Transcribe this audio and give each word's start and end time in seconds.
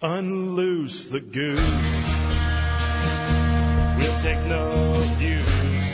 Unloose 0.00 1.06
the 1.06 1.18
goose. 1.18 1.58
We'll 3.98 4.20
take 4.20 4.38
no 4.46 4.94
abuse. 4.94 5.88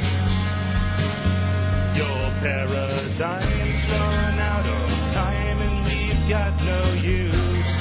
Your 1.97 2.31
paradigm's 2.45 3.91
run 3.91 4.39
out 4.41 4.67
of 4.67 5.13
time 5.15 5.59
and 5.59 5.87
we've 5.87 6.29
got 6.29 6.53
no 6.67 6.85
use. 7.01 7.73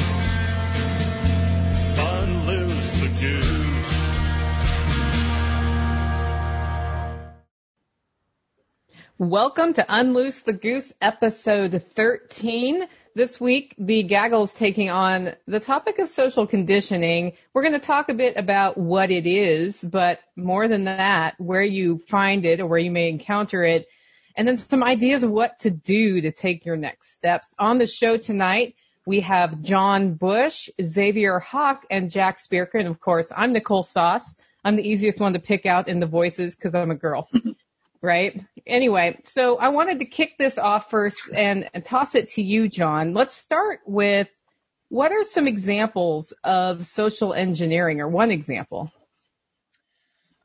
Unloose 1.99 3.01
the 3.01 3.09
goose. 3.19 3.73
Welcome 9.17 9.73
to 9.73 9.85
Unloose 9.89 10.39
the 10.39 10.53
Goose 10.53 10.93
episode 11.01 11.83
13. 11.95 12.87
This 13.15 13.39
week, 13.39 13.75
the 13.77 14.01
gaggle 14.01 14.45
is 14.45 14.53
taking 14.53 14.89
on 14.89 15.35
the 15.47 15.59
topic 15.59 15.99
of 15.99 16.09
social 16.09 16.47
conditioning. 16.47 17.33
We're 17.53 17.61
going 17.61 17.79
to 17.79 17.85
talk 17.85 18.09
a 18.09 18.15
bit 18.15 18.37
about 18.37 18.75
what 18.75 19.11
it 19.11 19.27
is, 19.27 19.83
but 19.83 20.19
more 20.35 20.67
than 20.67 20.85
that, 20.85 21.39
where 21.39 21.61
you 21.61 21.99
find 22.07 22.43
it 22.43 22.59
or 22.59 22.65
where 22.65 22.79
you 22.79 22.89
may 22.89 23.09
encounter 23.09 23.63
it, 23.63 23.87
and 24.35 24.47
then 24.47 24.57
some 24.57 24.83
ideas 24.83 25.21
of 25.21 25.29
what 25.29 25.59
to 25.59 25.69
do 25.69 26.21
to 26.21 26.31
take 26.31 26.65
your 26.65 26.75
next 26.75 27.13
steps. 27.13 27.53
On 27.59 27.77
the 27.77 27.85
show 27.85 28.17
tonight, 28.17 28.73
we 29.05 29.19
have 29.19 29.61
John 29.61 30.15
Bush, 30.15 30.69
Xavier 30.81 31.37
Hawk, 31.37 31.85
and 31.91 32.09
Jack 32.09 32.39
Spirko. 32.39 32.79
And 32.79 32.87
of 32.87 32.99
course, 32.99 33.31
I'm 33.35 33.53
Nicole 33.53 33.83
Sauce. 33.83 34.33
I'm 34.65 34.75
the 34.75 34.89
easiest 34.89 35.19
one 35.19 35.33
to 35.33 35.39
pick 35.39 35.67
out 35.67 35.87
in 35.87 35.99
the 35.99 36.07
voices 36.07 36.55
because 36.55 36.73
I'm 36.73 36.89
a 36.89 36.95
girl. 36.95 37.29
right? 38.03 38.39
Anyway, 38.67 39.17
so 39.23 39.57
I 39.57 39.69
wanted 39.69 39.99
to 39.99 40.05
kick 40.05 40.37
this 40.37 40.57
off 40.57 40.91
first 40.91 41.31
and, 41.33 41.69
and 41.73 41.83
toss 41.83 42.13
it 42.15 42.29
to 42.31 42.43
you, 42.43 42.67
John. 42.67 43.13
Let's 43.13 43.33
start 43.33 43.79
with 43.87 44.29
what 44.89 45.11
are 45.11 45.23
some 45.23 45.47
examples 45.47 46.33
of 46.43 46.85
social 46.85 47.33
engineering 47.33 48.01
or 48.01 48.07
one 48.09 48.29
example? 48.29 48.91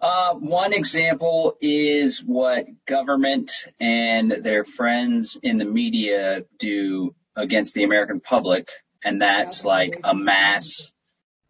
Uh, 0.01 0.35
one 0.35 0.73
example 0.73 1.57
is 1.61 2.21
what 2.21 2.67
government 2.87 3.67
and 3.81 4.31
their 4.31 4.63
friends 4.63 5.37
in 5.43 5.59
the 5.59 5.65
media 5.65 6.45
do 6.59 7.15
against 7.35 7.75
the 7.75 7.83
American 7.83 8.21
public, 8.21 8.71
and 9.05 9.21
that's 9.21 9.65
like 9.65 10.01
a 10.05 10.15
mass 10.15 10.93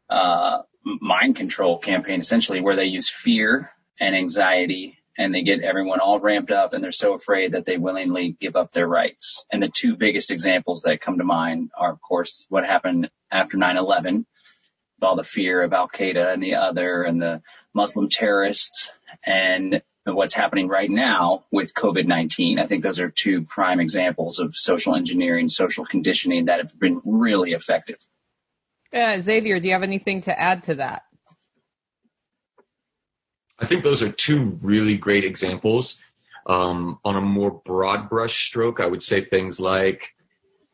uh, 0.09 0.63
mind 0.83 1.37
control 1.37 1.79
campaign, 1.79 2.21
essentially, 2.21 2.63
where 2.63 2.77
they 2.77 2.87
use 2.87 3.11
fear 3.11 3.71
and 4.01 4.17
anxiety 4.17 4.98
and 5.19 5.35
they 5.35 5.43
get 5.43 5.63
everyone 5.63 5.99
all 5.99 6.21
ramped 6.21 6.53
up 6.53 6.73
and 6.73 6.83
they're 6.83 6.93
so 6.93 7.13
afraid 7.13 7.53
that 7.53 7.65
they 7.65 7.77
willingly 7.77 8.37
give 8.41 8.55
up 8.55 8.71
their 8.71 8.87
rights. 8.87 9.43
And 9.53 9.61
the 9.61 9.69
two 9.69 9.97
biggest 9.97 10.31
examples 10.31 10.83
that 10.83 11.01
come 11.01 11.19
to 11.19 11.25
mind 11.25 11.71
are, 11.77 11.93
of 11.93 12.01
course, 12.01 12.47
what 12.49 12.65
happened 12.65 13.11
after 13.31 13.59
9-11 13.59 14.19
with 14.19 15.05
all 15.05 15.17
the 15.17 15.25
fear 15.25 15.63
of 15.63 15.73
Al 15.73 15.89
Qaeda 15.89 16.33
and 16.33 16.43
the 16.43 16.55
other 16.55 17.03
and 17.03 17.21
the 17.21 17.43
Muslim 17.75 18.09
terrorists 18.09 18.93
and 19.27 19.83
what's 20.05 20.35
happening 20.35 20.69
right 20.69 20.89
now 20.89 21.45
with 21.51 21.75
COVID-19. 21.75 22.61
I 22.61 22.67
think 22.67 22.85
those 22.85 23.01
are 23.01 23.11
two 23.11 23.43
prime 23.43 23.81
examples 23.81 24.39
of 24.39 24.55
social 24.55 24.95
engineering, 24.95 25.49
social 25.49 25.85
conditioning 25.85 26.47
that 26.47 26.61
have 26.61 26.79
been 26.79 27.03
really 27.05 27.53
effective. 27.53 27.99
Uh, 28.93 29.21
Xavier, 29.21 29.61
do 29.61 29.67
you 29.67 29.75
have 29.75 29.83
anything 29.83 30.23
to 30.23 30.41
add 30.41 30.63
to 30.65 30.77
that? 30.77 31.03
I 33.59 33.67
think 33.67 33.83
those 33.83 34.03
are 34.03 34.13
two 34.13 34.59
really 34.63 34.97
great 34.97 35.25
examples. 35.25 35.99
Um, 36.47 36.99
on 37.05 37.17
a 37.17 37.21
more 37.21 37.51
broad 37.51 38.09
brush 38.09 38.47
stroke, 38.47 38.81
I 38.81 38.87
would 38.87 39.03
say 39.03 39.25
things 39.25 39.61
like 39.61 40.15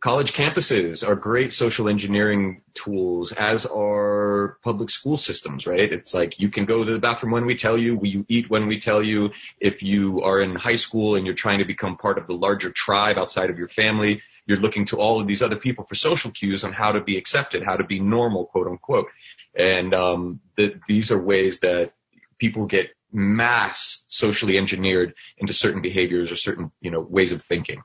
college 0.00 0.34
campuses 0.34 1.06
are 1.06 1.16
great 1.16 1.52
social 1.52 1.88
engineering 1.88 2.60
tools, 2.74 3.32
as 3.32 3.64
are 3.64 4.58
public 4.62 4.90
school 4.90 5.16
systems, 5.16 5.66
right? 5.66 5.90
It's 5.92 6.12
like 6.12 6.38
you 6.38 6.50
can 6.50 6.66
go 6.66 6.84
to 6.84 6.92
the 6.92 6.98
bathroom 6.98 7.32
when 7.32 7.46
we 7.46 7.56
tell 7.56 7.78
you, 7.78 7.98
you 8.02 8.26
eat 8.28 8.50
when 8.50 8.66
we 8.66 8.78
tell 8.78 9.02
you. 9.02 9.30
If 9.58 9.82
you 9.82 10.20
are 10.22 10.40
in 10.42 10.54
high 10.54 10.76
school 10.76 11.16
and 11.16 11.24
you're 11.24 11.34
trying 11.34 11.60
to 11.60 11.64
become 11.64 11.96
part 11.96 12.18
of 12.18 12.26
the 12.26 12.34
larger 12.34 12.70
tribe 12.70 13.16
outside 13.16 13.48
of 13.48 13.58
your 13.58 13.68
family, 13.68 14.20
you're 14.46 14.60
looking 14.60 14.84
to 14.86 14.98
all 14.98 15.22
of 15.22 15.26
these 15.26 15.42
other 15.42 15.56
people 15.56 15.86
for 15.86 15.94
social 15.94 16.30
cues 16.30 16.64
on 16.64 16.74
how 16.74 16.92
to 16.92 17.00
be 17.00 17.16
accepted, 17.16 17.62
how 17.62 17.76
to 17.76 17.84
be 17.84 17.98
normal, 17.98 18.44
quote 18.44 18.66
unquote. 18.66 19.08
And 19.56 19.94
um, 19.94 20.40
the, 20.56 20.78
these 20.86 21.12
are 21.12 21.20
ways 21.20 21.60
that 21.60 21.92
people 22.38 22.66
get 22.66 22.88
mass 23.12 24.04
socially 24.08 24.58
engineered 24.58 25.14
into 25.38 25.52
certain 25.52 25.82
behaviors 25.82 26.32
or 26.32 26.36
certain, 26.36 26.70
you 26.80 26.90
know, 26.90 27.00
ways 27.00 27.32
of 27.32 27.42
thinking. 27.42 27.82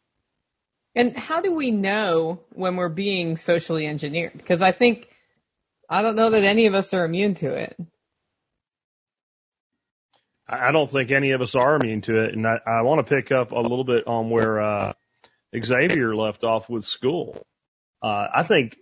And 0.95 1.15
how 1.15 1.41
do 1.41 1.53
we 1.53 1.71
know 1.71 2.41
when 2.51 2.75
we're 2.75 2.89
being 2.89 3.37
socially 3.37 3.85
engineered? 3.85 4.33
Because 4.35 4.61
I 4.61 4.71
think, 4.71 5.07
I 5.89 6.01
don't 6.01 6.15
know 6.15 6.31
that 6.31 6.43
any 6.43 6.65
of 6.65 6.73
us 6.73 6.93
are 6.93 7.05
immune 7.05 7.35
to 7.35 7.53
it. 7.53 7.77
I 10.51 10.71
don't 10.71 10.89
think 10.89 11.11
any 11.11 11.31
of 11.31 11.41
us 11.41 11.53
are 11.53 11.75
immune 11.75 12.01
to 12.01 12.23
it. 12.23 12.33
And 12.33 12.47
I, 12.47 12.57
I 12.65 12.81
want 12.81 13.05
to 13.05 13.15
pick 13.15 13.31
up 13.31 13.51
a 13.51 13.59
little 13.59 13.83
bit 13.83 14.07
on 14.07 14.31
where 14.31 14.59
uh, 14.59 14.93
Xavier 15.55 16.15
left 16.15 16.43
off 16.43 16.67
with 16.69 16.83
school. 16.83 17.45
Uh, 18.01 18.27
I 18.33 18.43
think 18.43 18.75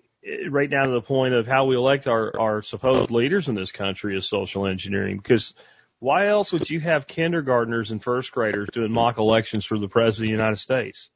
right 0.50 0.70
down 0.70 0.88
to 0.88 0.92
the 0.92 1.02
point 1.02 1.34
of 1.34 1.48
how 1.48 1.66
we 1.66 1.76
elect 1.76 2.08
our, 2.08 2.40
our 2.40 2.62
supposed 2.62 3.12
leaders 3.12 3.50
in 3.50 3.56
this 3.56 3.72
country 3.72 4.18
is 4.18 4.28
social 4.28 4.68
engineering 4.68 5.18
because 5.18 5.54
why 6.00 6.28
else 6.28 6.52
would 6.52 6.70
you 6.70 6.80
have 6.80 7.08
kindergartners 7.08 7.92
and 7.92 8.04
first 8.04 8.32
graders 8.32 8.70
doing 8.72 8.92
mock 8.92 9.18
elections 9.18 9.66
for 9.66 9.80
the 9.80 9.88
president 9.88 10.26
of 10.26 10.38
the 10.38 10.44
United 10.44 10.58
States? 10.58 11.10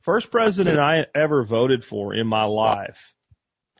First 0.00 0.30
president 0.30 0.78
I 0.78 1.06
ever 1.14 1.44
voted 1.44 1.84
for 1.84 2.14
in 2.14 2.26
my 2.26 2.44
life, 2.44 3.14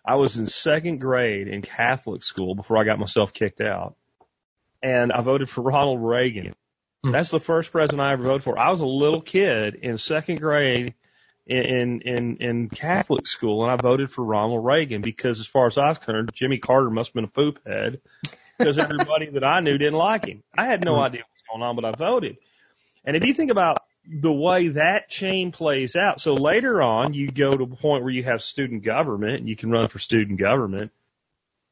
I 0.04 0.16
was 0.16 0.36
in 0.36 0.46
second 0.46 0.98
grade 0.98 1.48
in 1.48 1.62
Catholic 1.62 2.22
school 2.22 2.54
before 2.54 2.76
I 2.78 2.84
got 2.84 2.98
myself 2.98 3.32
kicked 3.32 3.60
out. 3.60 3.96
And 4.82 5.12
I 5.12 5.22
voted 5.22 5.48
for 5.48 5.62
Ronald 5.62 6.02
Reagan. 6.02 6.54
Hmm. 7.02 7.12
That's 7.12 7.30
the 7.30 7.40
first 7.40 7.72
president 7.72 8.02
I 8.02 8.12
ever 8.12 8.22
voted 8.22 8.44
for. 8.44 8.58
I 8.58 8.70
was 8.70 8.80
a 8.80 8.86
little 8.86 9.22
kid 9.22 9.76
in 9.76 9.96
second 9.96 10.40
grade 10.40 10.94
in 11.46 12.00
in 12.00 12.36
in 12.38 12.68
Catholic 12.70 13.26
school, 13.26 13.62
and 13.62 13.72
I 13.72 13.76
voted 13.76 14.10
for 14.10 14.24
Ronald 14.24 14.64
Reagan 14.64 15.02
because, 15.02 15.40
as 15.40 15.46
far 15.46 15.66
as 15.66 15.76
I 15.76 15.88
was 15.88 15.98
concerned, 15.98 16.30
Jimmy 16.34 16.58
Carter 16.58 16.90
must 16.90 17.10
have 17.10 17.14
been 17.14 17.24
a 17.24 17.28
poop 17.28 17.60
head 17.66 18.00
because 18.58 18.78
everybody 18.78 19.30
that 19.30 19.44
I 19.44 19.60
knew 19.60 19.76
didn't 19.76 19.98
like 19.98 20.26
him. 20.26 20.42
I 20.56 20.66
had 20.66 20.84
no 20.84 20.96
idea 20.96 21.22
what 21.22 21.58
was 21.58 21.60
going 21.60 21.68
on, 21.68 21.76
but 21.76 21.84
I 21.84 21.92
voted. 21.92 22.38
And 23.04 23.16
if 23.16 23.24
you 23.24 23.34
think 23.34 23.50
about 23.50 23.78
the 24.06 24.32
way 24.32 24.68
that 24.68 25.08
chain 25.10 25.52
plays 25.52 25.96
out, 25.96 26.20
so 26.20 26.32
later 26.32 26.80
on 26.80 27.12
you 27.12 27.30
go 27.30 27.54
to 27.54 27.64
a 27.64 27.66
point 27.66 28.04
where 28.04 28.12
you 28.12 28.24
have 28.24 28.42
student 28.42 28.82
government 28.82 29.40
and 29.40 29.48
you 29.48 29.56
can 29.56 29.70
run 29.70 29.88
for 29.88 29.98
student 29.98 30.38
government. 30.38 30.92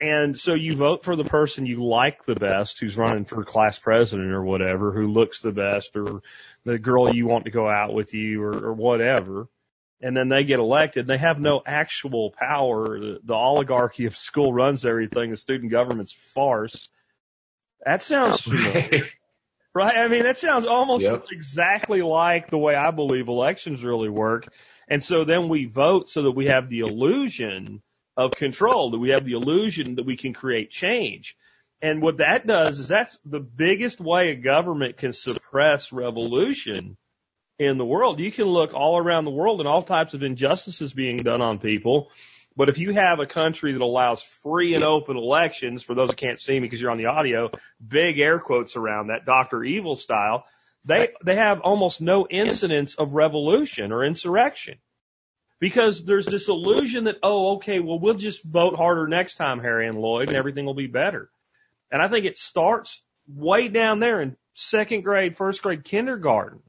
And 0.02 0.38
so 0.38 0.54
you 0.54 0.76
vote 0.76 1.04
for 1.04 1.14
the 1.14 1.24
person 1.24 1.64
you 1.64 1.84
like 1.84 2.24
the 2.24 2.34
best 2.34 2.80
who's 2.80 2.96
running 2.96 3.24
for 3.24 3.44
class 3.44 3.78
president 3.78 4.32
or 4.32 4.42
whatever, 4.42 4.92
who 4.92 5.06
looks 5.06 5.40
the 5.40 5.52
best 5.52 5.96
or 5.96 6.22
the 6.64 6.78
girl 6.78 7.14
you 7.14 7.26
want 7.26 7.44
to 7.44 7.52
go 7.52 7.70
out 7.70 7.94
with 7.94 8.12
you 8.12 8.42
or, 8.42 8.66
or 8.66 8.72
whatever 8.72 9.48
and 10.02 10.16
then 10.16 10.28
they 10.28 10.42
get 10.42 10.58
elected. 10.58 11.06
They 11.06 11.16
have 11.16 11.40
no 11.40 11.62
actual 11.64 12.32
power. 12.36 12.98
The, 12.98 13.20
the 13.22 13.34
oligarchy 13.34 14.06
of 14.06 14.16
school 14.16 14.52
runs 14.52 14.84
everything. 14.84 15.30
The 15.30 15.36
student 15.36 15.70
government's 15.70 16.12
farce. 16.12 16.88
That 17.86 18.02
sounds 18.02 18.40
familiar. 18.42 19.04
Right? 19.74 19.96
I 19.96 20.08
mean, 20.08 20.24
that 20.24 20.38
sounds 20.38 20.66
almost 20.66 21.04
yep. 21.04 21.24
exactly 21.30 22.02
like 22.02 22.50
the 22.50 22.58
way 22.58 22.74
I 22.74 22.90
believe 22.90 23.28
elections 23.28 23.82
really 23.82 24.10
work. 24.10 24.48
And 24.88 25.02
so 25.02 25.24
then 25.24 25.48
we 25.48 25.64
vote 25.64 26.10
so 26.10 26.24
that 26.24 26.32
we 26.32 26.46
have 26.46 26.68
the 26.68 26.80
illusion 26.80 27.80
of 28.16 28.32
control, 28.32 28.90
that 28.90 28.98
we 28.98 29.10
have 29.10 29.24
the 29.24 29.32
illusion 29.32 29.94
that 29.94 30.04
we 30.04 30.16
can 30.16 30.34
create 30.34 30.70
change. 30.70 31.36
And 31.80 32.02
what 32.02 32.18
that 32.18 32.46
does 32.46 32.80
is 32.80 32.88
that's 32.88 33.18
the 33.24 33.40
biggest 33.40 34.00
way 34.00 34.30
a 34.30 34.34
government 34.34 34.98
can 34.98 35.12
suppress 35.12 35.92
revolution 35.92 36.96
in 37.62 37.78
the 37.78 37.84
world. 37.84 38.20
You 38.20 38.32
can 38.32 38.46
look 38.46 38.74
all 38.74 38.98
around 38.98 39.24
the 39.24 39.30
world 39.30 39.60
and 39.60 39.68
all 39.68 39.82
types 39.82 40.14
of 40.14 40.22
injustices 40.22 40.92
being 40.92 41.18
done 41.18 41.40
on 41.40 41.58
people. 41.58 42.10
But 42.56 42.68
if 42.68 42.78
you 42.78 42.92
have 42.92 43.18
a 43.18 43.26
country 43.26 43.72
that 43.72 43.80
allows 43.80 44.22
free 44.22 44.74
and 44.74 44.84
open 44.84 45.16
elections, 45.16 45.82
for 45.82 45.94
those 45.94 46.10
that 46.10 46.18
can't 46.18 46.38
see 46.38 46.54
me 46.54 46.60
because 46.60 46.80
you're 46.80 46.90
on 46.90 46.98
the 46.98 47.06
audio, 47.06 47.50
big 47.86 48.18
air 48.18 48.38
quotes 48.38 48.76
around 48.76 49.06
that, 49.08 49.24
Dr. 49.24 49.64
Evil 49.64 49.96
style, 49.96 50.44
they, 50.84 51.10
they 51.24 51.36
have 51.36 51.60
almost 51.60 52.00
no 52.00 52.26
incidents 52.28 52.94
of 52.96 53.14
revolution 53.14 53.92
or 53.92 54.04
insurrection. 54.04 54.78
Because 55.60 56.04
there's 56.04 56.26
this 56.26 56.48
illusion 56.48 57.04
that, 57.04 57.18
oh, 57.22 57.54
okay, 57.54 57.78
well, 57.78 57.98
we'll 57.98 58.14
just 58.14 58.42
vote 58.42 58.74
harder 58.74 59.06
next 59.06 59.36
time, 59.36 59.60
Harry 59.60 59.86
and 59.86 59.96
Lloyd, 59.96 60.28
and 60.28 60.36
everything 60.36 60.66
will 60.66 60.74
be 60.74 60.88
better. 60.88 61.30
And 61.90 62.02
I 62.02 62.08
think 62.08 62.26
it 62.26 62.36
starts 62.36 63.00
way 63.28 63.68
down 63.68 64.00
there 64.00 64.20
in 64.20 64.36
second 64.54 65.02
grade, 65.02 65.36
first 65.36 65.62
grade, 65.62 65.84
kindergarten. 65.84 66.60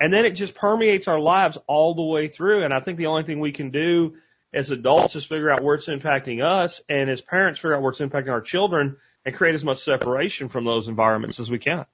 And 0.00 0.12
then 0.12 0.24
it 0.24 0.30
just 0.30 0.54
permeates 0.54 1.08
our 1.08 1.20
lives 1.20 1.58
all 1.66 1.94
the 1.94 2.02
way 2.02 2.28
through. 2.28 2.64
And 2.64 2.72
I 2.72 2.80
think 2.80 2.96
the 2.96 3.06
only 3.06 3.22
thing 3.22 3.38
we 3.38 3.52
can 3.52 3.70
do 3.70 4.14
as 4.52 4.70
adults 4.70 5.14
is 5.14 5.26
figure 5.26 5.50
out 5.50 5.62
where 5.62 5.74
it's 5.74 5.88
impacting 5.88 6.42
us 6.42 6.80
and 6.88 7.08
as 7.10 7.20
parents 7.20 7.60
figure 7.60 7.76
out 7.76 7.82
where 7.82 7.90
it's 7.90 8.00
impacting 8.00 8.32
our 8.32 8.40
children 8.40 8.96
and 9.24 9.34
create 9.34 9.54
as 9.54 9.62
much 9.62 9.78
separation 9.78 10.48
from 10.48 10.64
those 10.64 10.88
environments 10.88 11.38
as 11.38 11.50
we 11.50 11.58
can. 11.58 11.84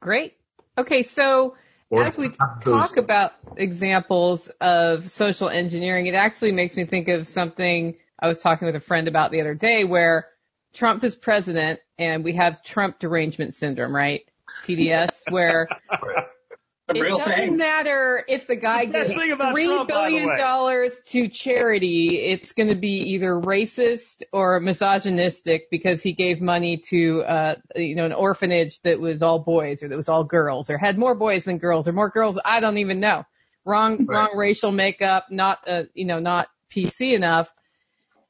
Great. 0.00 0.36
Okay. 0.76 1.02
So 1.02 1.56
or 1.88 2.02
as 2.02 2.18
we 2.18 2.30
talk 2.30 2.96
about 2.96 3.32
examples 3.56 4.48
of 4.60 5.08
social 5.08 5.48
engineering, 5.48 6.06
it 6.06 6.14
actually 6.14 6.52
makes 6.52 6.76
me 6.76 6.84
think 6.84 7.08
of 7.08 7.26
something 7.26 7.96
I 8.18 8.28
was 8.28 8.40
talking 8.40 8.66
with 8.66 8.76
a 8.76 8.80
friend 8.80 9.08
about 9.08 9.30
the 9.30 9.40
other 9.40 9.54
day 9.54 9.84
where 9.84 10.26
Trump 10.74 11.04
is 11.04 11.14
president 11.14 11.80
and 11.98 12.24
we 12.24 12.34
have 12.34 12.62
Trump 12.62 12.98
derangement 12.98 13.54
syndrome, 13.54 13.94
right? 13.94 14.28
TDS, 14.64 15.30
where 15.30 15.68
it 16.94 17.00
real 17.00 17.18
doesn't 17.18 17.34
thing. 17.34 17.56
matter 17.56 18.24
if 18.28 18.46
the 18.46 18.56
guy 18.56 18.86
Best 18.86 19.14
gives 19.14 19.34
three 19.52 19.66
Trump, 19.66 19.88
billion 19.88 20.36
dollars 20.38 20.92
to 21.06 21.28
charity, 21.28 22.18
it's 22.18 22.52
going 22.52 22.68
to 22.68 22.74
be 22.76 23.12
either 23.14 23.32
racist 23.32 24.22
or 24.32 24.60
misogynistic 24.60 25.68
because 25.70 26.02
he 26.02 26.12
gave 26.12 26.40
money 26.40 26.78
to, 26.88 27.22
uh, 27.22 27.54
you 27.74 27.94
know, 27.96 28.04
an 28.04 28.12
orphanage 28.12 28.80
that 28.82 29.00
was 29.00 29.22
all 29.22 29.38
boys 29.40 29.82
or 29.82 29.88
that 29.88 29.96
was 29.96 30.08
all 30.08 30.24
girls 30.24 30.70
or 30.70 30.78
had 30.78 30.96
more 30.98 31.14
boys 31.14 31.44
than 31.44 31.58
girls 31.58 31.88
or 31.88 31.92
more 31.92 32.08
girls. 32.10 32.38
I 32.44 32.60
don't 32.60 32.78
even 32.78 33.00
know. 33.00 33.24
Wrong, 33.64 34.06
Right. 34.06 34.28
wrong 34.28 34.36
racial 34.36 34.70
makeup, 34.70 35.26
not, 35.30 35.66
uh, 35.68 35.82
you 35.92 36.04
know, 36.04 36.20
not 36.20 36.48
PC 36.70 37.14
enough. 37.14 37.52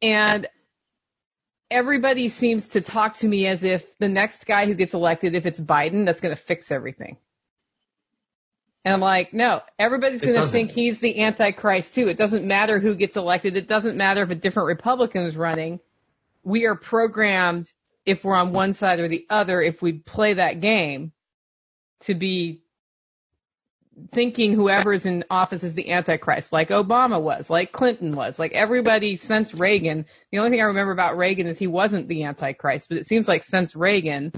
And 0.00 0.46
everybody 1.70 2.28
seems 2.28 2.70
to 2.70 2.80
talk 2.80 3.16
to 3.16 3.28
me 3.28 3.46
as 3.46 3.64
if 3.64 3.98
the 3.98 4.08
next 4.08 4.46
guy 4.46 4.66
who 4.66 4.74
gets 4.74 4.94
elected, 4.94 5.34
if 5.34 5.46
it's 5.46 5.60
Biden, 5.60 6.04
that's 6.04 6.20
going 6.20 6.34
to 6.34 6.40
fix 6.40 6.70
everything. 6.70 7.16
And 8.84 8.94
I'm 8.94 9.00
like, 9.00 9.34
no, 9.34 9.62
everybody's 9.80 10.20
going 10.20 10.40
to 10.40 10.46
think 10.46 10.70
he's 10.70 11.00
the 11.00 11.24
Antichrist 11.24 11.96
too. 11.96 12.06
It 12.06 12.16
doesn't 12.16 12.44
matter 12.44 12.78
who 12.78 12.94
gets 12.94 13.16
elected. 13.16 13.56
It 13.56 13.66
doesn't 13.66 13.96
matter 13.96 14.22
if 14.22 14.30
a 14.30 14.36
different 14.36 14.68
Republican 14.68 15.24
is 15.24 15.36
running. 15.36 15.80
We 16.44 16.66
are 16.66 16.76
programmed, 16.76 17.72
if 18.04 18.22
we're 18.22 18.36
on 18.36 18.52
one 18.52 18.72
side 18.72 19.00
or 19.00 19.08
the 19.08 19.26
other, 19.28 19.60
if 19.60 19.82
we 19.82 19.94
play 19.94 20.34
that 20.34 20.60
game, 20.60 21.10
to 22.00 22.14
be 22.14 22.60
thinking 24.12 24.52
whoever's 24.52 25.06
in 25.06 25.24
office 25.30 25.64
is 25.64 25.74
the 25.74 25.90
Antichrist, 25.90 26.52
like 26.52 26.68
Obama 26.68 27.20
was, 27.20 27.48
like 27.48 27.72
Clinton 27.72 28.14
was, 28.14 28.38
like 28.38 28.52
everybody 28.52 29.16
since 29.16 29.54
Reagan. 29.54 30.06
The 30.30 30.38
only 30.38 30.50
thing 30.50 30.60
I 30.60 30.64
remember 30.64 30.92
about 30.92 31.16
Reagan 31.16 31.46
is 31.46 31.58
he 31.58 31.66
wasn't 31.66 32.08
the 32.08 32.24
Antichrist, 32.24 32.88
but 32.88 32.98
it 32.98 33.06
seems 33.06 33.26
like 33.26 33.42
since 33.44 33.74
Reagan, 33.74 34.32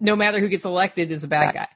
no 0.00 0.16
matter 0.16 0.38
who 0.40 0.48
gets 0.48 0.64
elected 0.64 1.10
is 1.12 1.24
a 1.24 1.28
bad 1.28 1.54
guy. 1.54 1.68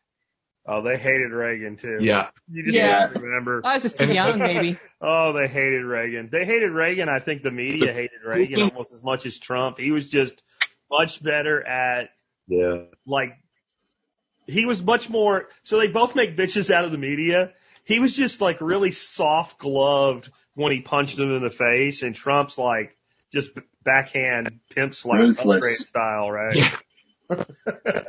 Oh, 0.67 0.83
they 0.83 0.97
hated 0.99 1.33
Reagan 1.33 1.77
too. 1.77 1.99
Yeah. 2.01 2.29
You 2.51 2.65
just 2.65 2.75
Yeah. 2.77 3.09
remember. 3.09 3.63
I 3.65 3.75
was 3.75 3.83
just 3.83 3.99
too 3.99 4.13
young, 4.13 4.39
maybe. 4.41 4.79
Oh, 5.01 5.33
they 5.33 5.49
hated 5.49 5.85
Reagan. 5.85 6.29
They 6.31 6.45
hated 6.45 6.71
Reagan. 6.71 7.09
I 7.09 7.19
think 7.19 7.43
the 7.43 7.51
media 7.51 7.93
hated 7.93 8.21
Reagan 8.25 8.61
almost 8.71 8.93
as 8.93 9.03
much 9.03 9.25
as 9.27 9.39
Trump. 9.39 9.79
He 9.79 9.91
was 9.91 10.09
just 10.09 10.43
much 10.91 11.23
better 11.23 11.67
at 11.67 12.11
Yeah. 12.47 12.83
like 13.07 13.31
he 14.51 14.65
was 14.67 14.83
much 14.83 15.09
more 15.09 15.49
so 15.65 15.79
they 15.79 15.89
both 15.89 16.15
make 16.15 16.37
bitches 16.37 16.71
out 16.71 16.85
of 16.85 16.93
the 16.93 16.99
media. 16.99 17.53
He 17.85 17.99
was 17.99 18.15
just 18.15 18.41
like 18.41 18.61
really 18.61 18.93
soft 18.93 19.59
gloved 19.59 20.31
when 20.55 20.73
he 20.73 20.81
punched 20.81 21.19
him 21.19 21.33
in 21.33 21.43
the 21.43 21.51
face 21.51 22.03
and 22.03 22.15
Trump's 22.15 22.59
like 22.59 22.97
just 23.33 23.51
backhand 23.85 24.61
pimp 24.71 24.95
slap 24.95 25.21
Ruthless. 25.21 25.87
style, 25.87 26.31
right? 26.31 26.57
Yeah. 26.57 26.77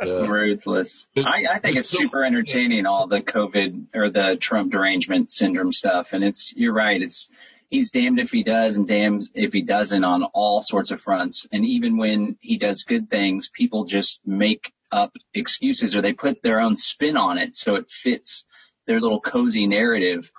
Yeah. 0.04 0.26
Ruthless. 0.26 1.06
I, 1.16 1.46
I 1.54 1.60
think 1.60 1.78
it's 1.78 1.92
super 1.92 2.26
entertaining, 2.26 2.88
all 2.88 3.06
the 3.06 3.22
COVID 3.22 3.90
or 3.94 4.10
the 4.10 4.36
Trump 4.36 4.72
derangement 4.72 5.32
syndrome 5.32 5.74
stuff. 5.74 6.14
And 6.14 6.24
it's, 6.24 6.52
you're 6.56 6.74
right. 6.74 7.00
It's, 7.00 7.30
he's 7.70 7.92
damned 7.92 8.20
if 8.20 8.32
he 8.32 8.42
does 8.42 8.78
and 8.78 8.88
damned 8.88 9.30
if 9.36 9.54
he 9.54 9.62
doesn't 9.62 10.04
on 10.04 10.24
all 10.24 10.64
sorts 10.64 10.90
of 10.90 11.02
fronts. 11.02 11.48
And 11.52 11.64
even 11.66 11.98
when 11.98 12.38
he 12.42 12.58
does 12.58 12.84
good 12.84 13.12
things, 13.12 13.48
people 13.48 13.86
just 13.86 14.22
make 14.26 14.74
up 14.92 15.16
excuses 15.34 15.96
or 15.96 16.02
they 16.02 16.14
put 16.14 16.42
their 16.44 16.60
own 16.60 16.76
spin 16.76 17.18
on 17.18 17.38
it 17.38 17.56
so 17.56 17.76
it 17.76 17.90
fits 17.90 18.46
their 18.88 19.00
little 19.00 19.22
cozy 19.22 19.68
narrative. 19.68 20.32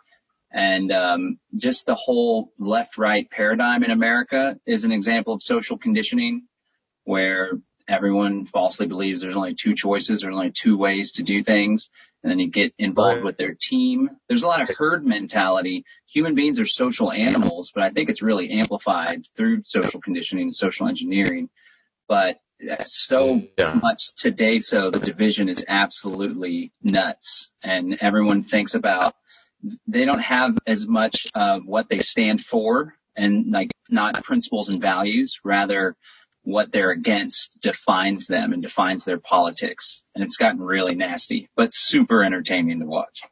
And 0.50 0.92
um, 0.92 1.38
just 1.54 1.86
the 1.86 1.94
whole 1.94 2.52
left-right 2.58 3.30
paradigm 3.30 3.84
in 3.84 3.90
America 3.90 4.58
is 4.66 4.84
an 4.84 4.92
example 4.92 5.34
of 5.34 5.42
social 5.42 5.78
conditioning 5.78 6.46
where 7.04 7.52
everyone 7.88 8.44
falsely 8.44 8.86
believes 8.86 9.22
there's 9.22 9.36
only 9.36 9.54
two 9.54 9.74
choices, 9.74 10.20
there's 10.20 10.34
only 10.34 10.52
two 10.52 10.76
ways 10.76 11.12
to 11.12 11.22
do 11.22 11.42
things, 11.42 11.88
and 12.22 12.30
then 12.30 12.38
you 12.38 12.50
get 12.50 12.74
involved 12.78 13.16
Right. 13.16 13.24
with 13.24 13.36
their 13.38 13.56
team. 13.58 14.10
There's 14.28 14.42
a 14.44 14.46
lot 14.46 14.62
of 14.62 14.76
herd 14.76 15.04
mentality. 15.04 15.84
Human 16.12 16.34
beings 16.34 16.60
are 16.60 16.66
social 16.66 17.10
animals, 17.10 17.72
but 17.74 17.82
I 17.82 17.90
think 17.90 18.10
it's 18.10 18.22
really 18.22 18.50
amplified 18.50 19.24
through 19.36 19.62
social 19.64 20.00
conditioning 20.00 20.44
and 20.44 20.54
social 20.54 20.86
engineering. 20.86 21.48
But 22.08 22.38
so 22.80 23.42
Yeah. 23.58 23.78
much 23.82 24.14
today, 24.16 24.58
so 24.58 24.90
the 24.90 24.98
division 24.98 25.48
is 25.48 25.64
absolutely 25.68 26.72
nuts, 26.82 27.50
and 27.62 27.98
everyone 28.00 28.42
thinks 28.42 28.74
about 28.74 29.14
they 29.86 30.04
don't 30.04 30.20
have 30.20 30.58
as 30.66 30.86
much 30.86 31.26
of 31.34 31.66
what 31.66 31.88
they 31.88 32.00
stand 32.00 32.40
for 32.40 32.96
and 33.16 33.52
like 33.52 33.70
not 33.88 34.24
principles 34.24 34.68
and 34.68 34.80
values, 34.82 35.38
rather 35.44 35.96
what 36.42 36.72
they're 36.72 36.90
against 36.90 37.60
defines 37.60 38.26
them 38.26 38.52
and 38.52 38.62
defines 38.62 39.04
their 39.04 39.18
politics. 39.18 40.02
And 40.14 40.24
it's 40.24 40.36
gotten 40.36 40.60
really 40.60 40.94
nasty, 40.96 41.48
but 41.54 41.72
super 41.72 42.24
entertaining 42.24 42.80
to 42.80 42.86
watch. 42.86 43.22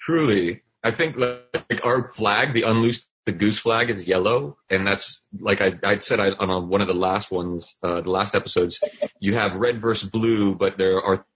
Truly, 0.00 0.62
I 0.84 0.92
think 0.92 1.16
like 1.16 1.84
our 1.84 2.12
flag, 2.12 2.54
the 2.54 2.62
unloose 2.62 3.04
the 3.28 3.32
goose 3.32 3.58
flag 3.58 3.90
is 3.90 4.08
yellow, 4.08 4.56
and 4.70 4.86
that's 4.86 5.22
like 5.38 5.60
I 5.60 5.78
I'd 5.84 6.02
said 6.02 6.18
I, 6.18 6.30
on 6.30 6.48
a, 6.48 6.60
one 6.60 6.80
of 6.80 6.88
the 6.88 6.94
last 6.94 7.30
ones, 7.30 7.76
uh, 7.82 8.00
the 8.00 8.08
last 8.08 8.34
episodes, 8.34 8.82
you 9.20 9.34
have 9.34 9.54
red 9.54 9.82
versus 9.82 10.08
blue, 10.08 10.54
but 10.54 10.78
there 10.78 11.02
are 11.02 11.26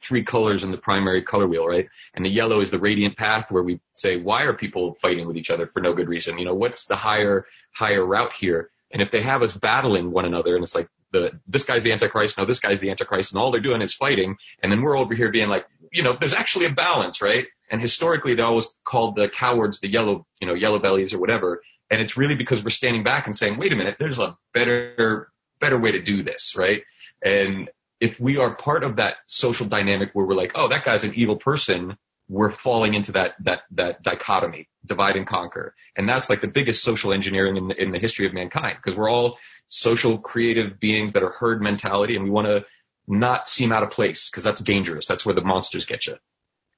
three 0.00 0.22
colors 0.22 0.62
in 0.62 0.70
the 0.70 0.78
primary 0.78 1.22
color 1.22 1.48
wheel, 1.48 1.66
right? 1.66 1.88
And 2.14 2.24
the 2.24 2.30
yellow 2.30 2.60
is 2.60 2.70
the 2.70 2.78
radiant 2.78 3.16
path 3.16 3.46
where 3.50 3.64
we 3.64 3.80
say, 3.96 4.18
why 4.18 4.42
are 4.42 4.52
people 4.52 4.94
fighting 5.02 5.26
with 5.26 5.36
each 5.36 5.50
other 5.50 5.66
for 5.66 5.80
no 5.80 5.94
good 5.94 6.08
reason? 6.08 6.38
You 6.38 6.44
know, 6.44 6.54
what's 6.54 6.86
the 6.86 6.94
higher 6.94 7.46
higher 7.74 8.06
route 8.06 8.36
here? 8.36 8.70
And 8.92 9.02
if 9.02 9.10
they 9.10 9.22
have 9.22 9.42
us 9.42 9.56
battling 9.56 10.12
one 10.12 10.26
another, 10.26 10.54
and 10.54 10.62
it's 10.62 10.76
like 10.76 10.88
the 11.10 11.40
this 11.48 11.64
guy's 11.64 11.82
the 11.82 11.90
antichrist, 11.90 12.38
no, 12.38 12.44
this 12.44 12.60
guy's 12.60 12.78
the 12.78 12.90
antichrist, 12.90 13.32
and 13.32 13.42
all 13.42 13.50
they're 13.50 13.60
doing 13.60 13.82
is 13.82 13.94
fighting, 13.94 14.36
and 14.62 14.70
then 14.70 14.80
we're 14.80 14.96
over 14.96 15.12
here 15.12 15.32
being 15.32 15.48
like, 15.48 15.66
you 15.90 16.04
know, 16.04 16.16
there's 16.20 16.34
actually 16.34 16.66
a 16.66 16.72
balance, 16.72 17.20
right? 17.20 17.46
And 17.70 17.80
historically, 17.80 18.34
they 18.34 18.42
always 18.42 18.68
called 18.84 19.16
the 19.16 19.28
cowards 19.28 19.80
the 19.80 19.88
yellow, 19.88 20.26
you 20.40 20.48
know, 20.48 20.54
yellow 20.54 20.78
bellies 20.78 21.14
or 21.14 21.18
whatever. 21.18 21.62
And 21.90 22.00
it's 22.00 22.16
really 22.16 22.34
because 22.34 22.62
we're 22.62 22.70
standing 22.70 23.04
back 23.04 23.26
and 23.26 23.36
saying, 23.36 23.58
wait 23.58 23.72
a 23.72 23.76
minute, 23.76 23.96
there's 23.98 24.18
a 24.18 24.36
better, 24.52 25.30
better 25.60 25.78
way 25.78 25.92
to 25.92 26.02
do 26.02 26.22
this, 26.22 26.54
right? 26.56 26.82
And 27.22 27.70
if 28.00 28.18
we 28.18 28.38
are 28.38 28.54
part 28.54 28.82
of 28.82 28.96
that 28.96 29.16
social 29.26 29.66
dynamic 29.66 30.10
where 30.12 30.26
we're 30.26 30.34
like, 30.34 30.52
oh, 30.54 30.68
that 30.68 30.84
guy's 30.84 31.04
an 31.04 31.14
evil 31.14 31.36
person, 31.36 31.96
we're 32.28 32.52
falling 32.52 32.94
into 32.94 33.12
that, 33.12 33.34
that, 33.40 33.62
that 33.72 34.02
dichotomy, 34.02 34.68
divide 34.84 35.16
and 35.16 35.26
conquer. 35.26 35.74
And 35.96 36.08
that's 36.08 36.30
like 36.30 36.40
the 36.40 36.48
biggest 36.48 36.82
social 36.82 37.12
engineering 37.12 37.56
in 37.56 37.68
the, 37.68 37.82
in 37.82 37.90
the 37.90 37.98
history 37.98 38.26
of 38.26 38.32
mankind 38.32 38.78
because 38.82 38.96
we're 38.96 39.10
all 39.10 39.38
social 39.68 40.18
creative 40.18 40.78
beings 40.80 41.12
that 41.12 41.22
are 41.22 41.30
herd 41.30 41.60
mentality 41.60 42.16
and 42.16 42.24
we 42.24 42.30
want 42.30 42.46
to 42.46 42.64
not 43.06 43.48
seem 43.48 43.72
out 43.72 43.82
of 43.82 43.90
place 43.90 44.30
because 44.30 44.44
that's 44.44 44.60
dangerous. 44.60 45.06
That's 45.06 45.26
where 45.26 45.34
the 45.34 45.42
monsters 45.42 45.84
get 45.84 46.06
you. 46.06 46.16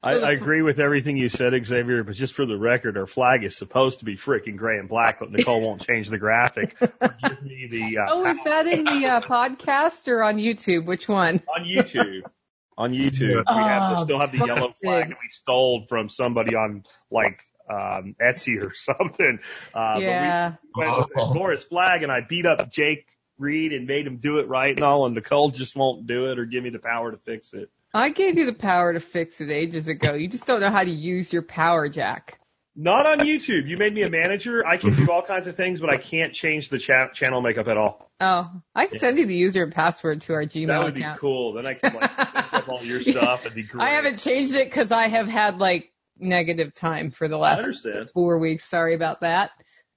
I, 0.02 0.14
I 0.14 0.30
agree 0.32 0.62
with 0.62 0.78
everything 0.80 1.16
you 1.16 1.28
said, 1.28 1.52
Xavier, 1.64 2.02
but 2.04 2.14
just 2.14 2.34
for 2.34 2.44
the 2.46 2.56
record, 2.56 2.96
our 2.98 3.06
flag 3.06 3.44
is 3.44 3.56
supposed 3.56 4.00
to 4.00 4.04
be 4.04 4.16
freaking 4.16 4.56
gray 4.56 4.78
and 4.78 4.88
black, 4.88 5.20
but 5.20 5.30
Nicole 5.30 5.60
won't 5.60 5.86
change 5.86 6.08
the 6.08 6.18
graphic. 6.18 6.76
Give 6.80 7.42
me 7.42 7.68
the 7.70 7.98
uh, 7.98 8.06
Oh, 8.08 8.26
is 8.26 8.42
that 8.44 8.66
in 8.66 8.84
the 8.84 9.06
uh, 9.06 9.20
podcast 9.20 10.08
or 10.08 10.22
on 10.22 10.36
YouTube? 10.36 10.86
Which 10.86 11.08
one? 11.08 11.42
on 11.56 11.64
YouTube. 11.64 12.22
On 12.78 12.92
YouTube, 12.92 13.44
we 13.48 13.62
have 13.62 13.98
Oh, 13.98 14.04
still 14.04 14.18
have 14.18 14.32
the 14.32 14.38
yellow 14.38 14.72
flag 14.82 15.08
that 15.08 15.18
we 15.20 15.28
stole 15.30 15.84
from 15.86 16.08
somebody 16.08 16.54
on 16.56 16.84
like 17.10 17.40
um 17.70 18.16
Etsy 18.20 18.60
or 18.62 18.74
something. 18.74 19.38
Uh, 19.74 19.98
yeah. 20.00 20.54
but 20.74 20.80
we 20.80 20.86
went 20.86 20.98
with 20.98 21.08
the 21.14 21.20
Oh. 21.20 21.34
Morris 21.34 21.62
flag, 21.64 22.02
and 22.02 22.10
I 22.10 22.20
beat 22.26 22.46
up 22.46 22.72
Jake 22.72 23.06
Reed 23.38 23.72
and 23.72 23.86
made 23.86 24.06
him 24.06 24.16
do 24.16 24.38
it 24.38 24.48
right 24.48 24.74
and 24.74 24.84
all, 24.84 25.04
and 25.06 25.14
Nicole 25.14 25.50
just 25.50 25.76
won't 25.76 26.06
do 26.06 26.30
it 26.30 26.38
or 26.38 26.46
give 26.46 26.64
me 26.64 26.70
the 26.70 26.78
power 26.78 27.10
to 27.12 27.18
fix 27.18 27.52
it. 27.52 27.70
I 27.94 28.10
gave 28.10 28.38
you 28.38 28.46
the 28.46 28.54
power 28.54 28.92
to 28.92 29.00
fix 29.00 29.40
it 29.40 29.50
ages 29.50 29.88
ago. 29.88 30.14
You 30.14 30.28
just 30.28 30.46
don't 30.46 30.60
know 30.60 30.70
how 30.70 30.82
to 30.82 30.90
use 30.90 31.32
your 31.32 31.42
power 31.42 31.88
jack. 31.88 32.38
Not 32.74 33.04
on 33.04 33.18
YouTube. 33.18 33.68
You 33.68 33.76
made 33.76 33.92
me 33.92 34.02
a 34.02 34.08
manager. 34.08 34.66
I 34.66 34.78
can 34.78 34.96
do 34.96 35.12
all 35.12 35.20
kinds 35.20 35.46
of 35.46 35.56
things, 35.56 35.78
but 35.78 35.90
I 35.90 35.98
can't 35.98 36.32
change 36.32 36.70
the 36.70 36.78
cha- 36.78 37.08
channel 37.08 37.42
makeup 37.42 37.68
at 37.68 37.76
all. 37.76 38.10
Oh, 38.18 38.50
I 38.74 38.86
can 38.86 38.98
send 38.98 39.18
you 39.18 39.26
the 39.26 39.34
user 39.34 39.62
and 39.62 39.74
password 39.74 40.22
to 40.22 40.32
our 40.32 40.44
Gmail 40.44 40.64
account. 40.64 40.68
That 40.68 40.84
would 40.84 40.94
be 40.94 41.04
cool. 41.18 41.52
Then 41.52 41.66
I 41.66 41.74
can 41.74 41.92
like 41.92 42.10
mix 42.34 42.54
up 42.54 42.68
all 42.70 42.82
your 42.82 43.02
stuff. 43.02 43.44
It'd 43.44 43.54
be 43.54 43.64
great. 43.64 43.86
I 43.86 43.90
haven't 43.90 44.20
changed 44.20 44.54
it 44.54 44.70
because 44.70 44.90
I 44.90 45.08
have 45.08 45.28
had 45.28 45.58
like 45.58 45.92
negative 46.18 46.74
time 46.74 47.10
for 47.10 47.28
the 47.28 47.36
last 47.36 47.86
four 48.14 48.38
weeks. 48.38 48.64
Sorry 48.64 48.94
about 48.94 49.20
that. 49.20 49.50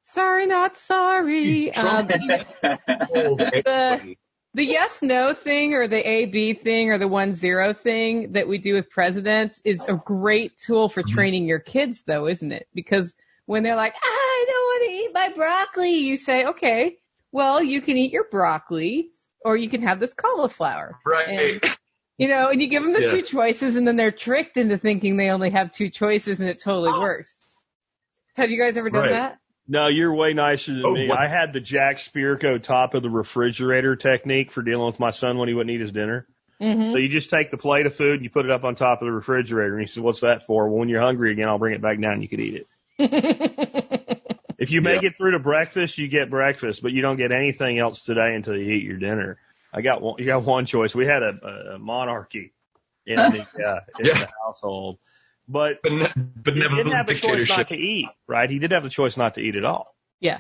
Sorry, 0.03 0.45
not 0.45 0.75
sorry. 0.75 1.73
Um, 1.73 1.81
Trump- 1.81 2.09
the, 2.09 4.15
the 4.55 4.65
yes 4.65 5.01
no 5.01 5.33
thing 5.33 5.73
or 5.73 5.87
the 5.89 6.09
A 6.09 6.25
B 6.25 6.53
thing 6.53 6.89
or 6.89 6.97
the 6.97 7.09
one 7.09 7.35
zero 7.35 7.73
thing 7.73 8.31
that 8.31 8.47
we 8.47 8.57
do 8.57 8.73
with 8.73 8.89
presidents 8.89 9.61
is 9.65 9.83
a 9.85 9.93
great 9.93 10.57
tool 10.57 10.87
for 10.87 11.03
mm-hmm. 11.03 11.13
training 11.13 11.45
your 11.45 11.59
kids 11.59 12.03
though, 12.07 12.25
isn't 12.27 12.53
it? 12.53 12.67
Because 12.73 13.15
when 13.45 13.63
they're 13.63 13.75
like, 13.75 13.95
I 14.01 14.45
don't 14.47 14.63
want 14.63 14.83
to 14.89 14.95
eat 14.95 15.13
my 15.13 15.35
broccoli, 15.35 15.91
you 15.91 16.15
say, 16.15 16.45
okay, 16.45 16.97
well, 17.33 17.61
you 17.61 17.81
can 17.81 17.97
eat 17.97 18.13
your 18.13 18.23
broccoli 18.23 19.09
or 19.43 19.57
you 19.57 19.69
can 19.69 19.81
have 19.81 19.99
this 19.99 20.13
cauliflower. 20.13 20.97
Right. 21.05 21.61
You 22.17 22.29
know, 22.29 22.47
and 22.47 22.61
you 22.61 22.67
give 22.67 22.81
them 22.81 22.93
the 22.93 23.01
Yeah. 23.01 23.11
two 23.11 23.21
choices 23.23 23.75
and 23.75 23.85
then 23.85 23.97
they're 23.97 24.09
tricked 24.09 24.55
into 24.55 24.77
thinking 24.77 25.17
they 25.17 25.31
only 25.31 25.49
have 25.49 25.73
two 25.73 25.89
choices 25.89 26.39
and 26.39 26.47
it 26.47 26.61
totally 26.61 26.91
oh. 26.93 27.01
works. 27.01 27.43
Have 28.35 28.51
you 28.51 28.57
guys 28.57 28.77
ever 28.77 28.89
done 28.89 29.03
Right. 29.03 29.11
that? 29.11 29.39
No, 29.67 29.87
you're 29.87 30.13
way 30.13 30.33
nicer 30.33 30.73
than 30.73 30.83
Oh, 30.85 30.93
me. 30.93 31.07
what? 31.09 31.17
I 31.17 31.27
had 31.27 31.51
the 31.53 31.59
Jack 31.59 31.97
Spirko 31.97 32.61
top 32.61 32.93
of 32.93 33.01
the 33.01 33.09
refrigerator 33.09 33.95
technique 33.95 34.51
for 34.51 34.61
dealing 34.61 34.85
with 34.85 34.99
my 34.99 35.11
son 35.11 35.37
when 35.37 35.47
he 35.47 35.55
wouldn't 35.55 35.73
eat 35.73 35.81
his 35.81 35.91
dinner. 35.91 36.27
hmm 36.59 36.91
So 36.91 36.97
you 36.97 37.09
just 37.09 37.29
take 37.31 37.49
the 37.51 37.57
plate 37.57 37.85
of 37.87 37.95
food 37.95 38.15
and 38.15 38.23
you 38.23 38.29
put 38.29 38.45
it 38.45 38.51
up 38.51 38.63
on 38.63 38.75
top 38.75 39.01
of 39.01 39.07
the 39.07 39.11
refrigerator. 39.11 39.73
And 39.73 39.81
he 39.81 39.87
said, 39.87 40.03
"What's 40.03 40.21
that 40.21 40.45
for?" 40.45 40.69
Well, 40.69 40.79
when 40.79 40.89
you're 40.89 41.01
hungry 41.01 41.31
again, 41.31 41.47
I'll 41.49 41.57
bring 41.57 41.73
it 41.73 41.81
back 41.81 41.99
down. 41.99 42.13
and 42.13 42.21
You 42.21 42.29
could 42.29 42.39
eat 42.41 42.65
it. 42.99 44.21
If 44.57 44.71
you 44.71 44.81
make 44.81 45.03
it 45.03 45.17
through 45.17 45.31
to 45.31 45.39
breakfast, 45.39 45.97
you 45.97 46.07
get 46.07 46.29
breakfast, 46.29 46.81
but 46.81 46.93
you 46.93 47.01
don't 47.01 47.17
get 47.17 47.33
anything 47.33 47.77
else 47.77 48.05
today 48.05 48.33
until 48.35 48.55
you 48.55 48.71
eat 48.71 48.83
your 48.83 48.97
dinner. 48.97 49.37
I 49.73 49.81
got 49.81 50.01
one. 50.01 50.15
You 50.19 50.25
got 50.25 50.43
one 50.45 50.65
choice. 50.65 50.95
We 50.95 51.05
had 51.05 51.23
a, 51.23 51.73
a 51.75 51.79
monarchy 51.79 52.53
in 53.05 53.17
the 53.31 53.39
uh, 53.63 53.79
in 53.99 54.05
Yeah. 54.07 54.13
the 54.19 54.27
household, 54.45 54.97
but 55.47 55.77
But, 55.83 55.91
ne- 55.91 56.11
but 56.35 56.53
he 56.53 56.59
never 56.59 56.75
didn't 56.75 56.93
have 56.93 57.07
the 57.07 57.13
choice 57.13 57.49
not 57.49 57.67
dictatorship. 57.67 57.67
to 57.69 57.75
eat. 57.75 58.09
Right? 58.27 58.49
He 58.49 58.59
did 58.59 58.71
have 58.71 58.83
the 58.83 58.89
choice 58.89 59.17
not 59.17 59.35
to 59.35 59.41
eat 59.41 59.55
at 59.55 59.65
all. 59.65 59.87
yeah. 60.19 60.39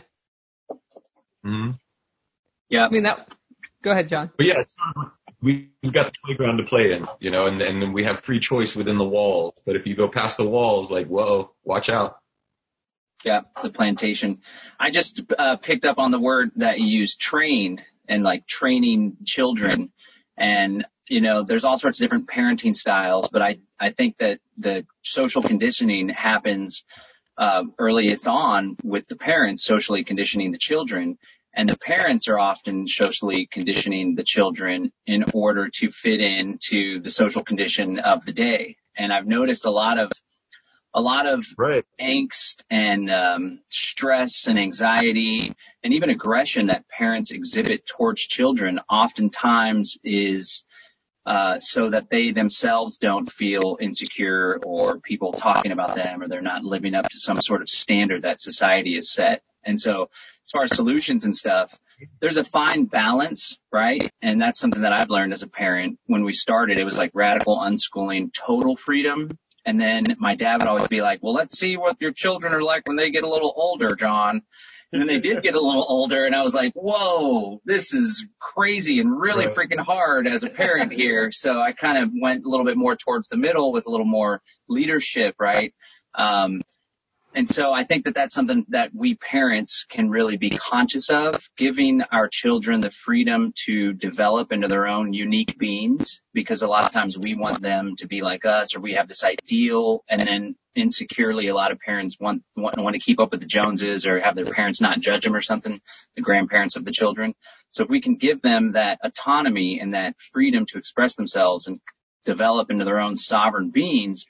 hmm 1.43 1.71
Yeah. 2.69 2.85
I 2.85 2.89
mean 2.89 3.03
that. 3.03 3.33
Go 3.81 3.91
ahead, 3.91 4.07
John. 4.09 4.31
But 4.37 4.47
yeah, 4.47 4.59
it's 4.61 4.75
not 4.79 4.97
like 4.97 5.11
we, 5.41 5.69
we've 5.83 5.93
got 5.93 6.07
the 6.11 6.19
playground 6.25 6.57
to 6.57 6.63
play 6.63 6.93
in, 6.93 7.05
you 7.19 7.29
know, 7.29 7.45
and, 7.45 7.61
and 7.61 7.93
we 7.93 8.03
have 8.05 8.21
free 8.21 8.39
choice 8.39 8.75
within 8.75 8.97
the 8.97 9.03
walls. 9.05 9.53
But 9.65 9.75
if 9.75 9.85
you 9.85 9.95
go 9.95 10.07
past 10.07 10.37
the 10.37 10.47
walls, 10.47 10.89
like, 10.89 11.05
whoa, 11.07 11.53
watch 11.63 11.89
out. 11.89 12.17
Yeah, 13.23 13.41
the 13.61 13.69
plantation. 13.69 14.39
I 14.79 14.89
just 14.91 15.21
uh, 15.37 15.57
picked 15.57 15.85
up 15.85 15.99
on 15.99 16.11
the 16.11 16.19
word 16.19 16.51
that 16.57 16.79
you 16.79 16.87
used, 16.87 17.19
trained, 17.19 17.81
and 18.07 18.23
like 18.23 18.45
training 18.47 19.17
children. 19.25 19.91
And 20.37 20.85
you 21.07 21.21
know, 21.21 21.43
there's 21.43 21.63
all 21.63 21.77
sorts 21.77 21.99
of 21.99 22.03
different 22.03 22.27
parenting 22.27 22.75
styles, 22.75 23.29
but 23.29 23.41
I 23.41 23.59
I 23.79 23.91
think 23.91 24.17
that 24.17 24.39
the 24.57 24.85
social 25.03 25.41
conditioning 25.41 26.09
happens 26.09 26.83
uh, 27.37 27.63
earliest 27.77 28.27
on 28.27 28.77
with 28.83 29.07
the 29.07 29.15
parents 29.15 29.63
socially 29.63 30.03
conditioning 30.03 30.51
the 30.51 30.57
children. 30.57 31.17
And 31.57 31.69
the 31.69 31.77
parents 31.77 32.27
are 32.27 32.37
often 32.37 32.85
socially 32.85 33.47
conditioning 33.49 34.15
the 34.15 34.23
children 34.23 34.91
in 35.05 35.23
order 35.33 35.69
to 35.75 35.89
fit 35.89 36.19
into 36.19 36.99
the 36.99 37.11
social 37.11 37.43
condition 37.43 37.99
of 37.99 38.25
the 38.25 38.33
day. 38.33 38.75
And 38.97 39.13
I've 39.13 39.25
noticed 39.25 39.63
a 39.65 39.71
lot 39.71 39.97
of 39.97 40.11
a 40.93 41.01
lot 41.01 41.25
of 41.27 41.45
Right. 41.57 41.85
angst 41.99 42.63
and 42.69 43.11
um, 43.11 43.59
stress 43.69 44.47
and 44.47 44.57
anxiety 44.57 45.53
and 45.83 45.93
even 45.93 46.09
aggression 46.09 46.67
that 46.67 46.87
parents 46.87 47.31
exhibit 47.31 47.85
towards 47.85 48.21
children 48.21 48.79
oftentimes 48.89 49.97
is 50.03 50.63
uh, 51.25 51.59
so 51.59 51.89
that 51.89 52.09
they 52.09 52.31
themselves 52.31 52.97
don't 52.97 53.31
feel 53.31 53.77
insecure 53.81 54.59
or 54.63 54.99
people 54.99 55.33
talking 55.33 55.71
about 55.71 55.95
them 55.95 56.21
or 56.21 56.27
they're 56.27 56.41
not 56.41 56.63
living 56.63 56.93
up 56.93 57.09
to 57.09 57.17
some 57.17 57.41
sort 57.41 57.61
of 57.61 57.69
standard 57.69 58.23
that 58.23 58.39
society 58.39 58.95
has 58.95 59.11
set. 59.11 59.41
And 59.63 59.79
so 59.79 60.09
as 60.45 60.51
far 60.51 60.63
as 60.63 60.75
solutions 60.75 61.25
and 61.25 61.35
stuff, 61.35 61.75
there's 62.19 62.37
a 62.37 62.43
fine 62.43 62.85
balance, 62.85 63.57
right? 63.71 64.11
And 64.21 64.39
that's 64.39 64.59
something 64.59 64.83
that 64.83 64.93
I've 64.93 65.09
learned 65.09 65.33
as 65.33 65.41
a 65.41 65.47
parent. 65.47 65.97
When 66.05 66.23
we 66.23 66.33
started, 66.33 66.77
it 66.77 66.83
was 66.83 66.97
like 66.97 67.11
radical 67.15 67.57
unschooling, 67.57 68.31
total 68.31 68.75
freedom. 68.75 69.31
And 69.65 69.81
then 69.81 70.15
my 70.19 70.35
dad 70.35 70.61
would 70.61 70.67
always 70.67 70.87
be 70.87 71.01
like, 71.01 71.23
well, 71.23 71.33
let's 71.33 71.57
see 71.57 71.75
what 71.75 71.97
your 71.99 72.11
children 72.11 72.53
are 72.53 72.61
like 72.61 72.87
when 72.87 72.97
they 72.97 73.09
get 73.09 73.23
a 73.23 73.29
little 73.29 73.51
older, 73.55 73.95
John. 73.95 74.43
And 74.95 75.01
then 75.01 75.07
they 75.07 75.19
did 75.19 75.43
get 75.43 75.55
a 75.55 75.59
little 75.59 75.85
older 75.85 76.23
and 76.25 76.33
I 76.33 76.41
was 76.41 76.55
like, 76.55 76.71
whoa, 76.73 77.59
this 77.65 77.93
is 77.93 78.25
crazy 78.39 79.01
and 79.01 79.19
really 79.19 79.45
Right. 79.45 79.53
freaking 79.53 79.83
hard 79.83 80.25
as 80.25 80.43
a 80.43 80.49
parent 80.49 80.93
here. 80.93 81.31
So 81.33 81.59
I 81.59 81.73
kind 81.73 81.97
of 82.01 82.11
went 82.21 82.45
a 82.45 82.49
little 82.49 82.65
bit 82.65 82.77
more 82.77 82.95
towards 82.95 83.27
the 83.27 83.35
middle 83.35 83.73
with 83.73 83.87
a 83.87 83.89
little 83.89 84.05
more 84.05 84.41
leadership, 84.69 85.35
right? 85.37 85.73
Um, 86.17 86.61
and 87.35 87.49
so 87.49 87.73
I 87.73 87.83
think 87.83 88.05
that 88.05 88.15
that's 88.15 88.33
something 88.33 88.65
that 88.69 88.91
we 88.93 89.15
parents 89.15 89.85
can 89.89 90.09
really 90.09 90.37
be 90.37 90.51
conscious 90.51 91.09
of, 91.09 91.47
giving 91.57 92.01
our 92.01 92.29
children 92.29 92.79
the 92.79 92.91
freedom 92.91 93.53
to 93.65 93.91
develop 93.91 94.53
into 94.53 94.69
their 94.69 94.87
own 94.87 95.11
unique 95.11 95.57
beings, 95.59 96.21
because 96.33 96.61
a 96.61 96.67
lot 96.67 96.85
of 96.85 96.91
times 96.91 97.17
we 97.17 97.35
want 97.35 97.61
them 97.61 97.97
to 97.97 98.07
be 98.07 98.21
like 98.21 98.45
us 98.45 98.73
or 98.73 98.79
we 98.79 98.93
have 98.93 99.09
this 99.09 99.25
ideal 99.25 100.05
and 100.09 100.21
then 100.21 100.55
insecurely 100.75 101.49
a 101.49 101.55
lot 101.55 101.73
of 101.73 101.79
parents 101.79 102.17
want, 102.19 102.41
want, 102.55 102.77
want 102.77 102.93
to 102.93 103.01
keep 103.01 103.19
up 103.19 103.31
with 103.31 103.41
the 103.41 103.47
Joneses 103.47 104.07
or 104.07 104.19
have 104.21 104.35
their 104.35 104.45
parents 104.45 104.79
not 104.79 105.01
judge 105.01 105.25
them 105.25 105.35
or 105.35 105.41
something, 105.41 105.81
the 106.15 106.21
grandparents 106.21 106.77
of 106.77 106.85
the 106.85 106.91
children. 106.91 107.33
So 107.71 107.83
if 107.83 107.89
we 107.89 108.01
can 108.01 108.15
give 108.15 108.41
them 108.41 108.73
that 108.73 108.99
autonomy 109.03 109.79
and 109.81 109.93
that 109.93 110.15
freedom 110.31 110.65
to 110.67 110.77
express 110.77 111.15
themselves 111.15 111.67
and 111.67 111.81
develop 112.23 112.71
into 112.71 112.85
their 112.85 112.99
own 112.99 113.15
sovereign 113.15 113.71
beings, 113.71 114.25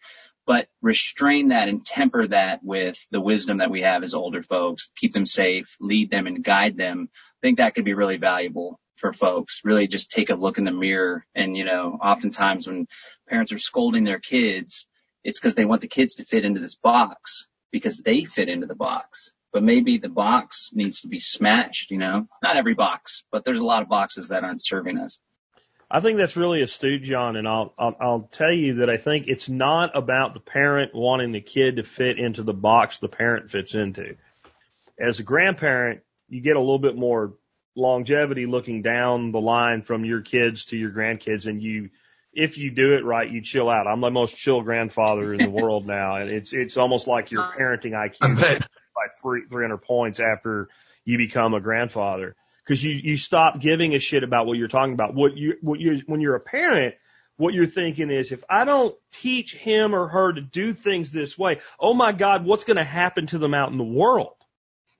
but 0.46 0.68
restrain 0.82 1.50
that 1.50 1.68
and 1.68 1.86
temper 1.86 2.28
that 2.28 2.60
with 2.64 2.98
the 3.12 3.22
wisdom 3.22 3.58
that 3.58 3.72
we 3.72 3.82
have 3.82 4.04
as 4.04 4.14
older 4.14 4.44
folks, 4.44 4.90
keep 4.98 5.14
them 5.14 5.26
safe, 5.26 5.76
lead 5.80 6.12
them 6.12 6.28
and 6.28 6.44
guide 6.44 6.78
them. 6.78 7.10
I 7.12 7.40
think 7.42 7.58
that 7.58 7.76
could 7.76 7.86
be 7.86 7.94
really 7.94 8.18
valuable 8.18 8.80
for 8.98 9.14
folks. 9.14 9.62
Really 9.64 9.88
just 9.88 10.12
take 10.12 10.30
a 10.30 10.36
look 10.36 10.58
in 10.58 10.64
the 10.64 10.72
mirror. 10.72 11.26
And, 11.34 11.58
you 11.58 11.66
know, 11.66 11.98
oftentimes 12.02 12.68
when 12.68 12.88
parents 13.28 13.52
are 13.52 13.58
scolding 13.58 14.04
their 14.04 14.20
kids, 14.20 14.88
it's 15.24 15.40
because 15.40 15.56
they 15.56 15.66
want 15.66 15.82
the 15.82 15.88
kids 15.88 16.16
to 16.16 16.26
fit 16.26 16.46
into 16.46 16.60
this 16.60 16.76
box 16.76 17.48
because 17.72 18.00
they 18.00 18.24
fit 18.24 18.50
into 18.50 18.68
the 18.68 18.76
box. 18.76 19.32
But 19.52 19.64
maybe 19.64 19.98
the 19.98 20.10
box 20.10 20.70
needs 20.74 21.02
to 21.02 21.08
be 21.08 21.20
smashed, 21.20 21.90
you 21.90 21.98
know, 21.98 22.28
not 22.44 22.58
every 22.58 22.74
box, 22.74 23.24
but 23.32 23.46
there's 23.46 23.62
a 23.62 23.66
lot 23.66 23.82
of 23.82 23.90
boxes 23.90 24.30
that 24.30 24.44
aren't 24.44 24.64
serving 24.64 25.00
us. 25.00 25.20
I 25.90 26.00
think 26.00 26.18
that's 26.18 26.36
really 26.36 26.62
astute, 26.62 27.04
John, 27.04 27.36
and 27.36 27.48
I'll, 27.48 27.74
I'll 27.78 27.96
I'll 28.00 28.30
tell 28.32 28.52
you 28.52 28.76
that 28.76 28.90
I 28.90 28.98
think 28.98 29.28
it's 29.28 29.48
not 29.48 29.96
about 29.96 30.34
the 30.34 30.40
parent 30.40 30.96
wanting 30.96 31.32
the 31.32 31.42
kid 31.42 31.76
to 31.76 31.84
fit 31.84 32.18
into 32.18 32.44
the 32.44 32.54
box 32.54 32.98
the 32.98 33.08
parent 33.08 33.52
fits 33.52 33.76
into. 33.76 34.16
As 35.00 35.20
a 35.20 35.24
grandparent, 35.24 36.02
you 36.28 36.42
get 36.42 36.56
a 36.56 36.60
little 36.60 36.80
bit 36.80 36.96
more 36.96 37.34
longevity 37.76 38.46
looking 38.46 38.82
down 38.82 39.32
the 39.32 39.42
line 39.42 39.84
from 39.84 40.06
your 40.06 40.22
kids 40.22 40.66
to 40.66 40.78
your 40.78 40.92
grandkids, 40.92 41.46
and 41.46 41.62
you, 41.62 41.90
if 42.34 42.58
you 42.58 42.72
do 42.72 42.94
it 42.94 43.06
right, 43.06 43.30
you 43.30 43.42
chill 43.42 43.70
out. 43.70 43.86
I'm 43.86 44.02
the 44.02 44.10
most 44.10 44.36
chill 44.36 44.64
grandfather 44.64 45.34
in 45.34 45.40
the 45.40 45.50
world 45.62 45.86
now, 45.86 46.16
and 46.16 46.32
it's 46.32 46.52
it's 46.52 46.78
almost 46.78 47.06
like 47.06 47.30
your 47.30 47.44
parenting 47.44 47.92
IQ 47.92 48.40
by 48.40 49.08
three 49.22 49.44
three 49.50 49.64
hundred 49.64 49.84
points 49.84 50.20
after 50.20 50.68
you 51.04 51.20
become 51.20 51.54
a 51.54 51.62
grandfather 51.62 52.36
because 52.66 52.84
you 52.84 52.94
you 52.94 53.18
stop 53.18 53.60
giving 53.60 53.94
a 53.94 54.00
shit 54.00 54.24
about 54.24 54.46
what 54.48 54.58
you're 54.58 54.68
talking 54.68 54.94
about. 54.94 55.14
What 55.14 55.38
you 55.38 55.56
what 55.62 55.80
you 55.80 56.02
when 56.08 56.22
you're 56.22 56.36
a 56.36 56.40
parent, 56.40 56.96
what 57.38 57.54
you're 57.54 57.68
thinking 57.68 58.10
is 58.10 58.32
if 58.32 58.44
I 58.50 58.66
don't 58.66 58.96
teach 59.12 59.54
him 59.54 59.94
or 59.94 60.08
her 60.08 60.34
to 60.34 60.42
do 60.42 60.74
things 60.74 61.12
this 61.12 61.38
way, 61.38 61.60
oh 61.80 61.94
my 61.94 62.12
God, 62.12 62.46
what's 62.46 62.64
going 62.64 62.78
to 62.78 62.84
happen 62.84 63.28
to 63.28 63.38
them 63.38 63.54
out 63.54 63.72
in 63.72 63.78
the 63.78 63.84
world? 63.84 64.34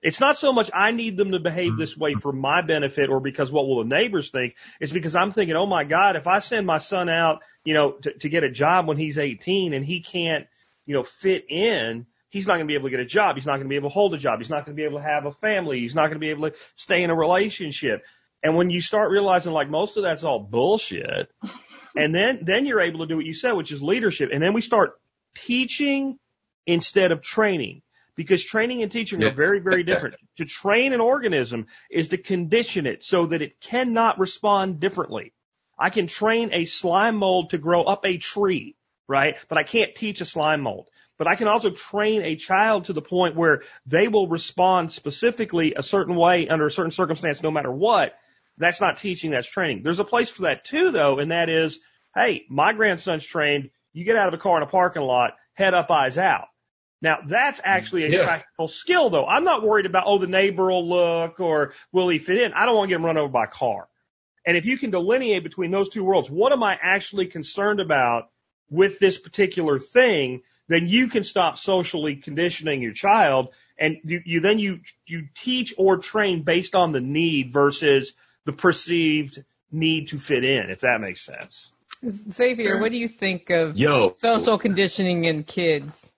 It's 0.02 0.20
not 0.20 0.36
so 0.36 0.52
much 0.52 0.70
I 0.72 0.92
need 0.92 1.16
them 1.16 1.32
to 1.32 1.40
behave 1.40 1.76
this 1.76 1.96
way 1.96 2.14
for 2.14 2.32
my 2.32 2.62
benefit 2.62 3.08
or 3.10 3.18
because 3.18 3.50
what 3.50 3.66
will 3.66 3.82
the 3.82 3.88
neighbors 3.88 4.30
think. 4.30 4.54
It's 4.78 4.92
because 4.92 5.16
I'm 5.16 5.32
thinking, 5.32 5.56
oh 5.56 5.66
my 5.66 5.82
God, 5.82 6.14
if 6.14 6.28
I 6.28 6.38
send 6.38 6.64
my 6.64 6.78
son 6.78 7.08
out, 7.08 7.42
you 7.64 7.74
know, 7.74 7.92
to, 7.92 8.12
to 8.18 8.28
get 8.28 8.44
a 8.44 8.50
job 8.50 8.86
when 8.86 8.98
he's 8.98 9.18
18 9.18 9.72
and 9.72 9.84
he 9.84 10.00
can't, 10.00 10.46
you 10.84 10.94
know, 10.94 11.02
fit 11.02 11.46
in, 11.48 12.06
he's 12.30 12.46
not 12.46 12.54
going 12.54 12.66
to 12.66 12.70
be 12.70 12.74
able 12.74 12.86
to 12.86 12.90
get 12.90 13.00
a 13.00 13.04
job. 13.04 13.36
He's 13.36 13.46
not 13.46 13.54
going 13.54 13.64
to 13.64 13.68
be 13.68 13.76
able 13.76 13.90
to 13.90 13.94
hold 13.94 14.14
a 14.14 14.18
job. 14.18 14.38
He's 14.38 14.50
not 14.50 14.64
going 14.64 14.76
to 14.76 14.80
be 14.80 14.84
able 14.84 14.98
to 14.98 15.04
have 15.04 15.26
a 15.26 15.30
family. 15.30 15.80
He's 15.80 15.94
not 15.94 16.08
going 16.08 16.14
to 16.14 16.20
be 16.20 16.30
able 16.30 16.50
to 16.50 16.56
stay 16.74 17.02
in 17.02 17.10
a 17.10 17.14
relationship. 17.14 18.04
And 18.42 18.56
when 18.56 18.70
you 18.70 18.80
start 18.80 19.10
realizing 19.10 19.52
like 19.52 19.68
most 19.68 19.96
of 19.96 20.02
that's 20.02 20.24
all 20.24 20.40
bullshit, 20.40 21.30
and 21.96 22.14
then, 22.14 22.40
then 22.42 22.66
you're 22.66 22.80
able 22.80 23.00
to 23.00 23.06
do 23.06 23.16
what 23.16 23.26
you 23.26 23.34
said, 23.34 23.52
which 23.52 23.72
is 23.72 23.82
leadership. 23.82 24.30
And 24.32 24.42
then 24.42 24.52
we 24.52 24.60
start 24.60 25.00
teaching 25.34 26.18
instead 26.66 27.12
of 27.12 27.22
training 27.22 27.82
because 28.16 28.42
training 28.42 28.82
and 28.82 28.90
teaching 28.90 29.22
are 29.22 29.30
very, 29.30 29.60
very 29.60 29.82
different. 29.84 30.16
to 30.38 30.44
train 30.44 30.92
an 30.92 31.00
organism 31.00 31.66
is 31.90 32.08
to 32.08 32.18
condition 32.18 32.86
it 32.86 33.04
so 33.04 33.26
that 33.26 33.42
it 33.42 33.60
cannot 33.60 34.18
respond 34.18 34.80
differently. 34.80 35.32
I 35.78 35.90
can 35.90 36.06
train 36.06 36.50
a 36.52 36.64
slime 36.64 37.16
mold 37.16 37.50
to 37.50 37.58
grow 37.58 37.82
up 37.82 38.06
a 38.06 38.16
tree, 38.16 38.76
right? 39.06 39.36
But 39.48 39.58
I 39.58 39.62
can't 39.62 39.94
teach 39.94 40.20
a 40.22 40.24
slime 40.24 40.62
mold. 40.62 40.88
But 41.18 41.28
I 41.28 41.34
can 41.34 41.48
also 41.48 41.70
train 41.70 42.22
a 42.22 42.36
child 42.36 42.86
to 42.86 42.92
the 42.92 43.02
point 43.02 43.36
where 43.36 43.62
they 43.86 44.08
will 44.08 44.28
respond 44.28 44.92
specifically 44.92 45.74
a 45.74 45.82
certain 45.82 46.14
way 46.14 46.48
under 46.48 46.66
a 46.66 46.70
certain 46.70 46.90
circumstance 46.90 47.42
no 47.42 47.50
matter 47.50 47.72
what. 47.72 48.14
That's 48.58 48.80
not 48.80 48.98
teaching, 48.98 49.30
that's 49.30 49.48
training. 49.48 49.82
There's 49.82 49.98
a 50.00 50.04
place 50.04 50.30
for 50.30 50.42
that 50.42 50.64
too 50.64 50.90
though, 50.90 51.18
and 51.18 51.30
that 51.30 51.48
is, 51.48 51.78
hey, 52.14 52.44
my 52.48 52.72
grandson's 52.72 53.24
trained, 53.24 53.70
you 53.92 54.04
get 54.04 54.16
out 54.16 54.28
of 54.28 54.34
a 54.34 54.38
car 54.38 54.58
in 54.58 54.62
a 54.62 54.66
parking 54.66 55.02
lot, 55.02 55.34
head 55.54 55.74
up, 55.74 55.90
eyes 55.90 56.18
out. 56.18 56.48
Now 57.02 57.18
that's 57.26 57.60
actually 57.62 58.04
a 58.04 58.10
Yeah. 58.10 58.24
practical 58.24 58.68
skill 58.68 59.10
though. 59.10 59.26
I'm 59.26 59.44
not 59.44 59.62
worried 59.62 59.86
about, 59.86 60.04
oh, 60.06 60.18
the 60.18 60.26
neighbor 60.26 60.66
will 60.66 60.88
look 60.88 61.40
or 61.40 61.72
will 61.92 62.08
he 62.08 62.18
fit 62.18 62.40
in? 62.40 62.52
I 62.52 62.66
don't 62.66 62.74
want 62.76 62.88
to 62.88 62.92
get 62.92 62.96
him 63.00 63.06
run 63.06 63.18
over 63.18 63.28
by 63.32 63.44
a 63.44 63.48
car. 63.48 63.88
And 64.46 64.56
if 64.56 64.64
you 64.64 64.78
can 64.78 64.90
delineate 64.90 65.42
between 65.42 65.70
those 65.70 65.88
two 65.88 66.04
worlds, 66.04 66.30
what 66.30 66.52
am 66.52 66.62
I 66.62 66.78
actually 66.80 67.26
concerned 67.26 67.80
about 67.80 68.30
with 68.70 68.98
this 68.98 69.18
particular 69.18 69.78
thing? 69.78 70.42
Then 70.68 70.88
you 70.88 71.08
can 71.08 71.22
stop 71.22 71.58
socially 71.58 72.16
conditioning 72.16 72.82
your 72.82 72.92
child 72.92 73.48
and 73.78 73.98
you, 74.04 74.20
you 74.24 74.40
then 74.40 74.58
you, 74.58 74.80
you 75.06 75.28
teach 75.34 75.74
or 75.78 75.98
train 75.98 76.42
based 76.42 76.74
on 76.74 76.92
the 76.92 77.00
need 77.00 77.52
versus 77.52 78.14
the 78.44 78.52
perceived 78.52 79.44
need 79.70 80.08
to 80.08 80.18
fit 80.18 80.44
in, 80.44 80.70
if 80.70 80.80
that 80.80 81.00
makes 81.00 81.24
sense. 81.24 81.72
Xavier, 82.08 82.78
what 82.80 82.92
do 82.92 82.98
you 82.98 83.08
think 83.08 83.50
of 83.50 83.76
Yo. 83.76 84.12
social 84.12 84.58
conditioning 84.58 85.24
in 85.24 85.44
kids? 85.44 86.10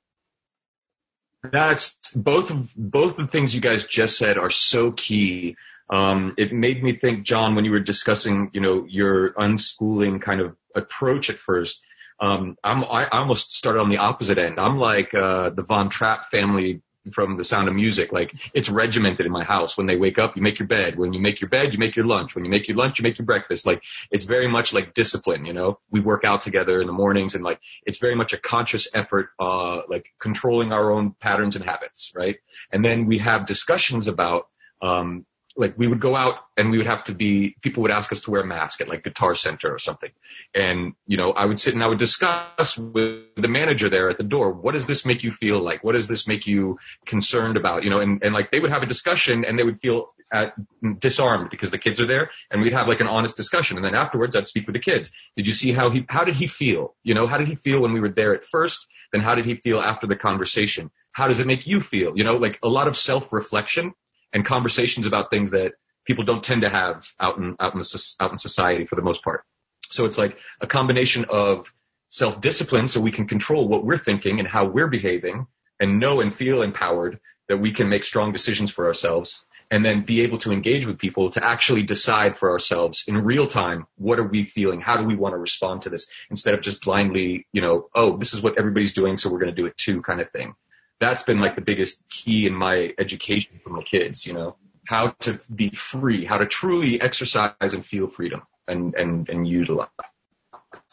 That's 1.43 1.97
both 2.15 2.53
both 2.77 3.17
the 3.17 3.27
things 3.27 3.55
you 3.55 3.61
guys 3.61 3.85
just 3.85 4.19
said 4.19 4.39
are 4.39 4.51
so 4.51 4.91
key. 4.91 5.57
Um, 5.89 6.35
it 6.37 6.53
made 6.53 6.83
me 6.83 6.97
think, 6.97 7.25
John, 7.25 7.55
when 7.55 7.65
you 7.65 7.71
were 7.71 7.81
discussing, 7.81 8.51
you 8.53 8.61
know, 8.61 8.85
your 8.89 9.33
unschooling 9.35 10.21
kind 10.21 10.41
of 10.41 10.57
approach 10.75 11.31
at 11.31 11.39
first. 11.39 11.81
Um, 12.21 12.57
I'm, 12.65 12.85
I, 12.85 13.07
almost 13.09 13.57
started 13.57 13.81
on 13.81 13.91
the 13.91 13.99
opposite 13.99 14.39
end. 14.39 14.59
I'm 14.59 14.79
like 14.79 15.15
uh, 15.15 15.51
the 15.51 15.63
Von 15.63 15.89
Trapp 15.89 16.31
family 16.31 16.83
from 17.13 17.37
The 17.37 17.45
Sound 17.45 17.69
of 17.69 17.75
Music. 17.75 18.13
Like 18.13 18.35
it's 18.55 18.69
regimented 18.69 19.27
in 19.27 19.33
my 19.33 19.45
house. 19.45 19.77
When 19.77 19.87
they 19.87 19.97
wake 19.97 20.19
up, 20.19 20.37
you 20.37 20.43
make 20.43 20.59
your 20.59 20.69
bed. 20.69 20.99
When 20.99 21.13
you 21.13 21.21
make 21.21 21.41
your 21.41 21.51
bed, 21.51 21.73
you 21.73 21.79
make 21.79 21.97
your 21.97 22.07
lunch. 22.07 22.35
When 22.35 22.45
you 22.45 22.51
make 22.51 22.69
your 22.69 22.77
lunch, 22.77 22.99
you 22.99 23.03
make 23.03 23.19
your 23.19 23.27
breakfast. 23.27 23.67
Like 23.67 23.83
it's 24.11 24.25
very 24.25 24.49
much 24.49 24.73
like 24.73 24.95
discipline, 24.95 25.45
you 25.45 25.53
know? 25.53 25.79
We 25.91 26.01
work 26.01 26.25
out 26.25 26.43
together 26.43 26.81
in 26.81 26.87
the 26.87 26.93
mornings 26.93 27.35
and 27.35 27.45
like 27.45 27.61
it's 27.87 27.99
very 27.99 28.15
much 28.15 28.33
a 28.33 28.39
conscious 28.39 28.89
effort, 28.95 29.31
uh, 29.39 29.83
like 29.89 30.07
controlling 30.21 30.73
our 30.73 30.91
own 30.91 31.15
patterns 31.21 31.57
and 31.57 31.65
habits, 31.65 32.13
right? 32.15 32.37
And 32.73 32.85
then 32.85 33.07
we 33.07 33.19
have 33.19 33.47
discussions 33.47 34.09
about, 34.09 34.49
um, 34.83 35.25
like 35.59 35.75
we 35.77 35.89
would 35.89 36.01
go 36.01 36.15
out 36.15 36.37
and 36.57 36.71
we 36.71 36.79
would 36.79 36.87
have 36.87 37.05
to 37.05 37.15
be 37.15 37.57
people 37.61 37.83
would 37.83 37.91
ask 37.91 38.13
us 38.13 38.23
to 38.23 38.31
wear 38.31 38.43
a 38.43 38.47
mask 38.47 38.81
at 38.81 38.89
like 38.89 39.03
guitar 39.03 39.35
center 39.35 39.75
or 39.75 39.79
something. 39.79 40.11
And 40.55 40.95
you 41.07 41.17
know 41.17 41.33
i 41.33 41.45
would 41.45 41.61
sit 41.61 41.75
and 41.75 41.83
i 41.83 41.89
would 41.89 41.99
discuss 41.99 42.79
with 42.79 43.35
the 43.37 43.49
manager 43.49 43.91
there 43.91 44.09
at 44.09 44.17
the 44.17 44.25
door 44.25 44.53
what 44.53 44.73
does 44.73 44.87
this 44.87 45.05
make 45.05 45.25
you 45.25 45.33
feel 45.33 45.61
like? 45.61 45.85
What 45.85 45.93
does 45.93 46.09
this 46.09 46.27
make 46.27 46.47
you 46.47 46.79
concerned 47.05 47.57
about? 47.57 47.83
You 47.83 47.91
know 47.91 48.01
and, 48.01 48.23
and 48.23 48.33
like 48.33 48.51
they 48.51 48.61
would 48.61 48.71
have 48.71 48.83
a 48.83 48.87
discussion 48.87 49.45
and 49.45 49.59
they 49.59 49.65
would 49.65 49.81
feel 49.81 50.15
at, 50.33 50.55
disarmed 51.01 51.51
because 51.51 51.71
the 51.71 51.79
kids 51.79 52.01
are 52.01 52.07
there 52.07 52.31
and 52.51 52.63
we'd 52.63 52.73
have 52.73 52.87
like 52.87 53.01
an 53.01 53.09
honest 53.09 53.37
discussion. 53.37 53.77
And 53.77 53.85
then 53.85 53.97
afterwards 53.97 54.37
i'd 54.37 54.47
speak 54.47 54.67
with 54.67 54.75
the 54.75 54.81
kids. 54.81 55.11
Did 55.37 55.47
you 55.49 55.53
see 55.53 55.73
how 55.73 55.91
he 55.91 56.07
how 56.09 56.25
did 56.25 56.37
he 56.37 56.47
feel? 56.47 56.95
You 57.03 57.15
know 57.15 57.27
how 57.27 57.37
did 57.37 57.49
he 57.49 57.57
feel 57.57 57.81
when 57.81 57.93
we 57.93 58.01
were 58.01 58.11
there 58.11 58.35
at 58.35 58.45
first? 58.45 58.87
Then 59.13 59.23
how 59.23 59.35
did 59.35 59.45
he 59.45 59.57
feel 59.57 59.81
after 59.81 60.07
the 60.07 60.17
conversation? 60.17 60.91
How 61.11 61.27
does 61.27 61.41
it 61.41 61.49
make 61.49 61.67
you 61.67 61.81
feel? 61.81 62.17
You 62.17 62.23
know 62.23 62.37
like 62.37 62.61
a 62.63 62.69
lot 62.69 62.87
of 62.87 62.97
self 62.97 63.33
reflection 63.33 63.95
and 64.33 64.45
conversations 64.45 65.07
about 65.07 65.31
things 65.31 65.51
that 65.51 65.73
people 66.05 66.25
don't 66.25 66.43
tend 66.43 66.63
to 66.63 66.71
have 66.71 67.07
out 67.21 67.39
in 67.39 67.57
out 67.61 67.75
in 67.75 67.81
the, 67.81 68.15
out 68.21 68.33
in 68.33 68.39
society 68.39 68.87
for 68.87 68.97
the 68.97 69.03
most 69.03 69.23
part. 69.23 69.45
So 69.91 70.07
it's 70.07 70.19
like 70.19 70.37
a 70.61 70.67
combination 70.67 71.27
of 71.29 71.73
self-discipline 72.11 72.89
so 72.89 73.01
we 73.01 73.13
can 73.13 73.27
control 73.27 73.69
what 73.69 73.85
we're 73.85 73.99
thinking 73.99 74.39
and 74.39 74.49
how 74.49 74.65
we're 74.65 74.89
behaving 74.89 75.47
and 75.79 76.01
know 76.01 76.21
and 76.21 76.35
feel 76.35 76.63
empowered 76.63 77.21
that 77.49 77.59
we 77.59 77.73
can 77.73 77.89
make 77.89 78.05
strong 78.05 78.33
decisions 78.33 78.71
for 78.71 78.87
ourselves 78.87 79.45
and 79.71 79.85
then 79.85 80.03
be 80.03 80.23
able 80.23 80.39
to 80.39 80.51
engage 80.51 80.87
with 80.87 80.99
people 80.99 81.31
to 81.31 81.45
actually 81.45 81.83
decide 81.83 82.39
for 82.39 82.51
ourselves 82.51 83.05
in 83.07 83.19
real 83.19 83.47
time 83.47 83.87
what 83.97 84.19
are 84.19 84.27
we 84.27 84.45
feeling? 84.45 84.81
How 84.81 84.97
do 84.97 85.05
we 85.05 85.17
want 85.17 85.35
to 85.35 85.39
respond 85.39 85.83
to 85.83 85.91
this? 85.91 86.07
Instead 86.31 86.55
of 86.55 86.63
just 86.63 86.83
blindly 86.83 87.47
you 87.53 87.61
know 87.61 87.89
oh 87.95 88.17
this 88.17 88.33
is 88.33 88.41
what 88.41 88.59
everybody's 88.59 88.95
doing 88.95 89.19
so 89.19 89.31
we're 89.31 89.41
going 89.41 89.55
to 89.55 89.63
do 89.63 89.67
it 89.67 89.77
too 89.77 90.01
kind 90.01 90.21
of 90.21 90.31
thing 90.31 90.55
that's 91.01 91.23
been 91.23 91.41
like 91.41 91.55
the 91.55 91.61
biggest 91.61 92.09
key 92.09 92.47
in 92.47 92.55
my 92.55 92.93
education 92.99 93.61
for 93.63 93.71
my 93.71 93.83
kids, 93.83 94.27
you 94.27 94.33
know, 94.33 94.57
how 94.87 95.15
to 95.21 95.39
be 95.55 95.71
free, 95.71 96.25
how 96.25 96.39
to 96.39 96.47
truly 96.47 97.01
exercise 97.01 97.53
and 97.61 97.85
feel 97.85 98.09
freedom 98.09 98.43
and, 98.67 98.95
and, 98.95 99.29
and 99.29 99.47
utilize. 99.47 99.89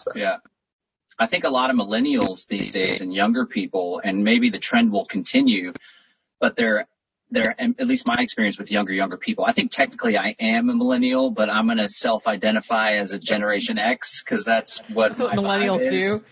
That. 0.05 0.15
Yeah. 0.15 0.38
I 1.17 1.27
think 1.27 1.45
a 1.45 1.50
lot 1.50 1.69
of 1.69 1.77
millennials 1.77 2.45
these 2.47 2.71
days 2.71 3.01
and 3.01 3.13
younger 3.13 3.45
people, 3.45 4.01
and 4.03 4.24
maybe 4.24 4.50
the 4.50 4.59
trend 4.59 4.91
will 4.91 5.05
continue, 5.05 5.71
but 6.41 6.57
they're, 6.57 6.88
they're, 7.31 7.55
at 7.59 7.88
least 7.88 8.05
my 8.05 8.17
experience 8.19 8.59
with 8.59 8.69
younger, 8.69 8.91
younger 8.91 9.17
people. 9.17 9.45
I 9.45 9.53
think 9.53 9.71
technically 9.71 10.17
I 10.17 10.35
am 10.39 10.69
a 10.69 10.75
millennial, 10.75 11.31
but 11.31 11.50
I'm 11.50 11.65
going 11.65 11.77
to 11.77 11.88
self-identify 11.88 12.97
as 12.97 13.13
a 13.13 13.19
generation 13.19 13.79
X 13.79 14.21
because 14.21 14.43
that's 14.43 14.79
what, 14.89 15.09
that's 15.09 15.21
what 15.21 15.33
millennials 15.33 15.89
do. 15.89 16.24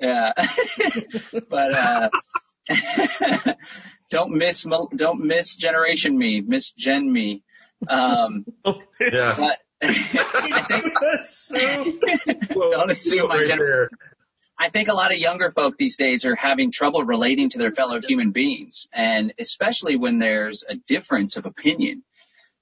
Yeah. 0.00 0.32
but, 1.48 1.74
uh, 1.74 2.10
don't 4.10 4.32
miss, 4.32 4.66
don't 4.94 5.24
miss 5.24 5.56
generation 5.56 6.16
me, 6.16 6.40
miss 6.40 6.72
gen 6.72 7.10
me. 7.10 7.42
Um, 7.88 8.46
yeah. 9.00 9.34
But, 9.36 9.58
so, 11.24 11.56
don't 12.48 12.90
assume 12.90 13.28
my 13.28 13.44
generation. 13.44 13.90
I 14.58 14.70
think 14.70 14.88
a 14.88 14.94
lot 14.94 15.12
of 15.12 15.18
younger 15.18 15.52
folk 15.52 15.76
these 15.78 15.96
days 15.96 16.24
are 16.24 16.34
having 16.34 16.72
trouble 16.72 17.04
relating 17.04 17.50
to 17.50 17.58
their 17.58 17.70
fellow 17.70 18.00
human 18.00 18.32
beings, 18.32 18.88
and 18.92 19.32
especially 19.38 19.94
when 19.96 20.18
there's 20.18 20.64
a 20.68 20.74
difference 20.74 21.36
of 21.36 21.46
opinion 21.46 22.02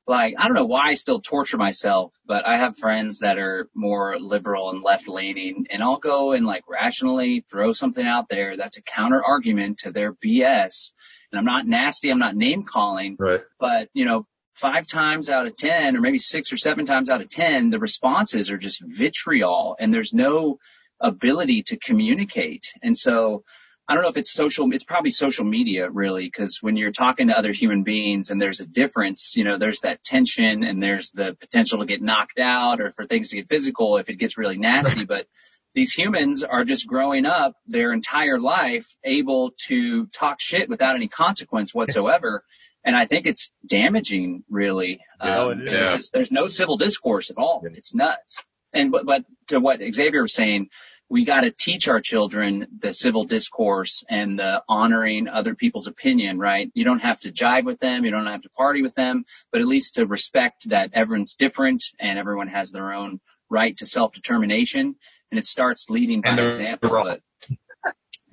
like 0.06 0.34
I 0.38 0.44
don't 0.44 0.54
know 0.54 0.66
why 0.66 0.88
I 0.88 0.94
still 0.94 1.20
torture 1.20 1.56
myself, 1.56 2.12
but 2.26 2.46
I 2.46 2.58
have 2.58 2.76
friends 2.76 3.18
that 3.18 3.38
are 3.38 3.68
more 3.74 4.18
liberal 4.18 4.70
and 4.70 4.82
left 4.82 5.08
leaning 5.08 5.66
and 5.70 5.82
I'll 5.82 5.98
go 5.98 6.32
and 6.32 6.46
like 6.46 6.64
rationally 6.68 7.44
throw 7.50 7.72
something 7.72 8.06
out 8.06 8.28
there 8.28 8.56
that's 8.56 8.76
a 8.76 8.82
counter 8.82 9.22
argument 9.22 9.78
to 9.78 9.90
their 9.90 10.12
BS. 10.12 10.92
And 11.32 11.38
I'm 11.38 11.44
not 11.44 11.66
nasty, 11.66 12.10
I'm 12.10 12.20
not 12.20 12.36
name 12.36 12.62
calling, 12.62 13.16
right. 13.18 13.42
but 13.58 13.88
you 13.94 14.04
know, 14.04 14.26
five 14.54 14.86
times 14.86 15.28
out 15.28 15.46
of 15.46 15.56
10 15.56 15.96
or 15.96 16.00
maybe 16.00 16.18
six 16.18 16.52
or 16.52 16.56
seven 16.56 16.86
times 16.86 17.10
out 17.10 17.20
of 17.20 17.28
10, 17.28 17.70
the 17.70 17.78
responses 17.78 18.50
are 18.50 18.58
just 18.58 18.82
vitriol 18.82 19.76
and 19.78 19.92
there's 19.92 20.14
no 20.14 20.58
ability 21.00 21.64
to 21.64 21.76
communicate. 21.76 22.72
And 22.82 22.96
so 22.96 23.44
I 23.88 23.94
don't 23.94 24.02
know 24.02 24.08
if 24.08 24.16
it's 24.16 24.32
social, 24.32 24.72
it's 24.72 24.84
probably 24.84 25.10
social 25.10 25.44
media 25.44 25.88
really, 25.88 26.24
because 26.24 26.58
when 26.60 26.76
you're 26.76 26.90
talking 26.90 27.28
to 27.28 27.38
other 27.38 27.52
human 27.52 27.84
beings 27.84 28.30
and 28.30 28.40
there's 28.40 28.60
a 28.60 28.66
difference, 28.66 29.36
you 29.36 29.44
know, 29.44 29.58
there's 29.58 29.80
that 29.80 30.02
tension 30.02 30.64
and 30.64 30.82
there's 30.82 31.10
the 31.12 31.36
potential 31.38 31.78
to 31.78 31.86
get 31.86 32.02
knocked 32.02 32.40
out 32.40 32.80
or 32.80 32.90
for 32.90 33.04
things 33.04 33.30
to 33.30 33.36
get 33.36 33.48
physical 33.48 33.96
if 33.98 34.10
it 34.10 34.16
gets 34.16 34.36
really 34.36 34.58
nasty. 34.58 35.00
Right. 35.00 35.08
But 35.08 35.26
these 35.74 35.92
humans 35.92 36.42
are 36.42 36.64
just 36.64 36.86
growing 36.88 37.26
up 37.26 37.54
their 37.66 37.92
entire 37.92 38.40
life 38.40 38.86
able 39.04 39.52
to 39.68 40.06
talk 40.06 40.40
shit 40.40 40.68
without 40.68 40.96
any 40.96 41.06
consequence 41.06 41.72
whatsoever. 41.72 42.44
and 42.84 42.96
I 42.96 43.04
think 43.04 43.26
it's 43.26 43.52
damaging 43.68 44.42
really. 44.48 45.00
Yeah, 45.22 45.40
um, 45.42 45.62
yeah. 45.64 45.94
Just, 45.96 46.12
there's 46.12 46.32
no 46.32 46.46
civil 46.46 46.76
discourse 46.76 47.30
at 47.30 47.36
all. 47.36 47.62
It's 47.74 47.94
nuts. 47.94 48.42
And, 48.72 48.90
but, 48.90 49.06
but 49.06 49.24
to 49.48 49.60
what 49.60 49.80
Xavier 49.80 50.22
was 50.22 50.34
saying, 50.34 50.70
we 51.08 51.24
got 51.24 51.42
to 51.42 51.50
teach 51.50 51.88
our 51.88 52.00
children 52.00 52.66
the 52.80 52.92
civil 52.92 53.24
discourse 53.24 54.04
and 54.08 54.38
the 54.38 54.62
honoring 54.68 55.28
other 55.28 55.54
people's 55.54 55.86
opinion, 55.86 56.38
right? 56.38 56.70
You 56.74 56.84
don't 56.84 57.02
have 57.02 57.20
to 57.20 57.30
jive 57.30 57.64
with 57.64 57.78
them. 57.78 58.04
You 58.04 58.10
don't 58.10 58.26
have 58.26 58.42
to 58.42 58.50
party 58.50 58.82
with 58.82 58.94
them, 58.94 59.24
but 59.52 59.60
at 59.60 59.68
least 59.68 59.94
to 59.94 60.06
respect 60.06 60.68
that 60.70 60.90
everyone's 60.94 61.34
different 61.34 61.84
and 62.00 62.18
everyone 62.18 62.48
has 62.48 62.72
their 62.72 62.92
own 62.92 63.20
right 63.48 63.76
to 63.76 63.86
self-determination. 63.86 64.96
And 65.30 65.38
it 65.38 65.44
starts 65.44 65.90
leading 65.90 66.22
by 66.22 66.36
example. 66.36 66.90
But, 66.90 67.20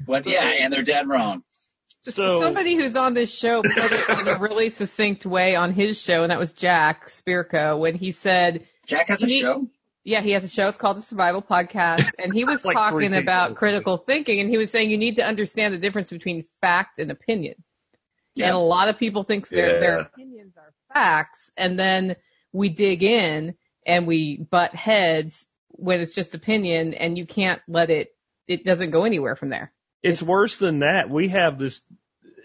what? 0.05 0.25
Yeah, 0.25 0.47
and 0.61 0.71
they're 0.71 0.83
dead 0.83 1.07
wrong. 1.07 1.43
So 2.05 2.41
somebody 2.41 2.75
who's 2.75 2.95
on 2.95 3.13
this 3.13 3.33
show 3.33 3.61
put 3.61 3.91
it 3.91 4.09
in 4.19 4.27
a 4.27 4.37
really 4.37 4.69
succinct 4.69 5.25
way 5.25 5.55
on 5.55 5.73
his 5.73 6.01
show, 6.01 6.23
and 6.23 6.31
that 6.31 6.37
was 6.37 6.51
Jack 6.51 7.07
Spirko 7.07 7.79
when 7.79 7.95
he 7.95 8.11
said 8.11 8.67
Jack 8.85 9.07
has 9.07 9.23
a 9.23 9.29
show. 9.29 9.67
Yeah, 10.03 10.21
he 10.21 10.31
has 10.31 10.43
a 10.43 10.49
show. 10.49 10.67
It's 10.67 10.77
called 10.77 10.97
the 10.97 11.01
Survival 11.01 11.41
Podcast, 11.41 12.11
and 12.19 12.33
he 12.33 12.43
was 12.43 12.65
like 12.65 12.75
talking 12.75 13.15
about 13.15 13.55
critical 13.55 13.97
thinking, 13.97 14.41
and 14.41 14.49
he 14.49 14.57
was 14.57 14.69
saying 14.69 14.89
you 14.89 14.97
need 14.97 15.15
to 15.15 15.25
understand 15.25 15.73
the 15.73 15.77
difference 15.77 16.09
between 16.09 16.43
fact 16.59 16.99
and 16.99 17.09
opinion. 17.09 17.55
Yeah. 18.35 18.47
And 18.47 18.55
a 18.55 18.59
lot 18.59 18.89
of 18.89 18.97
people 18.97 19.23
think 19.23 19.47
their 19.47 19.75
yeah. 19.75 19.79
their 19.79 19.99
opinions 19.99 20.55
are 20.57 20.73
facts, 20.93 21.51
and 21.55 21.79
then 21.79 22.15
we 22.51 22.69
dig 22.69 23.03
in 23.03 23.55
and 23.85 24.07
we 24.07 24.37
butt 24.37 24.75
heads 24.75 25.47
when 25.69 26.01
it's 26.01 26.13
just 26.13 26.35
opinion, 26.35 26.93
and 26.93 27.17
you 27.17 27.25
can't 27.25 27.61
let 27.67 27.89
it. 27.89 28.13
It 28.47 28.65
doesn't 28.65 28.91
go 28.91 29.05
anywhere 29.05 29.35
from 29.35 29.49
there. 29.49 29.71
It's, 30.01 30.21
it's 30.21 30.27
worse 30.27 30.59
than 30.59 30.79
that. 30.79 31.09
We 31.09 31.29
have 31.29 31.57
this, 31.57 31.81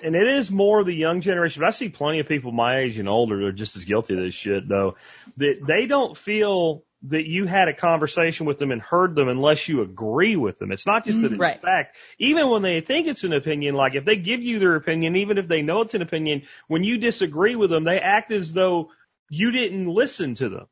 and 0.03 0.14
it 0.14 0.29
is 0.29 0.51
more 0.51 0.85
the 0.85 0.94
young 0.94 1.23
generation. 1.23 1.61
But 1.61 1.68
I 1.68 1.73
see 1.73 1.88
plenty 1.88 2.21
of 2.21 2.29
people 2.29 2.53
my 2.53 2.79
age 2.79 2.99
and 2.99 3.09
older 3.09 3.38
that 3.38 3.47
are 3.47 3.53
just 3.53 3.77
as 3.77 3.85
guilty 3.85 4.14
of 4.14 4.21
this 4.21 4.35
shit, 4.35 4.68
though. 4.68 4.94
That 5.38 5.59
they 5.66 5.87
don't 5.87 6.16
feel 6.16 6.85
that 7.03 7.27
you 7.27 7.47
had 7.47 7.69
a 7.69 7.75
conversation 7.75 8.45
with 8.47 8.59
them 8.59 8.73
and 8.73 8.83
heard 8.83 9.15
them 9.15 9.29
unless 9.29 9.69
you 9.69 9.83
agree 9.83 10.35
with 10.37 10.59
them. 10.59 10.73
It's 10.73 10.87
not 10.87 11.05
just 11.05 11.23
that 11.23 11.33
it's 11.33 11.41
right. 11.41 11.61
fact. 11.61 11.97
Even 12.19 12.51
when 12.51 12.63
they 12.63 12.81
think 12.81 13.07
it's 13.07 13.23
an 13.23 13.33
opinion, 13.33 13.75
like 13.75 13.95
if 13.95 14.05
they 14.05 14.17
give 14.17 14.43
you 14.43 14.59
their 14.59 14.75
opinion, 14.75 15.17
even 15.17 15.39
if 15.39 15.47
they 15.47 15.63
know 15.63 15.83
it's 15.83 15.95
an 15.95 16.03
opinion, 16.03 16.43
when 16.67 16.83
you 16.83 16.99
disagree 16.99 17.55
with 17.55 17.71
them, 17.71 17.85
they 17.85 18.01
act 18.01 18.33
as 18.33 18.53
though 18.53 18.91
you 19.31 19.53
didn't 19.53 19.87
listen 19.87 20.35
to 20.37 20.49
them. 20.49 20.67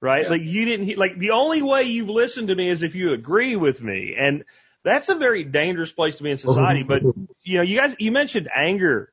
Right? 0.00 0.24
Yeah. 0.24 0.30
Like 0.30 0.42
you 0.42 0.64
didn't, 0.66 0.98
like 0.98 1.18
the 1.18 1.30
only 1.30 1.62
way 1.62 1.84
you've 1.84 2.10
listened 2.10 2.48
to 2.48 2.54
me 2.54 2.68
is 2.68 2.82
if 2.82 2.94
you 2.94 3.12
agree 3.12 3.56
with 3.56 3.82
me. 3.82 4.14
And 4.18 4.44
that's 4.82 5.08
a 5.08 5.14
very 5.14 5.44
dangerous 5.44 5.92
place 5.92 6.16
to 6.16 6.22
be 6.22 6.30
in 6.30 6.36
society. 6.36 6.84
But, 6.86 7.02
you 7.42 7.56
know, 7.56 7.62
you 7.62 7.80
guys, 7.80 7.96
you 7.98 8.12
mentioned 8.12 8.50
anger. 8.54 9.10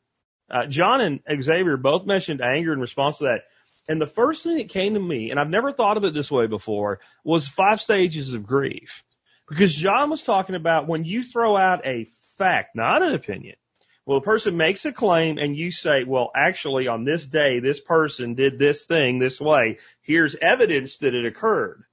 Uh, 0.50 0.66
John 0.66 1.00
and 1.00 1.44
Xavier 1.44 1.78
both 1.78 2.06
mentioned 2.06 2.42
anger 2.42 2.74
in 2.74 2.82
response 2.82 3.20
to 3.20 3.24
that 3.24 3.44
and 3.88 4.00
the 4.00 4.06
first 4.06 4.44
thing 4.44 4.58
that 4.58 4.70
came 4.70 4.94
to 4.94 5.00
me, 5.00 5.32
and 5.32 5.40
I've 5.40 5.50
never 5.50 5.72
thought 5.72 5.98
of 5.98 6.06
it 6.06 6.14
this 6.14 6.32
way 6.32 6.48
before, 6.48 7.00
was 7.24 7.48
five 7.48 7.82
stages 7.82 8.34
of 8.34 8.46
grief. 8.46 9.04
Because 9.50 9.76
John 9.76 10.10
was 10.10 10.24
talking 10.24 10.56
about 10.56 10.88
when 10.88 11.04
you 11.04 11.24
throw 11.24 11.58
out 11.58 11.86
a 11.86 12.08
fact, 12.38 12.76
not 12.76 13.02
an 13.02 13.14
opinion. 13.14 13.56
Well, 14.06 14.18
a 14.18 14.22
person 14.22 14.58
makes 14.58 14.86
a 14.86 14.92
claim 14.92 15.38
and 15.38 15.56
you 15.56 15.72
say, 15.72 16.04
well, 16.06 16.32
actually 16.36 16.88
on 16.88 17.04
this 17.04 17.26
day, 17.26 17.60
this 17.60 17.80
person 17.80 18.34
did 18.34 18.58
this 18.58 18.86
thing 18.86 19.20
this 19.20 19.40
way. 19.40 19.78
Here's 20.02 20.36
evidence 20.36 20.98
that 20.98 21.14
it 21.14 21.26
occurred. 21.26 21.84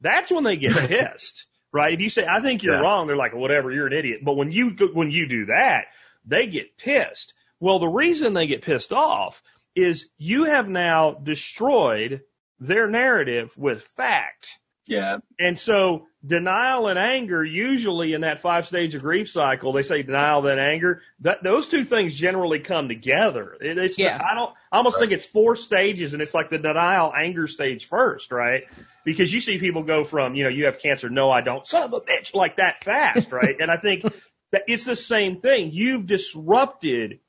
That's 0.00 0.30
when 0.30 0.44
they 0.44 0.56
get 0.56 0.72
pissed, 0.88 1.46
right? 1.72 1.92
If 1.92 2.00
you 2.00 2.10
say, 2.10 2.26
I 2.26 2.40
think 2.40 2.62
you're 2.62 2.76
yeah. 2.76 2.80
wrong, 2.80 3.06
they're 3.06 3.16
like, 3.16 3.34
whatever, 3.34 3.72
you're 3.72 3.88
an 3.88 3.92
idiot. 3.92 4.20
But 4.22 4.36
when 4.36 4.52
you, 4.52 4.70
when 4.92 5.10
you 5.10 5.28
do 5.28 5.46
that, 5.46 5.86
they 6.24 6.46
get 6.46 6.78
pissed. 6.78 7.34
Well, 7.60 7.78
the 7.78 7.88
reason 7.88 8.34
they 8.34 8.46
get 8.46 8.62
pissed 8.62 8.92
off 8.92 9.42
is 9.78 10.06
you 10.16 10.44
have 10.44 10.68
now 10.68 11.12
destroyed 11.12 12.22
their 12.60 12.88
narrative 12.88 13.52
with 13.56 13.82
fact. 13.96 14.58
Yeah. 14.86 15.18
And 15.38 15.58
so 15.58 16.06
denial 16.26 16.88
and 16.88 16.98
anger, 16.98 17.44
usually 17.44 18.14
in 18.14 18.22
that 18.22 18.40
five 18.40 18.66
stage 18.66 18.94
of 18.94 19.02
grief 19.02 19.28
cycle, 19.28 19.72
they 19.72 19.82
say 19.82 20.02
denial 20.02 20.40
then 20.40 20.58
anger. 20.58 21.02
That 21.20 21.42
those 21.42 21.68
two 21.68 21.84
things 21.84 22.16
generally 22.18 22.60
come 22.60 22.88
together. 22.88 23.56
It, 23.60 23.76
it's 23.76 23.98
Yeah. 23.98 24.18
I 24.18 24.34
don't 24.34 24.50
I 24.72 24.78
almost 24.78 24.98
think 24.98 25.12
it's 25.12 25.26
four 25.26 25.56
stages, 25.56 26.14
and 26.14 26.22
it's 26.22 26.32
like 26.34 26.48
the 26.48 26.58
denial 26.58 27.12
anger 27.14 27.46
stage 27.46 27.86
first, 27.86 28.32
right? 28.32 28.64
Because 29.04 29.32
you 29.32 29.40
see 29.40 29.58
people 29.58 29.82
go 29.82 30.04
from 30.04 30.34
you 30.34 30.44
know 30.44 30.50
you 30.50 30.64
have 30.64 30.80
cancer, 30.80 31.10
no 31.10 31.30
I 31.30 31.42
don't, 31.42 31.66
son 31.66 31.82
of 31.82 31.92
a 31.92 32.00
bitch, 32.00 32.34
like 32.34 32.56
that 32.56 32.82
fast, 32.82 33.30
right? 33.30 33.56
and 33.60 33.70
I 33.70 33.76
think 33.76 34.02
that 34.52 34.62
it's 34.66 34.86
the 34.86 34.96
same 34.96 35.40
thing. 35.42 35.70
You've 35.72 36.06
disrupted 36.06 37.20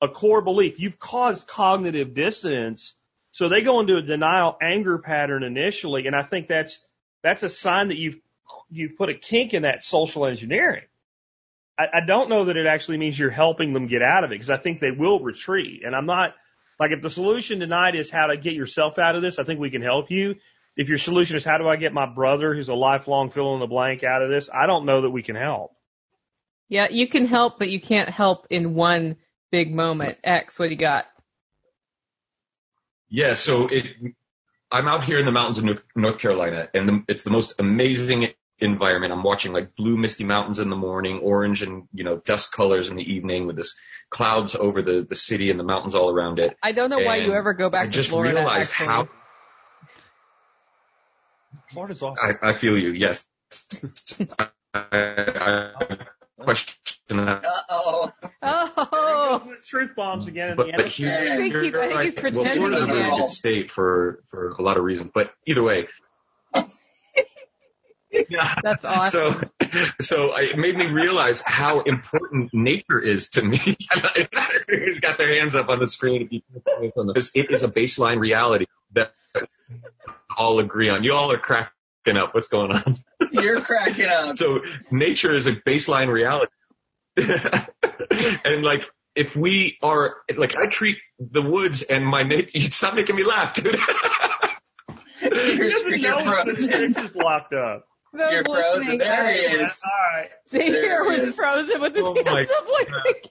a 0.00 0.08
core 0.08 0.42
belief. 0.42 0.78
You've 0.78 0.98
caused 0.98 1.46
cognitive 1.46 2.14
dissonance. 2.14 2.94
So 3.32 3.48
they 3.48 3.62
go 3.62 3.80
into 3.80 3.96
a 3.96 4.02
denial 4.02 4.56
anger 4.62 4.98
pattern 4.98 5.42
initially, 5.42 6.06
and 6.06 6.16
I 6.16 6.22
think 6.22 6.48
that's 6.48 6.78
that's 7.22 7.42
a 7.42 7.50
sign 7.50 7.88
that 7.88 7.98
you've 7.98 8.18
you've 8.70 8.96
put 8.96 9.08
a 9.08 9.14
kink 9.14 9.54
in 9.54 9.62
that 9.62 9.82
social 9.82 10.26
engineering. 10.26 10.84
I, 11.78 11.84
I 11.94 12.06
don't 12.06 12.30
know 12.30 12.46
that 12.46 12.56
it 12.56 12.66
actually 12.66 12.98
means 12.98 13.18
you're 13.18 13.30
helping 13.30 13.72
them 13.72 13.86
get 13.86 14.02
out 14.02 14.24
of 14.24 14.30
it 14.30 14.34
because 14.34 14.50
I 14.50 14.56
think 14.56 14.80
they 14.80 14.90
will 14.90 15.20
retreat. 15.20 15.82
And 15.84 15.94
I'm 15.94 16.06
not 16.06 16.34
like 16.78 16.92
if 16.92 17.02
the 17.02 17.10
solution 17.10 17.60
tonight 17.60 17.94
is 17.94 18.10
how 18.10 18.26
to 18.26 18.36
get 18.36 18.54
yourself 18.54 18.98
out 18.98 19.16
of 19.16 19.22
this, 19.22 19.38
I 19.38 19.44
think 19.44 19.60
we 19.60 19.70
can 19.70 19.82
help 19.82 20.10
you. 20.10 20.36
If 20.76 20.88
your 20.88 20.98
solution 20.98 21.36
is 21.36 21.44
how 21.44 21.58
do 21.58 21.66
I 21.66 21.76
get 21.76 21.92
my 21.92 22.06
brother 22.06 22.54
who's 22.54 22.68
a 22.68 22.74
lifelong 22.74 23.30
fill 23.30 23.54
in 23.54 23.60
the 23.60 23.66
blank 23.66 24.04
out 24.04 24.22
of 24.22 24.28
this, 24.28 24.50
I 24.52 24.66
don't 24.66 24.84
know 24.84 25.02
that 25.02 25.10
we 25.10 25.22
can 25.22 25.36
help. 25.36 25.72
Yeah, 26.68 26.88
you 26.90 27.08
can 27.08 27.26
help, 27.26 27.58
but 27.58 27.70
you 27.70 27.80
can't 27.80 28.08
help 28.08 28.46
in 28.50 28.74
one 28.74 29.16
big 29.50 29.74
moment. 29.74 30.18
X, 30.24 30.58
what 30.58 30.66
do 30.66 30.72
you 30.72 30.78
got? 30.78 31.06
Yeah, 33.08 33.34
so 33.34 33.68
it, 33.68 33.86
I'm 34.70 34.88
out 34.88 35.04
here 35.04 35.18
in 35.18 35.26
the 35.26 35.32
mountains 35.32 35.58
of 35.58 35.64
North- 35.64 35.84
North 35.94 36.18
Carolina, 36.18 36.68
and 36.74 36.88
the, 36.88 37.04
it's 37.08 37.22
the 37.22 37.30
most 37.30 37.54
amazing 37.60 38.28
environment. 38.58 39.12
I'm 39.12 39.22
watching 39.22 39.52
like 39.52 39.76
blue 39.76 39.96
misty 39.96 40.24
mountains 40.24 40.58
in 40.58 40.70
the 40.70 40.76
morning, 40.76 41.20
orange 41.20 41.62
and 41.62 41.84
you 41.92 42.04
know 42.04 42.16
dust 42.16 42.52
colors 42.52 42.88
in 42.88 42.96
the 42.96 43.12
evening, 43.14 43.46
with 43.46 43.56
this 43.56 43.78
clouds 44.10 44.54
over 44.54 44.82
the 44.82 45.06
the 45.08 45.14
city 45.14 45.50
and 45.50 45.60
the 45.60 45.64
mountains 45.64 45.94
all 45.94 46.10
around 46.10 46.38
it. 46.40 46.56
I 46.62 46.72
don't 46.72 46.90
know 46.90 46.98
why 46.98 47.16
you 47.16 47.32
ever 47.34 47.54
go 47.54 47.70
back 47.70 47.90
to 47.92 47.92
Florida. 47.92 47.92
I 47.92 47.92
to 47.92 47.96
just 47.96 48.10
Florida. 48.10 48.34
realized 48.36 48.70
actually. 48.72 48.86
how 48.86 49.08
Florida's 51.70 52.02
awesome. 52.02 52.38
I, 52.42 52.50
I 52.50 52.52
feel 52.52 52.76
you. 52.78 52.90
Yes. 52.90 53.24
I, 54.38 54.48
I, 54.74 55.70
I 55.80 55.96
question. 56.38 57.18
Uh 57.20 57.40
oh. 57.70 58.12
Oh, 58.42 59.54
truth 59.66 59.90
bombs 59.96 60.26
again. 60.26 60.50
In 60.50 60.56
But, 60.56 60.66
the 60.66 60.72
but 60.72 60.80
end. 60.82 60.92
here, 60.92 61.28
I 61.32 61.36
think 61.36 61.54
he's- 61.54 61.74
I 61.74 61.88
think 61.88 62.02
he's 62.02 62.14
well, 62.14 62.22
pretending 62.44 62.54
Florida's 62.56 62.82
a 62.82 62.86
really 62.86 63.00
again. 63.00 63.20
good 63.20 63.28
state 63.30 63.70
for 63.70 64.22
for 64.28 64.50
a 64.50 64.62
lot 64.62 64.76
of 64.76 64.84
reasons. 64.84 65.10
But 65.14 65.32
either 65.46 65.62
way, 65.62 65.88
that's 68.62 68.84
awesome. 68.84 69.50
So, 69.60 69.68
so 70.00 70.36
it 70.36 70.56
made 70.58 70.76
me 70.76 70.86
realize 70.86 71.42
how 71.42 71.80
important 71.80 72.52
nature 72.54 72.98
is 72.98 73.30
to 73.30 73.42
me. 73.42 73.58
Who's 74.68 75.00
got 75.00 75.18
their 75.18 75.28
hands 75.38 75.54
up 75.54 75.68
on 75.68 75.78
the 75.80 75.88
screen? 75.88 76.22
If 76.22 76.32
you 76.32 76.40
can 76.52 76.60
focus 76.62 76.92
on 76.96 77.12
this. 77.14 77.30
It 77.34 77.50
is 77.50 77.62
a 77.62 77.68
baseline 77.68 78.18
reality 78.18 78.66
that 78.92 79.12
all 80.36 80.58
agree 80.60 80.88
on. 80.88 81.04
You 81.04 81.12
all 81.14 81.30
are 81.32 81.38
cracking 81.38 82.16
up. 82.16 82.34
What's 82.34 82.48
going 82.48 82.72
on? 82.72 82.98
You're 83.32 83.60
cracking 83.60 84.06
up. 84.06 84.36
So 84.36 84.60
nature 84.90 85.32
is 85.32 85.46
a 85.46 85.52
baseline 85.54 86.10
reality. 86.12 86.52
and 88.44 88.62
like, 88.64 88.84
if 89.14 89.34
we 89.34 89.78
are, 89.82 90.16
like, 90.36 90.54
I 90.56 90.66
treat 90.66 90.98
the 91.18 91.42
woods 91.42 91.82
and 91.82 92.06
my 92.06 92.22
nature, 92.22 92.60
stop 92.70 92.94
making 92.94 93.16
me 93.16 93.24
laugh, 93.24 93.54
dude. 93.54 93.74
You're, 95.22 95.32
He 95.54 95.58
doesn't 95.58 95.98
you're 95.98 96.10
know 96.18 96.24
frozen. 96.24 96.92
the 96.92 97.00
is 97.04 97.14
locked 97.16 97.54
up. 97.54 97.86
Those 98.12 98.32
You're 98.32 98.44
frozen. 98.44 98.78
listening, 98.80 98.98
There 98.98 99.30
he 99.32 99.38
is. 99.40 99.82
All 99.84 100.20
right. 100.20 100.28
Xavier 100.48 100.72
There 100.82 101.04
he 101.10 101.16
was 101.16 101.28
is. 101.28 101.34
frozen 101.34 101.80
with 101.80 101.94
his 101.94 102.04
Oh 102.04 102.14
hands 102.14 102.50
up 102.50 102.68
like 102.68 103.30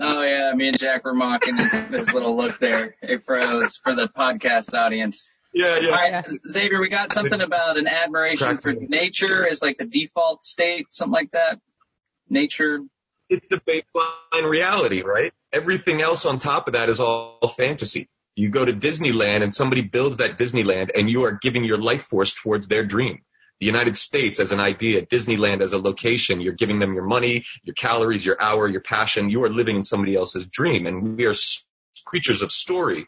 Oh 0.00 0.22
yeah, 0.22 0.52
me 0.54 0.68
and 0.68 0.78
Jack 0.78 1.04
were 1.04 1.14
mocking 1.14 1.56
his, 1.56 1.72
his 1.72 2.12
little 2.12 2.36
look 2.36 2.58
there. 2.58 2.94
It 3.02 3.24
froze 3.24 3.78
for 3.82 3.94
the 3.94 4.06
podcast 4.08 4.76
audience. 4.76 5.28
Yeah, 5.52 5.78
yeah. 5.78 5.88
All 5.88 5.92
right, 5.94 6.26
Xavier, 6.48 6.80
we 6.80 6.88
got 6.88 7.12
something 7.12 7.40
about 7.40 7.76
an 7.76 7.86
admiration 7.86 8.58
for 8.58 8.72
nature 8.72 9.48
as 9.48 9.62
like 9.62 9.78
the 9.78 9.86
default 9.86 10.44
state, 10.44 10.86
something 10.90 11.12
like 11.12 11.30
that. 11.32 11.60
Nature. 12.28 12.80
it's 13.28 13.46
the 13.48 13.60
baseline 13.60 14.48
reality, 14.48 15.02
right? 15.02 15.32
Everything 15.52 16.00
else 16.00 16.24
on 16.24 16.38
top 16.38 16.66
of 16.66 16.74
that 16.74 16.88
is 16.88 17.00
all 17.00 17.52
fantasy. 17.56 18.08
You 18.34 18.48
go 18.48 18.64
to 18.64 18.72
Disneyland 18.72 19.42
and 19.42 19.54
somebody 19.54 19.82
builds 19.82 20.16
that 20.18 20.38
Disneyland 20.38 20.90
and 20.94 21.10
you 21.10 21.24
are 21.24 21.32
giving 21.32 21.64
your 21.64 21.76
life 21.76 22.04
force 22.04 22.34
towards 22.34 22.66
their 22.68 22.84
dream. 22.84 23.20
The 23.60 23.66
United 23.66 23.96
States 23.96 24.40
as 24.40 24.52
an 24.52 24.60
idea, 24.60 25.04
Disneyland 25.04 25.62
as 25.62 25.72
a 25.72 25.78
location, 25.78 26.40
you're 26.40 26.54
giving 26.54 26.78
them 26.78 26.94
your 26.94 27.04
money, 27.04 27.44
your 27.62 27.74
calories, 27.74 28.24
your 28.24 28.40
hour, 28.40 28.66
your 28.66 28.80
passion. 28.80 29.28
You 29.28 29.44
are 29.44 29.50
living 29.50 29.76
in 29.76 29.84
somebody 29.84 30.16
else's 30.16 30.46
dream 30.46 30.86
and 30.86 31.16
we 31.16 31.26
are 31.26 31.34
creatures 32.06 32.42
of 32.42 32.50
story. 32.50 33.06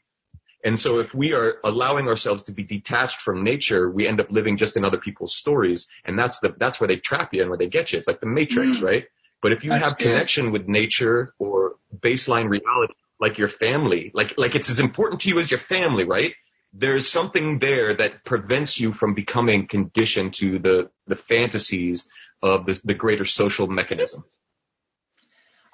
And 0.64 0.80
so 0.80 0.98
if 1.00 1.14
we 1.14 1.34
are 1.34 1.58
allowing 1.62 2.08
ourselves 2.08 2.44
to 2.44 2.52
be 2.52 2.64
detached 2.64 3.20
from 3.20 3.44
nature, 3.44 3.90
we 3.90 4.08
end 4.08 4.18
up 4.20 4.30
living 4.30 4.56
just 4.56 4.76
in 4.78 4.84
other 4.84 4.96
people's 4.96 5.36
stories. 5.36 5.88
And 6.06 6.18
that's 6.18 6.40
the, 6.40 6.54
that's 6.58 6.80
where 6.80 6.88
they 6.88 6.96
trap 6.96 7.34
you 7.34 7.42
and 7.42 7.50
where 7.50 7.58
they 7.58 7.68
get 7.68 7.92
you. 7.92 7.98
It's 7.98 8.08
like 8.08 8.20
the 8.20 8.26
matrix, 8.26 8.78
Mm. 8.78 8.82
right? 8.82 9.04
But 9.42 9.52
if 9.52 9.62
you 9.62 9.70
That's 9.70 9.84
have 9.84 9.98
good. 9.98 10.04
connection 10.04 10.52
with 10.52 10.66
nature 10.66 11.34
or 11.38 11.74
baseline 11.94 12.48
reality, 12.48 12.94
like 13.20 13.36
your 13.36 13.50
family, 13.50 14.10
like, 14.14 14.38
like 14.38 14.54
it's 14.54 14.70
as 14.70 14.80
important 14.80 15.20
to 15.22 15.28
you 15.28 15.38
as 15.38 15.50
your 15.50 15.60
family, 15.60 16.04
right? 16.04 16.32
There's 16.72 17.06
something 17.08 17.58
there 17.58 17.94
that 17.96 18.24
prevents 18.24 18.80
you 18.80 18.94
from 18.94 19.12
becoming 19.12 19.66
conditioned 19.68 20.32
to 20.34 20.58
the, 20.58 20.90
the 21.06 21.14
fantasies 21.16 22.08
of 22.42 22.64
the, 22.64 22.80
the 22.84 22.94
greater 22.94 23.26
social 23.26 23.66
mechanism. 23.66 24.24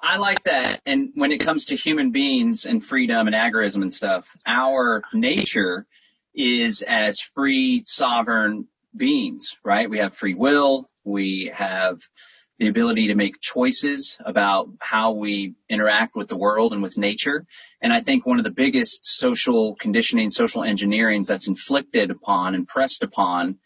I 0.01 0.17
like 0.17 0.43
that. 0.43 0.81
And 0.85 1.11
when 1.13 1.31
it 1.31 1.39
comes 1.41 1.65
to 1.65 1.75
human 1.75 2.11
beings 2.11 2.65
and 2.65 2.83
freedom 2.83 3.27
and 3.27 3.35
agorism 3.35 3.81
and 3.83 3.93
stuff, 3.93 4.35
our 4.45 5.03
nature 5.13 5.85
is 6.33 6.81
as 6.81 7.19
free, 7.19 7.83
sovereign 7.85 8.67
beings, 8.95 9.55
right? 9.63 9.89
We 9.89 9.99
have 9.99 10.13
free 10.13 10.33
will. 10.33 10.89
We 11.03 11.51
have 11.53 11.99
the 12.57 12.67
ability 12.67 13.07
to 13.07 13.15
make 13.15 13.41
choices 13.41 14.17
about 14.23 14.69
how 14.79 15.13
we 15.13 15.55
interact 15.67 16.15
with 16.15 16.27
the 16.27 16.37
world 16.37 16.73
and 16.73 16.83
with 16.83 16.97
nature. 16.97 17.45
And 17.81 17.91
I 17.91 18.01
think 18.01 18.25
one 18.25 18.37
of 18.37 18.43
the 18.43 18.51
biggest 18.51 19.03
social 19.03 19.75
conditioning, 19.75 20.29
social 20.29 20.61
engineerings 20.61 21.27
that's 21.27 21.47
inflicted 21.47 22.11
upon 22.11 22.53
and 22.53 22.67
pressed 22.67 23.01
upon 23.01 23.57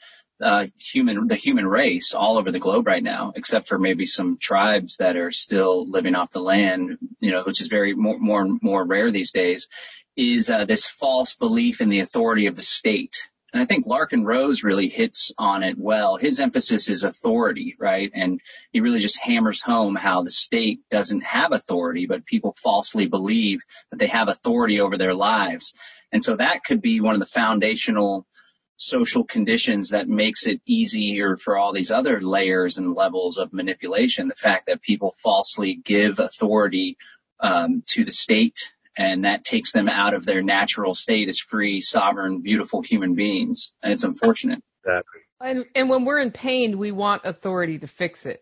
uh, 0.42 0.66
human, 0.78 1.28
the 1.28 1.36
human 1.36 1.66
race 1.66 2.14
all 2.14 2.38
over 2.38 2.52
the 2.52 2.60
globe 2.60 2.88
right 2.88 3.04
now, 3.04 3.34
except 3.36 3.68
for 3.68 3.78
maybe 3.78 4.06
some 4.06 4.38
tribes 4.38 4.98
that 4.98 5.16
are 5.16 5.32
still 5.32 5.90
living 5.90 6.16
off 6.16 6.32
the 6.32 6.42
land, 6.42 6.98
you 7.20 7.32
know, 7.32 7.44
which 7.44 7.62
is 7.62 7.68
very 7.68 7.94
more, 7.94 8.20
more, 8.20 8.48
more 8.62 8.86
rare 8.86 9.12
these 9.12 9.32
days, 9.32 9.68
is 10.16 10.50
uh, 10.50 10.66
this 10.66 10.88
false 10.88 11.36
belief 11.36 11.82
in 11.82 11.90
the 11.90 12.00
authority 12.00 12.48
of 12.48 12.56
the 12.56 12.62
state. 12.62 13.30
And 13.54 13.62
I 13.62 13.66
think 13.66 13.86
Larken 13.86 14.26
Rose 14.26 14.64
really 14.64 14.90
hits 14.90 15.32
on 15.38 15.64
it 15.64 15.78
well. 15.78 16.18
His 16.18 16.42
emphasis 16.42 16.90
is 16.90 17.06
authority, 17.06 17.78
right? 17.80 18.12
And 18.14 18.42
he 18.74 18.82
really 18.82 19.00
just 19.00 19.24
hammers 19.24 19.62
home 19.62 19.96
how 19.96 20.24
the 20.24 20.30
state 20.30 20.82
doesn't 20.90 21.22
have 21.22 21.54
authority, 21.54 22.06
but 22.06 22.26
people 22.26 22.54
falsely 22.62 23.06
believe 23.06 23.62
that 23.92 23.98
they 23.98 24.08
have 24.08 24.28
authority 24.28 24.82
over 24.82 24.98
their 24.98 25.14
lives. 25.14 25.74
And 26.12 26.22
so 26.22 26.36
that 26.36 26.66
could 26.66 26.82
be 26.82 27.00
one 27.00 27.14
of 27.14 27.22
the 27.22 27.26
foundational 27.26 28.28
social 28.78 29.24
conditions 29.24 29.90
that 29.90 30.08
makes 30.08 30.48
it 30.48 30.62
easier 30.66 31.38
for 31.38 31.58
all 31.58 31.72
these 31.74 31.92
other 31.92 32.20
layers 32.20 32.78
and 32.78 32.94
levels 32.94 33.38
of 33.38 33.54
manipulation. 33.54 34.28
The 34.28 34.36
fact 34.36 34.68
that 34.68 34.82
people 34.82 35.16
falsely 35.24 35.76
give 35.76 36.20
authority 36.20 36.98
um, 37.40 37.84
to 37.88 38.04
the 38.04 38.12
state 38.12 38.74
and 38.98 39.26
that 39.26 39.44
takes 39.44 39.72
them 39.72 39.90
out 39.90 40.14
of 40.14 40.26
their 40.26 40.42
natural 40.42 40.96
state 40.96 41.28
as 41.28 41.40
free, 41.40 41.82
sovereign, 41.82 42.42
beautiful 42.42 42.82
human 42.82 43.16
beings. 43.16 43.72
And 43.84 43.92
it's 43.94 44.04
unfortunate. 44.04 44.64
Exactly. 44.84 45.22
And, 45.42 45.66
and 45.76 45.90
when 45.90 46.06
we're 46.06 46.20
in 46.20 46.32
pain, 46.32 46.78
we 46.78 46.92
want 46.92 47.24
authority 47.26 47.80
to 47.80 47.88
fix 47.88 48.26
it. 48.26 48.42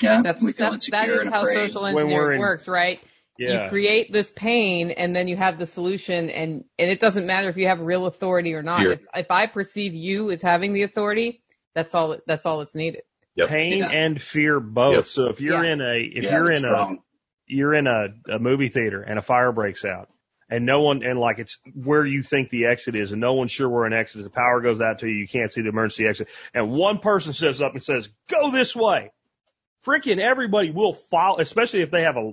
Yeah, 0.00 0.22
That's 0.22 0.42
we 0.42 0.52
feel 0.52 0.66
that, 0.66 0.74
insecure 0.74 0.98
that 1.00 1.08
is 1.08 1.26
and 1.26 1.34
how 1.34 1.42
afraid. 1.42 1.54
social 1.70 1.86
engineering 1.86 2.34
in- 2.34 2.40
works, 2.40 2.66
right? 2.66 3.00
Yeah. 3.38 3.64
You 3.64 3.68
create 3.70 4.12
this 4.12 4.30
pain 4.30 4.90
and 4.90 5.16
then 5.16 5.26
you 5.26 5.36
have 5.36 5.58
the 5.58 5.66
solution 5.66 6.28
and, 6.30 6.64
and 6.78 6.90
it 6.90 7.00
doesn't 7.00 7.26
matter 7.26 7.48
if 7.48 7.56
you 7.56 7.68
have 7.68 7.80
real 7.80 8.06
authority 8.06 8.54
or 8.54 8.62
not. 8.62 8.86
If, 8.86 9.00
if 9.14 9.30
I 9.30 9.46
perceive 9.46 9.94
you 9.94 10.30
as 10.30 10.42
having 10.42 10.74
the 10.74 10.82
authority, 10.82 11.42
that's 11.74 11.94
all, 11.94 12.16
that's 12.26 12.44
all 12.46 12.58
that's 12.58 12.74
needed. 12.74 13.02
Yep. 13.36 13.48
Pain 13.48 13.78
Yeah. 13.78 13.88
and 13.90 14.20
fear 14.20 14.60
both. 14.60 14.94
Yep. 14.94 15.04
So 15.06 15.26
if 15.30 15.40
you're 15.40 15.64
Yeah. 15.64 15.72
in 15.72 15.80
a 15.80 15.98
if 16.00 16.24
Yeah, 16.24 16.30
you're 16.32 16.48
they're 16.50 16.58
in 16.58 16.64
a 16.64 16.96
you're 17.46 17.74
in 17.74 17.86
a, 17.86 18.08
a 18.34 18.38
movie 18.38 18.68
theater 18.68 19.00
and 19.02 19.18
a 19.18 19.22
fire 19.22 19.52
breaks 19.52 19.84
out 19.86 20.08
and 20.50 20.66
no 20.66 20.82
one 20.82 21.02
and 21.02 21.18
like 21.18 21.38
it's 21.38 21.56
where 21.74 22.04
you 22.04 22.22
think 22.22 22.50
the 22.50 22.66
exit 22.66 22.94
is 22.94 23.12
and 23.12 23.20
no 23.22 23.32
one's 23.32 23.50
sure 23.50 23.68
where 23.68 23.86
an 23.86 23.94
exit 23.94 24.18
is. 24.20 24.24
The 24.24 24.30
power 24.30 24.60
goes 24.60 24.80
out 24.82 24.98
to 24.98 25.08
you, 25.08 25.14
you 25.14 25.26
can't 25.26 25.50
see 25.50 25.62
the 25.62 25.70
emergency 25.70 26.06
exit. 26.06 26.28
And 26.52 26.70
one 26.70 26.98
person 26.98 27.32
steps 27.32 27.62
up 27.62 27.72
and 27.72 27.82
says, 27.82 28.10
Go 28.28 28.50
this 28.50 28.76
way. 28.76 29.10
Freaking 29.84 30.18
everybody 30.18 30.70
will 30.70 30.94
follow, 30.94 31.38
especially 31.38 31.82
if 31.82 31.90
they 31.90 32.02
have 32.02 32.16
a, 32.16 32.32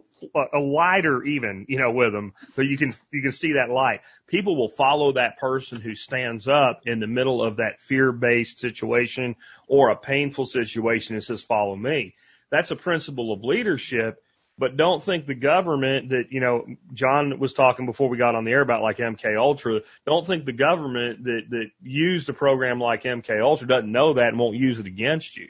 a 0.54 0.60
lighter 0.60 1.24
even, 1.24 1.66
you 1.68 1.78
know, 1.78 1.92
with 1.92 2.14
them, 2.14 2.34
so 2.56 2.62
you 2.62 2.78
can, 2.78 2.94
you 3.12 3.22
can 3.22 3.32
see 3.32 3.54
that 3.54 3.70
light. 3.70 4.02
People 4.28 4.56
will 4.56 4.70
follow 4.70 5.14
that 5.14 5.40
person 5.40 5.82
who 5.82 5.96
stands 5.96 6.48
up 6.48 6.82
in 6.86 7.00
the 7.00 7.08
middle 7.08 7.42
of 7.42 7.58
that 7.58 7.80
fear-based 7.80 8.60
situation 8.60 9.36
or 9.68 9.90
a 9.90 9.96
painful 9.96 10.46
situation 10.46 11.16
and 11.16 11.24
says, 11.24 11.42
follow 11.42 11.76
me. 11.76 12.16
That's 12.52 12.72
a 12.72 12.76
principle 12.76 13.32
of 13.32 13.44
leadership, 13.44 14.22
but 14.58 14.76
don't 14.76 15.02
think 15.02 15.26
the 15.26 15.36
government 15.36 16.10
that, 16.10 16.26
you 16.32 16.42
know, 16.42 16.66
John 16.94 17.40
was 17.40 17.54
talking 17.54 17.86
before 17.86 18.10
we 18.10 18.18
got 18.18 18.36
on 18.36 18.44
the 18.44 18.52
air 18.52 18.62
about 18.62 18.82
like 18.82 18.98
MK 18.98 19.38
Ultra. 19.38 19.82
Don't 20.06 20.28
think 20.28 20.46
the 20.46 20.52
government 20.52 21.24
that, 21.24 21.42
that 21.50 21.72
used 21.82 22.30
a 22.30 22.34
program 22.34 22.80
like 22.80 23.04
MK 23.04 23.42
Ultra 23.42 23.68
doesn't 23.68 23.92
know 23.92 24.14
that 24.14 24.30
and 24.30 24.40
won't 24.40 24.58
use 24.58 24.80
it 24.80 24.86
against 24.86 25.38
you. 25.38 25.48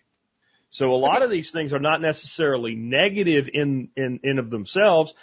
So 0.72 0.94
a 0.94 0.98
lot 0.98 1.24
of 1.24 1.30
these 1.30 1.52
things 1.52 1.74
are 1.74 1.80
not 1.80 2.02
necessarily 2.02 2.76
negative 2.76 3.50
in, 3.52 3.90
in, 3.96 4.20
in 4.24 4.40
of 4.40 4.50
themselves. 4.50 5.14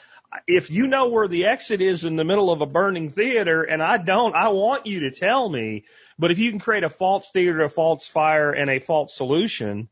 If 0.47 0.71
you 0.71 0.87
know 0.87 1.09
where 1.09 1.29
the 1.29 1.47
exit 1.47 1.81
is 1.81 2.05
in 2.05 2.17
the 2.17 2.25
middle 2.25 2.51
of 2.51 2.61
a 2.61 2.67
burning 2.67 3.11
theater 3.11 3.63
and 3.63 3.83
I 3.83 3.99
don't, 3.99 4.35
I 4.35 4.49
want 4.49 4.87
you 4.87 5.01
to 5.01 5.13
tell 5.13 5.49
me. 5.49 5.85
But 6.19 6.31
if 6.31 6.39
you 6.39 6.51
can 6.51 6.59
create 6.59 6.85
a 6.85 6.91
false 6.91 7.31
theater, 7.31 7.63
a 7.63 7.69
false 7.69 8.09
fire 8.09 8.51
and 8.51 8.69
a 8.69 8.81
false 8.81 9.17
solution, 9.17 9.89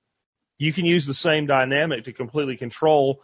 you 0.58 0.72
can 0.72 0.84
use 0.84 1.06
the 1.06 1.14
same 1.14 1.46
dynamic 1.46 2.04
to 2.04 2.12
completely 2.12 2.56
control 2.56 3.22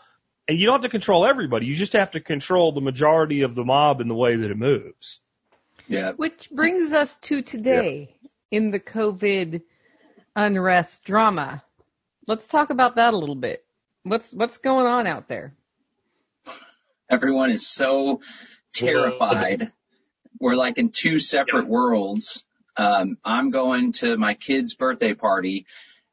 and 0.51 0.59
you 0.59 0.67
don't 0.67 0.75
have 0.75 0.83
to 0.83 0.89
control 0.89 1.25
everybody. 1.25 1.67
You 1.67 1.75
just 1.75 1.93
have 1.93 2.11
to 2.13 2.21
control 2.21 2.73
the 2.73 2.81
majority 2.81 3.43
of 3.43 3.55
the 3.55 3.65
mob 3.65 4.01
in 4.01 4.09
the 4.09 4.17
way 4.17 4.35
that 4.35 4.51
it 4.51 4.57
moves. 4.57 5.21
Yeah. 5.87 6.11
Which 6.11 6.51
brings 6.51 6.93
us 6.93 7.17
to 7.23 7.43
today 7.43 8.17
in 8.51 8.73
the 8.73 8.81
COVID 8.81 9.63
unrest 10.35 11.05
drama. 11.05 11.63
Let's 12.31 12.47
talk 12.47 12.71
about 12.71 12.95
that 12.95 13.13
a 13.13 13.17
little 13.17 13.35
bit. 13.35 13.65
What's 14.05 14.33
what's 14.33 14.59
going 14.59 14.87
on 14.87 15.09
out 15.09 15.27
there? 15.27 15.53
Everyone 17.11 17.51
is 17.51 17.67
so 17.67 18.21
terrified. 18.73 19.73
We're 20.39 20.55
like 20.55 20.79
in 20.79 20.91
two 20.91 21.19
separate 21.19 21.67
worlds. 21.67 22.41
Um, 22.77 23.19
I'm 23.25 23.51
going 23.51 23.91
to 23.95 24.17
my 24.17 24.35
kid's 24.35 24.77
birthday 24.77 25.13
party 25.15 25.67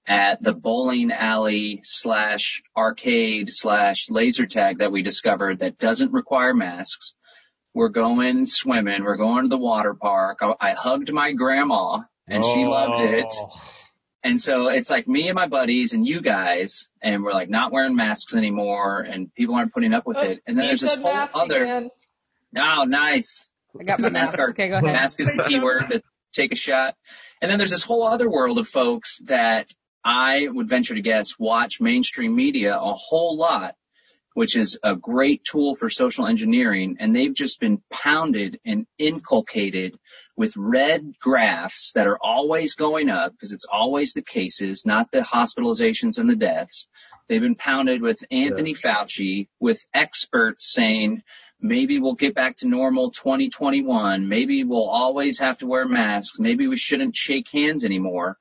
at 0.07 0.41
the 0.41 0.53
bowling 0.53 1.11
alley 1.11 1.81
slash 1.83 2.63
arcade 2.75 3.51
slash 3.51 4.09
laser 4.09 4.47
tag 4.47 4.79
that 4.79 4.91
we 4.91 5.03
discovered 5.03 5.59
that 5.59 5.77
doesn't 5.77 6.13
require 6.13 6.55
masks. 6.55 7.13
We're 7.75 7.89
going 7.89 8.47
swimming. 8.47 9.03
We're 9.03 9.17
going 9.17 9.43
to 9.43 9.49
the 9.49 9.57
water 9.59 9.93
park. 9.93 10.39
I, 10.41 10.55
I 10.59 10.71
hugged 10.71 11.13
my 11.13 11.33
grandma 11.33 11.99
and 12.27 12.43
she 12.43 12.65
loved 12.65 13.03
it. 13.03 13.31
Oh. 14.23 14.29
And 14.29 14.41
so 14.41 14.69
it's 14.69 14.89
like 14.89 15.07
me 15.07 15.29
and 15.29 15.35
my 15.35 15.47
buddies 15.47 15.93
and 15.93 16.05
you 16.05 16.21
guys, 16.21 16.87
and 17.01 17.23
we're 17.23 17.33
like 17.33 17.49
not 17.49 17.71
wearing 17.71 17.95
masks 17.95 18.35
anymore, 18.35 18.99
and 19.01 19.33
people 19.35 19.55
aren't 19.55 19.73
putting 19.73 19.93
up 19.93 20.05
with 20.05 20.17
it. 20.17 20.41
And 20.45 20.57
then 20.57 20.65
there's 20.67 20.81
this 20.81 20.95
whole 20.95 21.41
other. 21.43 21.63
again. 21.63 21.89
Oh, 22.57 22.83
nice. 22.87 23.47
I 23.79 23.83
got 23.83 23.99
my 23.99 24.09
mask. 24.09 24.37
Mask 24.37 24.39
are- 24.39 24.49
Okay, 24.49 24.69
go 24.69 24.77
ahead. 24.77 24.91
Mask 24.93 25.19
is 25.19 25.27
the 25.35 25.43
key 25.47 25.59
word 25.59 25.89
to 25.91 26.01
take 26.33 26.51
a 26.51 26.55
shot. 26.55 26.95
And 27.41 27.51
then 27.51 27.57
there's 27.59 27.71
this 27.71 27.83
whole 27.83 28.03
other 28.03 28.29
world 28.29 28.57
of 28.57 28.67
folks 28.67 29.19
that 29.25 29.69
I 30.03 30.47
would 30.47 30.67
venture 30.67 30.95
to 30.95 31.01
guess 31.01 31.37
watch 31.37 31.79
mainstream 31.79 32.35
media 32.35 32.75
a 32.79 32.93
whole 32.93 33.37
lot, 33.37 33.75
which 34.37 34.55
is 34.55 34.77
a 34.83 34.95
great 34.95 35.43
tool 35.43 35.75
for 35.75 35.89
social 35.89 36.27
engineering. 36.27 36.97
And 36.99 37.15
they've 37.15 37.33
just 37.33 37.59
been 37.59 37.81
pounded 37.89 38.59
and 38.63 38.85
inculcated 38.99 39.97
with 40.35 40.53
red 40.55 41.13
graphs 41.19 41.93
that 41.95 42.05
are 42.05 42.19
always 42.21 42.75
going 42.75 43.09
up 43.09 43.31
because 43.31 43.51
it's 43.51 43.65
always 43.65 44.13
the 44.13 44.21
cases, 44.21 44.85
not 44.85 45.09
the 45.09 45.21
hospitalizations 45.21 46.19
and 46.19 46.29
the 46.29 46.35
deaths. 46.35 46.87
They've 47.27 47.41
been 47.41 47.55
pounded 47.55 48.03
with 48.03 48.23
Anthony 48.29 48.75
Fauci, 48.75 49.47
with 49.59 49.83
experts 49.91 50.71
saying 50.71 51.23
maybe 51.59 51.99
we'll 51.99 52.13
get 52.13 52.35
back 52.35 52.57
to 52.57 52.67
normal 52.67 53.09
2021. 53.09 54.29
Maybe 54.29 54.63
we'll 54.63 54.87
always 54.87 55.39
have 55.39 55.57
to 55.57 55.65
wear 55.65 55.87
masks. 55.87 56.37
Maybe 56.37 56.67
we 56.67 56.77
shouldn't 56.77 57.15
shake 57.15 57.49
hands 57.49 57.83
anymore. 57.83 58.37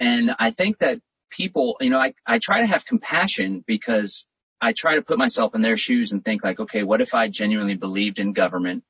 And 0.00 0.34
I 0.40 0.50
think 0.50 0.78
that 0.78 0.98
people, 1.30 1.76
you 1.80 1.90
know, 1.90 2.00
I, 2.00 2.14
I 2.26 2.40
try 2.40 2.62
to 2.62 2.66
have 2.66 2.84
compassion 2.84 3.62
because 3.64 4.26
I 4.60 4.72
try 4.72 4.96
to 4.96 5.02
put 5.02 5.18
myself 5.18 5.54
in 5.54 5.62
their 5.62 5.76
shoes 5.76 6.12
and 6.12 6.24
think 6.24 6.42
like, 6.42 6.60
okay, 6.60 6.82
what 6.82 7.00
if 7.00 7.14
I 7.14 7.28
genuinely 7.28 7.74
believed 7.74 8.18
in 8.18 8.32
government? 8.32 8.84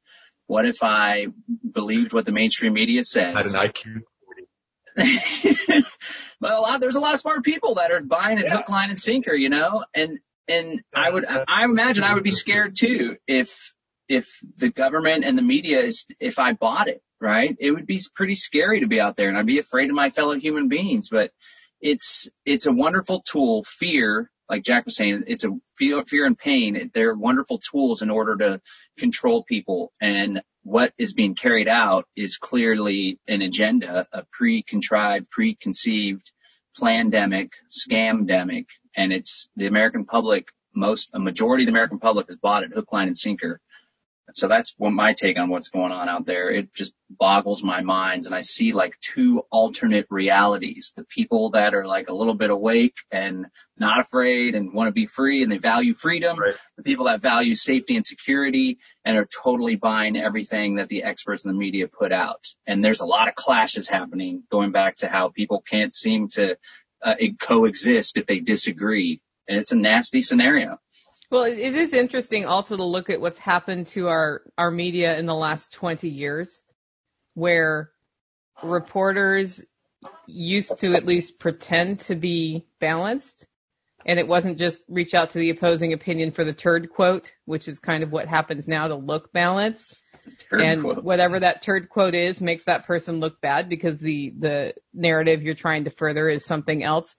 What 0.46 0.64
if 0.64 0.82
I 0.82 1.26
believed 1.68 2.12
what 2.12 2.24
the 2.24 2.32
mainstream 2.32 2.74
media 2.74 3.04
says? 3.04 3.36
Had 3.36 3.46
an 3.46 3.52
IQ. 3.52 4.02
well, 6.40 6.60
a 6.60 6.62
lot, 6.62 6.80
there's 6.80 6.96
a 6.96 7.00
lot 7.00 7.14
of 7.14 7.20
smart 7.20 7.44
people 7.44 7.74
that 7.74 7.90
are 7.90 8.00
buying 8.00 8.38
it 8.38 8.48
hook, 8.48 8.68
line, 8.68 8.88
and 8.90 8.98
sinker, 8.98 9.34
you 9.34 9.50
know, 9.50 9.84
and 9.94 10.20
and 10.48 10.82
I 10.94 11.10
would 11.10 11.26
I 11.26 11.64
imagine 11.64 12.04
I 12.04 12.14
would 12.14 12.22
be 12.22 12.30
scared 12.30 12.76
too 12.76 13.16
if 13.26 13.74
if 14.08 14.38
the 14.56 14.70
government 14.70 15.24
and 15.24 15.36
the 15.36 15.42
media 15.42 15.82
is 15.82 16.06
if 16.20 16.38
I 16.38 16.52
bought 16.52 16.88
it, 16.88 17.02
right? 17.20 17.56
It 17.58 17.72
would 17.72 17.86
be 17.86 18.00
pretty 18.14 18.36
scary 18.36 18.80
to 18.80 18.86
be 18.86 19.00
out 19.00 19.16
there, 19.16 19.28
and 19.28 19.36
I'd 19.36 19.46
be 19.46 19.58
afraid 19.58 19.90
of 19.90 19.96
my 19.96 20.10
fellow 20.10 20.34
human 20.34 20.68
beings. 20.68 21.08
But 21.10 21.30
it's 21.80 22.28
it's 22.44 22.66
a 22.66 22.72
wonderful 22.72 23.20
tool. 23.20 23.64
Fear, 23.64 24.30
like 24.48 24.62
Jack 24.62 24.84
was 24.84 24.96
saying, 24.96 25.24
it's 25.26 25.44
a 25.44 25.50
fear, 25.76 26.04
fear 26.04 26.26
and 26.26 26.38
pain. 26.38 26.90
They're 26.94 27.14
wonderful 27.14 27.58
tools 27.58 28.02
in 28.02 28.10
order 28.10 28.34
to 28.36 28.60
control 28.98 29.42
people. 29.42 29.92
And 30.00 30.42
what 30.62 30.92
is 30.98 31.14
being 31.14 31.34
carried 31.34 31.68
out 31.68 32.06
is 32.16 32.38
clearly 32.38 33.18
an 33.26 33.42
agenda, 33.42 34.06
a 34.12 34.24
pre-contrived, 34.32 35.30
preconceived, 35.30 36.30
plandemic, 36.78 37.52
scamdemic, 37.70 38.66
and 38.96 39.12
it's 39.12 39.48
the 39.56 39.66
American 39.66 40.04
public. 40.04 40.48
Most 40.74 41.10
a 41.14 41.18
majority 41.18 41.64
of 41.64 41.66
the 41.66 41.72
American 41.72 41.98
public 41.98 42.26
has 42.26 42.36
bought 42.36 42.62
it 42.62 42.72
hook, 42.72 42.92
line, 42.92 43.06
and 43.06 43.16
sinker. 43.16 43.60
So 44.32 44.48
that's 44.48 44.74
what 44.76 44.90
my 44.90 45.12
take 45.12 45.38
on 45.38 45.50
what's 45.50 45.68
going 45.68 45.92
on 45.92 46.08
out 46.08 46.26
there. 46.26 46.50
It 46.50 46.74
just 46.74 46.92
boggles 47.08 47.62
my 47.62 47.80
mind. 47.82 48.26
And 48.26 48.34
I 48.34 48.40
see 48.40 48.72
like 48.72 48.98
two 49.00 49.44
alternate 49.50 50.06
realities. 50.10 50.92
The 50.96 51.04
people 51.04 51.50
that 51.50 51.74
are 51.74 51.86
like 51.86 52.08
a 52.08 52.14
little 52.14 52.34
bit 52.34 52.50
awake 52.50 52.96
and 53.10 53.46
not 53.78 54.00
afraid 54.00 54.56
and 54.56 54.74
want 54.74 54.88
to 54.88 54.92
be 54.92 55.06
free 55.06 55.42
and 55.42 55.52
they 55.52 55.58
value 55.58 55.94
freedom. 55.94 56.38
Right. 56.38 56.56
The 56.76 56.82
people 56.82 57.06
that 57.06 57.22
value 57.22 57.54
safety 57.54 57.94
and 57.94 58.04
security 58.04 58.78
and 59.04 59.16
are 59.16 59.26
totally 59.26 59.76
buying 59.76 60.16
everything 60.16 60.76
that 60.76 60.88
the 60.88 61.04
experts 61.04 61.44
in 61.44 61.52
the 61.52 61.58
media 61.58 61.86
put 61.86 62.12
out. 62.12 62.46
And 62.66 62.84
there's 62.84 63.00
a 63.00 63.06
lot 63.06 63.28
of 63.28 63.36
clashes 63.36 63.88
happening 63.88 64.42
going 64.50 64.72
back 64.72 64.96
to 64.96 65.08
how 65.08 65.28
people 65.28 65.62
can't 65.62 65.94
seem 65.94 66.28
to 66.30 66.56
uh, 67.02 67.14
coexist 67.38 68.16
if 68.16 68.26
they 68.26 68.40
disagree. 68.40 69.20
And 69.48 69.56
it's 69.56 69.72
a 69.72 69.76
nasty 69.76 70.22
scenario. 70.22 70.78
Well, 71.30 71.44
it 71.44 71.58
is 71.58 71.92
interesting 71.92 72.46
also 72.46 72.76
to 72.76 72.84
look 72.84 73.10
at 73.10 73.20
what's 73.20 73.38
happened 73.38 73.86
to 73.88 74.08
our, 74.08 74.42
our 74.56 74.70
media 74.70 75.18
in 75.18 75.26
the 75.26 75.34
last 75.34 75.72
20 75.74 76.08
years, 76.08 76.62
where 77.34 77.90
reporters 78.62 79.62
used 80.26 80.80
to 80.80 80.94
at 80.94 81.04
least 81.04 81.40
pretend 81.40 82.00
to 82.00 82.14
be 82.14 82.66
balanced. 82.80 83.46
And 84.04 84.20
it 84.20 84.28
wasn't 84.28 84.58
just 84.58 84.84
reach 84.88 85.14
out 85.14 85.30
to 85.30 85.38
the 85.38 85.50
opposing 85.50 85.92
opinion 85.92 86.30
for 86.30 86.44
the 86.44 86.52
turd 86.52 86.90
quote, 86.90 87.32
which 87.44 87.66
is 87.66 87.80
kind 87.80 88.04
of 88.04 88.12
what 88.12 88.28
happens 88.28 88.68
now 88.68 88.86
to 88.86 88.94
look 88.94 89.32
balanced. 89.32 89.96
Turd 90.48 90.60
and 90.60 90.80
quote. 90.82 91.02
whatever 91.02 91.40
that 91.40 91.62
turd 91.62 91.88
quote 91.88 92.14
is 92.14 92.40
makes 92.40 92.64
that 92.64 92.86
person 92.86 93.18
look 93.18 93.40
bad 93.40 93.68
because 93.68 93.98
the, 93.98 94.32
the 94.38 94.74
narrative 94.94 95.42
you're 95.42 95.54
trying 95.54 95.84
to 95.84 95.90
further 95.90 96.28
is 96.28 96.44
something 96.44 96.84
else. 96.84 97.16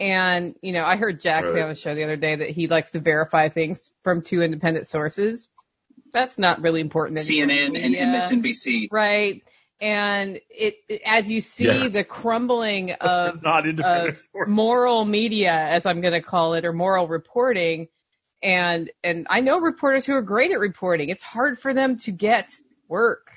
And, 0.00 0.54
you 0.62 0.72
know, 0.72 0.84
I 0.84 0.96
heard 0.96 1.20
Jack 1.20 1.48
say 1.48 1.60
on 1.60 1.68
the 1.68 1.74
show 1.74 1.94
the 1.94 2.04
other 2.04 2.16
day 2.16 2.36
that 2.36 2.50
he 2.50 2.68
likes 2.68 2.92
to 2.92 3.00
verify 3.00 3.48
things 3.48 3.90
from 4.04 4.22
two 4.22 4.42
independent 4.42 4.86
sources. 4.86 5.48
That's 6.12 6.38
not 6.38 6.62
really 6.62 6.80
important. 6.80 7.18
anymore 7.18 7.42
in 7.44 7.50
CNN 7.50 7.64
and 7.84 7.92
media, 7.92 8.04
MSNBC. 8.06 8.88
Right. 8.92 9.42
And 9.80 10.40
it, 10.50 10.76
it- 10.88 11.02
as 11.04 11.30
you 11.30 11.40
see 11.40 11.64
Yeah. 11.66 11.88
the 11.88 12.04
crumbling 12.04 12.92
of, 13.00 13.42
Not 13.42 13.66
independent 13.68 14.18
of 14.34 14.48
moral 14.48 15.04
media, 15.04 15.52
as 15.52 15.84
I'm 15.84 16.00
going 16.00 16.14
to 16.14 16.22
call 16.22 16.54
it, 16.54 16.64
or 16.64 16.72
moral 16.72 17.08
reporting, 17.08 17.88
and, 18.40 18.90
and 19.02 19.26
I 19.28 19.40
know 19.40 19.58
reporters 19.60 20.06
who 20.06 20.14
are 20.14 20.22
great 20.22 20.52
at 20.52 20.60
reporting. 20.60 21.08
It's 21.08 21.24
hard 21.24 21.58
for 21.58 21.74
them 21.74 21.96
to 21.98 22.12
get 22.12 22.54
work. 22.86 23.32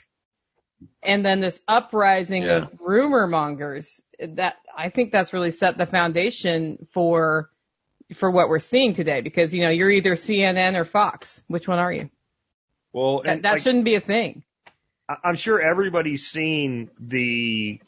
And 1.04 1.26
then 1.26 1.40
this 1.40 1.60
uprising 1.68 2.44
Yeah. 2.44 2.58
of 2.58 2.70
rumor 2.80 3.28
mongers 3.28 4.02
that 4.20 4.56
I 4.76 4.90
think 4.90 5.12
that's 5.12 5.34
really 5.34 5.52
set 5.52 5.78
the 5.78 5.86
foundation 5.86 6.88
for 6.94 7.50
for 8.14 8.30
what 8.30 8.50
we're 8.50 8.60
seeing 8.60 8.94
today 8.94 9.22
because 9.22 9.54
you 9.54 9.64
know 9.64 9.70
you're 9.70 9.90
either 9.92 10.16
CNN 10.16 10.76
or 10.78 10.84
Fox. 10.86 11.44
Which 11.48 11.68
one 11.68 11.80
are 11.80 11.92
you? 11.92 12.10
Well, 12.94 13.22
That, 13.24 13.34
and 13.36 13.44
that 13.46 13.54
like, 13.54 13.62
shouldn't 13.62 13.86
be 13.86 13.96
a 13.96 14.02
thing. 14.02 14.44
I- 15.10 15.18
I'm 15.24 15.36
sure 15.36 15.62
everybody's 15.62 16.28
seen 16.28 16.90
the 17.00 17.82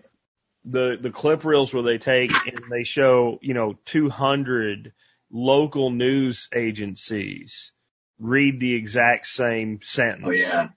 the 0.65 0.97
the 0.99 1.09
clip 1.11 1.43
reels 1.43 1.73
where 1.73 1.83
they 1.83 1.97
take 1.97 2.31
and 2.31 2.63
they 2.71 2.83
show 2.83 3.37
you 3.41 3.53
know 3.53 3.77
200 3.85 4.93
local 5.29 5.89
news 5.89 6.47
agencies 6.55 7.71
read 8.19 8.59
the 8.61 8.73
exact 8.75 9.27
same 9.27 9.81
sentence 9.81 10.23
Oh 10.25 10.31
yeah. 10.31 10.69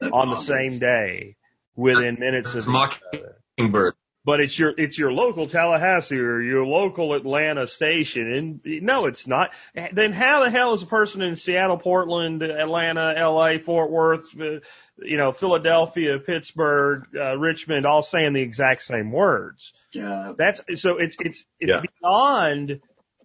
That's 0.00 0.14
on 0.14 0.30
the 0.30 0.36
same 0.36 0.78
day 0.78 1.36
within 1.76 2.18
minutes 2.18 2.54
of. 2.54 2.66
Mockingbird. 2.66 3.94
but 4.24 4.40
it's 4.40 4.58
your 4.58 4.74
it's 4.76 4.98
your 4.98 5.12
local 5.12 5.46
Tallahassee 5.48 6.18
or 6.18 6.40
your 6.42 6.66
local 6.66 7.14
Atlanta 7.14 7.66
station. 7.66 8.32
And 8.32 8.60
no, 8.84 9.06
it's 9.06 9.26
not. 9.26 9.52
Then 9.92 10.12
how 10.12 10.44
the 10.44 10.50
hell 10.50 10.74
is 10.74 10.82
a 10.82 10.86
person 10.86 11.22
in 11.22 11.36
Seattle, 11.36 11.78
Portland, 11.78 12.42
Atlanta, 12.42 13.14
L.A., 13.16 13.58
Fort 13.58 13.90
Worth, 13.90 14.38
uh, 14.38 14.60
you 14.98 15.16
know, 15.16 15.32
Philadelphia, 15.32 16.18
Pittsburgh, 16.18 17.06
uh, 17.16 17.38
Richmond, 17.38 17.86
all 17.86 18.02
saying 18.02 18.34
the 18.34 18.42
exact 18.42 18.82
same 18.82 19.10
words? 19.10 19.72
Yeah. 19.92 20.34
That's 20.36 20.60
so 20.82 20.98
it's 20.98 21.16
it's 21.20 21.44
it's 21.58 21.72
Yeah. 21.72 21.82
beyond 22.00 22.80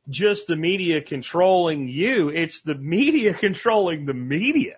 just 0.07 0.47
the 0.47 0.55
media 0.55 1.01
controlling 1.01 1.87
you. 1.89 2.29
It's 2.29 2.61
the 2.61 2.75
media 2.75 3.33
controlling 3.45 4.05
the 4.05 4.13
media. 4.13 4.77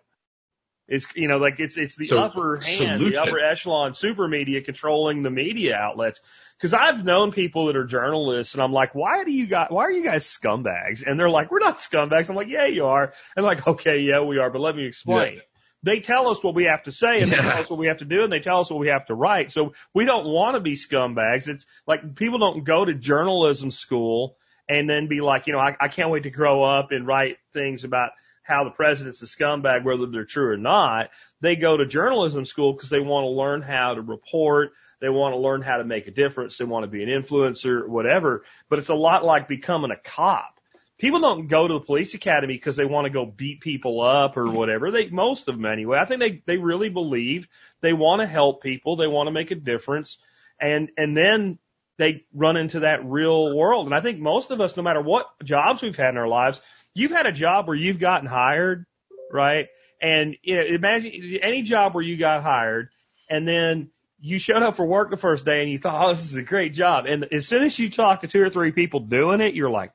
It's 0.88 1.06
you 1.15 1.28
know 1.28 1.38
like 1.38 1.60
it's 1.60 1.78
it's 1.78 1.95
the 1.95 2.08
So, 2.08 2.19
upper 2.19 2.58
hand, 2.58 3.06
the 3.06 3.21
upper 3.21 3.39
echelon 3.39 3.93
super 3.93 4.28
media 4.28 4.62
controlling 4.62 5.21
the 5.21 5.30
media 5.30 5.76
outlets. 5.76 6.21
Because 6.58 6.73
I've 6.73 7.04
known 7.04 7.32
people 7.32 7.67
that 7.67 7.76
are 7.76 7.86
journalists, 7.86 8.56
and 8.56 8.63
I'm 8.63 8.71
like, 8.71 8.95
why 8.95 9.23
do 9.23 9.32
you 9.32 9.47
guys? 9.47 9.67
Why 9.69 9.84
are 9.84 9.91
you 9.91 10.04
guys 10.04 10.26
scumbags? 10.26 11.06
And 11.06 11.19
they're 11.19 11.30
like, 11.30 11.52
we're 11.52 11.60
not 11.60 11.80
scumbags. 11.80 12.30
I'm 12.30 12.36
like, 12.36 12.47
yeah, 12.47 12.65
you 12.65 12.86
are. 12.86 13.13
And 13.36 13.45
like, 13.45 13.67
okay, 13.67 14.00
yeah, 14.00 14.23
we 14.23 14.39
are, 14.39 14.50
but 14.50 14.62
let 14.62 14.76
me 14.76 14.86
explain. 14.86 15.36
Yeah. 15.36 15.41
They 15.84 16.00
tell 16.00 16.30
us 16.30 16.43
what 16.43 16.56
we 16.56 16.63
have 16.63 16.84
to 16.84 16.91
say, 16.91 17.21
and 17.21 17.32
they 17.32 17.38
tell 17.38 17.60
us 17.60 17.69
what 17.69 17.78
we 17.78 17.88
have 17.88 18.00
to 18.00 18.06
do, 18.06 18.23
and 18.23 18.34
they 18.34 18.39
tell 18.39 18.62
us 18.62 18.71
what 18.71 18.80
we 18.80 18.88
have 18.88 19.06
to 19.08 19.13
write. 19.13 19.52
So 19.52 19.73
we 19.93 20.06
don't 20.06 20.26
want 20.26 20.56
to 20.56 20.62
be 20.62 20.73
scumbags. 20.73 21.47
It's 21.47 21.65
like 21.86 22.15
people 22.15 22.39
don't 22.39 22.63
go 22.63 22.84
to 22.84 22.95
journalism 22.95 23.69
school 23.69 24.38
and 24.67 24.89
then 24.89 25.08
be 25.08 25.21
like, 25.21 25.47
you 25.47 25.54
know, 25.54 25.60
I, 25.60 25.76
I 25.80 25.88
can't 25.88 26.10
wait 26.10 26.23
to 26.23 26.30
grow 26.30 26.63
up 26.63 26.91
and 26.91 27.06
write 27.06 27.38
things 27.54 27.84
about 27.84 28.12
how 28.47 28.63
the 28.63 28.71
president's 28.71 29.21
a 29.21 29.25
scumbag, 29.25 29.83
whether 29.83 30.05
they're 30.05 30.25
true 30.25 30.51
or 30.51 30.57
not. 30.57 31.10
They 31.41 31.55
go 31.57 31.75
to 31.75 31.86
journalism 31.86 32.45
school 32.45 32.73
because 32.73 32.89
they 32.89 33.01
want 33.01 33.25
to 33.25 33.29
learn 33.29 33.62
how 33.62 33.95
to 33.95 34.01
report. 34.01 34.71
They 35.01 35.10
want 35.10 35.33
to 35.33 35.39
learn 35.39 35.62
how 35.62 35.77
to 35.77 35.83
make 35.83 36.07
a 36.07 36.12
difference. 36.12 36.57
They 36.57 36.65
want 36.65 36.83
to 36.83 36.88
be 36.88 37.03
an 37.03 37.10
influencer, 37.10 37.88
whatever. 37.88 38.45
But 38.69 38.79
it's 38.79 38.89
a 38.89 38.95
lot 38.95 39.25
like 39.25 39.47
becoming 39.47 39.91
a 39.91 39.97
cop. 39.97 40.53
People 40.97 41.19
don't 41.19 41.47
go 41.47 41.67
to 41.67 41.75
the 41.75 41.79
police 41.81 42.15
academy 42.15 42.55
because 42.55 42.75
they 42.75 42.86
want 42.86 43.05
to 43.05 43.12
go 43.12 43.25
beat 43.25 43.62
people 43.62 44.01
up 44.01 44.36
or 44.38 44.49
whatever. 44.49 44.89
They, 44.89 45.10
most 45.10 45.47
of 45.47 45.55
them 45.55 45.65
anyway. 45.65 45.99
I 45.99 46.05
think 46.05 46.21
they, 46.21 46.41
they 46.47 46.57
really 46.57 46.89
believe 46.89 47.47
they 47.81 47.93
want 47.93 48.21
to 48.21 48.27
help 48.27 48.63
people. 48.63 48.95
They 48.95 49.07
want 49.07 49.27
to 49.27 49.31
make 49.31 49.51
a 49.51 49.55
difference. 49.55 50.17
And, 50.60 50.89
and 50.97 51.15
then 51.15 51.60
they 51.97 52.25
run 52.33 52.57
into 52.57 52.81
that 52.81 53.05
real 53.05 53.55
world. 53.55 53.86
And 53.86 53.93
I 53.93 54.01
think 54.01 54.19
most 54.19 54.51
of 54.51 54.62
us, 54.62 54.77
no 54.77 54.83
matter 54.83 55.01
what 55.01 55.27
jobs 55.43 55.81
we've 55.81 55.95
had 55.95 56.10
in 56.10 56.17
our 56.17 56.27
lives, 56.27 56.62
you've 56.97 57.12
had 57.12 57.25
a 57.25 57.31
job 57.31 57.67
where 57.67 57.75
you've 57.75 57.99
gotten 57.99 58.27
hired, 58.27 58.86
right? 59.31 59.67
And 60.01 60.36
you 60.43 60.55
know, 60.55 60.62
imagine 60.63 61.12
any 61.41 61.62
job 61.62 61.93
where 61.93 62.03
you 62.03 62.17
got 62.17 62.43
hired 62.43 62.89
and 63.29 63.47
then 63.47 63.89
you 64.19 64.39
showed 64.39 64.63
up 64.63 64.75
for 64.75 64.86
work 64.86 65.12
the 65.12 65.17
first 65.17 65.45
day 65.45 65.62
and 65.62 65.71
you 65.71 65.77
thought, 65.77 66.03
oh, 66.03 66.12
this 66.13 66.25
is 66.25 66.36
a 66.36 66.41
great 66.43 66.73
job. 66.73 67.05
And 67.05 67.27
as 67.31 67.47
soon 67.47 67.63
as 67.63 67.77
you 67.77 67.89
talk 67.89 68.21
to 68.21 68.27
two 68.27 68.41
or 68.41 68.49
three 68.49 68.71
people 68.71 68.99
doing 68.99 69.41
it, 69.41 69.53
you're 69.53 69.69
like, 69.69 69.91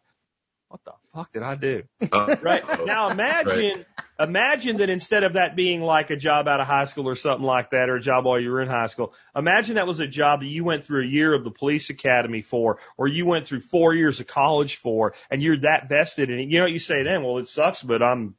what 0.68 0.80
the 0.84 0.92
fuck 1.14 1.32
did 1.32 1.42
I 1.42 1.56
do? 1.56 1.82
Uh, 2.10 2.36
Right. 2.40 2.62
Now 2.86 3.10
imagine, 3.10 3.84
imagine 4.22 4.78
that 4.78 4.90
instead 4.90 5.24
of 5.24 5.35
that 5.35 5.56
being 5.56 5.80
like 5.80 6.11
a 6.11 6.16
job 6.16 6.48
out 6.48 6.61
of 6.61 6.66
high 6.66 6.85
school 6.85 7.08
or 7.08 7.16
something 7.16 7.44
like 7.44 7.70
that, 7.70 7.88
or 7.88 7.96
a 7.96 8.00
job 8.00 8.24
while 8.24 8.40
you 8.40 8.50
were 8.50 8.62
in 8.62 8.68
high 8.68 8.87
school, 8.87 9.12
imagine 9.37 9.76
that 9.76 9.87
was 9.87 10.00
a 10.00 10.06
job 10.06 10.40
that 10.40 10.46
you 10.46 10.64
went 10.64 10.85
through 10.85 11.02
a 11.02 11.06
year 11.06 11.35
of 11.35 11.44
the 11.44 11.50
police 11.50 11.90
academy 11.90 12.42
for, 12.42 12.78
or 12.96 13.08
you 13.08 13.26
went 13.26 13.46
through 13.46 13.61
four 13.61 13.94
years 13.94 14.20
of 14.20 14.26
college 14.26 14.76
for, 14.76 15.14
and 15.30 15.42
you're 15.42 15.61
that 15.61 15.88
vested 15.88 16.30
in 16.30 16.38
it. 16.38 16.48
You 16.48 16.58
know 16.58 16.64
what 16.64 16.72
you 16.72 16.78
say 16.78 17.02
then? 17.02 17.22
Well, 17.22 17.38
it 17.38 17.48
sucks, 17.48 17.82
but 17.82 18.02
I'm, 18.02 18.35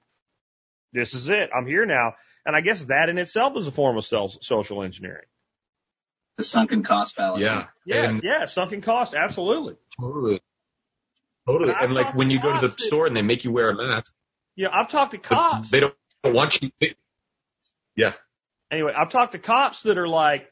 this 0.93 1.13
is 1.13 1.29
it. 1.29 1.49
I'm 1.55 1.65
here 1.65 1.85
now. 1.85 2.13
And 2.45 2.55
I 2.55 2.61
guess 2.61 2.83
that 2.85 3.09
in 3.09 3.17
itself 3.17 3.57
is 3.57 3.67
a 3.67 3.71
form 3.71 3.97
of 3.97 4.05
self, 4.05 4.37
social 4.41 4.83
engineering. 4.83 5.25
The 6.37 6.43
sunken 6.43 6.83
cost 6.83 7.15
fallacy. 7.15 7.45
yeah. 7.45 7.67
Yeah. 7.85 8.03
And 8.03 8.21
yeah. 8.23 8.45
Sunken 8.45 8.81
cost. 8.81 9.13
Absolutely. 9.13 9.75
totally. 9.99 10.41
Totally. 11.47 11.71
And 11.73 11.85
And 11.85 11.93
like 11.93 12.15
when 12.15 12.31
you 12.31 12.41
go 12.41 12.59
to 12.59 12.67
the 12.67 12.73
store 12.77 13.05
and 13.05 13.15
they 13.15 13.21
make 13.21 13.43
you 13.43 13.51
wear 13.51 13.69
a 13.69 13.75
mask, 13.75 14.13
Yeah. 14.55 14.69
I've 14.71 14.89
talked 14.89 15.11
to 15.11 15.17
cops. 15.17 15.69
they 15.71 15.79
don't 15.79 15.95
want 16.23 16.61
you. 16.61 16.71
Yeah. 17.95 18.13
anyway, 18.71 18.93
I've 18.97 19.09
talked 19.11 19.33
to 19.33 19.39
cops 19.39 19.83
that 19.83 19.97
are 19.97 20.07
like, 20.07 20.51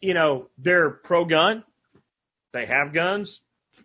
you 0.00 0.14
know, 0.14 0.48
they're 0.58 0.90
pro 0.90 1.24
gun, 1.24 1.62
they 2.52 2.66
have 2.66 2.92
guns, 2.92 3.40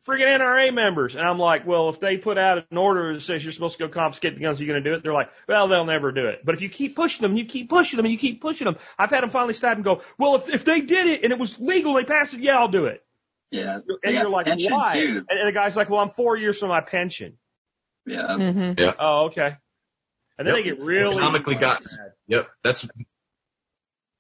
friggin' 0.06 0.40
NRA 0.40 0.74
members. 0.74 1.16
And 1.16 1.26
I'm 1.26 1.38
like, 1.38 1.66
well, 1.66 1.90
if 1.90 2.00
they 2.00 2.18
put 2.18 2.38
out 2.38 2.66
an 2.70 2.78
order 2.78 3.14
that 3.14 3.22
says 3.22 3.44
you're 3.44 3.54
supposed 3.54 3.78
to 3.78 3.88
go 3.88 3.94
confiscate 3.94 4.36
the 4.36 4.42
guns, 4.42 4.60
are 4.60 4.64
you 4.64 4.70
going 4.72 4.84
to 4.84 4.90
do 4.90 4.96
it? 4.96 5.04
They're 5.04 5.14
like, 5.14 5.30
well, 5.48 5.68
they'll 5.68 5.86
never 5.86 6.12
do 6.12 6.28
it. 6.28 6.42
But 6.44 6.56
if 6.56 6.62
you 6.62 6.70
keep 6.70 6.96
pushing 6.96 7.22
them, 7.22 7.38
you 7.38 7.46
keep 7.46 7.70
pushing 7.70 7.98
them, 7.98 8.06
and 8.06 8.12
you 8.12 8.18
keep 8.18 8.42
pushing 8.42 8.66
them. 8.66 8.78
I've 8.98 9.10
had 9.10 9.22
them 9.22 9.30
finally 9.30 9.54
stop 9.54 9.76
and 9.76 9.84
go, 9.84 10.02
well, 10.18 10.36
if, 10.36 10.50
if 10.50 10.66
they 10.66 10.82
did 10.82 11.08
it 11.08 11.24
and 11.24 11.32
it 11.32 11.40
was 11.40 11.60
legal, 11.60 11.94
they 11.94 12.04
passed 12.04 12.34
it, 12.34 12.42
yeah, 12.42 12.58
I'll 12.58 12.68
do 12.68 12.86
it. 12.86 13.04
Yeah. 13.52 13.80
And 14.04 14.14
you're 14.14 14.30
like, 14.30 14.48
why? 14.48 14.94
too. 14.94 15.26
And, 15.30 15.40
and 15.40 15.48
the 15.48 15.54
guy's 15.54 15.76
like, 15.78 15.90
well, 15.90 16.02
I'm 16.02 16.12
four 16.12 16.36
years 16.36 16.60
from 16.60 16.70
my 16.70 16.82
pension. 16.82 17.38
Yeah. 18.08 18.22
Mm-hmm. 18.28 18.90
Oh, 19.00 19.26
okay. 19.26 19.56
And 20.40 20.48
then 20.48 20.56
Yep. 20.56 20.56
they 20.56 20.64
get 20.64 20.80
really 20.80 21.16
Economically 21.16 21.56
got- 21.56 21.84
mad. 21.84 22.12
Yep. 22.28 22.48
That's 22.64 22.88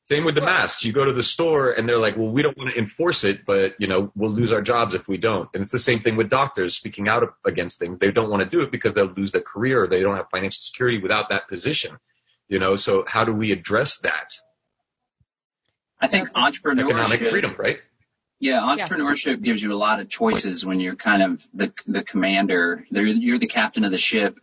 same 0.10 0.23
with 0.23 0.36
the 0.36 0.41
masks. 0.41 0.86
You 0.86 0.93
go 0.93 1.04
to 1.06 1.12
the 1.12 1.21
store 1.23 1.71
and 1.71 1.88
they're 1.88 1.97
like, 1.97 2.15
well, 2.15 2.30
we 2.30 2.41
don't 2.41 2.58
want 2.58 2.69
to 2.71 2.78
enforce 2.80 3.26
it, 3.26 3.45
but 3.45 3.76
you 3.80 3.88
know, 3.88 4.10
we'll 4.15 4.32
lose 4.32 4.54
our 4.54 4.62
jobs 4.62 4.95
if 4.95 5.06
we 5.08 5.17
don't. 5.17 5.50
And 5.54 5.63
it's 5.63 5.71
the 5.73 5.80
same 5.80 6.00
thing 6.00 6.15
with 6.15 6.30
doctors 6.30 6.78
speaking 6.78 7.10
out 7.10 7.23
against 7.45 7.78
things. 7.78 7.97
They 8.00 8.12
don't 8.12 8.30
want 8.30 8.41
to 8.41 8.50
do 8.50 8.62
it 8.63 8.71
because 8.71 8.93
they'll 8.93 9.12
lose 9.13 9.34
their 9.34 9.41
career 9.41 9.84
or 9.84 9.88
they 9.88 10.02
don't 10.02 10.15
have 10.15 10.30
financial 10.32 10.60
security 10.62 11.00
without 11.00 11.30
that 11.30 11.50
position. 11.50 11.97
You 12.47 12.60
know, 12.60 12.78
so 12.78 13.04
how 13.06 13.26
do 13.26 13.34
we 13.34 13.52
address 13.52 13.97
that? 14.00 14.32
I 16.00 16.08
think 16.08 16.32
That's 16.32 16.38
entrepreneurship. 16.60 16.86
Economic 16.86 17.30
freedom, 17.30 17.56
right? 17.58 17.80
Yeah, 18.39 18.62
entrepreneurship 18.62 19.41
gives 19.41 19.63
you 19.63 19.73
a 19.73 19.76
lot 19.76 20.00
of 20.00 20.10
choices 20.10 20.65
when 20.65 20.80
you're 20.80 20.95
kind 20.95 21.23
of 21.23 21.47
the 21.54 21.73
the 21.88 22.04
commander. 22.04 22.86
There, 22.91 23.06
you're 23.06 23.39
the 23.39 23.47
captain 23.47 23.84
of 23.84 23.91
the 23.91 23.97
ship. 23.97 24.39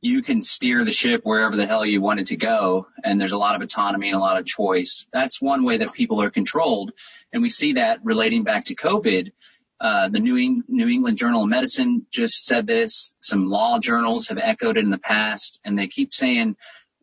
You 0.00 0.22
can 0.22 0.42
steer 0.42 0.84
the 0.84 0.92
ship 0.92 1.20
wherever 1.24 1.56
the 1.56 1.66
hell 1.66 1.86
you 1.86 2.00
want 2.00 2.20
it 2.20 2.26
to 2.28 2.36
go, 2.36 2.88
and 3.02 3.20
there's 3.20 3.32
a 3.32 3.38
lot 3.38 3.54
of 3.54 3.62
autonomy 3.62 4.08
and 4.08 4.16
a 4.16 4.20
lot 4.20 4.38
of 4.38 4.46
choice. 4.46 5.06
That's 5.12 5.40
one 5.40 5.64
way 5.64 5.78
that 5.78 5.92
people 5.92 6.20
are 6.22 6.30
controlled, 6.30 6.92
and 7.32 7.40
we 7.42 7.48
see 7.48 7.74
that 7.74 8.00
relating 8.04 8.42
back 8.42 8.66
to 8.66 8.74
COVID. 8.74 9.32
Uh, 9.78 10.08
the 10.08 10.20
New, 10.20 10.38
Eng- 10.38 10.64
New 10.68 10.88
England 10.88 11.18
Journal 11.18 11.42
of 11.42 11.48
Medicine 11.48 12.06
just 12.10 12.46
said 12.46 12.66
this. 12.66 13.14
Some 13.20 13.46
law 13.46 13.78
journals 13.78 14.28
have 14.28 14.38
echoed 14.38 14.78
it 14.78 14.84
in 14.84 14.90
the 14.90 14.98
past, 14.98 15.60
and 15.64 15.78
they 15.78 15.86
keep 15.86 16.14
saying 16.14 16.56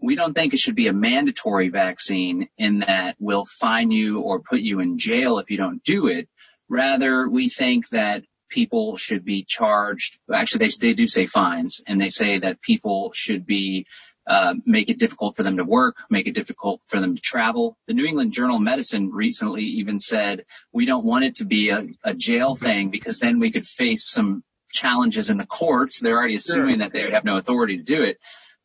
we 0.04 0.16
don't 0.16 0.34
think 0.34 0.54
it 0.54 0.60
should 0.60 0.76
be 0.76 0.88
a 0.88 0.94
mandatory 0.94 1.70
vaccine 1.70 2.50
in 2.58 2.80
that 2.80 3.16
we'll 3.20 3.46
fine 3.46 3.90
you 3.90 4.20
or 4.20 4.42
put 4.42 4.60
you 4.60 4.82
in 4.82 4.98
jail 4.98 5.40
if 5.40 5.50
you 5.50 5.58
don't 5.58 5.82
do 5.82 6.08
it. 6.08 6.28
Rather, 6.70 7.28
we 7.28 7.50
think 7.50 7.90
that 7.90 8.24
people 8.50 8.98
should 8.98 9.26
be 9.26 9.44
charged. 9.44 10.20
Actually, 10.34 10.68
they, 10.68 10.88
they 10.88 10.94
do 10.94 11.08
say 11.08 11.26
fines, 11.26 11.82
and 11.88 12.00
they 12.00 12.10
say 12.10 12.40
that 12.40 12.62
people 12.62 13.12
should 13.14 13.46
be 13.46 13.86
uh, 14.26 14.54
make 14.66 14.90
it 14.90 15.00
difficult 15.00 15.36
for 15.36 15.44
them 15.44 15.58
to 15.58 15.66
work, 15.66 15.98
make 16.10 16.28
it 16.28 16.36
difficult 16.36 16.82
for 16.88 17.02
them 17.02 17.16
to 17.16 17.22
travel. 17.22 17.78
The 17.88 17.94
New 17.94 18.06
England 18.06 18.32
Journal 18.32 18.56
of 18.56 18.62
Medicine 18.62 19.12
recently 19.12 19.64
even 19.64 20.00
said 20.00 20.46
we 20.72 20.86
don't 20.86 21.06
want 21.06 21.26
it 21.26 21.36
to 21.36 21.46
be 21.46 21.70
a, 21.70 21.86
a 22.04 22.14
jail 22.14 22.56
thing 22.56 22.90
because 22.90 23.20
then 23.20 23.40
we 23.40 23.52
could 23.52 23.66
face 23.66 24.06
some 24.06 24.44
challenges 24.72 25.30
in 25.30 25.38
the 25.38 25.46
courts. 25.46 26.00
They're 26.00 26.18
already 26.18 26.36
assuming 26.36 26.80
that 26.80 26.94
they 26.94 27.04
would 27.04 27.14
have 27.14 27.26
no 27.26 27.38
authority 27.38 27.78
to 27.78 27.84
do 27.84 28.04
it. 28.04 28.18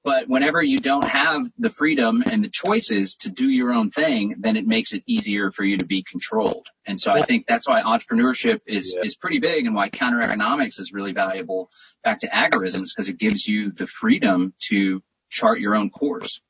But 0.08 0.26
whenever 0.26 0.62
you 0.62 0.80
don't 0.80 1.06
have 1.06 1.42
the 1.58 1.68
freedom 1.68 2.22
and 2.24 2.42
the 2.42 2.48
choices 2.48 3.16
to 3.16 3.30
do 3.30 3.46
your 3.46 3.74
own 3.74 3.90
thing, 3.90 4.36
then 4.38 4.56
it 4.56 4.66
makes 4.66 4.94
it 4.94 5.02
easier 5.06 5.50
for 5.50 5.64
you 5.64 5.76
to 5.76 5.84
be 5.84 6.02
controlled. 6.02 6.66
And 6.86 6.98
so 6.98 7.12
I 7.12 7.20
think 7.20 7.44
that's 7.46 7.68
why 7.68 7.82
entrepreneurship 7.82 8.60
is, 8.66 8.94
Yeah. 8.96 9.02
is 9.04 9.16
pretty 9.16 9.38
big 9.38 9.66
and 9.66 9.74
why 9.74 9.90
counter 9.90 10.22
economics 10.22 10.78
is 10.78 10.94
really 10.94 11.12
valuable 11.12 11.70
back 12.02 12.20
to 12.20 12.26
agorisms 12.28 12.86
because 12.94 13.10
it 13.10 13.18
gives 13.18 13.46
you 13.46 13.70
the 13.70 13.86
freedom 13.86 14.54
to 14.70 15.02
chart 15.28 15.60
your 15.60 15.74
own 15.74 15.90
course. 15.90 16.40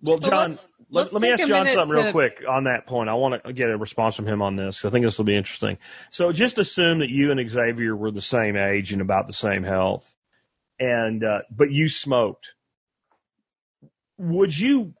Well, 0.00 0.20
So 0.20 0.30
John, 0.30 0.50
let's- 0.50 0.68
let, 0.88 1.02
let's 1.02 1.12
let 1.12 1.22
me 1.22 1.30
ask 1.32 1.48
John 1.48 1.66
something 1.66 1.96
to- 1.96 2.02
real 2.04 2.12
quick 2.12 2.44
on 2.48 2.64
that 2.64 2.86
point. 2.86 3.10
I 3.10 3.14
want 3.14 3.42
to 3.42 3.52
get 3.52 3.70
a 3.70 3.76
response 3.76 4.14
from 4.14 4.28
him 4.28 4.40
on 4.40 4.54
this. 4.54 4.84
I 4.84 4.90
think 4.90 5.04
this 5.04 5.18
will 5.18 5.24
be 5.24 5.34
interesting. 5.36 5.78
So 6.12 6.30
just 6.30 6.58
assume 6.58 7.00
that 7.00 7.10
you 7.10 7.32
and 7.32 7.50
Xavier 7.50 7.96
were 7.96 8.12
the 8.12 8.20
same 8.20 8.56
age 8.56 8.92
and 8.92 9.02
about 9.02 9.26
the 9.26 9.32
same 9.32 9.64
health, 9.64 10.08
and 10.78 11.24
uh, 11.24 11.40
but 11.50 11.72
you 11.72 11.88
smoked. 11.88 12.46
Would 14.20 14.56
you 14.56 14.92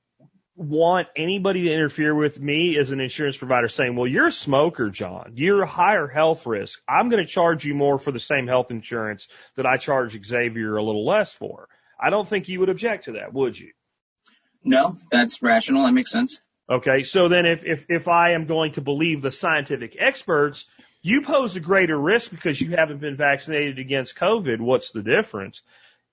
want 0.56 1.08
anybody 1.14 1.64
to 1.64 1.72
interfere 1.72 2.14
with 2.14 2.40
me 2.40 2.78
as 2.78 2.90
an 2.90 3.00
insurance 3.00 3.36
provider 3.36 3.68
saying, 3.68 3.94
well, 3.94 4.06
you're 4.06 4.28
a 4.28 4.32
smoker, 4.32 4.88
John. 4.88 5.32
You're 5.34 5.62
a 5.62 5.66
higher 5.66 6.06
health 6.06 6.46
risk. 6.46 6.80
I'm 6.88 7.10
going 7.10 7.22
to 7.22 7.30
charge 7.30 7.64
you 7.64 7.74
more 7.74 7.98
for 7.98 8.12
the 8.12 8.18
same 8.18 8.46
health 8.46 8.70
insurance 8.70 9.28
that 9.56 9.66
I 9.66 9.76
charge 9.76 10.18
Xavier 10.24 10.74
a 10.74 10.82
little 10.82 11.04
less 11.04 11.34
for. 11.34 11.68
I 11.98 12.08
don't 12.08 12.26
think 12.26 12.48
you 12.48 12.60
would 12.60 12.70
object 12.70 13.04
to 13.04 13.12
that, 13.12 13.34
would 13.34 13.58
you? 13.58 13.72
No, 14.64 14.96
that's 15.10 15.42
rational. 15.42 15.84
That 15.84 15.92
makes 15.92 16.10
sense. 16.10 16.40
Okay, 16.70 17.02
so 17.02 17.28
then 17.28 17.44
if, 17.44 17.64
if, 17.64 17.86
if 17.90 18.08
I 18.08 18.32
am 18.32 18.46
going 18.46 18.72
to 18.72 18.80
believe 18.80 19.20
the 19.20 19.30
scientific 19.30 19.96
experts, 19.98 20.64
you 21.02 21.20
pose 21.20 21.56
a 21.56 21.60
greater 21.60 21.98
risk 21.98 22.30
because 22.30 22.58
you 22.58 22.76
haven't 22.76 23.00
been 23.00 23.16
vaccinated 23.16 23.78
against 23.78 24.16
COVID. 24.16 24.60
What's 24.60 24.92
the 24.92 25.02
difference? 25.02 25.62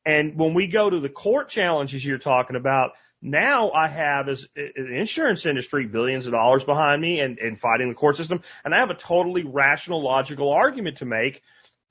And 0.07 0.37
when 0.37 0.53
we 0.53 0.67
go 0.67 0.89
to 0.89 1.01
the 1.01 1.09
court 1.09 1.49
challenges 1.49 2.03
you're 2.03 2.17
talking 2.17 2.55
about, 2.55 2.91
Now 3.21 3.71
I 3.71 3.89
have 3.89 4.29
as 4.29 4.47
an 4.55 4.93
insurance 4.93 5.45
industry 5.45 5.85
billions 5.85 6.27
of 6.27 6.31
dollars 6.31 6.63
behind 6.63 7.01
me 7.01 7.19
and, 7.19 7.37
and 7.39 7.59
fighting 7.59 7.89
the 7.89 7.95
court 7.95 8.15
system, 8.15 8.41
and 8.63 8.73
I 8.73 8.79
have 8.79 8.89
a 8.89 8.95
totally 8.95 9.43
rational, 9.43 10.01
logical 10.01 10.51
argument 10.51 10.99
to 10.99 11.05
make, 11.05 11.41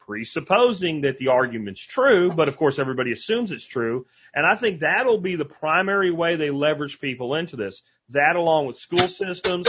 presupposing 0.06 1.02
that 1.02 1.18
the 1.18 1.28
argument's 1.28 1.82
true, 1.84 2.30
but 2.30 2.48
of 2.48 2.56
course 2.56 2.78
everybody 2.78 3.12
assumes 3.12 3.50
it's 3.50 3.66
true. 3.66 4.06
And 4.34 4.46
I 4.46 4.54
think 4.54 4.80
that'll 4.80 5.20
be 5.20 5.36
the 5.36 5.44
primary 5.44 6.10
way 6.10 6.36
they 6.36 6.50
leverage 6.50 7.00
people 7.00 7.34
into 7.34 7.56
this. 7.56 7.82
That 8.10 8.36
along 8.36 8.66
with 8.66 8.76
school 8.76 9.08
systems, 9.08 9.68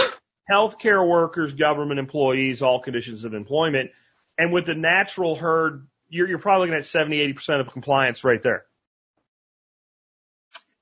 healthcare 0.50 1.06
workers, 1.06 1.54
government 1.54 2.00
employees, 2.00 2.62
all 2.62 2.80
conditions 2.82 3.26
of 3.26 3.34
employment. 3.34 3.91
And 4.38 4.54
with 4.54 4.68
the 4.68 4.76
natural 4.76 5.36
herd, 5.36 5.88
you're, 6.10 6.28
you're 6.28 6.39
probably 6.39 6.68
looking 6.68 6.80
at 6.80 6.86
70, 6.86 7.34
80% 7.34 7.62
of 7.62 7.72
compliance 7.72 8.24
right 8.24 8.41
there. 8.41 8.66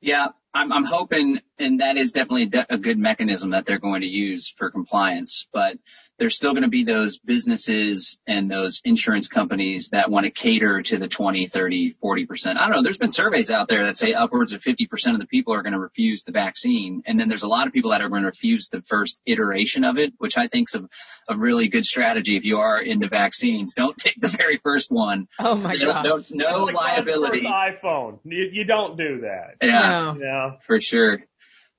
Yeah, 0.01 0.27
I'm, 0.55 0.71
I'm 0.71 0.85
hoping, 0.85 1.41
and 1.59 1.81
that 1.81 1.97
is 1.97 2.13
definitely 2.13 2.49
a 2.69 2.77
good 2.77 2.97
mechanism 2.97 3.51
that 3.51 3.65
they're 3.65 3.77
going 3.77 4.01
to 4.01 4.07
use 4.07 4.47
for 4.47 4.71
compliance, 4.71 5.47
but 5.51 5.77
there's 6.17 6.37
still 6.37 6.51
going 6.51 6.63
to 6.63 6.69
be 6.69 6.85
those 6.85 7.17
businesses 7.17 8.17
and 8.25 8.49
those 8.49 8.81
insurance 8.85 9.27
companies 9.27 9.89
that 9.89 10.09
want 10.09 10.23
to 10.23 10.31
cater 10.31 10.81
to 10.81 10.97
the 10.97 11.09
20, 11.09 11.47
30, 11.47 11.95
40%. 12.01 12.47
I 12.47 12.53
don't 12.53 12.69
know. 12.71 12.83
There's 12.83 12.97
been 12.97 13.11
surveys 13.11 13.51
out 13.51 13.67
there 13.67 13.85
that 13.85 13.97
say 13.97 14.13
upwards 14.13 14.53
of 14.53 14.61
50% 14.61 15.13
of 15.13 15.19
the 15.19 15.27
people 15.27 15.53
are 15.53 15.61
going 15.61 15.73
to 15.73 15.79
refuse 15.79 16.23
the 16.23 16.31
vaccine. 16.31 17.03
And 17.05 17.19
then 17.19 17.27
there's 17.27 17.43
a 17.43 17.49
lot 17.49 17.67
of 17.67 17.73
people 17.73 17.91
that 17.91 18.01
are 18.01 18.07
going 18.07 18.21
to 18.21 18.27
refuse 18.27 18.69
the 18.69 18.81
first 18.81 19.19
iteration 19.25 19.83
of 19.83 19.97
it, 19.97 20.13
which 20.17 20.37
I 20.37 20.47
think 20.47 20.69
is 20.69 20.75
a, 20.75 20.87
a 21.33 21.37
really 21.37 21.67
good 21.67 21.83
strategy. 21.83 22.37
If 22.37 22.45
you 22.45 22.59
are 22.59 22.79
into 22.81 23.09
vaccines, 23.09 23.73
don't 23.73 23.97
take 23.97 24.19
the 24.21 24.29
very 24.29 24.55
first 24.55 24.89
one. 24.91 25.27
Oh 25.37 25.55
my 25.55 25.75
god. 25.75 26.05
No, 26.05 26.23
no 26.31 26.63
Like 26.65 26.75
liability. 26.75 27.39
first 27.41 27.83
iPhone. 27.83 28.19
You, 28.23 28.49
you 28.53 28.63
don't 28.63 28.97
do 28.97 29.21
that. 29.21 29.55
Yeah. 29.61 29.89
No. 29.89 30.13
You 30.13 30.19
know? 30.19 30.44
For 30.65 30.79
sure. 30.79 31.19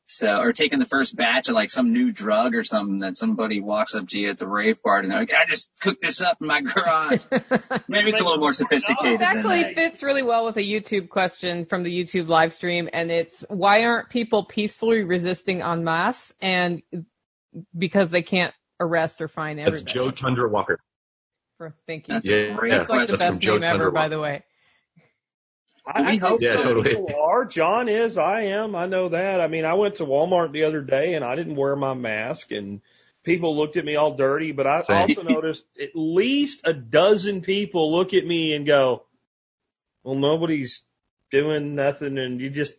So, 0.08 0.38
or 0.38 0.52
taking 0.52 0.78
the 0.78 0.86
first 0.86 1.16
batch 1.16 1.48
of 1.48 1.54
like 1.54 1.68
some 1.68 1.92
new 1.92 2.12
drug 2.12 2.54
or 2.54 2.62
something 2.62 3.00
that 3.00 3.16
somebody 3.16 3.60
walks 3.60 3.96
up 3.96 4.06
to 4.08 4.18
you 4.18 4.30
at 4.30 4.38
the 4.38 4.46
rave 4.46 4.80
party 4.80 5.06
and 5.06 5.12
they're 5.12 5.18
like, 5.20 5.34
I 5.34 5.46
just 5.46 5.68
cooked 5.80 6.00
this 6.00 6.22
up 6.22 6.38
in 6.40 6.46
my 6.46 6.60
garage. 6.60 7.18
Maybe 7.88 8.10
it's 8.10 8.20
a 8.20 8.24
little 8.24 8.38
more 8.38 8.50
oh, 8.50 8.52
sophisticated. 8.52 9.14
This 9.14 9.20
actually 9.20 9.64
than 9.64 9.74
that. 9.74 9.74
fits 9.74 10.04
really 10.04 10.22
well 10.22 10.44
with 10.44 10.56
a 10.58 10.62
YouTube 10.62 11.08
question 11.08 11.64
from 11.64 11.82
the 11.82 11.90
YouTube 11.90 12.28
live 12.28 12.52
stream, 12.52 12.88
and 12.92 13.10
it's 13.10 13.44
why 13.48 13.84
aren't 13.84 14.08
people 14.08 14.44
peacefully 14.44 15.02
resisting 15.02 15.60
en 15.62 15.82
masse? 15.82 16.32
And 16.40 16.82
because 17.76 18.08
they 18.10 18.22
can't 18.22 18.54
arrest 18.78 19.20
or 19.20 19.26
fine 19.26 19.56
That's. 19.56 19.82
Joe 19.82 20.12
Tundra 20.12 20.48
Walker. 20.48 20.78
For- 21.58 21.74
Thank 21.88 22.06
you. 22.06 22.14
That's 22.14 22.28
Yeah, 22.28 22.54
great 22.54 22.72
yeah. 22.72 22.78
That's 22.78 22.90
like 22.90 23.06
the. 23.08 23.16
That's 23.16 23.24
from 23.24 23.34
best 23.34 23.42
Joe 23.42 23.54
name 23.54 23.64
ever, 23.64 23.78
Thunder 23.78 23.90
by 23.90 24.00
Walker. 24.02 24.10
the 24.10 24.20
way. 24.20 24.44
I, 25.86 26.02
We 26.02 26.06
I 26.08 26.16
hope 26.16 26.40
think 26.40 26.42
Yeah, 26.42 26.52
some 26.54 26.62
totally. 26.62 26.90
people 26.90 27.14
are. 27.20 27.44
John 27.44 27.88
is. 27.88 28.18
I 28.18 28.42
am. 28.42 28.74
I 28.74 28.86
know 28.86 29.10
that. 29.10 29.40
I 29.40 29.46
mean, 29.48 29.64
I 29.64 29.74
went 29.74 29.96
to 29.96 30.04
Walmart 30.06 30.52
the 30.52 30.64
other 30.64 30.80
day 30.82 31.14
and 31.14 31.24
I 31.24 31.36
didn't 31.36 31.56
wear 31.56 31.76
my 31.76 31.94
mask 31.94 32.50
and 32.52 32.80
people 33.24 33.56
looked 33.56 33.76
at 33.76 33.84
me 33.84 33.96
all 33.96 34.16
dirty, 34.16 34.52
but 34.52 34.66
I 34.66 34.82
Same. 34.82 34.96
also 35.10 35.22
noticed 35.22 35.64
at 35.80 35.90
least 35.94 36.62
a 36.64 36.72
dozen 36.72 37.40
people 37.42 37.92
look 37.92 38.14
at 38.14 38.26
me 38.26 38.54
and 38.54 38.66
go, 38.66 39.04
well, 40.04 40.14
nobody's 40.16 40.82
doing 41.30 41.74
nothing 41.74 42.18
and 42.18 42.40
you 42.40 42.50
just 42.50 42.74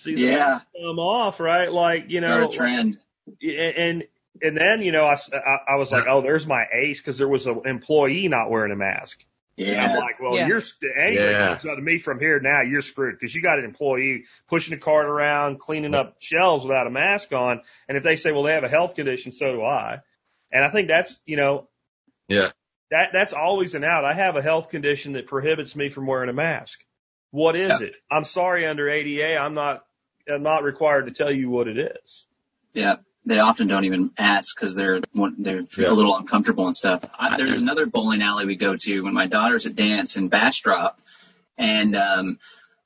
see 0.00 0.14
the 0.14 0.22
Yeah. 0.22 0.38
mask 0.50 0.66
come 0.80 0.98
off, 0.98 1.40
right? 1.40 1.70
Like, 1.72 2.10
you 2.10 2.20
Start 2.20 2.40
know, 2.42 2.48
a 2.48 2.52
trend. 2.52 2.98
and, 3.42 4.04
and 4.42 4.56
then, 4.56 4.82
you 4.82 4.92
know, 4.92 5.04
I, 5.04 5.12
s- 5.12 5.30
I- 5.32 5.72
I 5.72 5.76
was 5.76 5.90
like, 5.92 6.04
oh, 6.08 6.22
there's 6.22 6.46
my 6.46 6.64
ace 6.72 7.00
because 7.00 7.18
there 7.18 7.28
was 7.28 7.46
an 7.46 7.62
employee 7.66 8.28
not 8.28 8.50
wearing 8.50 8.72
a 8.72 8.76
mask. 8.76 9.24
And 9.58 9.80
I'm 9.80 9.90
Yeah. 9.90 9.98
like, 9.98 10.20
well, 10.20 10.36
Yeah. 10.36 10.46
you're 10.46 10.62
anybody 10.96 11.30
Yeah. 11.30 11.48
comes 11.48 11.66
out 11.66 11.74
to 11.74 11.82
me 11.82 11.98
from 11.98 12.20
here 12.20 12.38
now, 12.40 12.62
you're 12.62 12.80
screwed 12.82 13.18
because 13.18 13.34
you 13.34 13.42
got 13.42 13.58
an 13.58 13.64
employee 13.64 14.24
pushing 14.48 14.74
a 14.74 14.78
cart 14.78 15.06
around, 15.06 15.58
cleaning 15.58 15.94
up 15.94 16.16
shelves 16.20 16.64
without 16.64 16.86
a 16.86 16.90
mask 16.90 17.32
on. 17.32 17.62
And 17.88 17.96
if 17.96 18.04
they 18.04 18.16
say, 18.16 18.30
well, 18.32 18.44
they 18.44 18.52
have 18.54 18.64
a 18.64 18.68
health 18.68 18.94
condition, 18.94 19.32
so 19.32 19.52
do 19.52 19.62
I. 19.64 20.00
And 20.52 20.64
I 20.64 20.70
think 20.70 20.88
that's, 20.88 21.20
you 21.26 21.36
know, 21.36 21.68
Yeah. 22.28 22.52
that 22.90 23.10
that's 23.12 23.32
always 23.32 23.74
an 23.74 23.84
out. 23.84 24.04
I 24.04 24.14
have 24.14 24.36
a 24.36 24.42
health 24.42 24.70
condition 24.70 25.14
that 25.14 25.26
prohibits 25.26 25.74
me 25.74 25.88
from 25.88 26.06
wearing 26.06 26.28
a 26.30 26.32
mask. 26.34 26.80
What 27.30 27.56
is 27.56 27.80
it? 27.82 27.94
I'm 28.10 28.24
sorry, 28.24 28.64
under 28.66 28.88
ADA, 28.88 29.36
I'm 29.38 29.54
not 29.54 29.84
I'm 30.30 30.42
not 30.42 30.62
required 30.62 31.06
to 31.06 31.12
tell 31.12 31.32
you 31.32 31.48
what 31.50 31.68
it 31.68 31.78
is. 31.78 32.26
Yeah. 32.74 32.96
They 33.28 33.40
often 33.40 33.68
don't 33.68 33.84
even 33.84 34.10
ask 34.16 34.56
because 34.58 34.74
they're 34.74 35.00
they're 35.36 35.64
Yeah. 35.76 35.90
a 35.90 35.92
little 35.92 36.16
uncomfortable 36.16 36.66
and 36.66 36.74
stuff. 36.74 37.04
I, 37.18 37.36
there's 37.36 37.58
another 37.58 37.84
bowling 37.86 38.22
alley 38.22 38.46
we 38.46 38.56
go 38.56 38.74
to 38.74 39.00
when 39.02 39.12
my 39.12 39.26
daughter's 39.26 39.66
at 39.66 39.76
dance 39.76 40.16
in 40.16 40.28
Bastrop, 40.28 40.98
and 41.58 41.94
um, 41.94 42.38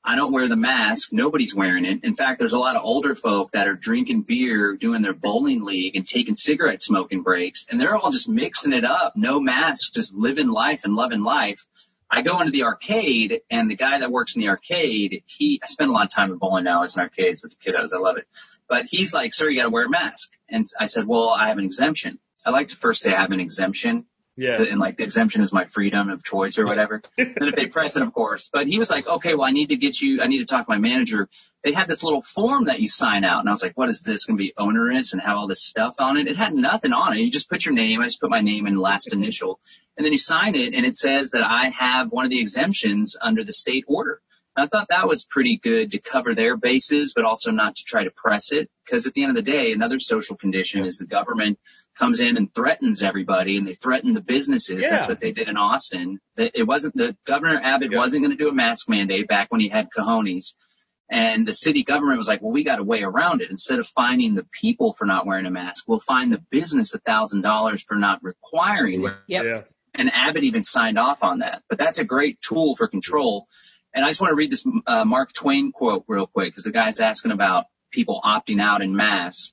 I 0.05 0.17
don't 0.17 0.33
wear 0.33 0.49
the 0.49 0.57
mask. 0.57 1.13
Nobody's 1.13 1.55
wearing 1.55 1.85
it. 1.85 2.03
In 2.03 2.15
fact, 2.15 2.41
there's 2.41 2.55
a 2.55 2.59
lot 2.59 2.75
of 2.75 2.83
older 2.85 3.15
folk 3.15 3.53
that 3.53 3.69
are 3.69 3.77
drinking 3.77 4.23
beer, 4.23 4.75
doing 4.75 5.01
their 5.01 5.15
bowling 5.15 5.63
league, 5.65 5.95
and 5.95 6.05
taking 6.05 6.35
cigarette 6.35 6.83
smoking 6.83 7.23
breaks, 7.23 7.67
and 7.71 7.81
they're 7.81 7.95
all 7.97 8.11
just 8.11 8.29
mixing 8.29 8.73
it 8.73 8.85
up. 8.85 9.13
No 9.17 9.39
mask, 9.41 9.95
just 9.95 10.13
living 10.13 10.49
life 10.49 10.81
and 10.85 10.97
loving 10.97 11.23
life. 11.23 11.65
I 12.11 12.23
go 12.23 12.41
into 12.41 12.51
the 12.51 12.65
arcade, 12.65 13.43
and 13.49 13.71
the 13.71 13.77
guy 13.77 14.01
that 14.01 14.11
works 14.11 14.35
in 14.35 14.43
the 14.43 14.49
arcade, 14.49 15.23
he 15.27 15.61
I 15.63 15.67
spend 15.67 15.91
a 15.91 15.95
lot 15.95 16.07
of 16.07 16.11
time 16.11 16.33
at 16.33 16.39
bowling 16.41 16.67
alleys 16.67 16.95
and 16.97 17.03
arcades 17.03 17.43
with 17.45 17.53
the 17.57 17.59
kiddos. 17.65 17.91
I 17.95 17.99
love 17.99 18.17
it. 18.17 18.27
But 18.73 18.87
he's 18.87 19.13
like, 19.13 19.35
sir, 19.35 19.51
you 19.51 19.59
got 19.59 19.65
to 19.65 19.71
wear 19.71 19.85
a 19.85 19.91
mask. 19.91 20.31
And 20.49 20.65
I 20.81 20.87
said, 20.87 21.07
well, 21.07 21.29
I 21.29 21.49
have 21.49 21.59
an 21.59 21.65
exemption. 21.67 22.19
I 22.43 22.49
like 22.49 22.69
to 22.69 22.77
first 22.77 23.03
say 23.03 23.13
I 23.13 23.21
have 23.21 23.31
an 23.31 23.39
exemption. 23.39 24.07
Yeah. 24.35 24.63
And 24.63 24.81
like 24.81 24.97
the 24.97 25.05
exemption 25.05 25.43
is 25.43 25.53
my 25.53 25.67
freedom 25.67 26.09
of 26.09 26.25
choice 26.25 26.57
or 26.57 26.65
whatever. 26.65 27.03
then 27.19 27.35
if 27.37 27.55
they 27.55 27.67
press 27.67 27.97
it, 27.97 28.03
of 28.03 28.15
course. 28.15 28.49
But 28.51 28.69
he 28.69 28.79
was 28.79 28.91
like, 28.91 29.07
okay, 29.07 29.35
well, 29.35 29.45
I 29.45 29.51
need 29.51 29.69
to 29.69 29.77
get 29.77 30.01
you, 30.01 30.23
I 30.23 30.27
need 30.27 30.39
to 30.39 30.47
talk 30.47 30.65
to 30.65 30.73
my 30.73 30.79
manager. 30.79 31.29
They 31.63 31.73
had 31.73 31.87
this 31.87 32.03
little 32.03 32.23
form 32.23 32.65
that 32.65 32.81
you 32.81 32.89
sign 32.89 33.25
out. 33.25 33.41
And 33.41 33.49
I 33.51 33.53
was 33.53 33.63
like, 33.63 33.77
what 33.77 33.91
is 33.91 34.01
this 34.01 34.25
going 34.25 34.39
to 34.39 34.43
be 34.43 34.55
onerous 34.57 35.13
and 35.13 35.21
have 35.21 35.37
all 35.37 35.49
this 35.49 35.63
stuff 35.63 35.97
on 35.99 36.17
it? 36.17 36.27
It 36.27 36.39
had 36.39 36.55
nothing 36.55 36.95
on 36.95 37.13
it. 37.13 37.21
You 37.21 37.31
just 37.31 37.51
put 37.51 37.67
your 37.67 37.75
name. 37.75 38.01
I 38.01 38.07
just 38.07 38.23
put 38.23 38.31
my 38.31 38.41
name 38.41 38.65
and 38.65 38.81
last 38.81 39.13
initial. 39.13 39.61
And 39.99 40.07
then 40.07 40.13
you 40.13 40.19
sign 40.19 40.55
it 40.55 40.73
and 40.73 40.87
it 40.87 40.97
says 40.97 41.33
that 41.33 41.43
I 41.43 41.69
have 41.69 42.11
one 42.11 42.25
of 42.25 42.31
the 42.31 42.41
exemptions 42.41 43.19
under 43.21 43.45
the 43.45 43.53
state 43.53 43.85
order. 43.87 44.23
I 44.55 44.67
thought 44.67 44.89
that 44.91 45.09
was 45.09 45.25
pretty 45.25 45.59
good 45.63 45.93
to 45.93 45.99
cover 45.99 46.35
their 46.35 46.57
bases, 46.57 47.15
but 47.15 47.25
also 47.25 47.51
not 47.51 47.77
to 47.77 47.85
try 47.85 48.05
to 48.05 48.11
press 48.11 48.53
it. 48.53 48.69
Because 48.85 49.07
at 49.07 49.15
the 49.15 49.23
end 49.23 49.37
of 49.37 49.45
the 49.45 49.51
day, 49.51 49.73
another 49.73 49.99
social 49.99 50.37
condition 50.37 50.85
is 50.85 50.99
the 50.99 51.07
government 51.07 51.59
comes 51.99 52.21
in 52.21 52.37
and 52.37 52.53
threatens 52.55 53.03
everybody, 53.03 53.57
and 53.57 53.67
they 53.67 53.73
threaten 53.73 54.13
the 54.13 54.21
businesses. 54.21 54.81
Yeah. 54.83 54.91
That's 54.91 55.09
what 55.09 55.21
they 55.21 55.33
did 55.33 55.49
in 55.49 55.57
Austin. 55.57 56.21
It 56.37 56.67
wasn't 56.67 56.97
the 56.97 57.17
Governor 57.27 57.61
Abbott 57.63 57.93
Yeah. 57.93 57.99
wasn't 57.99 58.23
going 58.25 58.37
to 58.37 58.43
do 58.43 58.49
a 58.49 58.55
mask 58.55 58.89
mandate 58.89 59.29
back 59.29 59.51
when 59.51 59.61
he 59.61 59.69
had 59.69 59.89
cojones. 59.97 60.55
And 61.11 61.47
the 61.47 61.53
city 61.53 61.83
government 61.85 62.17
was 62.19 62.29
like, 62.29 62.41
well, 62.41 62.53
we 62.53 62.65
got 62.65 62.79
a 62.79 62.85
way 62.85 63.03
around 63.03 63.43
it. 63.43 63.51
Instead 63.51 63.79
of 63.79 63.87
fining 63.87 64.35
the 64.35 64.47
people 64.51 64.95
for 64.95 65.05
not 65.05 65.27
wearing 65.27 65.45
a 65.45 65.51
mask, 65.51 65.85
we'll 65.87 65.99
fine 65.99 66.31
the 66.31 66.43
business 66.51 66.95
a 66.95 66.99
thousand 66.99 67.43
dollars 67.43 67.83
for 67.83 67.97
not 67.97 68.23
requiring 68.23 69.05
it. 69.05 69.13
Yep. 69.27 69.45
Yeah. 69.45 69.61
And 69.95 70.11
Abbott 70.11 70.45
even 70.45 70.65
signed 70.65 70.99
off 70.99 71.23
on 71.23 71.41
that. 71.41 71.63
But 71.69 71.77
that's 71.77 71.99
a 71.99 72.05
great 72.05 72.41
tool 72.41 72.77
for 72.77 72.89
control. 72.89 73.47
And 73.95 74.05
I 74.05 74.09
just 74.09 74.21
want 74.21 74.33
to 74.33 74.37
read 74.37 74.51
this 74.51 74.67
uh, 74.87 75.05
Mark 75.05 75.33
Twain 75.33 75.73
quote 75.73 76.05
real 76.09 76.27
quick 76.27 76.53
because 76.53 76.65
the 76.65 76.73
guy's 76.73 77.01
asking 77.01 77.33
about 77.33 77.67
people 77.91 78.21
opting 78.25 78.61
out 78.61 78.83
in 78.83 78.97
mass. 78.97 79.53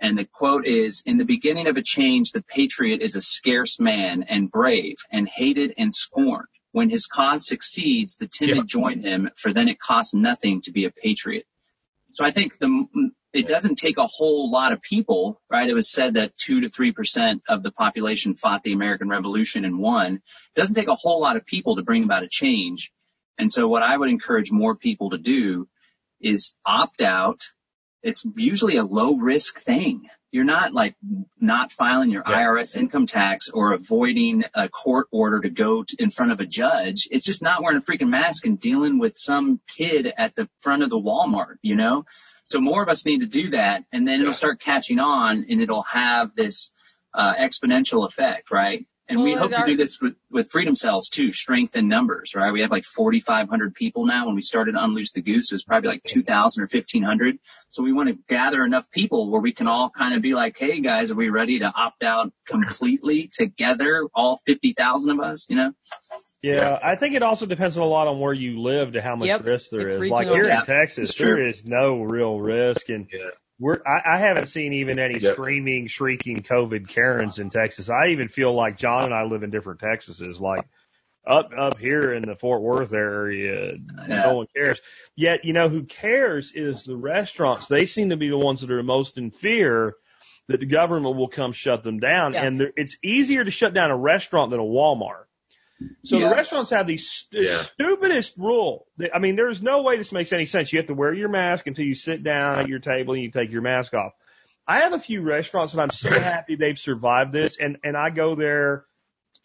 And 0.00 0.16
the 0.16 0.24
quote 0.24 0.66
is, 0.66 1.02
in 1.06 1.16
the 1.16 1.24
beginning 1.24 1.66
of 1.66 1.76
a 1.76 1.82
change, 1.82 2.32
the 2.32 2.42
patriot 2.42 3.02
is 3.02 3.16
a 3.16 3.20
scarce 3.20 3.80
man 3.80 4.24
and 4.28 4.50
brave 4.50 4.96
and 5.10 5.28
hated 5.28 5.74
and 5.76 5.92
scorned. 5.92 6.48
When 6.72 6.90
his 6.90 7.06
cause 7.06 7.46
succeeds, 7.48 8.16
the 8.16 8.28
timid 8.28 8.56
Yeah. 8.56 8.62
join 8.66 9.02
him, 9.02 9.30
for 9.36 9.52
then 9.52 9.68
it 9.68 9.80
costs 9.80 10.14
nothing 10.14 10.60
to 10.62 10.72
be 10.72 10.84
a 10.84 10.90
patriot. 10.90 11.46
So 12.12 12.24
I 12.24 12.30
think 12.30 12.58
the, 12.58 12.86
it 13.32 13.46
doesn't 13.46 13.76
take 13.76 13.98
a 13.98 14.06
whole 14.06 14.50
lot 14.50 14.72
of 14.72 14.82
people, 14.82 15.40
right? 15.50 15.68
It 15.68 15.74
was 15.74 15.90
said 15.90 16.14
that 16.14 16.36
two 16.36 16.60
to 16.62 16.68
three 16.68 16.92
percent 16.92 17.42
of 17.48 17.62
the 17.62 17.72
population 17.72 18.34
fought 18.34 18.62
the 18.62 18.72
American 18.72 19.08
Revolution 19.08 19.64
and 19.64 19.78
won. 19.78 20.14
It 20.16 20.60
doesn't 20.60 20.74
take 20.74 20.88
a 20.88 20.94
whole 20.94 21.20
lot 21.20 21.36
of 21.36 21.46
people 21.46 21.76
to 21.76 21.82
bring 21.82 22.04
about 22.04 22.22
a 22.22 22.28
change. 22.28 22.92
And 23.38 23.50
so 23.50 23.68
what 23.68 23.82
I 23.82 23.96
would 23.96 24.10
encourage 24.10 24.50
more 24.50 24.74
people 24.74 25.10
to 25.10 25.18
do 25.18 25.68
is 26.20 26.54
opt 26.66 27.02
out. 27.02 27.42
It's 28.02 28.24
usually 28.36 28.76
a 28.76 28.84
low 28.84 29.16
risk 29.16 29.60
thing. 29.62 30.08
You're 30.30 30.44
not 30.44 30.74
like 30.74 30.94
not 31.40 31.72
filing 31.72 32.10
your 32.10 32.22
Yeah. 32.26 32.40
IRS 32.42 32.76
income 32.76 33.06
tax 33.06 33.48
or 33.48 33.72
avoiding 33.72 34.44
a 34.54 34.68
court 34.68 35.06
order 35.10 35.40
to 35.40 35.48
go 35.48 35.84
to, 35.84 35.96
in 35.98 36.10
front 36.10 36.32
of 36.32 36.40
a 36.40 36.46
judge. 36.46 37.08
It's 37.10 37.24
just 37.24 37.40
not 37.42 37.62
wearing 37.62 37.78
a 37.78 37.80
freaking 37.80 38.08
mask 38.10 38.44
and 38.44 38.60
dealing 38.60 38.98
with 38.98 39.16
some 39.18 39.60
kid 39.68 40.12
at 40.18 40.34
the 40.34 40.48
front 40.60 40.82
of 40.82 40.90
the 40.90 40.98
Walmart, 40.98 41.56
you 41.62 41.76
know? 41.76 42.04
So 42.44 42.60
more 42.60 42.82
of 42.82 42.88
us 42.88 43.04
need 43.06 43.20
to 43.20 43.26
do 43.26 43.50
that 43.50 43.84
and 43.92 44.06
then 44.06 44.20
it'll 44.20 44.32
start 44.32 44.60
catching 44.60 44.98
on 44.98 45.46
and 45.48 45.62
it'll 45.62 45.82
have 45.82 46.34
this 46.34 46.70
uh, 47.14 47.34
exponential 47.34 48.06
effect, 48.06 48.50
right? 48.50 48.86
And 49.10 49.22
we 49.22 49.32
hope 49.32 49.52
our- 49.52 49.64
to 49.64 49.70
do 49.72 49.76
this 49.76 50.00
with, 50.00 50.16
with 50.30 50.50
Freedom 50.50 50.74
Cells 50.74 51.08
too, 51.08 51.32
strength 51.32 51.76
in 51.76 51.88
numbers, 51.88 52.34
right? 52.34 52.52
We 52.52 52.60
have 52.60 52.70
like 52.70 52.84
4,500 52.84 53.74
people 53.74 54.04
now. 54.04 54.26
When 54.26 54.34
we 54.34 54.42
started 54.42 54.74
Unloose 54.74 55.12
the 55.12 55.22
Goose, 55.22 55.50
it 55.50 55.54
was 55.54 55.64
probably 55.64 55.88
like 55.88 56.02
2,000 56.04 56.62
or 56.62 56.66
1,500. 56.70 57.38
So 57.70 57.82
we 57.82 57.92
want 57.92 58.10
to 58.10 58.18
gather 58.28 58.62
enough 58.64 58.90
people 58.90 59.30
where 59.30 59.40
we 59.40 59.52
can 59.54 59.66
all 59.66 59.88
kind 59.88 60.14
of 60.14 60.20
be 60.20 60.34
like, 60.34 60.58
hey 60.58 60.80
guys, 60.80 61.10
are 61.10 61.14
we 61.14 61.30
ready 61.30 61.60
to 61.60 61.72
opt 61.74 62.02
out 62.04 62.32
completely 62.46 63.30
together, 63.32 64.06
all 64.14 64.40
50,000 64.44 65.10
of 65.10 65.20
us, 65.20 65.46
you 65.48 65.56
know? 65.56 65.72
Yeah, 66.42 66.78
I 66.80 66.94
think 66.94 67.14
it 67.14 67.22
also 67.22 67.46
depends 67.46 67.76
a 67.76 67.84
lot 67.84 68.06
on 68.06 68.20
where 68.20 68.32
you 68.32 68.60
live 68.60 68.92
to 68.92 69.02
how 69.02 69.16
much 69.16 69.28
Yep, 69.28 69.44
risk 69.44 69.70
there 69.70 69.88
it's 69.88 70.04
is. 70.04 70.10
Like 70.10 70.28
here 70.28 70.46
Yeah, 70.46 70.60
in 70.60 70.66
Texas, 70.66 71.16
there 71.16 71.48
is 71.48 71.64
no 71.64 72.02
real 72.02 72.38
risk, 72.38 72.88
and 72.90 73.08
Yeah. 73.12 73.30
We're 73.58 73.80
I, 73.86 74.14
I 74.14 74.18
haven't 74.18 74.48
seen 74.48 74.72
even 74.74 74.98
any 74.98 75.18
Yep. 75.18 75.34
screaming, 75.34 75.86
shrieking 75.88 76.42
COVID 76.42 76.88
Karens 76.88 77.38
in 77.38 77.50
Texas. 77.50 77.90
I 77.90 78.08
even 78.08 78.28
feel 78.28 78.54
like 78.54 78.78
John 78.78 79.04
and 79.04 79.14
I 79.14 79.24
live 79.24 79.42
in 79.42 79.50
different 79.50 79.80
Texases. 79.80 80.40
Like 80.40 80.66
up 81.26 81.50
up 81.56 81.78
here 81.78 82.12
in 82.14 82.22
the 82.26 82.36
Fort 82.36 82.62
Worth 82.62 82.92
area, 82.92 83.72
Yeah. 84.08 84.22
no 84.24 84.34
one 84.36 84.46
cares. 84.54 84.80
Yet 85.16 85.44
you 85.44 85.52
know 85.52 85.68
who 85.68 85.84
cares 85.84 86.52
is 86.54 86.84
the 86.84 86.96
restaurants. 86.96 87.66
They 87.68 87.86
seem 87.86 88.10
to 88.10 88.16
be 88.16 88.28
the 88.28 88.38
ones 88.38 88.60
that 88.62 88.70
are 88.70 88.82
most 88.82 89.18
in 89.18 89.30
fear 89.30 89.94
that 90.48 90.60
the 90.60 90.66
government 90.66 91.16
will 91.16 91.28
come 91.28 91.52
shut 91.52 91.82
them 91.84 91.98
down. 92.00 92.32
Yeah. 92.32 92.44
And 92.44 92.60
there, 92.60 92.72
it's 92.76 92.96
easier 93.02 93.44
to 93.44 93.50
shut 93.50 93.74
down 93.74 93.90
a 93.90 93.96
restaurant 93.96 94.50
than 94.50 94.60
a 94.60 94.64
Walmart. 94.64 95.24
So 96.04 96.18
Yeah. 96.18 96.28
the 96.28 96.34
restaurants 96.34 96.70
have 96.70 96.86
the 96.86 96.96
st- 96.96 97.46
Yeah. 97.46 97.56
stupidest 97.58 98.36
rule. 98.36 98.86
I 99.14 99.18
mean, 99.18 99.36
there's 99.36 99.62
no 99.62 99.82
way 99.82 99.96
this 99.96 100.12
makes 100.12 100.32
any 100.32 100.46
sense. 100.46 100.72
You 100.72 100.78
have 100.80 100.88
to 100.88 100.94
wear 100.94 101.12
your 101.12 101.28
mask 101.28 101.66
until 101.66 101.84
you 101.84 101.94
sit 101.94 102.22
down 102.24 102.58
at 102.58 102.68
your 102.68 102.80
table 102.80 103.14
and 103.14 103.22
you 103.22 103.30
take 103.30 103.50
your 103.52 103.62
mask 103.62 103.94
off. 103.94 104.12
I 104.66 104.80
have 104.80 104.92
a 104.92 104.98
few 104.98 105.22
restaurants 105.22 105.72
and 105.74 105.80
I'm 105.82 105.90
so 105.90 106.10
happy 106.20 106.56
they've 106.56 106.78
survived 106.78 107.32
this 107.32 107.58
and, 107.58 107.78
and 107.84 107.96
I 107.96 108.10
go 108.10 108.34
there 108.34 108.84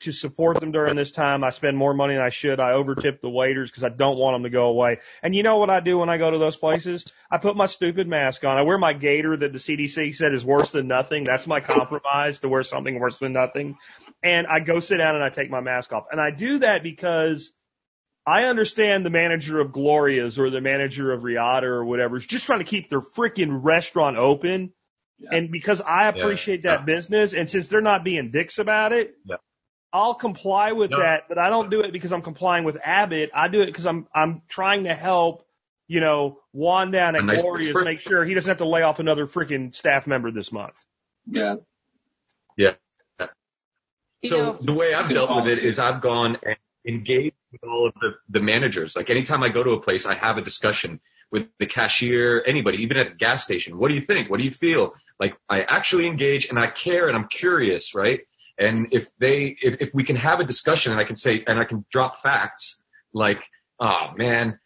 to 0.01 0.11
support 0.11 0.59
them 0.59 0.71
during 0.73 0.97
this 0.97 1.11
time. 1.13 1.45
I 1.45 1.51
spend 1.51 1.77
more 1.77 1.93
money 1.93 2.15
than 2.15 2.23
I 2.23 2.29
should. 2.29 2.59
I 2.59 2.71
overtip 2.71 3.21
the 3.21 3.29
waiters 3.29 3.69
because 3.71 3.85
I 3.85 3.89
don't 3.89 4.17
want 4.17 4.35
them 4.35 4.43
to 4.43 4.49
go 4.49 4.65
away. 4.65 4.99
And 5.21 5.33
you 5.33 5.43
know 5.43 5.57
what 5.57 5.69
I 5.69 5.79
do 5.79 5.99
when 5.99 6.09
I 6.09 6.17
go 6.17 6.29
to 6.29 6.37
those 6.39 6.57
places? 6.57 7.05
I 7.31 7.37
put 7.37 7.55
my 7.55 7.67
stupid 7.67 8.07
mask 8.07 8.43
on. 8.43 8.57
I 8.57 8.63
wear 8.63 8.77
my 8.77 8.91
gator 8.91 9.37
that 9.37 9.53
the 9.53 9.59
CDC 9.59 10.13
said 10.15 10.33
is 10.33 10.43
worse 10.43 10.71
than 10.71 10.87
nothing. 10.87 11.23
That's 11.23 11.47
my 11.47 11.61
compromise 11.61 12.39
to 12.39 12.49
wear 12.49 12.63
something 12.63 12.99
worse 12.99 13.19
than 13.19 13.31
nothing. 13.31 13.77
And 14.23 14.47
I 14.47 14.61
go 14.61 14.79
sit 14.79 14.97
down 14.97 15.15
and 15.15 15.23
I 15.23 15.29
take 15.29 15.49
my 15.49 15.59
mask 15.59 15.91
off. 15.91 16.05
And 16.11 16.19
I 16.21 16.31
do 16.31 16.59
that 16.59 16.81
because 16.81 17.51
I 18.25 18.45
understand 18.45 19.05
the 19.05 19.09
manager 19.09 19.59
of 19.59 19.73
Gloria's 19.73 20.39
or 20.39 20.49
the 20.49 20.61
manager 20.61 21.11
of 21.11 21.23
Reata 21.23 21.63
or 21.63 21.83
whatever 21.83 22.15
is 22.15 22.25
just 22.25 22.45
trying 22.45 22.59
to 22.59 22.65
keep 22.65 22.89
their 22.89 23.01
freaking 23.01 23.59
restaurant 23.63 24.17
open. 24.17 24.71
Yeah. 25.19 25.31
And 25.33 25.51
because 25.51 25.81
I 25.81 26.07
appreciate 26.07 26.63
that 26.63 26.85
business 26.85 27.33
and 27.33 27.49
since 27.49 27.67
they're 27.67 27.81
not 27.81 28.03
being 28.03 28.31
dicks 28.31 28.59
about 28.59 28.93
it, 28.93 29.13
Yeah. 29.25 29.37
I'll 29.91 30.15
comply 30.15 30.71
with 30.71 30.89
No. 30.91 30.99
that, 30.99 31.25
but 31.29 31.37
I 31.37 31.49
don't 31.49 31.69
do 31.69 31.81
it 31.81 31.91
because 31.91 32.11
I'm 32.13 32.23
complying 32.23 32.63
with 32.63 32.77
Abbott. 32.83 33.29
I 33.33 33.47
do 33.47 33.61
it 33.61 33.67
because 33.67 33.85
I'm 33.85 34.07
I'm 34.15 34.41
trying 34.49 34.85
to 34.85 34.93
help, 34.95 35.45
you 35.87 35.99
know, 35.99 36.39
Juan 36.51 36.91
down 36.91 37.15
at 37.15 37.23
nice 37.23 37.41
Gloria's 37.41 37.75
make 37.75 37.99
sure 37.99 38.25
he 38.25 38.33
doesn't 38.33 38.49
have 38.49 38.57
to 38.57 38.67
lay 38.67 38.81
off 38.81 38.99
another 38.99 39.27
freaking 39.27 39.75
staff 39.75 40.07
member 40.07 40.31
this 40.31 40.51
month. 40.51 40.83
Yeah. 41.27 41.57
Yeah. 42.57 42.73
You 44.23 44.29
So 44.29 44.37
know- 44.37 44.57
the 44.59 44.73
way 44.73 44.93
I've 44.93 45.09
dealt 45.09 45.43
with 45.43 45.57
it 45.57 45.63
is 45.63 45.79
I've 45.79 46.01
gone 46.01 46.37
and 46.43 46.57
engaged 46.85 47.35
with 47.51 47.63
all 47.63 47.87
of 47.87 47.93
the, 48.01 48.15
the 48.29 48.39
managers. 48.39 48.95
Like 48.95 49.09
anytime 49.09 49.43
I 49.43 49.49
go 49.49 49.63
to 49.63 49.71
a 49.71 49.79
place, 49.79 50.05
I 50.05 50.15
have 50.15 50.37
a 50.37 50.41
discussion 50.41 50.99
with 51.31 51.47
the 51.59 51.65
cashier, 51.65 52.43
anybody, 52.45 52.79
even 52.83 52.97
at 52.97 53.09
the 53.09 53.15
gas 53.15 53.43
station. 53.43 53.77
What 53.77 53.89
do 53.89 53.95
you 53.95 54.01
think? 54.01 54.29
What 54.29 54.37
do 54.37 54.43
you 54.43 54.51
feel? 54.51 54.93
Like 55.19 55.35
I 55.49 55.61
actually 55.61 56.07
engage 56.07 56.49
and 56.49 56.57
I 56.57 56.67
care 56.67 57.07
and 57.07 57.17
I'm 57.17 57.27
curious, 57.27 57.95
right? 57.95 58.21
And 58.57 58.89
if 58.91 59.09
they, 59.17 59.55
if, 59.61 59.81
if 59.81 59.93
we 59.93 60.03
can 60.03 60.15
have 60.15 60.39
a 60.39 60.43
discussion 60.43 60.91
and 60.91 61.01
I 61.01 61.05
can 61.05 61.15
say, 61.15 61.43
and 61.47 61.59
I 61.59 61.63
can 61.65 61.85
drop 61.91 62.21
facts, 62.21 62.77
like, 63.13 63.43
oh 63.79 64.11
man, 64.15 64.59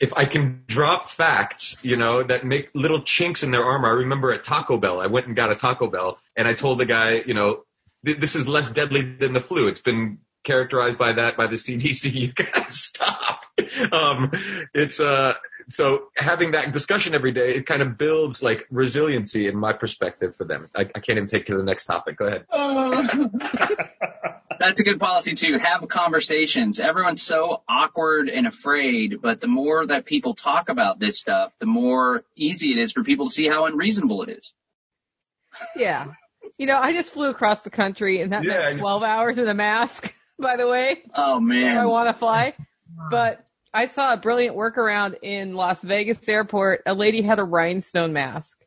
if 0.00 0.12
I 0.14 0.24
can 0.24 0.64
drop 0.66 1.08
facts, 1.08 1.78
you 1.82 1.96
know, 1.96 2.22
that 2.22 2.44
make 2.44 2.68
little 2.74 3.02
chinks 3.02 3.42
in 3.42 3.50
their 3.50 3.64
armor. 3.64 3.88
I 3.88 3.92
remember 3.92 4.32
at 4.32 4.44
Taco 4.44 4.76
Bell, 4.76 5.00
I 5.00 5.06
went 5.06 5.26
and 5.26 5.36
got 5.36 5.50
a 5.50 5.54
Taco 5.56 5.88
Bell 5.88 6.18
and 6.36 6.46
I 6.46 6.54
told 6.54 6.78
the 6.78 6.84
guy, 6.84 7.22
you 7.26 7.34
know, 7.34 7.62
th- 8.04 8.18
this 8.18 8.36
is 8.36 8.46
less 8.46 8.70
deadly 8.70 9.16
than 9.18 9.32
the 9.32 9.40
flu. 9.40 9.68
It's 9.68 9.80
been 9.80 10.18
characterized 10.44 10.98
by 10.98 11.14
that 11.14 11.36
by 11.36 11.46
the 11.46 11.56
CDC. 11.56 12.12
You 12.14 12.32
guys 12.32 12.74
stop. 12.74 13.44
Um, 13.90 14.30
it's 14.74 15.00
uh, 15.00 15.34
so 15.68 16.08
having 16.16 16.52
that 16.52 16.72
discussion 16.72 17.14
every 17.14 17.32
day, 17.32 17.54
it 17.54 17.66
kind 17.66 17.82
of 17.82 17.98
builds 17.98 18.42
like 18.42 18.66
resiliency 18.70 19.48
in 19.48 19.56
my 19.56 19.72
perspective 19.72 20.36
for 20.36 20.44
them. 20.44 20.68
I, 20.74 20.82
I 20.82 21.00
can't 21.00 21.16
even 21.16 21.26
take 21.26 21.46
to 21.46 21.56
the 21.56 21.62
next 21.62 21.86
topic. 21.86 22.18
Go 22.18 22.26
ahead. 22.26 22.46
That's 24.60 24.80
a 24.80 24.84
good 24.84 25.00
policy 25.00 25.34
too. 25.34 25.58
Have 25.58 25.88
conversations. 25.88 26.78
Everyone's 26.78 27.22
so 27.22 27.62
awkward 27.68 28.28
and 28.28 28.46
afraid, 28.46 29.20
but 29.20 29.40
the 29.40 29.48
more 29.48 29.86
that 29.86 30.04
people 30.04 30.34
talk 30.34 30.68
about 30.68 30.98
this 30.98 31.18
stuff, 31.18 31.52
the 31.58 31.66
more 31.66 32.24
easy 32.36 32.72
it 32.72 32.78
is 32.78 32.92
for 32.92 33.02
people 33.02 33.26
to 33.26 33.32
see 33.32 33.48
how 33.48 33.66
unreasonable 33.66 34.22
it 34.22 34.30
is. 34.30 34.52
Yeah. 35.76 36.12
You 36.58 36.66
know, 36.66 36.78
I 36.78 36.92
just 36.92 37.12
flew 37.12 37.30
across 37.30 37.62
the 37.62 37.70
country 37.70 38.20
and 38.20 38.32
that 38.32 38.44
Yeah, 38.44 38.58
meant 38.58 38.78
12 38.78 39.02
hours 39.02 39.38
in 39.38 39.48
a 39.48 39.54
mask, 39.54 40.14
by 40.38 40.56
the 40.56 40.68
way, 40.68 41.02
Oh 41.14 41.40
man. 41.40 41.76
I 41.76 41.86
want 41.86 42.08
to 42.08 42.14
fly. 42.14 42.54
But 43.10 43.44
I 43.72 43.86
saw 43.86 44.12
a 44.12 44.16
brilliant 44.16 44.56
workaround 44.56 45.16
in 45.22 45.54
Las 45.54 45.82
Vegas 45.82 46.28
airport. 46.28 46.82
A 46.86 46.94
lady 46.94 47.22
had 47.22 47.38
a 47.40 47.44
rhinestone 47.44 48.12
mask. 48.12 48.64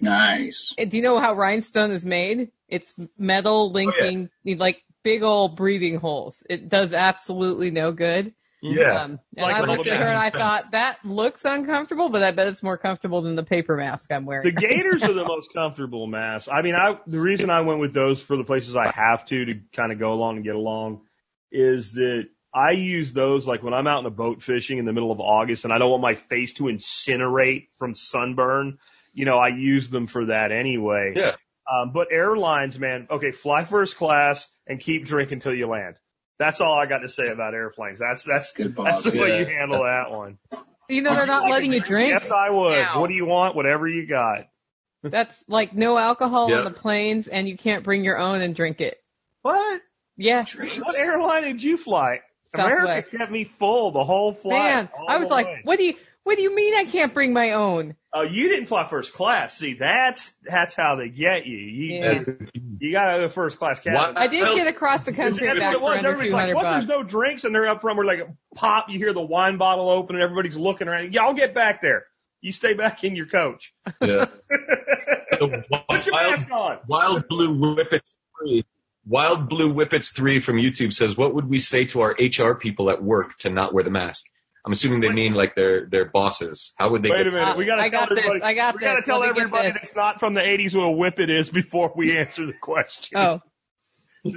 Nice. 0.00 0.74
Uh, 0.78 0.84
Do 0.86 0.96
you 0.96 1.02
know 1.02 1.20
how 1.20 1.34
rhinestone 1.34 1.92
is 1.92 2.04
made? 2.04 2.50
It's 2.68 2.94
metal 3.16 3.70
linking 3.70 4.30
like 4.44 4.82
big 5.02 5.22
old 5.22 5.56
breathing 5.56 5.96
holes. 5.96 6.42
It 6.48 6.68
does 6.68 6.94
absolutely 6.94 7.70
no 7.70 7.92
good. 7.92 8.34
Yeah. 8.62 9.04
Um, 9.04 9.20
and 9.36 9.46
Like 9.46 9.56
I 9.56 9.60
a 9.60 9.66
looked 9.66 9.86
at 9.86 9.98
her 9.98 10.06
and 10.06 10.18
I 10.18 10.30
thought 10.30 10.72
that 10.72 10.98
looks 11.04 11.44
uncomfortable, 11.44 12.08
but 12.10 12.22
I 12.22 12.30
bet 12.30 12.48
it's 12.48 12.62
more 12.62 12.76
comfortable 12.76 13.22
than 13.22 13.34
the 13.36 13.42
paper 13.42 13.76
mask 13.76 14.12
I'm 14.12 14.26
wearing. 14.26 14.44
The 14.44 14.60
wearing. 14.60 14.76
Gators 14.76 15.02
are 15.02 15.12
the 15.12 15.24
most 15.26 15.52
comfortable 15.52 16.06
mask. 16.06 16.48
I 16.52 16.62
mean, 16.62 16.74
I 16.74 16.98
the 17.06 17.20
reason 17.20 17.50
I 17.50 17.62
went 17.62 17.80
with 17.80 17.94
those 17.94 18.22
for 18.22 18.36
the 18.36 18.44
places 18.44 18.76
I 18.76 18.90
have 18.92 19.24
to 19.26 19.44
to 19.46 19.60
kind 19.74 19.92
of 19.92 19.98
go 19.98 20.12
along 20.12 20.36
and 20.36 20.44
get 20.44 20.54
along 20.54 21.02
is 21.50 21.94
that 21.94 22.28
I 22.52 22.72
use 22.72 23.12
those 23.12 23.46
like 23.46 23.62
when 23.62 23.74
I'm 23.74 23.86
out 23.86 24.00
in 24.00 24.06
a 24.06 24.10
boat 24.10 24.42
fishing 24.42 24.78
in 24.78 24.84
the 24.84 24.92
middle 24.92 25.12
of 25.12 25.20
August 25.20 25.64
and 25.64 25.72
I 25.72 25.78
don't 25.78 25.90
want 25.90 26.02
my 26.02 26.14
face 26.14 26.54
to 26.54 26.64
incinerate 26.64 27.68
from 27.78 27.94
sunburn. 27.94 28.78
You 29.12 29.24
know, 29.24 29.38
I 29.38 29.48
use 29.48 29.88
them 29.88 30.06
for 30.06 30.26
that 30.26 30.52
anyway. 30.52 31.14
Yeah. 31.16 31.32
Um, 31.70 31.92
but 31.92 32.08
airlines, 32.10 32.78
man, 32.78 33.06
okay, 33.10 33.30
fly 33.30 33.64
first 33.64 33.96
class 33.96 34.48
and 34.66 34.80
keep 34.80 35.04
drinking 35.04 35.36
until 35.36 35.54
you 35.54 35.68
land. 35.68 35.96
That's 36.40 36.60
all 36.62 36.74
I 36.74 36.86
got 36.86 36.98
to 37.00 37.08
say 37.08 37.28
about 37.28 37.52
airplanes. 37.54 37.98
That's 38.00 38.24
that's 38.24 38.52
Good 38.52 38.74
that's 38.74 39.04
the 39.04 39.10
policy. 39.12 39.18
way 39.20 39.38
you 39.40 39.44
handle 39.44 39.84
that 39.84 40.10
one. 40.10 40.38
you 40.88 41.02
know, 41.02 41.14
they're 41.14 41.26
not 41.26 41.42
Like 41.42 41.52
letting 41.52 41.72
you 41.72 41.80
drink. 41.82 42.10
Yes, 42.14 42.30
I 42.30 42.48
would. 42.50 42.80
now. 42.80 43.00
What 43.00 43.08
do 43.08 43.14
you 43.14 43.26
want? 43.26 43.54
Whatever 43.54 43.86
you 43.86 44.06
got. 44.08 44.48
That's 45.02 45.44
like 45.48 45.74
no 45.74 45.98
alcohol 45.98 46.50
Yeah. 46.50 46.58
on 46.60 46.64
the 46.64 46.70
planes 46.70 47.28
and 47.28 47.46
you 47.48 47.56
can't 47.58 47.84
bring 47.84 48.04
your 48.04 48.18
own 48.18 48.40
and 48.40 48.54
drink 48.56 48.80
it. 48.80 48.96
What? 49.42 49.82
Yeah. 50.16 50.44
What 50.58 50.98
airline 50.98 51.42
did 51.44 51.62
you 51.62 51.76
fly? 51.76 52.20
America 52.54 52.86
Southwest. 52.86 53.16
kept 53.18 53.30
me 53.30 53.44
full 53.44 53.92
the 53.92 54.02
whole 54.04 54.32
flight. 54.34 54.58
Man, 54.58 54.88
I 55.08 55.18
was 55.18 55.28
like, 55.28 55.46
way. 55.46 55.60
what 55.64 55.78
do 55.78 55.84
you, 55.84 55.94
what 56.24 56.36
do 56.36 56.42
you 56.42 56.54
mean 56.54 56.74
I 56.74 56.84
can't 56.84 57.12
bring 57.14 57.32
my 57.32 57.52
own? 57.52 57.96
Oh, 58.12 58.22
you 58.22 58.48
didn't 58.48 58.66
fly 58.66 58.84
first 58.86 59.12
class. 59.12 59.56
See, 59.56 59.74
that's 59.74 60.36
that's 60.42 60.74
how 60.74 60.96
they 60.96 61.08
get 61.08 61.46
you. 61.46 61.56
You 61.58 61.94
Yeah. 62.00 62.22
you 62.80 62.92
got 62.92 63.12
to 63.14 63.18
go 63.22 63.28
first 63.28 63.58
class 63.58 63.80
cabin. 63.80 64.16
I 64.16 64.26
did 64.26 64.42
Well, 64.42 64.56
get 64.56 64.66
across 64.66 65.02
the 65.04 65.12
That's 65.12 65.38
country 65.38 65.48
and 65.48 65.60
what 65.60 65.72
it 65.72 65.80
was. 65.80 66.04
Everybody's 66.04 66.32
like, 66.32 66.54
"What? 66.54 66.62
bucks. 66.64 66.86
There's 66.86 66.88
no 66.88 67.04
drinks," 67.04 67.44
and 67.44 67.54
they're 67.54 67.68
up 67.68 67.80
front. 67.80 67.98
We're 67.98 68.04
like, 68.04 68.26
pop. 68.54 68.86
You 68.88 68.98
hear 68.98 69.12
the 69.12 69.22
wine 69.22 69.58
bottle 69.58 69.88
open, 69.88 70.16
and 70.16 70.22
everybody's 70.24 70.56
looking 70.56 70.88
around. 70.88 71.14
Y'all 71.14 71.34
get 71.34 71.54
back 71.54 71.82
there. 71.82 72.04
You 72.40 72.52
stay 72.52 72.74
back 72.74 73.04
in 73.04 73.14
your 73.16 73.26
coach. 73.26 73.72
Yeah. 74.00 74.26
The 75.30 75.64
Put 75.88 76.04
your 76.06 76.12
wild, 76.12 76.30
mask 76.32 76.50
on. 76.50 76.78
Wild 76.86 77.28
Blue 77.28 77.54
Whippets 77.56 78.14
three. 78.38 78.66
Wild 79.06 79.48
Blue 79.48 79.72
Whippets 79.72 80.12
three 80.14 80.40
from 80.40 80.56
YouTube 80.56 80.92
says, 80.92 81.16
"What 81.16 81.34
would 81.34 81.48
we 81.48 81.56
say 81.58 81.86
to 81.86 82.00
our 82.02 82.14
HR 82.18 82.54
people 82.56 82.90
at 82.90 83.02
work 83.02 83.38
to 83.38 83.48
not 83.50 83.72
wear 83.72 83.82
the 83.84 83.90
mask?" 83.90 84.26
I'm 84.64 84.72
assuming 84.72 85.00
they 85.00 85.10
mean 85.10 85.34
like 85.34 85.54
their 85.54 85.86
their 85.86 86.04
bosses. 86.04 86.72
How 86.76 86.90
would 86.90 87.02
they? 87.02 87.10
Wait 87.10 87.18
get, 87.18 87.26
a 87.28 87.30
minute. 87.30 87.56
We 87.56 87.64
got 87.64 87.76
to 87.76 87.82
I 87.82 87.88
tell 87.88 88.00
got 88.00 88.08
this. 88.10 88.18
everybody. 88.18 88.42
I 88.42 88.54
got 88.54 88.74
we 88.74 88.80
got 88.80 88.90
to 88.90 88.96
this. 88.96 89.06
tell 89.06 89.20
Let 89.20 89.30
everybody 89.30 89.68
this. 89.68 89.80
that's 89.80 89.96
not 89.96 90.20
from 90.20 90.34
the 90.34 90.40
80s 90.42 90.74
what 90.74 90.84
a 90.84 90.90
whippet 90.90 91.30
is 91.30 91.48
before 91.48 91.92
we 91.96 92.16
answer 92.18 92.44
the 92.46 92.52
question. 92.52 93.18
Oh, 93.18 93.40
Does 94.24 94.34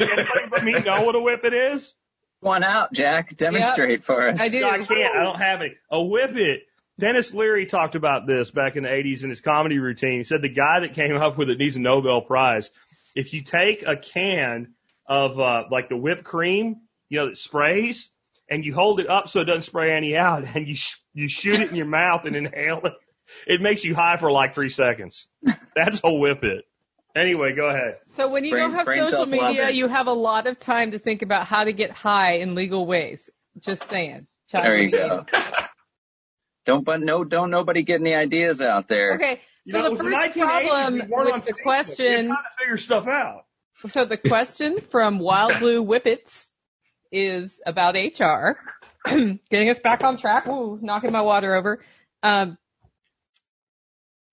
anybody 0.00 0.46
but 0.50 0.64
me 0.64 0.72
know 0.72 1.02
what 1.02 1.14
a 1.14 1.20
whippet 1.20 1.52
is? 1.74 1.94
One 2.40 2.64
out, 2.64 2.92
Jack. 2.92 3.36
Demonstrate 3.36 4.04
for 4.04 4.30
us. 4.30 4.40
I 4.40 4.48
do. 4.48 4.60
No, 4.60 4.70
I 4.70 4.78
can't. 4.78 5.16
I 5.16 5.22
don't 5.22 5.38
have 5.40 5.60
any. 5.60 5.74
A 5.90 6.02
whippet. 6.02 6.60
Denis 6.98 7.32
Leary 7.32 7.66
talked 7.66 7.94
about 7.94 8.26
this 8.26 8.50
back 8.50 8.76
in 8.76 8.82
the 8.82 8.88
80s 8.88 9.24
in 9.24 9.30
his 9.30 9.40
comedy 9.40 9.78
routine. 9.78 10.18
He 10.18 10.24
said 10.24 10.42
the 10.42 10.48
guy 10.50 10.80
that 10.80 10.94
came 10.94 11.16
up 11.16 11.38
with 11.38 11.48
it 11.48 11.58
needs 11.58 11.76
a 11.76 11.80
Nobel 11.80 12.20
Prize. 12.22 12.70
If 13.14 13.32
you 13.32 13.42
take 13.42 13.84
a 13.86 13.96
can 13.96 14.74
of 15.06 15.38
uh, 15.40 15.64
like 15.70 15.88
the 15.88 15.96
whipped 15.96 16.24
cream, 16.24 16.76
you 17.08 17.18
know, 17.18 17.28
that 17.28 17.38
sprays, 17.38 18.10
and 18.50 18.64
you 18.64 18.74
hold 18.74 19.00
it 19.00 19.08
up 19.08 19.28
so 19.28 19.40
it 19.40 19.44
doesn't 19.44 19.62
spray 19.62 19.96
any 19.96 20.16
out, 20.16 20.44
and 20.54 20.66
you 20.68 20.74
sh- 20.74 20.96
you 21.14 21.28
shoot 21.28 21.60
it 21.60 21.70
in 21.70 21.76
your 21.76 21.86
mouth 21.86 22.24
and 22.24 22.36
inhale 22.36 22.80
it, 22.84 22.92
it 23.46 23.60
makes 23.60 23.84
you 23.84 23.94
high 23.94 24.16
for 24.16 24.30
like 24.30 24.54
three 24.54 24.70
seconds. 24.70 25.28
That's 25.74 26.00
a 26.04 26.12
whippet. 26.12 26.62
Anyway, 27.16 27.54
go 27.54 27.68
ahead. 27.68 27.96
so 28.14 28.28
when 28.28 28.44
you 28.44 28.52
Brain- 28.52 28.70
don't 28.70 28.86
have 28.86 28.86
social 29.10 29.26
media, 29.26 29.70
you 29.70 29.88
have 29.88 30.06
a 30.06 30.12
lot 30.12 30.46
of 30.46 30.58
time 30.60 30.92
to 30.92 30.98
think 30.98 31.22
about 31.22 31.46
how 31.46 31.64
to 31.64 31.72
get 31.72 31.90
high 31.90 32.34
in 32.34 32.54
legal 32.54 32.86
ways. 32.86 33.30
Just 33.58 33.88
saying. 33.88 34.26
Child 34.48 34.64
There 34.64 34.76
you 34.78 34.90
go. 34.90 35.26
Don't 36.66 36.84
but 36.84 37.00
no 37.00 37.24
don't 37.24 37.50
nobody 37.50 37.82
get 37.82 38.00
any 38.00 38.14
ideas 38.14 38.60
out 38.60 38.86
there. 38.86 39.14
Okay, 39.14 39.40
You 39.64 39.72
so 39.72 39.80
know, 39.82 39.90
the 39.96 40.04
first 40.04 40.16
1980s, 40.16 40.34
problem 40.36 40.94
we 40.94 41.00
with 41.00 41.08
the 41.08 41.10
Facebook. 41.16 41.46
You're 41.46 41.56
question, 41.64 42.26
trying 42.26 42.36
to 42.36 42.58
figure 42.58 42.76
stuff 42.76 43.06
out. 43.08 43.44
so 43.88 44.04
the 44.04 44.16
question 44.18 44.78
from 44.80 45.18
Wild 45.18 45.58
Blue 45.58 45.82
Whippets 45.82 46.49
is 47.12 47.60
about 47.66 47.94
HR. 47.94 48.58
Getting 49.50 49.70
us 49.70 49.78
back 49.78 50.04
on 50.04 50.16
track. 50.16 50.46
Ooh, 50.46 50.78
knocking 50.80 51.12
my 51.12 51.22
water 51.22 51.54
over. 51.54 51.82
Um, 52.22 52.58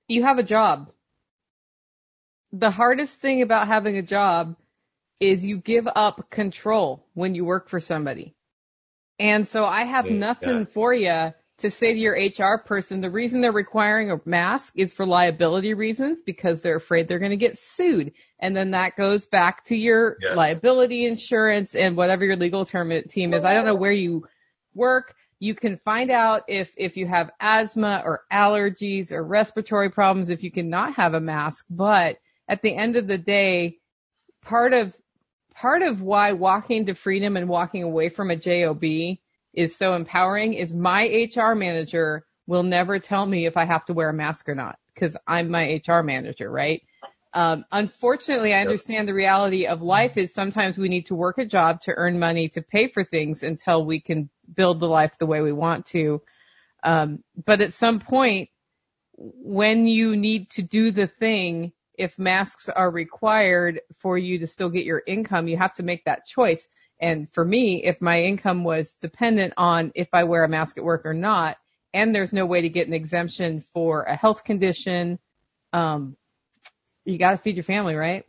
you 0.07 0.23
have 0.23 0.39
a 0.39 0.43
job. 0.43 0.91
The 2.53 2.71
hardest 2.71 3.19
thing 3.19 3.41
about 3.41 3.67
having 3.67 3.97
a 3.97 4.01
job 4.01 4.55
is 5.19 5.43
you 5.43 5.57
give 5.57 5.88
up 5.88 6.30
control 6.30 7.05
when 7.13 7.36
you 7.36 7.43
work 7.43 7.69
for 7.69 7.80
somebody. 7.80 8.36
And 9.19 9.47
so 9.47 9.65
I 9.65 9.84
have 9.84 10.05
Yeah. 10.05 10.11
nothing 10.11 10.65
for 10.67 10.93
you 10.93 11.34
to 11.60 11.72
say 11.72 11.93
to 11.93 11.99
your 11.99 12.14
HR 12.14 12.60
person. 12.60 13.01
The 13.01 13.10
reason 13.10 13.41
they're 13.41 13.51
requiring 13.51 14.12
a 14.12 14.20
mask 14.26 14.74
is 14.76 14.93
for 14.93 15.05
liability 15.05 15.74
reasons 15.74 16.22
because 16.22 16.62
they're 16.62 16.76
afraid 16.76 17.08
they're 17.08 17.20
going 17.20 17.32
to 17.32 17.38
get 17.38 17.58
sued. 17.58 18.14
And 18.39 18.55
then 18.55 18.72
that 18.72 18.95
goes 18.95 19.26
back 19.26 19.64
to 19.66 19.76
your 19.76 20.18
Yeah. 20.22 20.36
liability 20.36 21.05
insurance 21.05 21.74
and 21.76 21.97
whatever 21.97 22.26
your 22.26 22.36
legal 22.36 22.66
term 22.66 22.91
team 23.10 23.34
is. 23.34 23.43
I 23.43 23.53
don't 23.53 23.66
know 23.66 23.76
where 23.76 23.91
you 23.91 24.28
work. 24.76 25.16
You 25.39 25.55
can 25.55 25.78
find 25.78 26.12
out 26.12 26.43
if, 26.47 26.74
if 26.78 26.97
you 26.97 27.08
have 27.08 27.32
asthma 27.39 28.01
or 28.05 28.22
allergies 28.32 29.12
or 29.12 29.24
respiratory 29.24 29.89
problems 29.89 30.30
if 30.30 30.43
you 30.43 30.51
cannot 30.51 30.95
have 30.95 31.14
a 31.16 31.20
mask. 31.20 31.66
But 31.70 32.18
at 32.47 32.62
the 32.62 32.76
end 32.76 32.95
of 32.95 33.08
the 33.08 33.18
day, 33.18 33.78
part 34.43 34.74
of 34.74 34.95
part 35.55 35.82
of 35.82 36.03
why 36.03 36.34
walking 36.34 36.86
to 36.86 36.93
freedom 36.93 37.36
and 37.36 37.49
walking 37.49 37.82
away 37.82 38.10
from 38.10 38.30
a 38.30 38.36
job 38.36 38.80
is 39.58 39.76
so 39.76 39.95
empowering 39.95 40.53
is 40.53 40.74
my 40.74 41.28
hr 41.36 41.53
manager 41.53 42.26
will 42.45 42.64
never 42.64 42.99
tell 42.99 43.26
me 43.26 43.45
if 43.45 43.58
i 43.58 43.66
have 43.66 43.84
to 43.86 43.93
wear 43.93 44.10
a 44.10 44.14
mask 44.14 44.47
or 44.47 44.55
not 44.55 44.78
because 44.93 45.18
i'm 45.28 45.49
my 45.49 45.82
hr 45.86 46.01
manager 46.01 46.49
right? 46.49 46.84
Um, 47.34 47.66
unfortunately 47.72 48.53
i 48.53 48.62
understand 48.62 49.08
the 49.08 49.14
reality 49.14 49.66
of 49.68 49.82
life 49.82 50.18
is 50.18 50.34
sometimes 50.34 50.78
we 50.78 50.89
need 50.89 51.08
to 51.08 51.16
work 51.16 51.38
a 51.39 51.45
job 51.45 51.82
to 51.82 51.93
earn 51.93 52.20
money 52.20 52.47
to 52.49 52.62
pay 52.62 52.88
for 52.88 53.03
things 53.03 53.43
until 53.43 53.84
we 53.84 53.99
can 53.99 54.30
build 54.53 54.80
the 54.80 54.88
life 54.88 55.18
the 55.18 55.26
way 55.26 55.41
we 55.41 55.51
want 55.51 55.88
to. 55.88 56.22
Um, 56.84 57.24
but 57.45 57.62
at 57.62 57.74
some 57.74 57.99
point 57.99 58.49
when 59.18 59.88
you 59.88 60.16
need 60.16 60.49
to 60.51 60.62
do 60.62 60.91
the 60.91 61.08
thing, 61.08 61.74
if 61.97 62.20
masks 62.20 62.70
are 62.70 62.89
required 62.89 63.82
for 63.97 64.18
you 64.18 64.39
to 64.39 64.47
still 64.47 64.70
get 64.70 64.86
your 64.86 65.01
income, 65.05 65.47
you 65.47 65.58
have 65.58 65.74
to 65.74 65.84
make 65.84 66.05
that 66.05 66.26
choice. 66.26 66.68
And 66.99 67.31
for 67.31 67.45
me, 67.45 67.83
if 67.83 68.01
my 68.01 68.21
income 68.21 68.63
was 68.63 68.95
dependent 68.95 69.53
on 69.57 69.91
if 69.95 70.09
I 70.13 70.23
wear 70.23 70.43
a 70.43 70.49
mask 70.49 70.77
at 70.77 70.83
work 70.83 71.05
or 71.05 71.13
not, 71.13 71.57
and 71.93 72.13
there's 72.13 72.33
no 72.33 72.45
way 72.45 72.61
to 72.61 72.69
get 72.69 72.87
an 72.87 72.93
exemption 72.93 73.63
for 73.73 74.03
a 74.03 74.15
health 74.15 74.43
condition, 74.43 75.19
um, 75.73 76.17
you 77.05 77.17
got 77.17 77.31
to 77.31 77.37
feed 77.37 77.55
your 77.55 77.63
family, 77.63 77.95
right? 77.95 78.25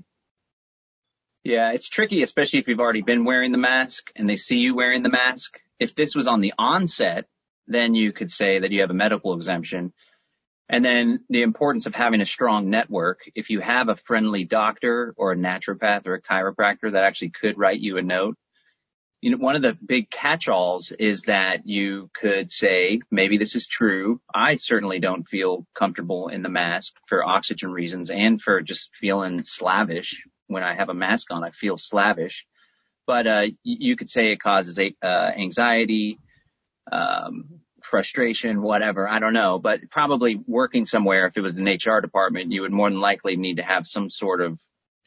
Yeah, 1.45 1.73
it's 1.73 1.89
tricky, 1.89 2.23
especially 2.23 2.61
if 2.61 2.69
you've 2.69 2.81
already 2.81 3.03
been 3.03 3.25
wearing 3.25 3.53
the 3.53 3.59
mask 3.59 4.11
and 4.15 4.29
they 4.29 4.37
see 4.37 4.59
you 4.59 4.75
wearing 4.75 5.03
the 5.03 5.09
mask. 5.09 5.59
If 5.81 5.95
this 5.95 6.15
was 6.15 6.27
on 6.27 6.41
the 6.41 6.53
onset, 6.59 7.27
then 7.67 7.95
you 7.95 8.13
could 8.13 8.31
say 8.31 8.61
that 8.61 8.71
you 8.71 8.81
have 8.83 8.91
a 8.91 8.95
medical 8.95 9.35
exemption. 9.35 9.93
And 10.69 10.85
then 10.85 11.21
the 11.31 11.43
importance 11.43 11.87
of 11.87 11.95
having 11.95 12.21
a 12.21 12.27
strong 12.27 12.69
network. 12.69 13.21
If 13.35 13.49
you 13.49 13.61
have 13.61 13.89
a 13.89 13.97
friendly 13.97 14.45
doctor 14.45 15.15
or 15.17 15.33
a 15.33 15.37
naturopath 15.37 16.07
or 16.07 16.15
a 16.15 16.23
chiropractor 16.23 16.93
that 16.93 17.05
actually 17.05 17.31
could 17.31 17.59
write 17.59 17.81
you 17.81 17.97
a 17.97 18.03
note, 18.03 18.37
you 19.21 19.31
know, 19.31 19.37
one 19.39 19.57
of 19.57 19.63
the 19.63 19.77
big 19.85 20.11
catch-alls 20.11 20.93
is 20.93 21.23
that 21.23 21.67
you 21.67 22.09
could 22.19 22.53
say, 22.53 23.01
maybe 23.11 23.37
this 23.37 23.57
is 23.57 23.67
true. 23.67 24.21
I 24.33 24.57
certainly 24.57 25.01
don't 25.01 25.27
feel 25.27 25.67
comfortable 25.77 26.29
in 26.29 26.43
the 26.43 26.49
mask 26.49 26.95
for 27.09 27.25
oxygen 27.25 27.73
reasons 27.73 28.11
and 28.11 28.41
for 28.41 28.61
just 28.61 28.91
feeling 29.01 29.43
slavish. 29.45 30.23
When 30.47 30.63
I 30.63 30.75
have 30.75 30.89
a 30.89 30.95
mask 30.95 31.33
on, 31.33 31.43
I 31.43 31.51
feel 31.51 31.77
slavish. 31.77 32.47
But, 33.07 33.27
uh, 33.27 33.47
you 33.65 33.97
could 33.97 34.11
say 34.11 34.33
it 34.33 34.41
causes, 34.41 34.79
uh, 34.79 35.07
anxiety, 35.07 36.21
um, 36.93 37.61
frustration, 37.83 38.63
whatever. 38.63 39.09
I 39.09 39.19
don't 39.19 39.33
know, 39.33 39.59
but 39.59 39.81
probably 39.91 40.41
working 40.47 40.87
somewhere, 40.87 41.27
if 41.27 41.37
it 41.37 41.41
was 41.41 41.57
an 41.57 41.65
HR 41.67 42.01
department, 42.01 42.53
you 42.53 42.63
would 42.63 42.73
more 42.73 42.91
than 42.91 43.01
likely 43.01 43.37
need 43.37 43.57
to 43.57 43.63
have 43.63 43.87
some 43.87 44.11
sort 44.11 44.41
of 44.41 44.59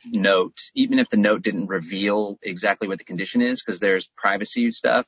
note, 0.05 0.57
even 0.75 0.99
if 0.99 1.09
the 1.09 1.17
note 1.17 1.43
didn't 1.43 1.67
reveal 1.67 2.39
exactly 2.41 2.87
what 2.87 2.97
the 2.97 3.03
condition 3.03 3.41
is, 3.41 3.63
because 3.63 3.79
there's 3.79 4.09
privacy 4.17 4.71
stuff. 4.71 5.05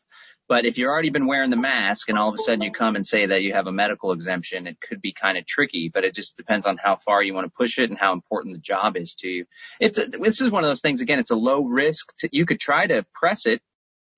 But 0.49 0.65
if 0.65 0.77
you've 0.77 0.89
already 0.89 1.09
been 1.09 1.25
wearing 1.25 1.49
the 1.49 1.55
mask 1.55 2.09
and 2.09 2.17
all 2.17 2.29
of 2.29 2.35
a 2.35 2.43
sudden 2.43 2.61
you 2.61 2.71
come 2.71 2.95
and 2.95 3.07
say 3.07 3.27
that 3.27 3.41
you 3.41 3.53
have 3.53 3.67
a 3.67 3.71
medical 3.71 4.11
exemption, 4.11 4.67
it 4.67 4.77
could 4.81 5.01
be 5.01 5.13
kind 5.13 5.37
of 5.37 5.45
tricky, 5.45 5.89
but 5.93 6.03
it 6.03 6.13
just 6.13 6.35
depends 6.35 6.67
on 6.67 6.77
how 6.77 6.97
far 6.97 7.23
you 7.23 7.33
want 7.33 7.45
to 7.45 7.53
push 7.57 7.79
it 7.79 7.89
and 7.89 7.97
how 7.97 8.11
important 8.11 8.53
the 8.53 8.61
job 8.61 8.97
is 8.97 9.15
to 9.15 9.27
you. 9.27 9.45
It's 9.79 9.97
a, 9.99 10.05
this 10.07 10.41
is 10.41 10.51
one 10.51 10.65
of 10.65 10.69
those 10.69 10.81
things, 10.81 10.99
again, 10.99 11.19
it's 11.19 11.31
a 11.31 11.35
low 11.35 11.63
risk. 11.63 12.05
To, 12.19 12.29
you 12.31 12.45
could 12.45 12.59
try 12.59 12.85
to 12.85 13.05
press 13.13 13.45
it 13.45 13.61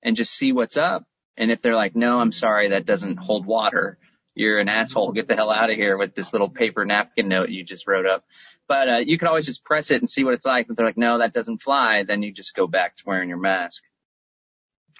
and 0.01 0.15
just 0.15 0.33
see 0.33 0.51
what's 0.51 0.77
up. 0.77 1.03
And 1.37 1.51
if 1.51 1.61
they're 1.61 1.75
like, 1.75 1.95
no, 1.95 2.19
I'm 2.19 2.31
sorry, 2.31 2.69
that 2.69 2.85
doesn't 2.85 3.17
hold 3.17 3.45
water. 3.45 3.99
You're 4.35 4.59
an 4.59 4.69
asshole. 4.69 5.13
Get 5.13 5.27
the 5.27 5.35
hell 5.35 5.49
out 5.49 5.69
of 5.69 5.77
here 5.77 5.97
with 5.97 6.13
this 6.13 6.33
little 6.33 6.49
paper 6.49 6.85
napkin 6.85 7.29
note 7.29 7.49
you 7.49 7.63
just 7.63 7.87
wrote 7.87 8.05
up. 8.05 8.25
But, 8.67 8.89
uh, 8.89 8.97
you 8.97 9.17
could 9.17 9.27
always 9.27 9.45
just 9.45 9.63
press 9.63 9.91
it 9.91 10.01
and 10.01 10.09
see 10.09 10.23
what 10.23 10.33
it's 10.33 10.45
like. 10.45 10.67
If 10.69 10.75
they're 10.75 10.85
like, 10.85 10.97
no, 10.97 11.19
that 11.19 11.33
doesn't 11.33 11.61
fly, 11.61 12.03
then 12.03 12.21
you 12.21 12.33
just 12.33 12.53
go 12.55 12.67
back 12.67 12.97
to 12.97 13.03
wearing 13.05 13.29
your 13.29 13.37
mask. 13.39 13.81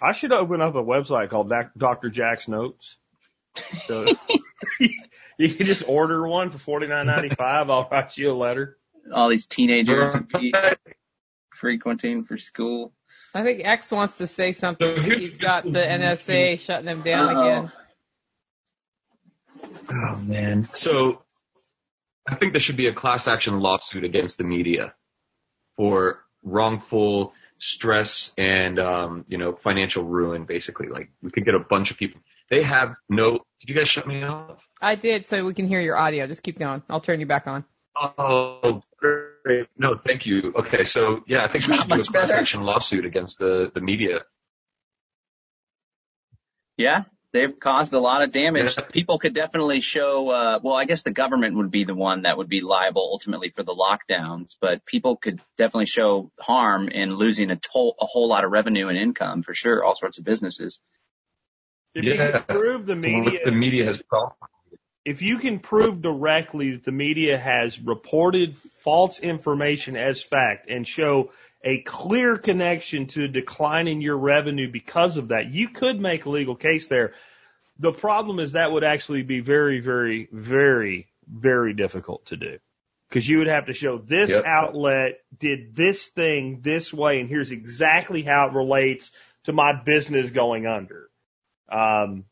I 0.02 0.12
should 0.12 0.32
open 0.32 0.62
up 0.62 0.76
a 0.76 0.84
website 0.84 1.30
called 1.30 1.52
Dr. 1.78 2.10
Jack's 2.10 2.48
Notes. 2.48 2.98
So 3.88 4.06
you 5.38 5.50
can 5.54 5.66
just 5.66 5.88
order 5.88 6.28
one 6.28 6.50
for 6.50 6.58
forty 6.58 6.88
nine 6.88 7.06
ninety 7.08 7.30
five. 7.30 7.70
I'll 7.70 7.88
write 7.90 8.18
you 8.18 8.32
a 8.32 8.34
letter. 8.34 8.78
All 9.14 9.30
these 9.30 9.46
teenagers 9.46 10.14
frequenting 11.56 12.26
for 12.26 12.38
school. 12.38 12.92
I 13.34 13.44
think 13.44 13.62
X 13.64 13.92
wants 13.92 14.18
to 14.18 14.28
say 14.28 14.54
something. 14.54 15.04
He's 15.04 15.36
got 15.36 15.64
the 15.64 15.80
NSA 15.80 16.60
shutting 16.60 16.88
him 16.88 17.02
down 17.02 17.36
Uh-oh. 17.36 17.42
again. 17.42 17.72
Oh 19.90 20.16
man. 20.18 20.68
So 20.72 21.22
I 22.28 22.36
think 22.36 22.54
there 22.54 22.60
should 22.60 22.78
be 22.78 22.88
a 22.88 22.94
class 22.94 23.28
action 23.28 23.60
lawsuit 23.60 24.04
against 24.04 24.38
the 24.38 24.44
media 24.44 24.94
for 25.78 26.24
wrongful 26.44 27.34
stress 27.60 28.34
and 28.38 28.80
um, 28.80 29.26
you 29.28 29.38
know, 29.38 29.54
financial 29.54 30.04
ruin 30.04 30.46
basically. 30.46 30.88
Like 30.88 31.10
we 31.22 31.32
could 31.32 31.46
get 31.46 31.56
a 31.56 31.60
bunch 31.60 31.92
of 31.92 31.98
people. 31.98 32.22
They 32.50 32.64
have 32.64 32.96
no 33.10 33.40
did 33.60 33.70
you 33.70 33.76
guys 33.76 33.88
shut 33.88 34.08
me 34.08 34.24
off? 34.24 34.58
I 34.82 34.96
did, 34.96 35.26
so 35.26 35.46
we 35.46 35.54
can 35.54 35.68
hear 35.68 35.80
your 35.80 35.98
audio. 35.98 36.28
Just 36.28 36.44
keep 36.44 36.60
going. 36.60 36.84
I'll 36.90 37.00
turn 37.02 37.20
you 37.20 37.26
back 37.26 37.48
on. 37.48 37.64
Oh 37.96 38.82
great. 38.98 39.68
No, 39.78 39.96
thank 39.98 40.26
you. 40.26 40.54
Okay, 40.56 40.84
so 40.84 41.24
yeah, 41.28 41.44
I 41.46 41.52
think 41.52 41.68
we 41.68 41.76
should 41.76 41.88
do 41.88 41.94
a 41.94 41.98
Much 41.98 42.08
class 42.08 42.30
better. 42.30 42.42
action 42.42 42.64
lawsuit 42.64 43.06
against 43.06 43.40
the, 43.40 43.72
the 43.74 43.82
media. 43.82 44.22
Yeah, 46.78 47.04
they've 47.36 47.60
caused 47.60 47.92
a 47.94 48.00
lot 48.00 48.22
of 48.22 48.32
damage. 48.32 48.78
Yeah. 48.78 48.86
People 48.86 49.20
could 49.20 49.34
definitely 49.34 49.82
show, 49.82 50.30
uh, 50.30 50.60
well, 50.64 50.76
I 50.76 50.86
guess 50.86 51.04
the 51.04 51.12
government 51.12 51.58
would 51.58 51.70
be 51.70 51.84
the 51.84 51.94
one 51.94 52.22
that 52.22 52.38
would 52.38 52.48
be 52.48 52.62
liable 52.62 53.08
ultimately 53.12 53.50
for 53.50 53.62
the 53.62 53.76
lockdowns, 53.76 54.56
but 54.60 54.86
people 54.86 55.18
could 55.18 55.42
definitely 55.58 55.86
show 55.88 56.32
harm 56.40 56.88
in 56.88 57.16
losing 57.16 57.52
a, 57.52 57.58
toll, 57.58 57.96
a 58.00 58.06
whole 58.06 58.30
lot 58.30 58.46
of 58.46 58.52
revenue 58.52 58.88
and 58.88 58.98
income 58.98 59.44
for 59.44 59.54
sure, 59.54 59.84
all 59.84 59.96
sorts 59.96 60.18
of 60.18 60.24
businesses. 60.24 60.80
If 61.94 62.06
you 62.06 62.16
can 62.16 62.44
prove 62.44 62.86
the 62.86 62.96
media, 62.96 63.40
The 63.44 63.52
media 63.52 63.86
has 63.86 64.02
if 65.04 65.22
you 65.22 65.38
can 65.38 65.60
prove 65.60 66.02
directly 66.02 66.72
that 66.72 66.84
the 66.84 66.92
media 66.92 67.38
has 67.38 67.80
reported 67.80 68.58
false 68.58 69.20
information 69.20 69.96
as 69.96 70.22
fact 70.24 70.68
and 70.68 70.88
show 70.88 71.32
a 71.66 71.82
clear 71.82 72.38
connection 72.38 73.08
to 73.08 73.24
a 73.24 73.28
decline 73.28 73.88
in 73.88 74.00
your 74.00 74.18
revenue 74.18 74.72
because 74.72 75.18
of 75.18 75.30
that, 75.30 75.52
you 75.52 75.70
could 75.70 76.00
make 76.00 76.26
a 76.26 76.30
legal 76.30 76.56
case 76.56 76.88
there. 76.88 77.14
The 77.80 77.92
problem 77.92 78.40
is 78.40 78.52
that 78.52 78.72
would 78.72 78.84
actually 78.84 79.24
be 79.24 79.40
very, 79.40 79.80
very, 79.80 80.30
very, 80.32 81.08
very 81.28 81.74
difficult 81.74 82.28
to 82.28 82.38
do. 82.38 82.60
Because 83.10 83.28
you 83.28 83.40
would 83.40 83.48
have 83.48 83.66
to 83.66 83.74
show 83.74 83.98
this 83.98 84.30
Yep. 84.30 84.46
outlet 84.46 85.20
did 85.38 85.76
this 85.76 86.08
thing 86.08 86.62
this 86.62 86.94
way, 86.94 87.20
and 87.20 87.30
here's 87.30 87.52
exactly 87.52 88.22
how 88.22 88.48
it 88.48 88.54
relates 88.54 89.12
to 89.46 89.54
my 89.54 89.74
business 89.74 90.30
going 90.30 90.68
under. 90.68 91.10
Um, 91.70 92.26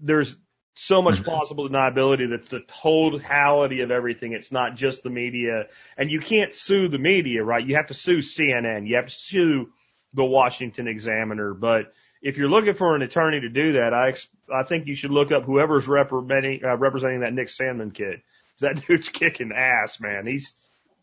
there's 0.00 0.36
so 0.74 1.02
much 1.02 1.16
Mhm. 1.16 1.24
plausible 1.24 1.68
deniability 1.68 2.30
that's 2.30 2.48
the 2.48 2.60
totality 2.60 3.80
of 3.80 3.90
everything. 3.90 4.32
It's 4.32 4.52
not 4.52 4.76
just 4.76 5.02
the 5.02 5.10
media. 5.10 5.66
And 5.96 6.10
you 6.10 6.20
can't 6.20 6.54
sue 6.54 6.88
the 6.88 6.98
media, 6.98 7.42
right? 7.44 7.64
You 7.66 7.76
have 7.76 7.88
to 7.88 7.94
sue 7.94 8.22
CNN. 8.22 8.86
You 8.86 8.96
have 8.96 9.06
to 9.06 9.12
sue 9.12 9.72
the 10.14 10.24
Washington 10.24 10.88
Examiner. 10.88 11.54
But 11.54 11.92
if 12.22 12.38
you're 12.38 12.48
looking 12.48 12.74
for 12.74 12.94
an 12.94 13.02
attorney 13.02 13.40
to 13.40 13.48
do 13.48 13.72
that, 13.74 13.92
I, 13.92 14.14
I 14.52 14.62
think 14.62 14.86
you 14.86 14.94
should 14.94 15.10
look 15.10 15.32
up 15.32 15.44
whoever's 15.44 15.86
representing, 15.88 16.64
uh, 16.64 16.76
representing 16.76 17.20
that 17.20 17.34
Nick 17.34 17.48
Sandmann 17.48 17.92
kid. 17.94 18.22
That 18.60 18.82
dude's 18.86 19.08
kicking 19.08 19.52
ass, 19.52 20.00
man. 20.00 20.26
He's, 20.26 20.54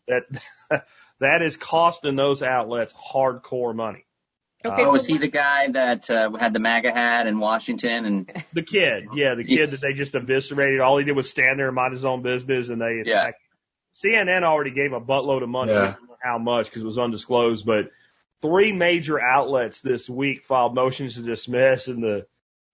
that, 0.06 0.22
that 1.20 1.42
is 1.42 1.56
costing 1.56 2.16
those 2.16 2.42
outlets 2.42 2.94
hardcore 2.94 3.74
money. 3.74 4.04
Okay, 4.64 4.82
oh, 4.82 4.86
so 4.86 4.92
was 4.92 5.06
he 5.06 5.18
the 5.18 5.28
guy 5.28 5.68
that 5.70 6.10
uh, 6.10 6.32
had 6.36 6.52
the 6.52 6.58
MAGA 6.58 6.92
hat 6.92 7.26
in 7.26 7.38
Washington? 7.38 8.04
And 8.04 8.44
The 8.52 8.62
kid, 8.62 9.04
yeah, 9.14 9.34
the 9.34 9.44
kid 9.44 9.70
that 9.70 9.80
they 9.80 9.92
just 9.92 10.14
eviscerated. 10.14 10.80
All 10.80 10.98
he 10.98 11.04
did 11.04 11.14
was 11.14 11.30
stand 11.30 11.58
there 11.58 11.68
and 11.68 11.76
mind 11.76 11.92
his 11.94 12.04
own 12.04 12.22
business, 12.22 12.68
and 12.68 12.80
they 12.80 13.02
Yeah. 13.04 13.22
attacked. 13.22 13.40
CNN 13.94 14.42
already 14.42 14.70
gave 14.70 14.92
a 14.92 15.00
buttload 15.00 15.42
of 15.42 15.48
money. 15.48 15.72
Yeah. 15.72 15.78
I 15.78 15.84
don't 15.92 16.08
know 16.08 16.16
how 16.22 16.38
much 16.38 16.66
because 16.66 16.82
it 16.82 16.86
was 16.86 16.98
undisclosed, 16.98 17.64
but 17.66 17.90
three 18.42 18.72
major 18.72 19.20
outlets 19.20 19.80
this 19.80 20.08
week 20.08 20.44
filed 20.44 20.74
motions 20.74 21.14
to 21.14 21.22
dismiss 21.22 21.88
and 21.88 22.02
the, 22.02 22.26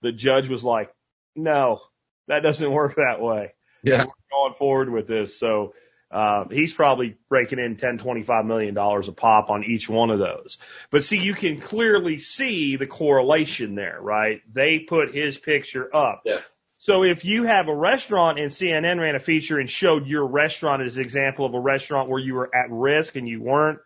the 0.02 0.12
judge 0.12 0.48
was 0.48 0.62
like, 0.64 0.94
no, 1.34 1.80
that 2.28 2.40
doesn't 2.42 2.70
work 2.70 2.96
that 2.96 3.20
way. 3.20 3.54
Yeah. 3.82 4.04
We're 4.04 4.12
going 4.30 4.54
forward 4.54 4.90
with 4.90 5.06
this. 5.06 5.38
So, 5.38 5.74
uh, 6.14 6.44
he's 6.48 6.72
probably 6.72 7.16
breaking 7.28 7.58
in 7.58 7.76
10, 7.76 7.98
25 7.98 8.44
million 8.44 8.72
dollars 8.72 9.08
a 9.08 9.12
pop 9.12 9.50
on 9.50 9.64
each 9.64 9.88
one 9.88 10.10
of 10.10 10.20
those. 10.20 10.58
But 10.90 11.02
see, 11.02 11.18
you 11.18 11.34
can 11.34 11.60
clearly 11.60 12.18
see 12.18 12.76
the 12.76 12.86
correlation 12.86 13.74
there, 13.74 13.98
right? 14.00 14.40
They 14.52 14.78
put 14.78 15.12
his 15.12 15.36
picture 15.36 15.94
up. 15.94 16.22
Yeah. 16.24 16.38
So 16.78 17.02
if 17.02 17.24
you 17.24 17.44
have 17.44 17.68
a 17.68 17.74
restaurant 17.74 18.38
and 18.38 18.50
CNN 18.50 19.00
ran 19.00 19.16
a 19.16 19.20
feature 19.20 19.58
and 19.58 19.68
showed 19.68 20.06
your 20.06 20.26
restaurant 20.26 20.82
as 20.82 20.96
an 20.96 21.02
example 21.02 21.46
of 21.46 21.54
a 21.54 21.60
restaurant 21.60 22.08
where 22.08 22.20
you 22.20 22.34
were 22.34 22.54
at 22.54 22.70
risk 22.70 23.16
and 23.16 23.26
you 23.26 23.42
weren't, 23.42 23.80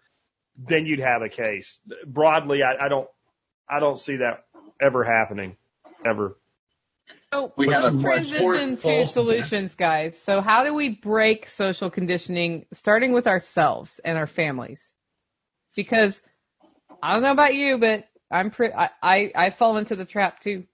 then 0.58 0.84
you'd 0.84 0.98
have 0.98 1.22
a 1.22 1.28
case. 1.28 1.78
Broadly, 2.04 2.62
I, 2.62 2.86
I 2.86 2.88
don't, 2.88 3.08
I 3.70 3.80
don't 3.80 3.98
see 3.98 4.16
that 4.16 4.44
ever 4.80 5.04
happening, 5.04 5.56
ever. 6.04 6.36
So 7.32 7.52
We 7.56 7.66
let's 7.66 7.84
have 7.84 7.94
a 7.94 8.02
transition 8.02 8.76
to 8.78 9.04
solutions, 9.06 9.74
guys. 9.74 10.18
So 10.18 10.40
how 10.40 10.64
do 10.64 10.72
we 10.74 10.88
break 10.88 11.46
social 11.48 11.90
conditioning, 11.90 12.64
starting 12.72 13.12
with 13.12 13.26
ourselves 13.26 14.00
and 14.02 14.16
our 14.16 14.26
families? 14.26 14.94
Because 15.76 16.22
I 17.02 17.12
don't 17.12 17.22
know 17.22 17.32
about 17.32 17.54
you, 17.54 17.78
but 17.78 18.08
I'm 18.30 18.50
pretty. 18.50 18.74
I, 18.74 18.90
I 19.02 19.32
I 19.34 19.50
fall 19.50 19.76
into 19.76 19.94
the 19.94 20.06
trap 20.06 20.40
too. 20.40 20.64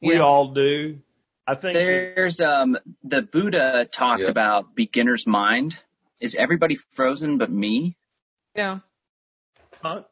You 0.00 0.08
We 0.10 0.16
know? 0.16 0.24
all 0.24 0.48
do. 0.52 0.98
I 1.46 1.54
think. 1.54 1.74
There's 1.74 2.40
um 2.40 2.76
the 3.04 3.22
Buddha 3.22 3.86
talked 3.90 4.22
Yeah. 4.22 4.28
about 4.28 4.74
beginner's 4.74 5.26
mind. 5.26 5.78
Is 6.18 6.34
everybody 6.34 6.74
frozen 6.90 7.38
but 7.38 7.50
me? 7.50 7.96
Yeah. 8.56 8.80
Huh? 9.80 10.02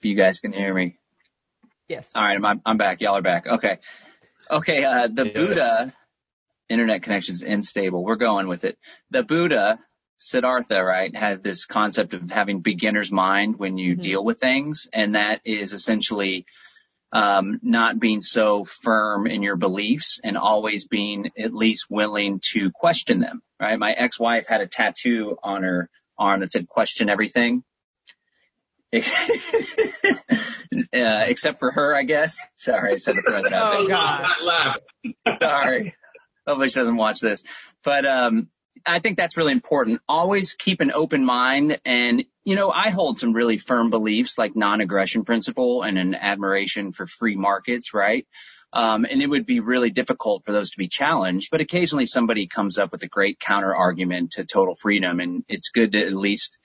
If 0.00 0.06
you 0.06 0.16
guys 0.16 0.40
can 0.40 0.52
hear 0.52 0.74
me. 0.74 0.98
Yes. 1.88 2.08
All 2.14 2.22
right, 2.22 2.36
I'm 2.42 2.60
I'm 2.64 2.76
back. 2.78 3.00
Y'all 3.00 3.16
are 3.16 3.22
back. 3.22 3.46
Okay. 3.46 3.78
Okay, 4.50 4.84
uh 4.84 5.08
the 5.08 5.24
Yes. 5.26 5.34
Buddha 5.34 5.94
internet 6.68 7.02
connection's 7.02 7.42
unstable. 7.42 8.02
We're 8.04 8.16
going 8.16 8.48
with 8.48 8.64
it. 8.64 8.76
The 9.10 9.22
Buddha, 9.22 9.78
Siddhartha, 10.18 10.82
right, 10.82 11.14
had 11.14 11.42
this 11.42 11.64
concept 11.64 12.14
of 12.14 12.30
having 12.30 12.60
beginner's 12.60 13.12
mind 13.12 13.58
when 13.58 13.78
you 13.78 13.96
Mhm. 13.96 14.02
deal 14.02 14.24
with 14.24 14.40
things, 14.40 14.88
and 14.92 15.14
that 15.14 15.40
is 15.44 15.72
essentially 15.72 16.44
um, 17.12 17.60
not 17.62 18.00
being 18.00 18.20
so 18.20 18.64
firm 18.64 19.28
in 19.28 19.42
your 19.42 19.56
beliefs 19.56 20.20
and 20.24 20.36
always 20.36 20.86
being 20.86 21.30
at 21.38 21.54
least 21.54 21.86
willing 21.88 22.40
to 22.52 22.68
question 22.74 23.20
them. 23.20 23.42
Right. 23.60 23.78
My 23.78 23.92
ex-wife 23.92 24.48
had 24.48 24.60
a 24.60 24.66
tattoo 24.66 25.38
on 25.42 25.62
her 25.62 25.88
arm 26.18 26.40
that 26.40 26.50
said 26.50 26.66
"question 26.68 27.08
everything." 27.08 27.62
Uh, 30.94 31.24
except 31.26 31.58
for 31.58 31.70
her, 31.70 31.94
I 31.94 32.02
guess. 32.02 32.40
Sorry, 32.56 32.92
I 32.92 32.94
just 32.94 33.06
had 33.06 33.16
to 33.16 33.22
throw 33.22 33.42
that 33.42 33.52
out 33.52 33.72
there. 33.72 33.80
Oh 33.82 33.88
God. 33.88 35.38
Sorry. 35.40 35.94
Hopefully 36.46 36.68
she 36.68 36.80
doesn't 36.80 36.96
watch 36.96 37.20
this. 37.20 37.42
But 37.84 38.04
um 38.06 38.48
I 38.84 39.00
think 39.00 39.16
that's 39.16 39.36
really 39.36 39.52
important. 39.52 40.00
Always 40.08 40.54
keep 40.54 40.80
an 40.80 40.92
open 40.92 41.24
mind 41.24 41.80
and 41.84 42.24
you 42.44 42.54
know, 42.54 42.70
I 42.70 42.90
hold 42.90 43.18
some 43.18 43.32
really 43.32 43.56
firm 43.56 43.90
beliefs 43.90 44.38
like 44.38 44.54
non-aggression 44.54 45.24
principle 45.24 45.82
and 45.82 45.98
an 45.98 46.14
admiration 46.14 46.92
for 46.92 47.06
free 47.06 47.34
markets, 47.34 47.92
right? 47.92 48.26
Um, 48.72 49.04
and 49.04 49.20
it 49.22 49.26
would 49.26 49.46
be 49.46 49.60
really 49.60 49.90
difficult 49.90 50.44
for 50.44 50.52
those 50.52 50.70
to 50.70 50.78
be 50.78 50.86
challenged, 50.86 51.50
but 51.50 51.60
occasionally 51.60 52.06
somebody 52.06 52.46
comes 52.46 52.78
up 52.78 52.92
with 52.92 53.02
a 53.02 53.08
great 53.08 53.40
counter 53.40 53.74
argument 53.74 54.32
to 54.32 54.44
total 54.44 54.76
freedom 54.76 55.18
and 55.18 55.44
it's 55.48 55.70
good 55.70 55.92
to 55.92 56.04
at 56.04 56.12
least 56.12 56.58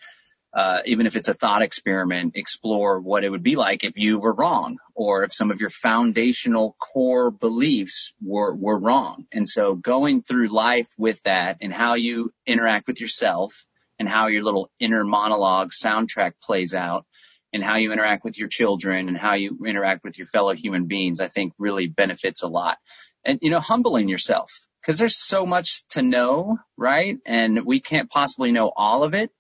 uh, 0.54 0.80
even 0.86 1.06
if 1.06 1.16
it's 1.16 1.30
a 1.30 1.34
thought 1.34 1.62
experiment, 1.62 2.34
explore 2.36 3.00
what 3.00 3.24
it 3.24 3.30
would 3.30 3.44
be 3.44 3.56
like 3.56 3.84
if 3.84 3.94
you 3.96 4.20
were 4.20 4.34
wrong 4.34 4.78
or 4.94 5.24
if 5.24 5.34
some 5.34 5.50
of 5.50 5.62
your 5.62 5.70
foundational 5.70 6.76
core 6.78 7.32
beliefs 7.32 8.14
were, 8.22 8.54
were 8.54 8.78
wrong. 8.78 9.26
And 9.32 9.48
so 9.48 9.76
going 9.76 10.24
through 10.24 10.50
life 10.50 10.90
with 10.98 11.22
that 11.24 11.58
and 11.62 11.72
how 11.72 11.94
you 11.94 12.34
interact 12.46 12.88
with 12.88 13.00
yourself 13.00 13.66
and 13.98 14.10
how 14.10 14.28
your 14.28 14.44
little 14.44 14.70
inner 14.80 15.06
monologue 15.06 15.72
soundtrack 15.72 16.34
plays 16.44 16.74
out 16.74 17.06
and 17.54 17.64
how 17.64 17.78
you 17.78 17.94
interact 17.94 18.26
with 18.26 18.38
your 18.38 18.50
children 18.50 19.08
and 19.08 19.18
how 19.18 19.36
you 19.36 19.58
interact 19.66 20.04
with 20.04 20.18
your 20.18 20.28
fellow 20.28 20.54
human 20.54 20.86
beings, 20.86 21.22
I 21.22 21.28
think 21.28 21.54
really 21.58 21.88
benefits 21.88 22.44
a 22.44 22.48
lot. 22.48 22.78
And, 23.24 23.40
you 23.42 23.52
know, 23.52 23.60
humbling 23.60 24.10
yourself 24.10 24.52
because 24.82 24.98
there's 24.98 25.18
so 25.18 25.46
much 25.46 25.84
to 25.90 26.02
know, 26.02 26.58
right? 26.76 27.18
And 27.26 27.66
we 27.66 27.80
can't 27.80 28.10
possibly 28.10 28.52
know 28.52 28.72
all 28.76 29.04
of 29.04 29.14
it 29.14 29.32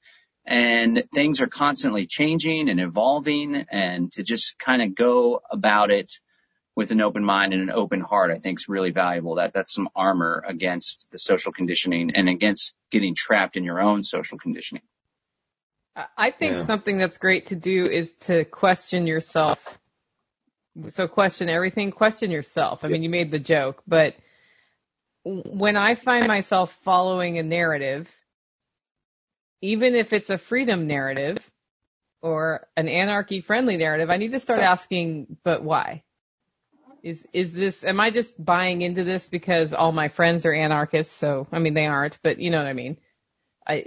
and 0.46 1.04
things 1.14 1.42
are 1.42 1.48
constantly 1.48 2.06
changing 2.06 2.70
and 2.70 2.80
evolving 2.80 3.56
and 3.72 4.12
to 4.14 4.24
just 4.24 4.58
kind 4.58 4.82
of 4.82 4.96
go 4.96 5.42
about 5.50 5.92
it 5.92 6.20
with 6.76 6.92
an 6.92 7.02
open 7.02 7.24
mind 7.24 7.54
and 7.54 7.62
an 7.62 7.70
open 7.70 8.02
heart, 8.02 8.32
I 8.32 8.36
think 8.36 8.60
is 8.60 8.70
really 8.70 8.92
valuable. 8.92 9.36
That 9.36 9.54
that's 9.54 9.74
some 9.74 9.89
armor 9.96 10.44
against 10.48 11.12
the 11.12 11.20
social 11.20 11.52
conditioning 11.52 12.12
and 12.16 12.30
against 12.30 12.74
getting 12.89 13.14
trapped 13.14 13.58
in 13.58 13.64
your 13.64 13.82
own 13.82 14.04
social 14.04 14.38
conditioning. 14.38 14.84
I- 15.96 16.08
I 16.18 16.32
think 16.32 16.58
Yeah. 16.58 16.64
something 16.64 16.98
that's 16.98 17.18
great 17.18 17.48
to 17.48 17.56
do 17.56 17.86
is 17.86 18.14
to 18.22 18.46
question 18.46 19.06
yourself. 19.06 19.78
So 20.89 21.08
question 21.08 21.50
everything, 21.50 21.92
question 21.92 22.32
yourself. 22.32 22.86
I 22.86 22.88
mean, 22.88 23.04
you 23.04 23.10
made 23.10 23.30
the 23.32 23.39
joke, 23.39 23.84
but 23.86 24.16
when 25.24 25.76
I 25.76 25.96
find 25.96 26.28
myself 26.28 26.74
following 26.84 27.38
a 27.38 27.44
narrative, 27.44 28.10
even 29.62 29.95
if 29.95 30.14
it's 30.14 30.30
a 30.30 30.38
freedom 30.38 30.88
narrative 30.88 31.38
or 32.22 32.68
an 32.76 32.88
anarchy 32.88 33.41
friendly 33.41 33.78
narrative, 33.78 34.09
I 34.09 34.18
need 34.18 34.34
to 34.34 34.39
start 34.39 34.59
asking, 34.59 35.38
but 35.43 35.64
why? 35.64 36.03
Is, 37.03 37.26
is 37.34 37.53
this, 37.53 37.84
am 37.84 37.99
I 37.99 38.12
just 38.12 38.43
buying 38.43 38.82
into 38.82 39.03
this 39.03 39.28
because 39.28 39.74
all 39.74 39.91
my 39.91 40.07
friends 40.07 40.45
are 40.45 40.53
anarchists? 40.53 41.16
So, 41.16 41.47
I 41.51 41.59
mean, 41.59 41.74
they 41.74 41.88
aren't, 41.88 42.20
but 42.22 42.39
you 42.39 42.51
know 42.51 42.57
what 42.57 42.68
I 42.68 42.74
mean? 42.74 42.97
I, 43.68 43.86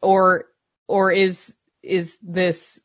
or, 0.00 0.46
or 0.88 1.12
is, 1.12 1.56
is 1.82 2.16
this 2.22 2.80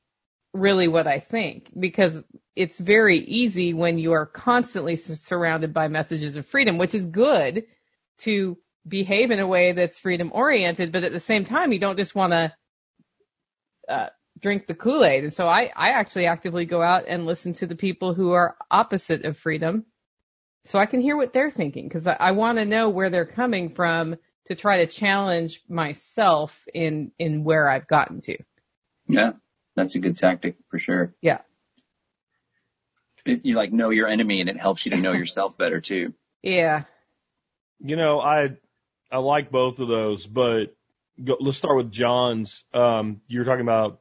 really 0.54 0.88
what 0.88 1.08
I 1.08 1.20
think? 1.20 1.72
Because 1.78 2.22
it's 2.56 2.78
very 2.80 3.20
easy 3.20 3.74
when 3.74 3.98
you 3.98 4.14
are 4.14 4.26
constantly 4.26 4.96
surrounded 4.96 5.74
by 5.74 5.88
messages 5.88 6.38
of 6.38 6.46
freedom, 6.46 6.78
which 6.78 6.96
is 6.96 7.06
good 7.06 7.66
to 8.20 8.58
behave 8.88 9.32
in 9.32 9.40
a 9.40 9.48
way 9.48 9.72
that's 9.72 10.00
freedom 10.00 10.32
oriented, 10.34 10.92
but 10.92 11.04
at 11.04 11.12
the 11.12 11.20
same 11.20 11.46
time, 11.46 11.72
you 11.72 11.80
don't 11.80 11.98
just 11.98 12.16
want 12.16 12.34
to 12.34 12.54
uh, 13.90 14.10
drink 14.40 14.68
the 14.68 14.76
Kool-Aid. 14.76 15.24
And 15.24 15.34
so 15.34 15.48
I, 15.48 15.72
I 15.76 15.90
actually 15.92 16.28
actively 16.28 16.66
go 16.66 16.82
out 16.82 17.06
and 17.08 17.26
listen 17.26 17.54
to 17.54 17.68
the 17.68 17.76
people 17.76 18.14
who 18.14 18.32
are 18.32 18.56
opposite 18.70 19.26
of 19.26 19.38
freedom 19.38 19.86
so 20.66 20.80
I 20.80 20.88
can 20.88 21.00
hear 21.00 21.16
what 21.16 21.34
they're 21.34 21.52
thinking 21.52 21.88
because 21.88 22.08
I, 22.08 22.14
I 22.20 22.32
want 22.32 22.58
to 22.58 22.66
know 22.66 22.90
where 22.90 23.10
they're 23.10 23.26
coming 23.26 23.70
from 23.70 24.16
to 24.48 24.56
try 24.56 24.78
to 24.78 24.88
challenge 24.88 25.62
myself 25.70 26.64
in, 26.74 27.12
in 27.18 27.44
where 27.44 27.70
I've 27.70 27.88
gotten 27.88 28.22
to. 28.22 28.38
Yeah, 29.08 29.34
that's 29.76 29.96
a 29.96 30.00
good 30.00 30.18
tactic 30.18 30.56
for 30.70 30.80
sure. 30.80 31.14
Yeah. 31.22 31.40
It, 33.26 33.46
you 33.46 33.56
like 33.56 33.72
know 33.72 33.90
your 33.90 34.08
enemy 34.08 34.42
and 34.42 34.50
it 34.50 34.58
helps 34.58 34.86
you 34.86 34.92
to 34.92 34.98
know 34.98 35.14
yourself 35.14 35.58
better 35.58 35.82
too. 35.82 36.14
Yeah. 36.44 36.84
You 37.80 37.96
know, 37.96 38.22
I 38.22 38.58
I 39.12 39.18
like 39.18 39.52
both 39.52 39.80
of 39.80 39.88
those, 39.88 40.26
but 40.26 40.76
go, 41.24 41.38
let's 41.40 41.58
start 41.58 41.78
with 41.78 41.92
John's. 41.92 42.64
Um, 42.74 43.22
you 43.28 43.40
were 43.40 43.46
talking 43.46 43.62
about 43.62 44.00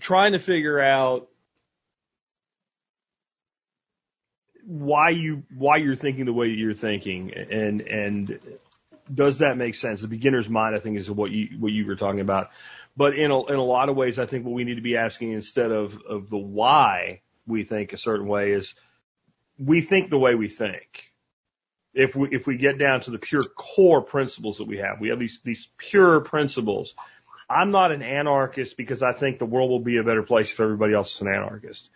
trying 0.00 0.32
to 0.32 0.38
figure 0.38 0.80
out 0.80 1.28
why 4.64 5.10
you 5.10 5.44
why 5.56 5.76
you're 5.76 5.96
thinking 5.96 6.26
the 6.26 6.32
way 6.32 6.48
you're 6.48 6.74
thinking, 6.74 7.32
and 7.34 7.82
and 7.82 8.38
does 9.12 9.38
that 9.38 9.56
make 9.56 9.74
sense? 9.74 10.00
The 10.00 10.08
beginner's 10.08 10.48
mind, 10.48 10.76
I 10.76 10.78
think, 10.78 10.98
is 10.98 11.10
what 11.10 11.30
you 11.30 11.56
what 11.58 11.72
you 11.72 11.86
were 11.86 11.96
talking 11.96 12.20
about. 12.20 12.50
But 12.96 13.16
in 13.16 13.30
a, 13.30 13.46
in 13.46 13.56
a 13.56 13.64
lot 13.64 13.88
of 13.88 13.96
ways, 13.96 14.18
I 14.18 14.26
think 14.26 14.44
what 14.44 14.54
we 14.54 14.64
need 14.64 14.76
to 14.76 14.82
be 14.82 14.96
asking 14.96 15.32
instead 15.32 15.70
of 15.70 16.00
of 16.02 16.30
the 16.30 16.38
why 16.38 17.22
we 17.46 17.64
think 17.64 17.92
a 17.92 17.98
certain 17.98 18.26
way 18.26 18.52
is 18.52 18.74
we 19.58 19.80
think 19.80 20.10
the 20.10 20.18
way 20.18 20.34
we 20.34 20.48
think. 20.48 21.09
If 21.94 22.14
we 22.14 22.28
if 22.30 22.46
we 22.46 22.56
get 22.56 22.78
down 22.78 23.00
to 23.02 23.10
the 23.10 23.18
pure 23.18 23.42
core 23.44 24.02
principles 24.02 24.58
that 24.58 24.68
we 24.68 24.78
have, 24.78 25.00
we 25.00 25.08
have 25.08 25.18
these 25.18 25.40
these 25.44 25.68
pure 25.76 26.20
principles. 26.20 26.94
I'm 27.48 27.72
not 27.72 27.90
an 27.90 28.02
anarchist 28.02 28.76
because 28.76 29.02
I 29.02 29.12
think 29.12 29.38
the 29.38 29.46
world 29.46 29.70
will 29.70 29.80
be 29.80 29.96
a 29.96 30.04
better 30.04 30.22
place 30.22 30.52
if 30.52 30.60
everybody 30.60 30.94
else 30.94 31.14
is 31.16 31.20
an 31.22 31.28
anarchist. 31.28 31.88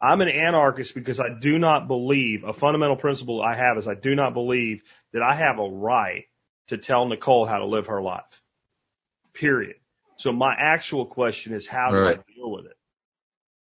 I'm 0.00 0.20
an 0.22 0.28
anarchist 0.28 0.94
because 0.94 1.20
I 1.20 1.28
do 1.40 1.58
not 1.58 1.88
believe 1.88 2.44
a 2.44 2.52
fundamental 2.52 2.96
principle 2.96 3.42
I 3.42 3.54
have 3.54 3.78
is 3.78 3.86
I 3.88 3.94
do 3.94 4.14
not 4.14 4.34
believe 4.34 4.82
that 5.12 5.22
I 5.22 5.34
have 5.34 5.58
a 5.58 5.68
right 5.68 6.24
to 6.68 6.78
tell 6.78 7.06
Nicole 7.06 7.46
how 7.46 7.58
to 7.58 7.66
live 7.66 7.88
her 7.88 8.02
life. 8.02 8.42
Period. 9.34 9.76
So 10.16 10.32
my 10.32 10.54
actual 10.58 11.06
question 11.06 11.54
is 11.54 11.66
how 11.66 11.90
do 11.90 11.98
Right. 11.98 12.18
I 12.18 12.32
deal 12.32 12.50
with 12.50 12.66
it? 12.66 12.76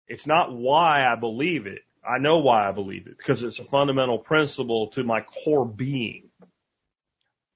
It's 0.07 0.27
not 0.27 0.53
why 0.53 1.05
I 1.07 1.15
believe 1.15 1.67
it. 1.67 1.81
I 2.07 2.17
know 2.17 2.39
why 2.39 2.67
I 2.67 2.71
believe 2.71 3.07
it 3.07 3.17
because 3.17 3.43
it's 3.43 3.59
a 3.59 3.63
fundamental 3.63 4.17
principle 4.17 4.87
to 4.91 5.03
my 5.03 5.21
core 5.21 5.65
being. 5.65 6.29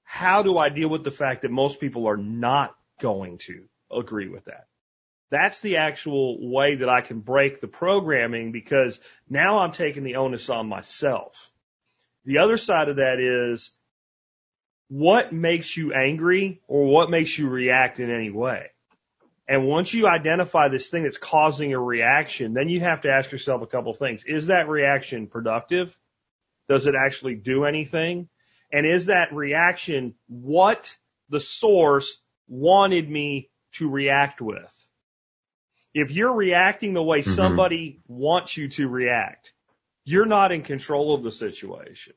How 0.04 0.42
do 0.42 0.56
I 0.56 0.68
deal 0.68 0.88
with 0.88 1.04
the 1.04 1.10
fact 1.10 1.42
that 1.42 1.50
most 1.50 1.80
people 1.80 2.06
are 2.08 2.16
not 2.16 2.74
going 3.00 3.38
to 3.38 3.64
agree 3.90 4.28
with 4.28 4.44
that. 4.46 4.66
That's 5.30 5.60
the 5.60 5.78
actual 5.78 6.50
way 6.52 6.76
that 6.76 6.88
I 6.88 7.00
can 7.00 7.20
break 7.20 7.60
the 7.60 7.68
programming 7.68 8.52
because 8.52 9.00
now 9.28 9.58
I'm 9.58 9.72
taking 9.72 10.04
the 10.04 10.16
onus 10.16 10.48
on 10.50 10.68
myself. 10.68 11.50
The 12.24 12.38
other 12.38 12.56
side 12.56 12.88
of 12.88 12.96
that 12.96 13.18
is 13.20 13.70
what 14.88 15.32
makes 15.32 15.76
you 15.76 15.92
angry 15.92 16.60
or 16.68 16.86
what 16.86 17.10
makes 17.10 17.36
you 17.36 17.48
react 17.48 17.98
in 17.98 18.10
any 18.10 18.30
way. 18.30 18.70
And 19.48 19.66
once 19.66 19.94
you 19.94 20.08
identify 20.08 20.68
this 20.68 20.88
thing 20.88 21.04
that's 21.04 21.18
causing 21.18 21.72
a 21.72 21.78
reaction, 21.78 22.52
then 22.52 22.68
you 22.68 22.80
have 22.80 23.02
to 23.02 23.10
ask 23.10 23.30
yourself 23.30 23.62
a 23.62 23.66
couple 23.66 23.92
of 23.92 23.98
things. 23.98 24.24
Is 24.26 24.48
that 24.48 24.68
reaction 24.68 25.28
productive? 25.28 25.96
Does 26.68 26.86
it 26.86 26.94
actually 26.96 27.36
do 27.36 27.64
anything? 27.64 28.28
And 28.72 28.84
is 28.84 29.06
that 29.06 29.32
reaction 29.32 30.14
what 30.26 30.96
the 31.28 31.38
source 31.38 32.20
wanted 32.48 33.08
me 33.08 33.48
to 33.74 33.88
react 33.88 34.40
with? 34.40 34.86
If 35.94 36.10
you're 36.10 36.34
reacting 36.34 36.92
the 36.92 37.02
way 37.02 37.20
Mhm. 37.20 37.36
somebody 37.36 38.00
wants 38.08 38.56
you 38.56 38.68
to 38.70 38.88
react, 38.88 39.52
you're 40.04 40.26
not 40.26 40.50
in 40.52 40.62
control 40.62 41.14
of 41.14 41.22
the 41.22 41.32
situation. 41.32 42.14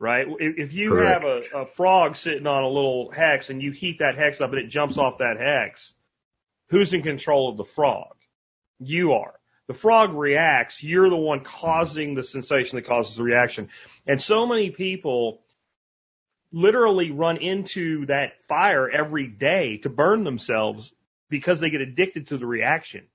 Right? 0.00 0.26
If 0.28 0.58
if 0.58 0.72
you 0.72 0.90
Correct. 0.90 1.22
have 1.22 1.54
a, 1.54 1.58
a 1.60 1.66
frog 1.66 2.16
sitting 2.16 2.46
on 2.48 2.64
a 2.64 2.68
little 2.68 3.10
hex 3.12 3.48
and 3.50 3.62
you 3.62 3.70
heat 3.70 4.00
that 4.00 4.16
hex 4.16 4.40
up 4.40 4.50
and 4.50 4.58
it 4.58 4.66
jumps 4.66 4.98
off 4.98 5.18
that 5.18 5.38
hex, 5.38 5.94
who's 6.74 6.92
in 6.92 7.02
control 7.02 7.48
of 7.50 7.56
the 7.56 7.64
frog? 7.64 8.16
You 8.80 9.12
are. 9.12 9.34
The 9.68 9.74
frog 9.74 10.12
reacts. 10.12 10.82
You're 10.82 11.08
the 11.08 11.16
one 11.16 11.40
causing 11.44 12.14
the 12.14 12.24
sensation 12.24 12.76
that 12.76 12.86
causes 12.86 13.16
the 13.16 13.22
reaction. 13.22 13.68
And 14.06 14.20
so 14.20 14.44
many 14.46 14.70
people 14.70 15.40
literally 16.52 17.12
run 17.12 17.36
into 17.36 18.06
that 18.06 18.42
fire 18.48 18.90
every 18.90 19.28
day 19.28 19.78
to 19.78 19.88
burn 19.88 20.24
themselves 20.24 20.92
because 21.30 21.60
they 21.60 21.70
get 21.70 21.80
addicted 21.80 22.26
to 22.28 22.38
the 22.38 22.46
reaction. 22.46 23.06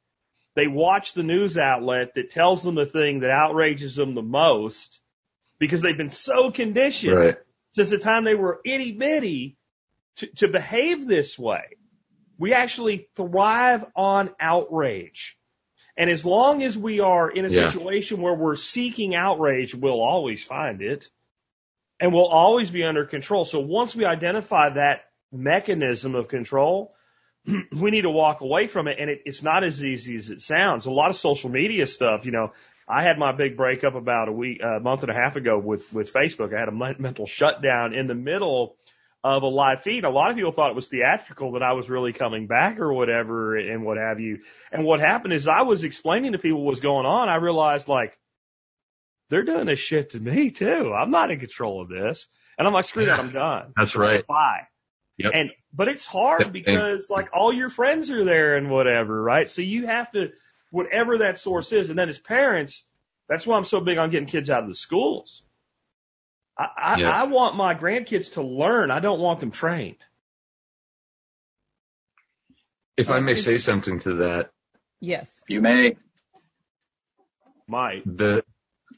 They 0.56 0.68
watch 0.68 1.14
the 1.14 1.24
news 1.24 1.58
outlet 1.58 2.16
that 2.16 2.32
tells 2.32 2.64
them 2.64 2.76
the 2.76 2.86
thing 2.86 3.20
that 3.20 3.30
outrages 3.30 3.96
them 3.96 4.16
the 4.16 4.22
most 4.22 5.02
because 5.60 5.82
they've 5.82 5.98
been 5.98 6.10
so 6.10 6.50
conditioned 6.50 7.16
Right. 7.18 7.38
since 7.74 7.90
the 7.90 7.98
time 7.98 8.24
they 8.24 8.36
were 8.36 8.62
itty 8.64 8.94
bitty 8.94 9.58
to, 10.18 10.28
to 10.38 10.48
behave 10.48 11.06
this 11.08 11.38
way. 11.38 11.64
We 12.40 12.54
actually 12.54 13.10
thrive 13.16 13.86
on 13.96 14.32
outrage. 14.40 15.38
And 15.98 16.10
as 16.10 16.26
long 16.26 16.64
as 16.64 16.78
we 16.78 17.02
are 17.02 17.30
in 17.30 17.46
a 17.46 17.50
Yeah. 17.50 17.68
situation 17.68 18.22
where 18.22 18.34
we're 18.34 18.56
seeking 18.56 19.14
outrage, 19.14 19.76
we'll 19.76 20.02
always 20.02 20.44
find 20.44 20.82
it 20.82 21.10
and 22.00 22.14
we'll 22.14 22.28
always 22.28 22.72
be 22.72 22.84
under 22.86 23.06
control. 23.06 23.44
So 23.46 23.60
once 23.60 23.96
we 23.96 24.06
identify 24.06 24.70
that 24.76 25.02
mechanism 25.32 26.16
of 26.16 26.30
control, 26.30 26.96
we 27.46 27.92
need 27.92 28.04
to 28.04 28.10
walk 28.10 28.42
away 28.42 28.68
from 28.68 28.88
it. 28.88 28.98
And 29.00 29.10
it, 29.10 29.24
it's 29.26 29.44
not 29.44 29.66
as 29.66 29.84
easy 29.84 30.16
as 30.16 30.30
it 30.30 30.42
sounds. 30.42 30.86
A 30.86 30.92
lot 30.92 31.10
of 31.10 31.18
social 31.18 31.50
media 31.50 31.86
stuff, 31.88 32.26
you 32.26 32.32
know, 32.32 32.54
I 32.88 33.04
had 33.04 33.20
my 33.20 33.34
big 33.34 33.58
breakup 33.58 33.96
about 33.96 34.30
a 34.30 34.32
week, 34.32 34.62
a 34.64 34.80
month 34.80 35.04
and 35.04 35.12
a 35.12 35.14
half 35.14 35.36
ago 35.36 35.60
with, 35.60 35.92
with 35.94 36.12
Facebook. 36.14 36.56
I 36.56 36.60
had 36.60 36.70
a 36.70 37.02
mental 37.02 37.26
shutdown 37.28 37.94
in 37.94 38.08
the 38.08 38.16
middle 38.16 38.78
of 39.24 39.44
a 39.44 39.48
live 39.48 39.82
feed. 39.82 40.06
A 40.06 40.10
lot 40.10 40.30
of 40.30 40.38
people 40.38 40.52
thought 40.52 40.70
it 40.70 40.76
was 40.76 40.88
theatrical 40.88 41.54
that 41.54 41.64
I 41.64 41.74
was 41.74 41.90
really 41.90 42.14
coming 42.14 42.48
back 42.48 42.80
or 42.80 42.94
whatever 42.94 43.58
and 43.58 43.84
what 43.84 43.98
have 43.98 44.20
you. 44.20 44.40
And 44.72 44.86
what 44.86 45.02
happened 45.02 45.34
is 45.34 45.48
I 45.48 45.64
was 45.64 45.84
explaining 45.84 46.32
to 46.32 46.38
people 46.38 46.64
what 46.64 46.70
was 46.70 46.80
going 46.80 47.06
on. 47.06 47.28
I 47.28 47.36
realized 47.36 47.88
like, 47.88 48.18
they're 49.30 49.44
doing 49.44 49.66
this 49.66 49.80
shit 49.80 50.12
to 50.12 50.20
me 50.20 50.52
too. 50.52 50.94
I'm 50.94 51.12
not 51.12 51.32
in 51.32 51.40
control 51.40 51.82
of 51.82 51.90
this. 51.90 52.28
And 52.58 52.68
I'm 52.68 52.74
like, 52.74 52.86
screw 52.86 53.06
that, 53.06 53.20
I'm 53.20 53.32
done. 53.32 53.74
That's 53.76 53.96
right. 53.96 54.26
Bye. 54.26 54.68
Yep. 55.18 55.32
And, 55.34 55.52
but 55.74 55.88
it's 55.90 56.06
hard 56.06 56.52
because 56.54 57.10
like 57.10 57.30
all 57.34 57.54
your 57.54 57.70
friends 57.70 58.10
are 58.10 58.24
there 58.24 58.56
and 58.56 58.70
whatever, 58.70 59.22
right? 59.22 59.50
So 59.50 59.62
you 59.62 59.86
have 59.86 60.12
to, 60.14 60.32
whatever 60.72 61.20
that 61.20 61.40
source 61.40 61.72
is. 61.74 61.90
And 61.90 62.00
then 62.00 62.10
as 62.10 62.18
parents, 62.18 62.84
that's 63.28 63.46
why 63.46 63.58
I'm 63.58 63.66
so 63.66 63.82
big 63.82 63.98
on 63.98 64.10
getting 64.12 64.28
kids 64.28 64.50
out 64.50 64.64
of 64.64 64.70
the 64.70 64.76
schools. 64.76 65.44
I, 66.60 66.68
I, 66.78 66.98
Yeah. 66.98 67.10
I 67.10 67.24
want 67.24 67.56
my 67.56 67.74
grandkids 67.74 68.34
to 68.34 68.42
learn. 68.42 68.92
I 68.92 69.00
don't 69.00 69.20
want 69.22 69.40
them 69.40 69.52
trained. 69.52 69.96
If 72.98 73.10
I 73.10 73.18
uh, 73.18 73.22
may 73.22 73.34
say 73.34 73.58
something 73.58 74.02
to 74.02 74.16
that, 74.18 74.50
Yes. 75.00 75.42
You 75.48 75.62
may. 75.62 75.96
Might. 77.68 78.04
the 78.06 78.44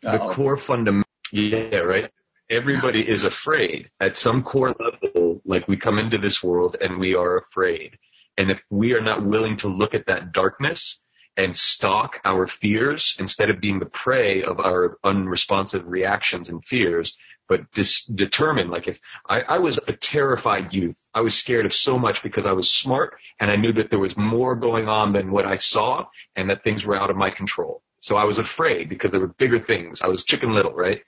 the 0.01 0.09
Uh-oh. 0.13 0.33
core 0.33 0.57
fundamental, 0.57 1.07
yeah, 1.31 1.75
right. 1.77 2.09
Everybody 2.49 3.07
is 3.07 3.23
afraid 3.23 3.91
at 3.99 4.17
some 4.17 4.41
core 4.43 4.73
level. 4.79 5.41
Like 5.45 5.67
we 5.67 5.77
come 5.77 5.99
into 5.99 6.17
this 6.17 6.41
world 6.41 6.75
and 6.79 6.97
we 6.99 7.13
are 7.15 7.37
afraid. 7.37 7.97
And 8.37 8.49
if 8.49 8.61
we 8.69 8.93
are 8.93 9.01
not 9.01 9.23
willing 9.23 9.57
to 9.57 9.67
look 9.67 9.93
at 9.93 10.07
that 10.07 10.31
darkness 10.31 10.99
and 11.37 11.55
stalk 11.55 12.19
our 12.25 12.47
fears 12.47 13.15
instead 13.19 13.49
of 13.49 13.61
being 13.61 13.79
the 13.79 13.85
prey 13.85 14.41
of 14.43 14.59
our 14.59 14.97
unresponsive 15.03 15.85
reactions 15.85 16.49
and 16.49 16.65
fears, 16.65 17.15
but 17.51 17.69
dis- 17.73 18.05
determine, 18.05 18.69
like 18.69 18.87
if 18.87 18.97
I, 19.27 19.41
I 19.41 19.57
was 19.57 19.77
a 19.85 19.91
terrified 19.91 20.73
youth, 20.73 20.97
I 21.13 21.19
was 21.19 21.37
scared 21.37 21.65
of 21.65 21.73
so 21.73 21.99
much 21.99 22.23
because 22.23 22.45
I 22.45 22.53
was 22.53 22.71
smart 22.71 23.15
and 23.41 23.51
I 23.51 23.57
knew 23.57 23.73
that 23.73 23.89
there 23.89 23.99
was 23.99 24.15
more 24.15 24.55
going 24.55 24.87
on 24.87 25.11
than 25.11 25.33
what 25.33 25.45
I 25.45 25.57
saw 25.57 26.05
and 26.33 26.49
that 26.49 26.63
things 26.63 26.85
were 26.85 26.95
out 26.95 27.09
of 27.09 27.17
my 27.17 27.29
control. 27.29 27.83
So 27.99 28.15
I 28.15 28.23
was 28.23 28.39
afraid 28.39 28.87
because 28.87 29.11
there 29.11 29.19
were 29.19 29.27
bigger 29.27 29.59
things. 29.59 30.01
I 30.01 30.07
was 30.07 30.23
chicken 30.23 30.53
little, 30.53 30.71
right? 30.71 31.01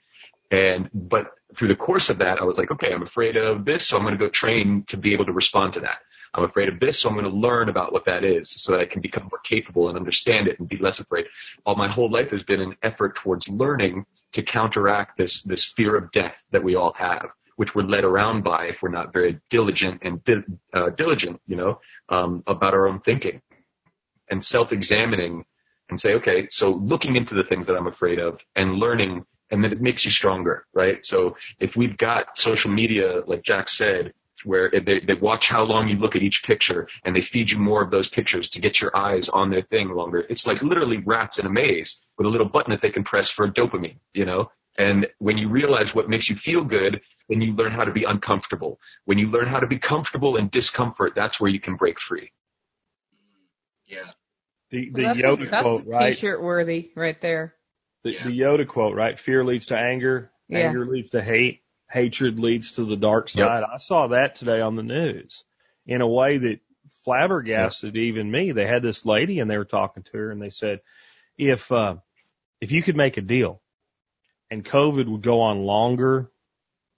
And, 0.50 0.90
but 0.92 1.30
through 1.56 1.68
the 1.68 1.76
course 1.76 2.10
of 2.10 2.18
that, 2.18 2.42
I 2.42 2.44
was 2.44 2.58
like, 2.58 2.70
okay, 2.72 2.92
I'm 2.92 3.02
afraid 3.02 3.38
of 3.38 3.64
this, 3.64 3.86
so 3.86 3.96
I'm 3.96 4.02
going 4.02 4.12
to 4.12 4.18
go 4.18 4.28
train 4.28 4.84
to 4.88 4.98
be 4.98 5.14
able 5.14 5.24
to 5.24 5.32
respond 5.32 5.72
to 5.74 5.80
that. 5.80 5.96
I'm 6.34 6.44
afraid 6.44 6.68
of 6.68 6.80
this, 6.80 6.98
so 6.98 7.08
I'm 7.08 7.14
going 7.14 7.30
to 7.30 7.36
learn 7.36 7.68
about 7.68 7.92
what 7.92 8.06
that 8.06 8.24
is 8.24 8.50
so 8.50 8.72
that 8.72 8.80
I 8.80 8.86
can 8.86 9.00
become 9.00 9.28
more 9.30 9.40
capable 9.44 9.88
and 9.88 9.96
understand 9.96 10.48
it 10.48 10.58
and 10.58 10.68
be 10.68 10.78
less 10.78 10.98
afraid. 10.98 11.26
All 11.64 11.76
my 11.76 11.88
whole 11.88 12.10
life 12.10 12.30
has 12.30 12.42
been 12.42 12.60
an 12.60 12.74
effort 12.82 13.14
towards 13.14 13.48
learning 13.48 14.04
to 14.32 14.42
counteract 14.42 15.16
this, 15.16 15.42
this 15.42 15.64
fear 15.64 15.94
of 15.96 16.10
death 16.10 16.42
that 16.50 16.64
we 16.64 16.74
all 16.74 16.92
have, 16.94 17.28
which 17.54 17.74
we're 17.74 17.84
led 17.84 18.04
around 18.04 18.42
by 18.42 18.66
if 18.66 18.82
we're 18.82 18.88
not 18.88 19.12
very 19.12 19.38
diligent 19.48 20.00
and 20.02 20.24
di- 20.24 20.42
uh, 20.72 20.90
diligent, 20.90 21.40
you 21.46 21.54
know, 21.54 21.80
um, 22.08 22.42
about 22.48 22.74
our 22.74 22.88
own 22.88 23.00
thinking 23.00 23.40
and 24.28 24.44
self-examining 24.44 25.44
and 25.88 26.00
say, 26.00 26.14
okay, 26.14 26.48
so 26.50 26.70
looking 26.70 27.14
into 27.14 27.34
the 27.34 27.44
things 27.44 27.68
that 27.68 27.76
I'm 27.76 27.86
afraid 27.86 28.18
of 28.18 28.40
and 28.56 28.74
learning, 28.74 29.24
and 29.50 29.62
then 29.62 29.70
it 29.70 29.80
makes 29.80 30.04
you 30.04 30.10
stronger, 30.10 30.66
right? 30.72 31.04
So 31.06 31.36
if 31.60 31.76
we've 31.76 31.96
got 31.96 32.38
social 32.38 32.72
media, 32.72 33.22
like 33.26 33.44
Jack 33.44 33.68
said, 33.68 34.14
where 34.44 34.70
they, 34.70 35.00
they 35.00 35.14
watch 35.14 35.48
how 35.48 35.62
long 35.62 35.88
you 35.88 35.96
look 35.96 36.16
at 36.16 36.22
each 36.22 36.42
picture 36.44 36.88
and 37.04 37.14
they 37.14 37.20
feed 37.20 37.50
you 37.50 37.58
more 37.58 37.82
of 37.82 37.90
those 37.90 38.08
pictures 38.08 38.50
to 38.50 38.60
get 38.60 38.80
your 38.80 38.96
eyes 38.96 39.28
on 39.28 39.50
their 39.50 39.62
thing 39.62 39.90
longer. 39.90 40.24
It's 40.28 40.46
like 40.46 40.62
literally 40.62 40.98
rats 40.98 41.38
in 41.38 41.46
a 41.46 41.50
maze 41.50 42.00
with 42.18 42.26
a 42.26 42.30
little 42.30 42.48
button 42.48 42.72
that 42.72 42.82
they 42.82 42.90
can 42.90 43.04
press 43.04 43.30
for 43.30 43.48
dopamine, 43.48 43.98
you 44.12 44.24
know? 44.24 44.50
And 44.76 45.06
when 45.18 45.38
you 45.38 45.48
realize 45.48 45.94
what 45.94 46.08
makes 46.08 46.28
you 46.28 46.34
feel 46.36 46.64
good, 46.64 47.00
then 47.28 47.40
you 47.40 47.54
learn 47.54 47.70
how 47.72 47.84
to 47.84 47.92
be 47.92 48.04
uncomfortable. 48.04 48.80
When 49.04 49.18
you 49.18 49.30
learn 49.30 49.46
how 49.46 49.60
to 49.60 49.68
be 49.68 49.78
comfortable 49.78 50.36
in 50.36 50.48
discomfort, 50.48 51.12
that's 51.14 51.38
where 51.38 51.50
you 51.50 51.60
can 51.60 51.76
break 51.76 52.00
free. 52.00 52.32
Yeah. 53.86 54.10
The, 54.70 54.90
the 54.90 55.02
that's 55.02 55.18
Yoda 55.20 55.50
that's 55.50 55.62
quote, 55.62 55.84
right? 55.86 56.14
t-shirt 56.14 56.42
worthy 56.42 56.90
right 56.96 57.20
there. 57.20 57.54
The, 58.02 58.12
Yeah. 58.14 58.24
the 58.24 58.40
Yoda 58.40 58.66
quote, 58.66 58.96
right? 58.96 59.18
Fear 59.18 59.44
leads 59.44 59.66
to 59.66 59.78
anger. 59.78 60.32
Yeah. 60.48 60.58
Anger 60.58 60.86
leads 60.86 61.10
to 61.10 61.22
hate. 61.22 61.62
Hatred 61.94 62.40
leads 62.40 62.72
to 62.72 62.84
the 62.84 62.96
dark 62.96 63.32
Yep. 63.34 63.46
side. 63.46 63.62
I 63.62 63.76
saw 63.76 64.08
that 64.08 64.34
today 64.34 64.60
on 64.60 64.74
the 64.74 64.82
news 64.82 65.44
in 65.86 66.00
a 66.00 66.08
way 66.08 66.38
that 66.38 66.58
flabbergasted 67.04 67.96
even 67.96 68.28
me. 68.28 68.50
They 68.50 68.66
had 68.66 68.82
this 68.82 69.06
lady 69.06 69.38
and 69.38 69.48
they 69.48 69.56
were 69.56 69.64
talking 69.64 70.02
to 70.02 70.18
her 70.18 70.30
and 70.32 70.42
they 70.42 70.50
said, 70.50 70.80
if, 71.38 71.70
uh, 71.70 71.96
if 72.60 72.72
you 72.72 72.82
could 72.82 72.96
make 72.96 73.16
a 73.16 73.20
deal 73.20 73.62
and 74.50 74.64
COVID 74.64 75.06
would 75.06 75.22
go 75.22 75.42
on 75.42 75.62
longer 75.62 76.32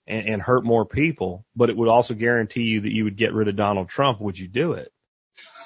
and, 0.07 0.27
and 0.27 0.41
hurt 0.41 0.65
more 0.65 0.85
people, 0.85 1.45
but 1.55 1.69
it 1.69 1.77
would 1.77 1.89
also 1.89 2.15
guarantee 2.15 2.63
you 2.63 2.81
that 2.81 2.91
you 2.91 3.03
would 3.03 3.17
get 3.17 3.33
rid 3.33 3.49
of 3.49 3.55
Donald 3.55 3.89
Trump, 3.89 4.19
would 4.19 4.39
you 4.39 4.47
do 4.47 4.73
it? 4.73 4.91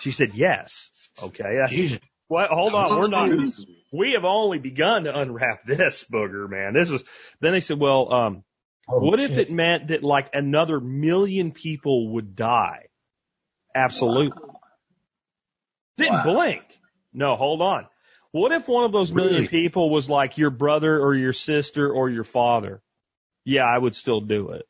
She 0.02 0.12
said, 0.12 0.34
yes. 0.34 0.92
Okay. 1.24 2.00
Well, 2.28 2.48
hold 2.48 2.74
on. 2.74 2.98
We're 2.98 3.08
not, 3.08 3.30
we 3.92 4.14
have 4.14 4.24
only 4.24 4.58
begun 4.58 5.04
to 5.04 5.20
unwrap 5.20 5.66
this 5.66 6.06
booger, 6.10 6.50
man. 6.50 6.74
This 6.74 6.90
was, 6.90 7.04
then 7.42 7.52
they 7.52 7.60
said, 7.60 7.78
well, 7.78 8.14
um, 8.14 8.44
Oh, 8.88 9.00
what 9.00 9.20
if 9.20 9.32
it 9.38 9.52
meant 9.52 9.88
that 9.90 10.04
like 10.04 10.30
another 10.34 10.80
million 10.80 11.52
people 11.52 12.10
would 12.14 12.36
die? 12.36 12.88
Absolutely. 13.76 14.38
Didn't 15.98 16.14
Wow. 16.14 16.24
blink. 16.24 16.64
No, 17.14 17.36
hold 17.36 17.62
on. 17.62 17.88
What 18.32 18.52
if 18.52 18.68
one 18.68 18.86
of 18.86 18.92
those 18.92 19.12
million 19.12 19.36
Really? 19.44 19.48
people 19.50 19.90
was 19.90 20.10
like 20.10 20.38
your 20.38 20.50
brother 20.50 20.98
or 21.00 21.14
your 21.14 21.34
sister 21.34 21.92
or 21.92 22.10
your 22.10 22.24
father? 22.24 22.82
Yeah, 23.44 23.64
I 23.66 23.78
would 23.78 23.96
still 23.96 24.22
do 24.22 24.52
it. 24.52 24.66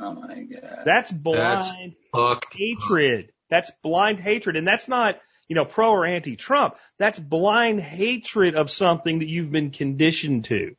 Oh 0.00 0.14
my 0.14 0.42
god. 0.42 0.82
That's 0.84 1.10
blind 1.10 1.94
Fucked. 2.14 2.54
hatred. 2.54 3.32
That's 3.50 3.70
blind 3.82 4.20
hatred. 4.20 4.56
And 4.56 4.66
that's 4.66 4.88
not, 4.88 5.18
you 5.48 5.54
know, 5.54 5.64
pro 5.64 5.90
or 5.92 6.04
anti 6.06 6.36
Trump. 6.36 6.76
That's 6.98 7.18
blind 7.18 7.80
hatred 7.80 8.54
of 8.54 8.70
something 8.70 9.20
that 9.20 9.28
you've 9.28 9.50
been 9.50 9.70
conditioned 9.70 10.44
to. 10.46 10.74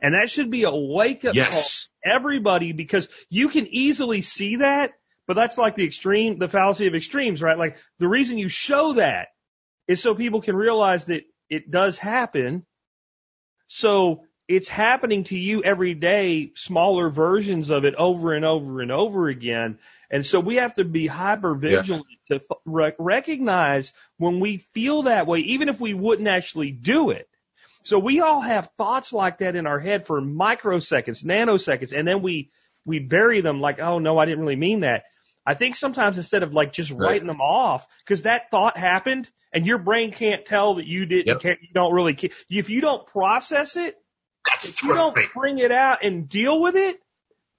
And 0.00 0.14
that 0.14 0.30
should 0.30 0.50
be 0.50 0.62
a 0.64 0.74
wake 0.74 1.24
up 1.24 1.34
Yes. 1.34 1.88
Everybody 2.08 2.72
because 2.72 3.08
you 3.28 3.48
can 3.48 3.66
easily 3.68 4.20
see 4.22 4.56
that, 4.56 4.92
But 5.26 5.34
that's 5.34 5.58
like 5.58 5.74
the 5.74 5.84
extreme, 5.84 6.38
the 6.38 6.48
fallacy 6.48 6.86
of 6.86 6.94
extremes, 6.94 7.42
right? 7.42 7.58
Like 7.58 7.76
the 7.98 8.08
reason 8.08 8.38
you 8.38 8.48
show 8.48 8.94
that 8.94 9.28
is 9.86 10.00
so 10.02 10.14
people 10.14 10.40
can 10.40 10.56
realize 10.56 11.06
that 11.06 11.24
it 11.50 11.70
does 11.70 11.98
happen. 11.98 12.64
So 13.66 14.24
it's 14.48 14.68
happening 14.68 15.24
to 15.24 15.38
you 15.38 15.62
every 15.62 15.92
day, 15.92 16.52
smaller 16.54 17.10
versions 17.10 17.68
of 17.68 17.84
it 17.84 17.94
over 17.94 18.32
and 18.32 18.44
over 18.46 18.80
and 18.80 18.90
over 18.90 19.28
again. 19.28 19.78
And 20.10 20.24
so 20.24 20.40
we 20.40 20.56
have 20.56 20.74
to 20.76 20.84
be 20.84 21.06
hyper 21.06 21.54
vigilant 21.54 22.06
yeah. 22.30 22.38
to 22.38 22.44
re- 22.64 22.92
recognize 22.98 23.92
when 24.16 24.40
we 24.40 24.58
feel 24.72 25.02
that 25.02 25.26
way, 25.26 25.40
even 25.40 25.68
if 25.68 25.78
we 25.78 25.92
wouldn't 25.92 26.28
actually 26.28 26.70
do 26.70 27.10
it. 27.10 27.28
So 27.84 27.98
we 27.98 28.20
all 28.20 28.40
have 28.40 28.70
thoughts 28.76 29.12
like 29.12 29.38
that 29.38 29.56
in 29.56 29.66
our 29.66 29.78
head 29.78 30.06
for 30.06 30.20
microseconds, 30.20 31.24
nanoseconds, 31.24 31.96
and 31.96 32.06
then 32.06 32.22
we, 32.22 32.50
we 32.84 32.98
bury 32.98 33.40
them 33.40 33.60
like, 33.60 33.80
oh 33.80 33.98
no, 33.98 34.18
I 34.18 34.26
didn't 34.26 34.40
really 34.40 34.56
mean 34.56 34.80
that. 34.80 35.04
I 35.46 35.54
think 35.54 35.76
sometimes 35.76 36.18
instead 36.18 36.42
of 36.42 36.52
like 36.52 36.72
just 36.72 36.90
writing 36.90 37.26
them 37.26 37.40
off, 37.40 37.86
because 38.04 38.22
that 38.22 38.50
thought 38.50 38.76
happened 38.76 39.30
and 39.52 39.66
your 39.66 39.78
brain 39.78 40.12
can't 40.12 40.44
tell 40.44 40.74
that 40.74 40.86
you 40.86 41.06
didn't 41.06 41.26
yep. 41.26 41.40
care, 41.40 41.56
you 41.60 41.68
don't 41.72 41.94
really 41.94 42.12
care. 42.12 42.30
If 42.50 42.68
you 42.68 42.82
don't 42.82 43.06
process 43.06 43.76
it, 43.76 43.96
That's 44.44 44.68
if 44.68 44.82
you 44.82 44.92
don't 44.92 45.16
bring 45.34 45.58
it 45.58 45.72
out 45.72 46.04
and 46.04 46.28
deal 46.28 46.60
with 46.60 46.76
it, 46.76 47.00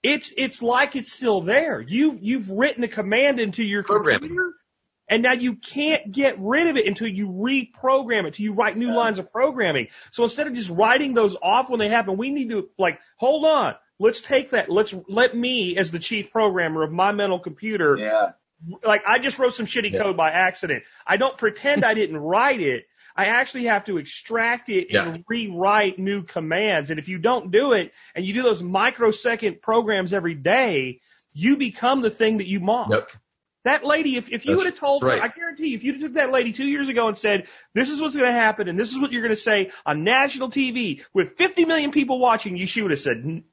it's 0.04 0.32
it's 0.38 0.62
like 0.62 0.96
it's 0.96 1.12
still 1.12 1.42
there. 1.42 1.82
You've 1.82 2.20
you've 2.22 2.50
written 2.52 2.84
a 2.84 2.88
command 2.88 3.40
into 3.40 3.64
your 3.64 3.84
computer, 3.84 4.54
and 5.10 5.24
now 5.24 5.34
you 5.34 5.56
can't 5.56 6.12
get 6.12 6.36
rid 6.40 6.68
of 6.68 6.78
it 6.78 6.86
until 6.86 7.08
you 7.08 7.28
reprogram 7.28 8.22
it, 8.22 8.28
until 8.28 8.44
you 8.44 8.54
write 8.54 8.78
new 8.78 8.94
lines 8.94 9.20
of 9.20 9.32
programming. 9.32 9.88
So 10.12 10.24
instead 10.24 10.48
of 10.48 10.54
just 10.54 10.70
writing 10.70 11.14
those 11.14 11.36
off 11.42 11.70
when 11.70 11.80
they 11.80 11.90
happen, 11.90 12.16
we 12.16 12.30
need 12.30 12.50
to 12.52 12.70
like 12.78 13.00
hold 13.18 13.46
on. 13.46 13.76
Let's 13.98 14.22
take 14.22 14.52
that. 14.52 14.70
Let's 14.70 14.96
let 15.10 15.36
me, 15.36 15.76
as 15.76 15.92
the 15.92 16.00
chief 16.00 16.32
programmer 16.32 16.84
of 16.84 16.92
my 16.92 17.12
mental 17.12 17.40
computer, 17.40 17.98
yeah. 17.98 18.32
like 18.84 19.04
I 19.06 19.20
just 19.20 19.40
wrote 19.40 19.56
some 19.56 19.66
shitty 19.66 19.92
yeah. 19.92 20.04
code 20.04 20.16
by 20.16 20.32
accident. 20.32 20.84
I 21.06 21.18
don't 21.18 21.38
pretend 21.38 21.84
I 21.84 21.96
didn't 21.96 22.18
write 22.18 22.62
it. 22.62 22.86
I 23.16 23.26
actually 23.26 23.66
have 23.66 23.84
to 23.86 23.98
extract 23.98 24.70
it 24.70 24.88
yeah. 24.92 25.10
and 25.10 25.26
rewrite 25.28 26.00
new 26.00 26.24
commands. 26.24 26.90
And 26.90 27.00
if 27.00 27.10
you 27.10 27.18
don't 27.18 27.52
do 27.52 27.74
it 27.74 27.92
and 28.16 28.24
you 28.24 28.34
do 28.34 28.44
those 28.44 28.64
microsecond 28.64 29.62
programs 29.62 30.14
every 30.14 30.36
day, 30.36 31.02
you 31.34 31.58
become 31.58 32.02
the 32.02 32.10
thing 32.10 32.38
that 32.38 32.48
you 32.48 32.62
mock. 32.62 32.90
Yep. 32.90 33.12
That 33.70 33.86
lady, 33.86 34.18
if, 34.18 34.32
if 34.32 34.48
you 34.48 34.58
would 34.58 34.66
have 34.66 34.80
told 34.80 35.04
right. 35.04 35.20
her, 35.20 35.26
I 35.26 35.28
guarantee 35.28 35.68
you, 35.68 35.78
if 35.78 35.84
you 35.84 36.00
took 36.00 36.14
that 36.14 36.32
lady 36.32 36.54
two 36.54 36.66
years 36.66 36.90
ago 36.90 37.08
and 37.08 37.16
said, 37.16 37.48
this 37.76 37.92
is 37.92 38.02
what's 38.02 38.16
going 38.16 38.28
to 38.28 38.34
happen 38.34 38.68
and 38.68 38.80
this 38.80 38.92
is 38.92 38.98
what 38.98 39.12
you're 39.12 39.22
going 39.22 39.36
to 39.36 39.40
say 39.40 39.70
on 39.86 40.04
national 40.04 40.50
TV 40.50 41.04
with 41.14 41.38
50 41.38 41.66
million 41.66 41.92
people 41.92 42.18
watching 42.18 42.58
you, 42.58 42.66
she 42.66 42.82
would 42.82 42.90
have 42.90 43.00
said, 43.00 43.44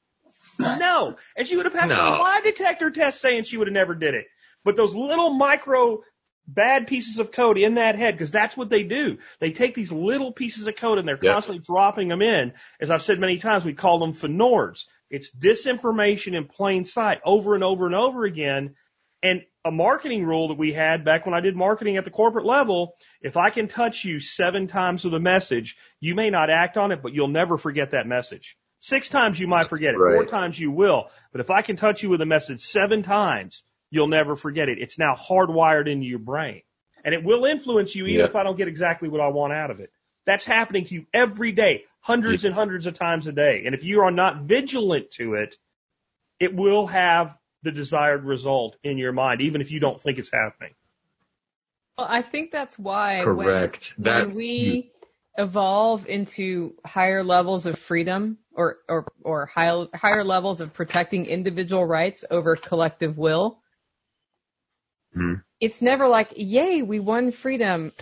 no. 0.59 1.17
And 1.37 1.47
she 1.47 1.57
would 1.57 1.67
have 1.67 1.75
passed 1.75 1.91
no. 1.91 1.97
a 1.97 2.17
lie 2.17 2.41
detector 2.43 2.91
test 2.91 3.21
saying 3.21 3.45
she 3.45 3.59
would 3.59 3.67
have 3.67 3.75
never 3.75 3.95
did 3.95 4.15
it. 4.15 4.25
But 4.65 4.77
those 4.77 4.95
little 4.95 5.35
micro 5.35 6.01
bad 6.49 6.87
pieces 6.87 7.19
of 7.19 7.31
code 7.31 7.59
in 7.59 7.75
that 7.75 7.99
head 7.99 8.15
because 8.15 8.31
that's 8.31 8.57
what 8.57 8.71
they 8.71 8.85
do. 8.85 9.19
They 9.39 9.53
take 9.53 9.75
these 9.75 9.93
little 9.93 10.33
pieces 10.33 10.67
of 10.67 10.77
code 10.77 10.97
and 10.99 11.07
they're 11.07 11.19
yep. 11.21 11.35
constantly 11.35 11.63
dropping 11.63 12.09
them 12.09 12.23
in. 12.23 12.55
As 12.81 12.91
I've 12.91 13.03
said 13.03 13.21
many 13.21 13.37
times, 13.37 13.67
we 13.67 13.75
call 13.75 13.99
them 13.99 14.15
FNORDs. 14.15 14.87
It's 15.11 15.31
disinformation 15.31 16.35
in 16.35 16.47
plain 16.47 16.87
sight 16.87 17.21
over 17.23 17.55
and 17.55 17.63
over 17.63 17.85
and 17.85 17.95
over 17.95 18.25
again. 18.25 18.77
And 19.23 19.43
a 19.65 19.71
marketing 19.71 20.25
rule 20.25 20.49
that 20.49 20.59
we 20.59 20.73
had 20.73 21.05
back 21.05 21.27
when 21.27 21.35
I 21.35 21.41
did 21.41 21.57
marketing 21.57 21.97
at 21.97 22.05
the 22.05 22.11
corporate 22.11 22.47
level, 22.47 22.95
if 23.21 23.37
I 23.37 23.51
can 23.51 23.67
touch 23.67 24.05
you 24.05 24.21
seven 24.21 24.69
times 24.69 25.05
with 25.05 25.15
a 25.15 25.21
message, 25.21 25.77
you 26.01 26.15
may 26.15 26.31
not 26.31 26.51
act 26.51 26.77
on 26.77 26.93
it, 26.93 27.03
but 27.03 27.13
you'll 27.13 27.29
never 27.29 27.57
forget 27.59 27.91
that 27.91 28.07
message. 28.07 28.57
Six 28.81 29.09
times 29.09 29.41
you 29.41 29.49
might 29.49 29.69
forget 29.69 29.95
it. 29.95 29.99
Right. 29.99 30.15
Four 30.15 30.27
times 30.27 30.61
you 30.61 30.71
will. 30.71 31.09
But 31.33 31.41
if 31.41 31.51
I 31.51 31.63
can 31.63 31.77
touch 31.77 32.03
you 32.03 32.11
with 32.11 32.21
a 32.21 32.27
message 32.27 32.61
seven 32.61 33.03
times, 33.03 33.65
you'll 33.91 34.09
never 34.09 34.37
forget 34.37 34.69
it. 34.69 34.79
It's 34.79 34.99
now 34.99 35.15
hardwired 35.15 35.91
into 35.91 36.07
your 36.07 36.19
brain. 36.19 36.63
And 37.05 37.15
it 37.15 37.25
will 37.25 37.45
influence 37.47 37.95
you 37.95 38.05
even 38.07 38.21
yeah. 38.21 38.25
if 38.27 38.37
I 38.37 38.43
don't 38.43 38.57
get 38.57 38.69
exactly 38.69 39.09
what 39.09 39.21
I 39.21 39.29
want 39.29 39.53
out 39.53 39.71
of 39.71 39.81
it. 39.81 39.91
That's 40.27 40.45
happening 40.45 40.85
to 40.85 40.95
you 40.95 41.07
every 41.15 41.53
day, 41.53 41.85
hundreds 42.01 42.43
yeah. 42.43 42.49
and 42.49 42.55
hundreds 42.55 42.87
of 42.87 42.95
times 42.95 43.27
a 43.27 43.33
day. 43.33 43.63
And 43.65 43.75
if 43.75 43.85
you 43.85 44.01
are 44.03 44.11
not 44.11 44.43
vigilant 44.43 45.11
to 45.13 45.35
it, 45.35 45.57
it 46.39 46.55
will 46.55 46.87
have 46.89 47.37
the 47.67 47.73
desired 47.73 48.25
result 48.25 48.77
in 48.83 48.97
your 48.97 49.13
mind, 49.13 49.43
even 49.43 49.61
if 49.61 49.71
you 49.71 49.81
don't 49.81 50.01
think 50.01 50.19
it's 50.19 50.31
happening. 50.33 50.75
Well, 51.99 52.07
I 52.09 52.23
think 52.23 52.51
that's 52.51 52.79
why 52.79 53.23
correct 53.25 53.95
when, 53.97 54.05
that, 54.05 54.27
when 54.27 54.35
we 54.35 54.93
evolve 55.37 56.07
into 56.07 56.75
higher 56.85 57.23
levels 57.23 57.67
of 57.67 57.79
freedom 57.79 58.39
or 58.55 58.79
or 58.89 59.07
or 59.23 59.47
higher 59.47 59.87
higher 59.95 60.25
levels 60.25 60.61
of 60.61 60.73
protecting 60.73 61.27
individual 61.27 61.85
rights 61.85 62.25
over 62.31 62.57
collective 62.57 63.19
will, 63.19 63.61
Mm-hmm. 65.17 65.41
It's 65.61 65.81
never 65.81 66.09
like, 66.09 66.35
yay, 66.37 66.83
we 66.83 67.01
won 67.01 67.33
freedom. 67.33 67.93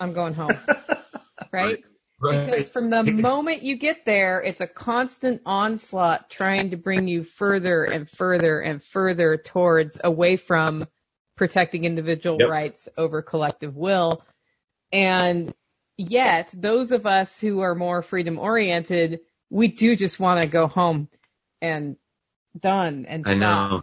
I'm 0.00 0.14
going 0.14 0.34
home. 0.34 0.58
right? 1.52 1.84
Right? 2.20 2.46
Because 2.46 2.68
from 2.68 2.90
the 2.90 3.02
moment 3.12 3.62
you 3.62 3.76
get 3.76 4.04
there, 4.04 4.42
it's 4.42 4.60
a 4.60 4.66
constant 4.66 5.42
onslaught 5.46 6.30
trying 6.30 6.70
to 6.70 6.76
bring 6.76 7.08
you 7.08 7.24
further 7.24 7.84
and 7.84 8.08
further 8.08 8.60
and 8.60 8.82
further 8.82 9.36
towards 9.36 10.00
away 10.02 10.36
from 10.36 10.86
protecting 11.36 11.84
individual 11.84 12.36
yep. 12.40 12.48
rights 12.48 12.88
over 12.96 13.22
collective 13.22 13.76
will. 13.76 14.22
And 14.92 15.52
yet, 15.96 16.52
those 16.56 16.92
of 16.92 17.06
us 17.06 17.40
who 17.40 17.60
are 17.60 17.74
more 17.74 18.02
freedom 18.02 18.38
oriented, 18.38 19.20
we 19.50 19.68
do 19.68 19.96
just 19.96 20.20
want 20.20 20.42
to 20.42 20.48
go 20.48 20.66
home 20.66 21.08
and 21.60 21.96
done 22.58 23.06
and 23.08 23.24
stop. 23.24 23.34
I 23.34 23.38
know. 23.38 23.82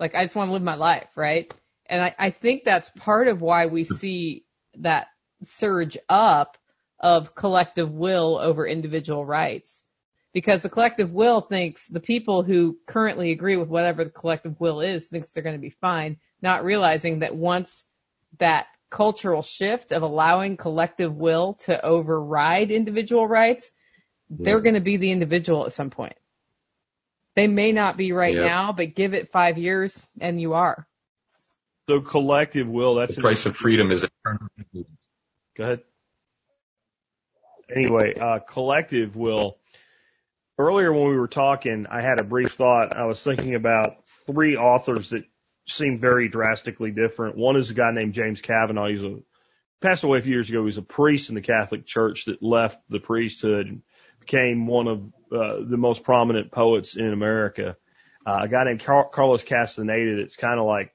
Like 0.00 0.14
I 0.14 0.24
just 0.24 0.36
want 0.36 0.48
to 0.48 0.52
live 0.52 0.62
my 0.62 0.76
life, 0.76 1.08
right? 1.16 1.52
And 1.86 2.02
I, 2.02 2.14
I 2.18 2.30
think 2.30 2.64
that's 2.64 2.90
part 2.90 3.28
of 3.28 3.40
why 3.40 3.66
we 3.66 3.84
see 3.84 4.44
that 4.78 5.08
surge 5.42 5.98
up 6.08 6.56
of 7.00 7.34
collective 7.34 7.90
will 7.90 8.38
over 8.38 8.66
individual 8.66 9.24
rights. 9.24 9.84
Because 10.32 10.62
the 10.62 10.68
collective 10.68 11.10
will 11.10 11.40
thinks 11.40 11.88
the 11.88 12.00
people 12.00 12.42
who 12.42 12.78
currently 12.86 13.32
agree 13.32 13.56
with 13.56 13.68
whatever 13.68 14.04
the 14.04 14.10
collective 14.10 14.60
will 14.60 14.80
is 14.80 15.06
thinks 15.06 15.32
they're 15.32 15.42
going 15.42 15.56
to 15.56 15.60
be 15.60 15.74
fine, 15.80 16.18
not 16.42 16.64
realizing 16.64 17.20
that 17.20 17.34
once 17.34 17.84
that 18.38 18.66
cultural 18.90 19.42
shift 19.42 19.92
of 19.92 20.02
allowing 20.02 20.56
collective 20.56 21.14
will 21.14 21.54
to 21.54 21.84
override 21.84 22.70
individual 22.70 23.26
rights, 23.26 23.70
yeah. 24.28 24.36
they're 24.40 24.60
going 24.60 24.74
to 24.74 24.80
be 24.80 24.96
the 24.96 25.10
individual 25.10 25.66
at 25.66 25.72
some 25.72 25.90
point. 25.90 26.14
They 27.34 27.46
may 27.46 27.72
not 27.72 27.96
be 27.96 28.12
right 28.12 28.34
yep. 28.34 28.44
now, 28.44 28.72
but 28.72 28.94
give 28.94 29.14
it 29.14 29.30
five 29.30 29.58
years 29.58 30.00
and 30.20 30.40
you 30.40 30.54
are. 30.54 30.86
So 31.88 32.00
collective 32.00 32.68
will, 32.68 32.96
that's 32.96 33.14
the 33.14 33.22
price 33.22 33.46
of 33.46 33.56
freedom 33.56 33.90
is 33.90 34.06
Go 35.56 35.64
ahead. 35.64 35.80
Anyway, 37.74 38.14
uh, 38.14 38.38
collective 38.38 39.16
will. 39.16 39.58
Earlier 40.58 40.92
when 40.92 41.08
we 41.08 41.16
were 41.16 41.28
talking, 41.28 41.86
I 41.88 42.02
had 42.02 42.20
a 42.20 42.24
brief 42.24 42.52
thought. 42.52 42.96
I 42.96 43.04
was 43.04 43.22
thinking 43.22 43.54
about 43.54 44.04
three 44.26 44.56
authors 44.56 45.10
that 45.10 45.24
seem 45.66 46.00
very 46.00 46.28
drastically 46.28 46.90
different. 46.90 47.36
One 47.36 47.56
is 47.56 47.70
a 47.70 47.74
guy 47.74 47.92
named 47.92 48.14
James 48.14 48.40
Kavanaugh. 48.40 48.88
He's 48.88 49.02
a 49.02 49.18
passed 49.80 50.02
away 50.02 50.18
a 50.18 50.22
few 50.22 50.32
years 50.32 50.48
ago. 50.48 50.60
He 50.60 50.66
was 50.66 50.78
a 50.78 50.82
priest 50.82 51.28
in 51.28 51.34
the 51.34 51.40
Catholic 51.40 51.86
Church 51.86 52.24
that 52.24 52.42
left 52.42 52.80
the 52.88 52.98
priesthood 52.98 53.66
and 53.66 53.82
became 54.18 54.66
one 54.66 54.88
of 54.88 55.00
uh, 55.32 55.60
the 55.68 55.76
most 55.76 56.02
prominent 56.02 56.50
poets 56.50 56.96
in 56.96 57.12
America. 57.12 57.76
Uh, 58.26 58.40
a 58.42 58.48
guy 58.48 58.64
named 58.64 58.84
Car- 58.84 59.08
Carlos 59.08 59.44
Castaneda 59.44 60.16
that's 60.16 60.36
kind 60.36 60.58
of 60.58 60.66
like 60.66 60.92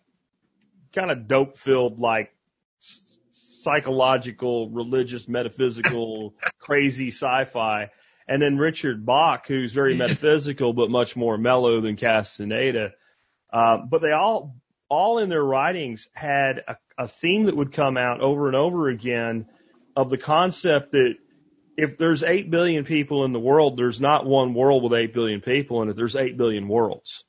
kind 0.94 1.10
of 1.10 1.28
dope 1.28 1.58
filled, 1.58 2.00
like 2.00 2.36
psychological, 3.32 4.70
religious, 4.70 5.28
metaphysical, 5.28 6.36
crazy 6.64 7.10
sci-fi. 7.10 7.90
And 8.28 8.42
then 8.42 8.58
Richard 8.58 9.06
Bach, 9.06 9.48
who's 9.48 9.74
very 9.74 9.96
metaphysical, 9.98 10.74
but 10.74 10.90
much 10.90 11.16
more 11.16 11.38
mellow 11.38 11.82
than 11.82 11.96
Castaneda. 11.96 12.94
Um, 13.52 13.88
but 13.90 14.02
they 14.02 14.12
all, 14.12 14.56
all 14.90 15.20
in 15.20 15.30
their 15.30 15.44
writings 15.44 16.08
had 16.14 16.64
a, 16.68 16.78
a 16.98 17.08
theme 17.08 17.46
that 17.46 17.56
would 17.56 17.72
come 17.72 17.98
out 17.98 18.22
over 18.22 18.48
and 18.48 18.56
over 18.56 18.90
again 18.90 19.48
of 19.96 20.10
the 20.10 20.18
concept 20.18 20.92
that 20.92 21.16
if 21.78 21.98
there's 21.98 22.24
8 22.24 22.50
billion 22.50 22.86
people 22.86 23.26
in 23.26 23.34
the 23.34 23.40
world, 23.40 23.78
there's 23.78 24.02
not 24.02 24.26
one 24.26 24.54
world 24.54 24.84
with 24.84 24.94
8 24.94 25.14
billion 25.14 25.42
people 25.42 25.82
in 25.82 25.90
it. 25.90 25.96
There's 25.96 26.16
8 26.16 26.38
billion 26.38 26.68
worlds 26.68 27.26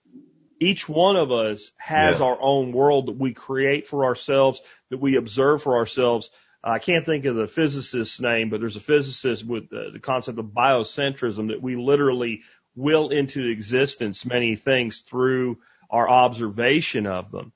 each 0.61 0.89
one 0.89 1.17
of 1.17 1.33
us 1.33 1.71
has 1.77 2.19
yeah. 2.19 2.27
our 2.27 2.39
own 2.41 2.73
world 2.73 3.07
that 3.07 3.19
we 3.19 3.35
create 3.35 3.87
for 3.87 4.05
ourselves, 4.05 4.61
that 4.91 5.01
we 5.01 5.17
observe 5.17 5.63
for 5.63 5.77
ourselves. 5.77 6.31
I 6.67 6.79
can't 6.79 7.05
think 7.05 7.27
of 7.27 7.37
the 7.37 7.47
physicist's 7.47 8.19
name, 8.21 8.49
but 8.49 8.59
there's 8.59 8.77
a 8.77 8.81
physicist 8.81 9.45
with 9.45 9.69
the, 9.69 9.91
the 9.93 10.01
concept 10.01 10.39
of 10.39 10.47
biocentrism 10.47 11.49
that 11.49 11.61
we 11.61 11.77
literally 11.77 12.41
will 12.75 13.11
into 13.11 13.47
existence 13.51 14.25
many 14.25 14.57
things 14.57 15.01
through 15.01 15.59
our 15.91 16.09
observation 16.09 17.07
of 17.07 17.31
them. 17.31 17.53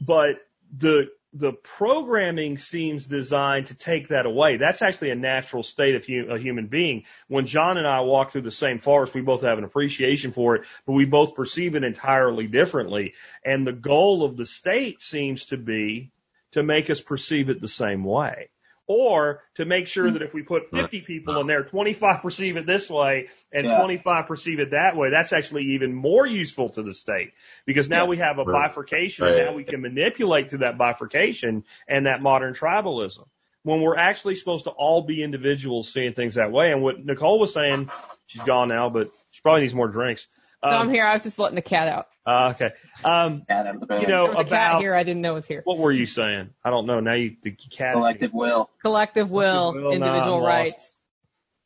But 0.00 0.36
the 0.76 1.08
the 1.32 1.52
programming 1.52 2.56
seems 2.56 3.06
designed 3.06 3.66
to 3.66 3.74
take 3.74 4.08
that 4.08 4.24
away. 4.24 4.56
That's 4.56 4.80
actually 4.80 5.10
a 5.10 5.16
natural 5.16 5.62
state 5.62 5.94
of 5.94 6.06
hu- 6.06 6.30
a 6.30 6.38
human 6.38 6.66
being. 6.66 7.04
When 7.28 7.44
John 7.46 7.76
and 7.76 7.86
I 7.86 8.00
walk 8.00 8.32
through 8.32 8.42
the 8.42 8.50
same 8.50 8.78
forest, 8.78 9.12
we 9.12 9.20
both 9.20 9.42
have 9.42 9.58
an 9.58 9.64
appreciation 9.64 10.32
for 10.32 10.56
it, 10.56 10.62
but 10.86 10.94
we 10.94 11.04
both 11.04 11.34
perceive 11.34 11.74
it 11.74 11.84
entirely 11.84 12.46
differently. 12.46 13.12
And 13.44 13.66
the 13.66 13.74
goal 13.74 14.24
of 14.24 14.38
the 14.38 14.46
state 14.46 15.02
seems 15.02 15.46
to 15.46 15.58
be 15.58 16.10
to 16.56 16.62
make 16.62 16.88
us 16.88 17.02
perceive 17.02 17.50
it 17.50 17.60
the 17.60 17.68
same 17.68 18.02
way 18.02 18.48
or 18.86 19.42
to 19.56 19.66
make 19.66 19.88
sure 19.88 20.10
that 20.10 20.22
if 20.22 20.32
we 20.32 20.42
put 20.42 20.70
50 20.70 21.02
people 21.02 21.38
in 21.40 21.46
there, 21.46 21.64
25 21.64 22.22
perceive 22.22 22.56
it 22.56 22.66
this 22.66 22.88
way 22.88 23.28
and 23.52 23.66
Yeah. 23.68 23.76
25 23.76 24.26
perceive 24.26 24.58
it 24.58 24.70
that 24.70 24.96
way. 24.96 25.10
That's 25.10 25.34
actually 25.34 25.64
even 25.74 25.92
more 25.92 26.26
useful 26.26 26.70
to 26.70 26.82
the 26.82 26.94
state 26.94 27.32
because 27.66 27.90
now 27.90 28.04
Yeah. 28.04 28.08
we 28.08 28.16
have 28.18 28.38
a 28.38 28.44
Right. 28.44 28.68
bifurcation 28.70 29.26
and 29.26 29.36
now 29.36 29.52
we 29.54 29.64
can 29.64 29.82
manipulate 29.82 30.48
through 30.48 30.60
that 30.60 30.78
bifurcation 30.78 31.64
and 31.86 32.06
that 32.06 32.22
modern 32.22 32.54
tribalism 32.54 33.26
when 33.64 33.82
we're 33.82 33.96
actually 33.98 34.36
supposed 34.36 34.64
to 34.64 34.70
all 34.70 35.02
be 35.02 35.22
individuals 35.22 35.92
seeing 35.92 36.14
things 36.14 36.36
that 36.36 36.50
way. 36.52 36.72
And 36.72 36.80
what 36.82 37.04
Nicole 37.04 37.38
was 37.38 37.52
saying, 37.52 37.90
she's 38.28 38.42
gone 38.44 38.68
now, 38.68 38.88
but 38.88 39.10
she 39.30 39.42
probably 39.42 39.62
needs 39.62 39.74
more 39.74 39.88
drinks. 39.88 40.26
No, 40.64 40.70
I'm 40.78 40.86
Um, 40.86 40.94
here. 40.94 41.04
I 41.04 41.12
was 41.12 41.24
just 41.24 41.38
letting 41.38 41.56
the 41.56 41.62
cat 41.62 41.88
out. 41.88 42.06
Uh, 42.26 42.52
okay. 42.54 42.70
Um, 43.04 43.42
Cat 43.48 43.66
out 43.66 43.74
of 43.76 43.80
the 43.80 43.86
bag. 43.86 44.02
you 44.02 44.08
know, 44.08 44.24
There 44.24 44.30
was 44.36 44.38
a 44.40 44.44
cat 44.44 44.70
about 44.72 44.80
here 44.82 44.94
I 44.94 45.02
didn't 45.04 45.22
know 45.22 45.34
was 45.34 45.46
here. 45.46 45.62
what 45.64 45.78
were 45.78 45.92
you 45.92 46.06
saying? 46.06 46.50
I 46.64 46.70
don't 46.70 46.86
know. 46.86 47.00
Now 47.00 47.14
you, 47.14 47.36
the 47.42 47.52
cat. 47.52 47.92
collective 47.92 48.32
will. 48.32 48.68
Collective 48.82 49.30
will, 49.30 49.72
will, 49.72 49.82
nah, 49.82 49.92
individual 49.92 50.38
I'm 50.38 50.42
rights. 50.44 50.92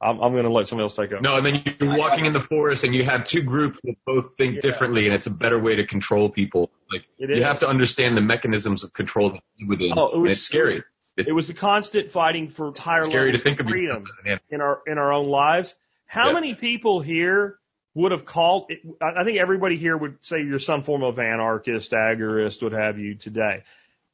I'm, 0.02 0.18
I'm 0.20 0.32
going 0.32 0.44
to 0.44 0.50
let 0.50 0.66
somebody 0.66 0.84
else 0.84 0.96
take 0.96 1.12
over. 1.12 1.20
No, 1.20 1.36
and 1.36 1.44
then 1.44 1.62
you're 1.78 1.96
walking 1.98 2.24
in 2.24 2.32
the 2.32 2.40
forest 2.40 2.84
and 2.84 2.94
you 2.94 3.04
have 3.04 3.24
two 3.26 3.42
groups 3.42 3.78
that 3.84 3.96
both 4.06 4.36
think 4.38 4.56
Yeah. 4.56 4.60
differently 4.62 5.06
and 5.06 5.14
it's 5.14 5.26
a 5.26 5.30
better 5.30 5.58
way 5.58 5.76
to 5.76 5.84
control 5.86 6.30
people. 6.30 6.70
Like 6.90 7.04
It 7.18 7.28
you 7.30 7.36
is. 7.36 7.42
have 7.44 7.60
to 7.60 7.68
understand 7.68 8.16
the 8.16 8.22
mechanisms 8.22 8.82
of 8.82 8.92
control 8.94 9.30
that 9.30 9.42
you 9.56 9.66
within. 9.68 9.92
Oh, 9.96 10.08
it 10.14 10.18
was 10.18 10.32
it's 10.32 10.42
scary. 10.42 10.82
It 11.16 11.32
was 11.34 11.48
the 11.48 11.54
constant 11.54 12.10
fighting 12.10 12.48
for 12.48 12.72
higher 12.76 13.00
It's 13.00 13.10
scary 13.10 13.32
to 13.32 13.38
levels 13.38 13.42
think 13.42 13.60
of 13.60 13.66
of 13.66 13.70
freedom 13.72 14.04
yourself 14.04 14.08
as 14.08 14.24
an 14.24 14.30
animal. 14.30 14.44
in 14.50 14.60
our 14.62 14.82
in 14.86 14.98
our 14.98 15.12
own 15.12 15.28
lives. 15.28 15.74
How 16.06 16.28
Yeah. 16.28 16.32
many 16.32 16.54
people 16.54 17.00
here 17.00 17.58
would 17.94 18.12
have 18.12 18.24
called? 18.24 18.66
It, 18.68 18.80
I 19.00 19.20
I 19.20 19.24
think 19.24 19.38
everybody 19.38 19.76
here 19.76 19.96
would 19.96 20.18
say 20.22 20.42
you're 20.42 20.58
some 20.58 20.82
form 20.82 21.02
of 21.02 21.18
anarchist, 21.18 21.92
agorist, 21.92 22.62
what 22.62 22.72
have 22.72 22.98
you 22.98 23.14
today. 23.14 23.64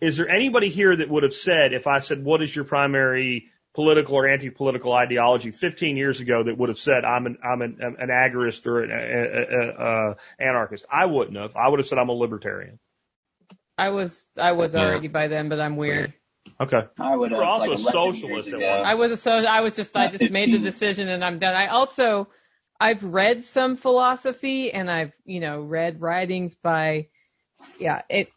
Is 0.01 0.16
there 0.16 0.29
anybody 0.29 0.68
here 0.68 0.95
that 0.95 1.09
would 1.09 1.22
have 1.22 1.33
said, 1.33 1.72
if 1.72 1.87
I 1.87 2.01
said, 2.01 2.22
"What 2.22 2.43
is 2.43 2.55
your 2.55 2.64
primary 2.64 3.47
political 3.74 4.16
or 4.16 4.29
anti-political 4.29 4.93
ideology?" 4.93 5.51
15 5.51 5.97
years 5.97 6.20
ago, 6.20 6.45
that 6.45 6.57
would 6.57 6.68
have 6.68 6.79
said, 6.79 7.05
"I'm 7.05 7.27
an 7.27 7.39
I'm 7.43 7.62
an, 7.62 7.79
an 7.81 8.09
agorist 8.09 8.66
or 8.66 8.83
an 8.83 8.91
a, 8.91 8.95
a, 9.55 10.11
a, 10.11 10.16
anarchist." 10.39 10.87
I 10.91 11.07
wouldn't 11.07 11.37
have. 11.37 11.57
I 11.57 11.68
would 11.68 11.79
have 11.79 11.87
said, 11.87 11.99
"I'm 11.99 12.09
a 12.09 12.12
libertarian." 12.12 12.79
I 13.79 13.91
was 13.91 14.24
I 14.37 14.53
was 14.53 14.74
Yeah. 14.74 14.83
already 14.83 15.09
by 15.09 15.29
then, 15.29 15.49
but 15.49 15.61
I'm 15.61 15.77
weird. 15.77 16.12
Okay. 16.61 16.81
I 16.99 17.14
would 17.14 17.31
have 17.31 17.39
You're 17.39 17.45
also 17.45 17.70
like 17.70 17.79
a 17.79 17.83
socialist 17.83 18.49
at 18.49 18.55
one 18.55 18.62
I 18.64 18.95
was 18.95 19.11
a 19.11 19.16
so 19.16 19.33
I 19.33 19.61
was 19.61 19.77
just 19.77 19.97
I 19.97 20.09
just 20.09 20.31
made 20.31 20.53
the 20.53 20.59
decision 20.59 21.09
and 21.09 21.24
I'm 21.24 21.39
done. 21.39 21.55
I 21.55 21.66
also 21.66 22.29
I've 22.81 23.05
read 23.05 23.45
some 23.45 23.77
philosophy 23.77 24.72
and 24.72 24.91
I've 24.91 25.12
you 25.24 25.41
know 25.41 25.61
read 25.62 26.01
writings 26.01 26.55
by 26.55 27.09
yeah 27.79 28.03
it. 28.09 28.29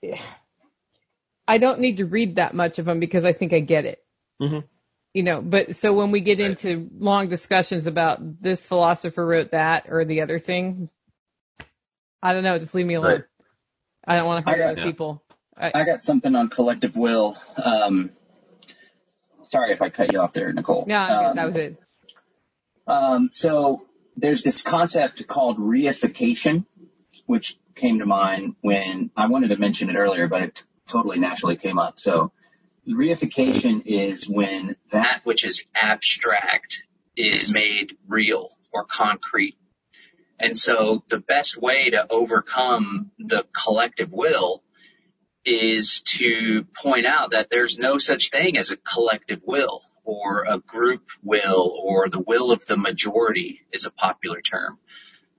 I 1.48 1.58
don't 1.58 1.80
need 1.80 1.98
to 1.98 2.06
read 2.06 2.36
that 2.36 2.54
much 2.54 2.80
of 2.80 2.86
them 2.86 3.00
because 3.00 3.26
I 3.26 3.34
think 3.34 3.54
I 3.54 3.60
get 3.60 3.86
it. 3.86 4.04
Mhm. 4.42 4.64
You 5.14 5.24
know, 5.24 5.42
but 5.42 5.76
so 5.76 5.94
when 5.94 6.12
we 6.12 6.22
get 6.22 6.40
Right. 6.40 6.52
into 6.52 6.90
long 6.98 7.28
discussions 7.30 7.88
about 7.88 8.20
this 8.42 8.66
philosopher 8.66 9.26
wrote 9.26 9.52
that 9.52 9.88
or 9.90 10.06
the 10.06 10.22
other 10.22 10.38
thing, 10.40 10.90
I 12.22 12.34
don't 12.34 12.44
know. 12.44 12.60
Just 12.60 12.76
leave 12.76 12.86
me 12.86 12.94
alone. 12.96 13.12
Right. 13.12 13.24
I 14.08 14.16
don't 14.16 14.28
want 14.28 14.46
to 14.46 14.52
I 14.52 14.56
hurt 14.56 14.72
other 14.72 14.84
people. 14.84 15.24
I 15.58 15.84
got 15.84 16.02
something 16.04 16.36
on 16.36 16.48
collective 16.50 16.96
will. 16.96 17.38
Um, 17.64 18.12
sorry 19.44 19.74
if 19.74 19.82
I 19.82 19.90
cut 19.90 20.12
you 20.14 20.22
off 20.22 20.32
there, 20.32 20.54
Nicole. 20.54 20.86
No, 20.88 20.96
Um, 20.98 21.36
that 21.36 21.46
was 21.46 21.56
it. 21.58 21.82
Um, 22.88 23.30
so 23.34 23.86
there's 24.22 24.44
this 24.44 24.62
concept 24.62 25.26
called 25.28 25.58
reification, 25.58 26.66
which 27.26 27.58
came 27.76 28.00
to 28.00 28.06
mind 28.06 28.56
when 28.62 29.12
I 29.16 29.28
wanted 29.28 29.50
to 29.50 29.58
mention 29.58 29.90
it 29.90 29.96
earlier, 29.96 30.28
but 30.28 30.44
it 30.44 30.64
totally 30.88 31.20
naturally 31.20 31.56
came 31.56 31.80
up. 31.80 32.00
So 32.00 32.32
reification 32.88 33.84
is 33.86 34.28
when 34.28 34.76
that 34.92 35.22
which 35.24 35.46
is 35.46 35.66
abstract 35.76 36.84
is 37.16 37.54
made 37.54 37.98
real 38.08 38.50
or 38.74 38.86
concrete. 38.86 39.58
And 40.40 40.56
so 40.56 41.04
the 41.10 41.20
best 41.20 41.58
way 41.58 41.90
to 41.90 42.08
overcome 42.10 43.12
the 43.20 43.46
collective 43.54 44.12
will 44.12 44.64
is 45.46 46.02
to 46.02 46.66
point 46.76 47.06
out 47.06 47.32
that 47.32 47.50
there's 47.50 47.80
no 47.80 47.98
such 47.98 48.30
thing 48.30 48.58
as 48.58 48.72
a 48.72 48.78
collective 48.78 49.42
will 49.46 49.82
or 50.04 50.46
a 50.48 50.60
group 50.60 51.10
will 51.24 51.80
or 51.82 52.10
the 52.10 52.20
will 52.20 52.52
of 52.52 52.66
the 52.66 52.78
majority 52.78 53.62
is 53.72 53.86
a 53.86 53.92
popular 53.92 54.42
term. 54.42 54.78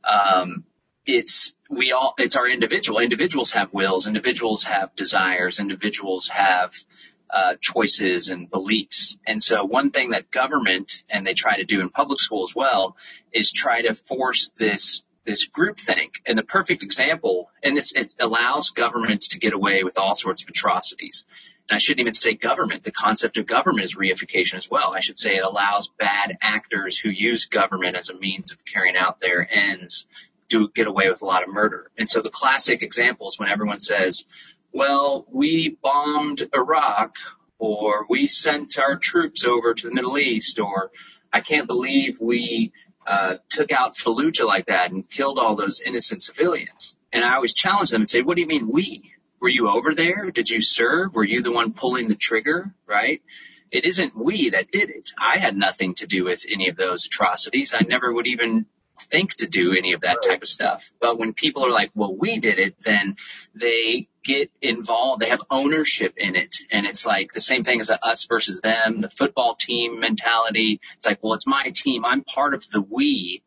Um, 0.05 0.64
it's 1.07 1.55
we 1.68 1.92
all 1.92 2.14
it's 2.18 2.36
our 2.36 2.48
individual. 2.48 3.01
Individuals 3.01 3.53
have 3.53 3.72
wills. 3.72 4.07
Individuals 4.07 4.64
have 4.64 4.94
desires. 4.96 5.61
Individuals 5.61 6.28
have 6.28 6.74
uh, 7.32 7.55
choices 7.61 8.28
and 8.28 8.51
beliefs. 8.51 9.18
And 9.26 9.42
so 9.42 9.64
one 9.64 9.90
thing 9.90 10.11
that 10.11 10.30
government 10.30 11.05
and 11.09 11.26
they 11.26 11.34
try 11.34 11.57
to 11.57 11.64
do 11.64 11.80
in 11.80 11.88
public 11.88 12.18
school 12.18 12.44
as 12.44 12.55
well 12.55 12.96
is 13.32 13.53
try 13.53 13.82
to 13.82 13.94
force 13.94 14.51
this 14.57 15.05
this 15.25 15.49
groupthink 15.49 16.16
and 16.27 16.39
the 16.39 16.43
perfect 16.43 16.83
example 16.83 17.51
and 17.62 17.77
this 17.77 17.93
it 17.93 18.14
allows 18.21 18.71
governments 18.71 19.29
to 19.29 19.39
get 19.39 19.53
away 19.53 19.85
with 19.85 19.99
all 19.99 20.14
sorts 20.14 20.43
of 20.43 20.49
atrocities 20.49 21.25
and 21.71 21.77
I 21.77 21.79
shouldn't 21.79 22.01
even 22.01 22.14
say 22.14 22.35
government. 22.35 22.83
The 22.83 22.91
concept 22.91 23.39
of 23.39 23.47
government 23.47 23.85
is 23.85 23.95
reification 23.95 24.55
as 24.55 24.68
well. 24.68 24.93
I 24.93 24.99
should 24.99 25.16
say 25.16 25.37
it 25.37 25.45
allows 25.45 25.89
bad 25.89 26.37
actors 26.43 26.99
who 26.99 27.11
use 27.11 27.47
government 27.47 27.97
as 27.97 28.09
a 28.09 28.14
means 28.14 28.51
of 28.51 28.64
carrying 28.64 28.97
out 28.97 29.21
their 29.21 29.49
ends 29.49 30.09
to 30.49 30.68
get 30.75 30.89
away 30.89 31.09
with 31.09 31.23
a 31.23 31.27
lot 31.27 31.45
of 31.45 31.49
murder. 31.49 31.89
And 31.97 32.09
so 32.09 32.23
the 32.23 32.29
classic 32.29 32.83
example 32.83 33.29
is 33.29 33.39
when 33.39 33.49
everyone 33.49 33.79
says, 33.79 34.25
well, 34.73 35.25
we 35.31 35.77
bombed 35.81 36.43
Iraq 36.53 37.14
or 37.61 38.05
we 38.09 38.27
sent 38.27 38.77
our 38.81 38.97
troops 38.97 39.45
over 39.45 39.73
to 39.73 39.89
the 39.89 39.95
Middle 39.95 40.18
East 40.18 40.59
or 40.59 40.91
I 41.33 41.39
can't 41.39 41.68
believe 41.68 42.21
we 42.21 42.73
uh, 43.07 43.36
took 43.48 43.72
out 43.72 43.96
Fallujah 43.96 44.46
like 44.46 44.66
that 44.66 44.90
and 44.90 45.09
killed 45.09 45.38
all 45.38 45.57
those 45.57 45.80
innocent 45.80 46.22
civilians. 46.22 46.96
And 47.12 47.24
I 47.24 47.34
always 47.34 47.55
challenge 47.55 47.90
them 47.90 48.03
and 48.03 48.09
say, 48.09 48.22
what 48.22 48.36
do 48.36 48.42
you 48.42 48.48
mean 48.48 48.68
we? 48.68 49.12
Were 49.40 49.48
you 49.48 49.68
over 49.68 49.94
there? 49.94 50.30
Did 50.30 50.51
you 50.51 50.61
serve? 50.61 51.14
Were 51.14 51.24
you 51.24 51.42
the 51.42 51.53
one 51.53 51.72
pulling 51.72 52.09
the 52.09 52.14
trigger? 52.14 52.74
Right? 52.86 53.22
It 53.70 53.84
isn't 53.84 54.16
we 54.16 54.51
that 54.51 54.70
did 54.70 54.90
it. 54.90 55.12
I 55.18 55.38
had 55.38 55.57
nothing 55.57 55.94
to 55.96 56.07
do 56.07 56.24
with 56.24 56.44
any 56.51 56.68
of 56.68 56.76
those 56.76 57.07
atrocities. 57.07 57.74
I 57.74 57.84
never 57.86 58.12
would 58.12 58.26
even 58.26 58.66
think 59.01 59.34
to 59.36 59.46
do 59.46 59.72
any 59.72 59.92
of 59.92 60.03
that 60.03 60.18
type 60.26 60.42
of 60.42 60.48
stuff. 60.48 60.90
But 61.01 61.18
when 61.18 61.32
people 61.32 61.64
are 61.64 61.70
like, 61.70 61.90
well, 61.94 62.14
we 62.14 62.38
did 62.38 62.59
it, 62.59 62.76
then 62.80 63.16
they 63.55 64.07
get 64.24 64.51
involved. 64.61 65.22
They 65.22 65.28
have 65.28 65.42
ownership 65.51 66.14
in 66.16 66.36
it. 66.36 66.57
And 66.70 66.86
it's 66.86 67.07
like 67.07 67.32
the 67.32 67.40
same 67.40 67.64
thing 67.64 67.80
as 67.80 67.90
a 67.90 68.05
us 68.05 68.24
versus 68.24 68.61
them, 68.61 69.01
the 69.01 69.11
football 69.11 69.55
team 69.55 70.01
mentality. 70.01 70.80
It's 70.96 71.07
like, 71.07 71.18
well, 71.22 71.34
it's 71.34 71.46
my 71.46 71.72
team. 71.74 72.05
I'm 72.05 72.22
part 72.22 72.55
of 72.55 72.68
the 72.70 72.82
we. 72.82 73.42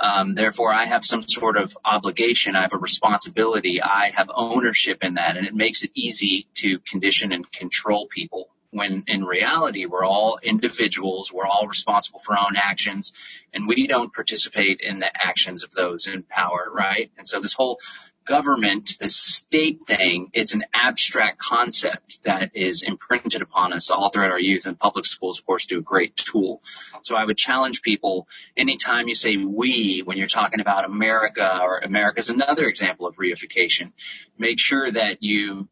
Um, 0.00 0.34
therefore, 0.34 0.72
I 0.72 0.84
have 0.84 1.04
some 1.04 1.22
sort 1.22 1.56
of 1.56 1.76
obligation. 1.84 2.54
I 2.54 2.62
have 2.62 2.72
a 2.72 2.78
responsibility. 2.78 3.82
I 3.82 4.12
have 4.14 4.30
ownership 4.34 5.02
in 5.02 5.14
that. 5.14 5.36
And 5.36 5.46
it 5.46 5.54
makes 5.54 5.82
it 5.82 5.90
easy 5.94 6.46
to 6.54 6.78
condition 6.80 7.32
and 7.32 7.50
control 7.50 8.06
people 8.06 8.48
when 8.70 9.04
in 9.06 9.24
reality 9.24 9.86
we're 9.86 10.04
all 10.04 10.38
individuals, 10.42 11.32
we're 11.32 11.46
all 11.46 11.66
responsible 11.66 12.20
for 12.20 12.36
our 12.36 12.46
own 12.46 12.56
actions, 12.56 13.12
and 13.52 13.66
we 13.66 13.86
don't 13.86 14.12
participate 14.12 14.80
in 14.80 14.98
the 14.98 15.10
actions 15.14 15.64
of 15.64 15.70
those 15.70 16.06
in 16.06 16.22
power, 16.22 16.68
right? 16.72 17.10
And 17.16 17.26
so 17.26 17.40
this 17.40 17.54
whole 17.54 17.78
government, 18.28 18.98
this 19.00 19.16
state 19.16 19.82
thing, 19.84 20.28
it's 20.34 20.52
an 20.52 20.62
abstract 20.74 21.38
concept 21.38 22.22
that 22.24 22.50
is 22.54 22.82
imprinted 22.82 23.40
upon 23.40 23.72
us 23.72 23.90
all 23.90 24.10
throughout 24.10 24.30
our 24.30 24.38
youth, 24.38 24.66
and 24.66 24.78
public 24.78 25.06
schools, 25.06 25.38
of 25.38 25.46
course, 25.46 25.64
do 25.64 25.78
a 25.78 25.82
great 25.82 26.14
tool. 26.14 26.60
So 27.02 27.16
I 27.16 27.24
would 27.24 27.38
challenge 27.38 27.80
people 27.80 28.28
anytime 28.54 29.08
you 29.08 29.14
say 29.14 29.38
we 29.38 30.02
when 30.04 30.18
you're 30.18 30.26
talking 30.26 30.60
about 30.60 30.84
America, 30.84 31.58
or 31.62 31.78
America's 31.78 32.28
another 32.28 32.66
example 32.66 33.06
of 33.06 33.16
reification, 33.16 33.92
make 34.36 34.60
sure 34.60 34.90
that 34.90 35.22
you 35.22 35.68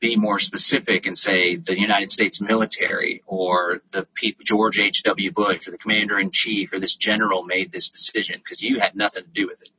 be 0.00 0.16
more 0.16 0.38
specific 0.38 1.06
and 1.06 1.16
say 1.16 1.56
the 1.56 1.78
United 1.78 2.10
States 2.10 2.40
military 2.40 3.22
or 3.26 3.80
the 3.92 4.06
P- 4.14 4.36
George 4.44 4.78
H.W. 4.78 5.32
Bush 5.32 5.66
or 5.66 5.70
the 5.70 5.78
commander 5.78 6.18
in 6.18 6.30
chief 6.30 6.72
or 6.72 6.78
this 6.78 6.94
general 6.96 7.42
made 7.44 7.72
this 7.72 7.88
decision 7.88 8.38
because 8.38 8.62
you 8.62 8.78
had 8.78 8.94
nothing 8.94 9.24
to 9.24 9.30
do 9.30 9.46
with 9.46 9.62
it. 9.62 9.70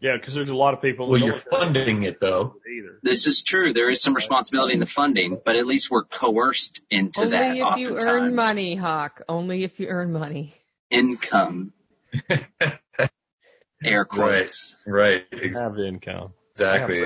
Yeah, 0.00 0.16
because 0.16 0.34
there's 0.34 0.48
a 0.48 0.54
lot 0.54 0.74
of 0.74 0.82
people. 0.82 1.08
Well, 1.08 1.20
you're 1.20 1.32
funding 1.32 2.04
it 2.04 2.20
though. 2.20 2.54
either. 2.68 2.98
This 3.02 3.26
is 3.26 3.42
true. 3.42 3.72
There 3.72 3.90
is 3.90 4.00
some 4.00 4.14
responsibility 4.14 4.74
in 4.74 4.80
the 4.80 4.86
funding, 4.86 5.40
but 5.44 5.56
at 5.56 5.66
least 5.66 5.90
we're 5.90 6.04
coerced 6.04 6.82
into 6.88 7.22
Only 7.22 7.30
that 7.32 7.60
Only 7.60 7.60
if 7.60 7.78
you 7.78 7.98
earn 8.06 8.34
money, 8.34 8.76
Hawk. 8.76 9.22
Only 9.28 9.64
if 9.64 9.80
you 9.80 9.88
earn 9.88 10.12
money. 10.12 10.54
Income. 10.90 11.72
Air 13.84 14.04
quotes. 14.04 14.76
Right. 14.86 15.24
Ex- 15.32 15.58
Have 15.58 15.78
income. 15.78 16.32
Exactly. 16.52 17.04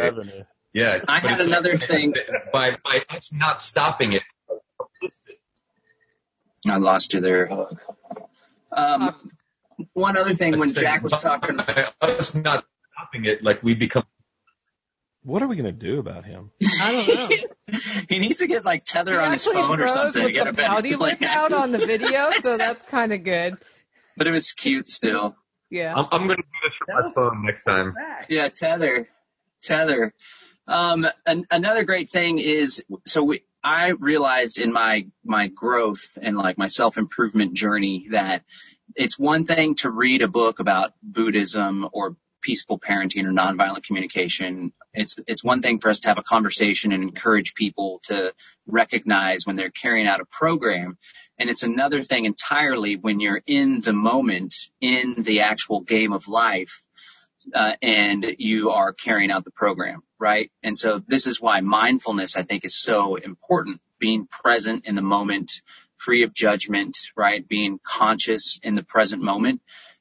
Have 0.74 0.85
revenue. 0.85 1.05
Yeah. 1.05 1.05
I 1.09 1.20
had 1.20 1.40
another 1.40 1.70
like- 1.73 1.86
thing- 1.89 2.15
by 2.53 2.77
by 2.85 3.03
us 3.11 3.31
not 3.32 3.61
stopping 3.61 4.12
it. 4.15 4.23
I 6.69 6.77
lost 6.77 7.15
you 7.15 7.20
there. 7.20 7.51
Um, 8.70 9.31
one 9.94 10.16
other 10.16 10.32
thing 10.35 10.59
when 10.59 10.73
Jack 10.73 11.03
was 11.03 11.12
talking, 11.12 11.57
by 11.57 11.89
us 12.01 12.35
not 12.35 12.65
stopping 12.94 13.24
it, 13.24 13.43
like 13.43 13.62
we 13.62 13.74
become. 13.74 14.05
What 15.24 15.43
are 15.43 15.47
we 15.49 15.57
going 15.57 15.66
to 15.66 15.73
do 15.73 15.99
about 16.01 16.24
him? 16.24 16.51
I 16.81 17.05
don't 17.07 17.31
know. 17.70 17.78
he 18.09 18.19
needs 18.19 18.39
to 18.39 18.47
get 18.49 18.65
like 18.65 18.85
tether 18.85 19.12
He 19.20 19.27
on 19.27 19.32
his 19.32 19.44
phone 19.44 19.81
or 19.81 19.86
froze 19.89 19.93
something 19.93 20.20
to 20.20 20.24
with 20.27 20.35
get 20.35 20.44
the 20.44 20.51
a 20.51 20.53
better 20.53 20.69
pouty 20.74 20.97
lip 20.97 21.19
plan. 21.19 21.31
out 21.31 21.53
on 21.53 21.70
the 21.73 21.78
video, 21.78 22.31
so 22.40 22.57
that's 22.57 22.82
kind 22.85 23.12
of 23.12 23.23
good. 23.23 23.57
But 24.16 24.27
it 24.27 24.31
was 24.32 24.53
cute 24.53 24.89
still. 24.89 25.36
Yeah. 25.70 25.94
I'm, 25.97 26.07
I'm 26.12 26.27
going 26.27 26.36
to 26.39 26.43
do 26.43 26.49
this 26.65 26.73
from 26.86 27.05
my 27.05 27.12
phone 27.12 27.44
next 27.47 27.65
time. 27.65 27.94
Yeah, 28.28 28.49
tether, 28.49 29.09
tether. 29.62 30.12
Um, 30.66 31.06
an, 31.26 31.47
another 31.51 31.84
great 31.84 32.10
thing 32.10 32.39
is, 32.39 32.84
so 33.05 33.24
we, 33.24 33.43
I 33.64 33.89
realized 33.89 34.59
in 34.59 34.72
my, 34.72 35.06
my 35.24 35.48
growth 35.48 36.18
and 36.20 36.36
like 36.36 36.59
my 36.59 36.68
self 36.68 36.98
improvement 36.98 37.55
journey 37.55 38.09
that 38.10 38.43
it's 38.97 39.18
one 39.18 39.47
thing 39.47 39.74
to 39.76 39.90
read 39.90 40.22
a 40.22 40.28
book 40.28 40.60
about 40.60 40.93
Buddhism 41.02 41.89
or 41.93 42.16
peaceful 42.43 42.78
parenting 42.78 43.24
or 43.24 43.32
nonviolent 43.32 43.84
communication. 43.84 44.72
It's, 44.93 45.18
it's 45.26 45.44
one 45.44 45.62
thing 45.62 45.78
for 45.78 45.89
us 45.89 46.01
to 46.01 46.09
have 46.09 46.18
a 46.18 46.22
conversation 46.22 46.93
and 46.93 47.02
encourage 47.02 47.55
people 47.55 48.01
to 48.05 48.32
recognize 48.66 49.47
when 49.47 49.56
they're 49.56 49.70
carrying 49.70 50.09
out 50.09 50.20
a 50.20 50.24
program. 50.26 50.98
And 51.39 51.48
it's 51.48 51.62
another 51.62 52.02
thing 52.02 52.24
entirely 52.24 52.97
when 52.97 53.20
you're 53.20 53.43
in 53.47 53.80
the 53.80 53.93
moment, 53.93 54.55
in 54.80 55.14
the 55.22 55.40
actual 55.40 55.80
game 55.80 56.12
of 56.12 56.28
life, 56.28 56.82
uh, 57.55 57.73
and 57.82 58.24
you 58.39 58.70
are 58.70 58.93
carrying 58.93 59.31
out 59.31 59.44
the 59.44 59.51
program, 59.51 60.02
right? 60.19 60.51
And 60.62 60.77
so 60.77 61.01
this 61.06 61.27
is 61.27 61.40
why 61.40 61.60
mindfulness, 61.60 62.36
I 62.36 62.43
think, 62.43 62.64
is 62.64 62.74
so 62.74 63.16
important. 63.16 63.81
Being 63.98 64.27
present 64.27 64.86
in 64.86 64.97
the 64.97 65.02
moment, 65.02 65.62
free 65.97 66.23
of 66.23 66.35
judgment, 66.35 66.98
right? 67.16 67.47
Being 67.47 67.78
conscious 67.82 68.60
in 68.62 68.74
the 68.74 68.82
present 68.82 69.23
moment. 69.23 69.60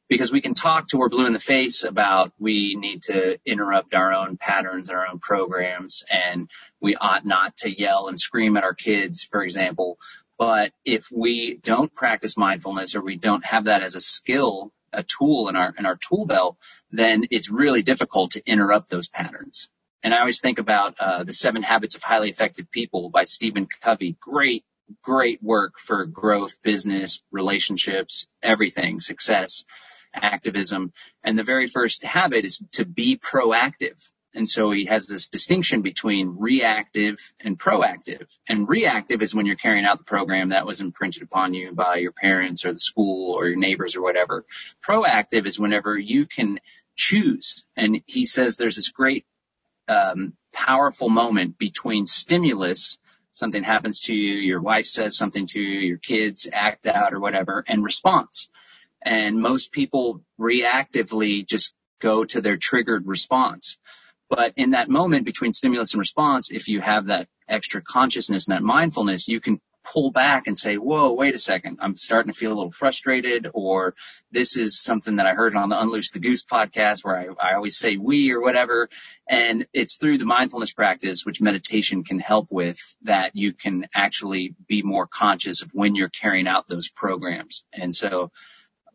Because 0.09 0.31
we 0.31 0.41
can 0.41 0.55
talk 0.55 0.87
to 0.87 0.97
we're 0.97 1.07
blue 1.07 1.25
in 1.25 1.31
the 1.31 1.39
face 1.39 1.85
about 1.85 2.33
we 2.37 2.75
need 2.75 3.03
to 3.03 3.39
interrupt 3.45 3.93
our 3.93 4.13
own 4.13 4.35
patterns 4.35 4.89
and 4.89 4.97
our 4.97 5.07
own 5.07 5.19
programs 5.19 6.03
and 6.09 6.49
we 6.81 6.97
ought 6.97 7.25
not 7.25 7.55
to 7.57 7.71
yell 7.71 8.09
and 8.09 8.19
scream 8.19 8.57
at 8.57 8.65
our 8.65 8.73
kids, 8.73 9.23
for 9.23 9.41
example. 9.41 9.97
But 10.37 10.73
if 10.83 11.07
we 11.11 11.59
don't 11.63 11.93
practice 11.93 12.35
mindfulness 12.35 12.95
or 12.95 13.01
we 13.01 13.15
don't 13.15 13.45
have 13.45 13.65
that 13.65 13.83
as 13.83 13.95
a 13.95 14.01
skill, 14.01 14.73
a 14.93 15.03
tool 15.03 15.49
in 15.49 15.55
our, 15.55 15.73
in 15.77 15.85
our 15.85 15.95
tool 15.95 16.25
belt, 16.25 16.57
then 16.91 17.23
it's 17.31 17.49
really 17.49 17.81
difficult 17.81 18.31
to 18.31 18.45
interrupt 18.45 18.89
those 18.89 19.07
patterns. 19.07 19.69
And 20.03 20.13
I 20.13 20.19
always 20.19 20.41
think 20.41 20.59
about, 20.59 20.95
uh, 20.99 21.23
the 21.23 21.33
seven 21.33 21.63
habits 21.63 21.95
of 21.95 22.03
highly 22.03 22.29
effective 22.29 22.71
people 22.71 23.09
by 23.09 23.25
Stephen 23.25 23.67
Covey. 23.81 24.17
Great, 24.19 24.65
great 25.03 25.41
work 25.43 25.77
for 25.77 26.05
growth, 26.05 26.61
business, 26.63 27.21
relationships, 27.31 28.27
everything, 28.41 28.99
success, 28.99 29.63
activism. 30.13 30.91
And 31.23 31.37
the 31.37 31.43
very 31.43 31.67
first 31.67 32.03
habit 32.03 32.45
is 32.45 32.61
to 32.73 32.85
be 32.85 33.17
proactive. 33.17 34.01
And 34.33 34.47
so 34.47 34.71
he 34.71 34.85
has 34.85 35.07
this 35.07 35.27
distinction 35.27 35.81
between 35.81 36.37
reactive 36.39 37.33
and 37.39 37.59
proactive. 37.59 38.27
And 38.47 38.67
reactive 38.67 39.21
is 39.21 39.35
when 39.35 39.45
you're 39.45 39.57
carrying 39.57 39.85
out 39.85 39.97
the 39.97 40.05
program 40.05 40.49
that 40.49 40.65
was 40.65 40.79
imprinted 40.79 41.23
upon 41.23 41.53
you 41.53 41.73
by 41.73 41.97
your 41.97 42.13
parents 42.13 42.65
or 42.65 42.73
the 42.73 42.79
school 42.79 43.33
or 43.33 43.47
your 43.47 43.57
neighbors 43.57 43.95
or 43.95 44.01
whatever. 44.01 44.45
Proactive 44.85 45.45
is 45.45 45.59
whenever 45.59 45.97
you 45.97 46.25
can 46.25 46.59
choose. 46.95 47.65
And 47.75 48.01
he 48.05 48.25
says 48.25 48.55
there's 48.55 48.77
this 48.77 48.89
great, 48.89 49.25
um, 49.89 50.33
powerful 50.53 51.09
moment 51.09 51.57
between 51.57 52.05
stimulus, 52.05 52.97
something 53.33 53.63
happens 53.63 54.01
to 54.01 54.15
you, 54.15 54.35
your 54.35 54.61
wife 54.61 54.85
says 54.85 55.17
something 55.17 55.47
to 55.47 55.59
you, 55.59 55.79
your 55.79 55.97
kids 55.97 56.47
act 56.51 56.87
out 56.87 57.13
or 57.13 57.19
whatever, 57.19 57.63
and 57.67 57.83
response. 57.83 58.49
And 59.01 59.41
most 59.41 59.71
people 59.71 60.21
reactively 60.39 61.45
just 61.45 61.73
go 61.99 62.25
to 62.25 62.41
their 62.41 62.57
triggered 62.57 63.07
response. 63.07 63.77
But 64.31 64.53
in 64.55 64.71
that 64.71 64.87
moment 64.87 65.25
between 65.25 65.51
stimulus 65.51 65.91
and 65.91 65.99
response, 65.99 66.51
if 66.51 66.69
you 66.69 66.79
have 66.79 67.07
that 67.07 67.27
extra 67.49 67.81
consciousness 67.81 68.47
and 68.47 68.55
that 68.55 68.63
mindfulness, 68.63 69.27
you 69.27 69.41
can 69.41 69.59
pull 69.83 70.09
back 70.09 70.47
and 70.47 70.57
say, 70.57 70.77
whoa, 70.77 71.11
wait 71.11 71.35
a 71.35 71.37
second. 71.37 71.79
I'm 71.81 71.97
starting 71.97 72.31
to 72.31 72.37
feel 72.37 72.53
a 72.53 72.55
little 72.55 72.71
frustrated 72.71 73.49
or 73.53 73.93
this 74.31 74.55
is 74.55 74.79
something 74.79 75.17
that 75.17 75.25
I 75.25 75.33
heard 75.33 75.53
on 75.57 75.67
the 75.67 75.81
Unloose 75.81 76.11
the 76.11 76.19
Goose 76.19 76.45
podcast 76.45 77.03
where 77.03 77.17
I, 77.17 77.49
I 77.51 77.55
always 77.55 77.75
say 77.75 77.97
we 77.97 78.31
or 78.31 78.39
whatever. 78.39 78.87
And 79.27 79.65
it's 79.73 79.97
through 79.97 80.17
the 80.17 80.25
mindfulness 80.25 80.71
practice, 80.71 81.25
which 81.25 81.41
meditation 81.41 82.05
can 82.05 82.19
help 82.19 82.53
with 82.53 82.77
that 83.01 83.35
you 83.35 83.51
can 83.51 83.87
actually 83.93 84.55
be 84.65 84.81
more 84.81 85.07
conscious 85.07 85.61
of 85.61 85.71
when 85.73 85.95
you're 85.95 86.07
carrying 86.07 86.47
out 86.47 86.69
those 86.69 86.89
programs. 86.89 87.65
And 87.73 87.93
so 87.93 88.31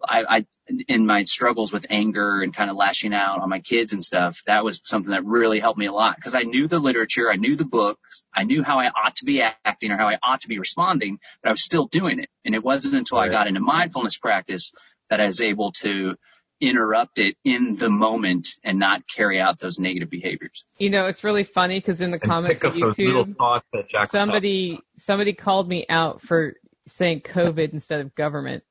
I, 0.08 0.24
I, 0.28 0.46
in 0.88 1.06
my 1.06 1.22
struggles 1.22 1.72
with 1.72 1.86
anger 1.90 2.42
and 2.42 2.54
kind 2.54 2.70
of 2.70 2.76
lashing 2.76 3.14
out 3.14 3.40
on 3.40 3.48
my 3.48 3.60
kids 3.60 3.92
and 3.92 4.04
stuff, 4.04 4.42
that 4.46 4.64
was 4.64 4.80
something 4.84 5.12
that 5.12 5.24
really 5.24 5.60
helped 5.60 5.78
me 5.78 5.86
a 5.86 5.92
lot 5.92 6.16
because 6.16 6.34
I 6.34 6.42
knew 6.42 6.66
the 6.66 6.78
literature, 6.78 7.30
I 7.30 7.36
knew 7.36 7.56
the 7.56 7.64
books, 7.64 8.22
I 8.34 8.44
knew 8.44 8.62
how 8.62 8.78
I 8.78 8.88
ought 8.88 9.16
to 9.16 9.24
be 9.24 9.42
acting 9.42 9.90
or 9.90 9.96
how 9.96 10.08
I 10.08 10.18
ought 10.22 10.42
to 10.42 10.48
be 10.48 10.58
responding, 10.58 11.18
but 11.42 11.48
I 11.48 11.52
was 11.52 11.62
still 11.62 11.86
doing 11.86 12.20
it. 12.20 12.28
And 12.44 12.54
it 12.54 12.62
wasn't 12.62 12.94
until 12.94 13.18
I 13.18 13.28
got 13.28 13.46
into 13.46 13.60
mindfulness 13.60 14.16
practice 14.16 14.72
that 15.08 15.20
I 15.20 15.26
was 15.26 15.40
able 15.40 15.72
to 15.72 16.16
interrupt 16.60 17.18
it 17.18 17.36
in 17.44 17.76
the 17.76 17.90
moment 17.90 18.48
and 18.64 18.78
not 18.78 19.06
carry 19.06 19.40
out 19.40 19.58
those 19.58 19.78
negative 19.78 20.08
behaviors. 20.08 20.64
You 20.78 20.90
know, 20.90 21.06
it's 21.06 21.22
really 21.22 21.44
funny 21.44 21.78
because 21.78 22.00
in 22.00 22.10
the 22.10 22.20
And 22.20 22.30
comments 22.30 22.60
pick 22.60 22.64
of 22.64 22.74
up 22.74 22.80
those 22.80 22.98
little 22.98 23.26
YouTube, 23.26 23.36
thoughts 23.36 23.66
that 23.72 23.88
Jack 23.88 24.00
was 24.02 24.10
talking 24.10 24.20
somebody 24.20 24.80
somebody 24.96 25.32
called 25.34 25.68
me 25.68 25.84
out 25.88 26.22
for 26.22 26.54
saying 26.86 27.20
COVID 27.20 27.72
instead 27.72 28.00
of 28.00 28.14
government 28.14 28.64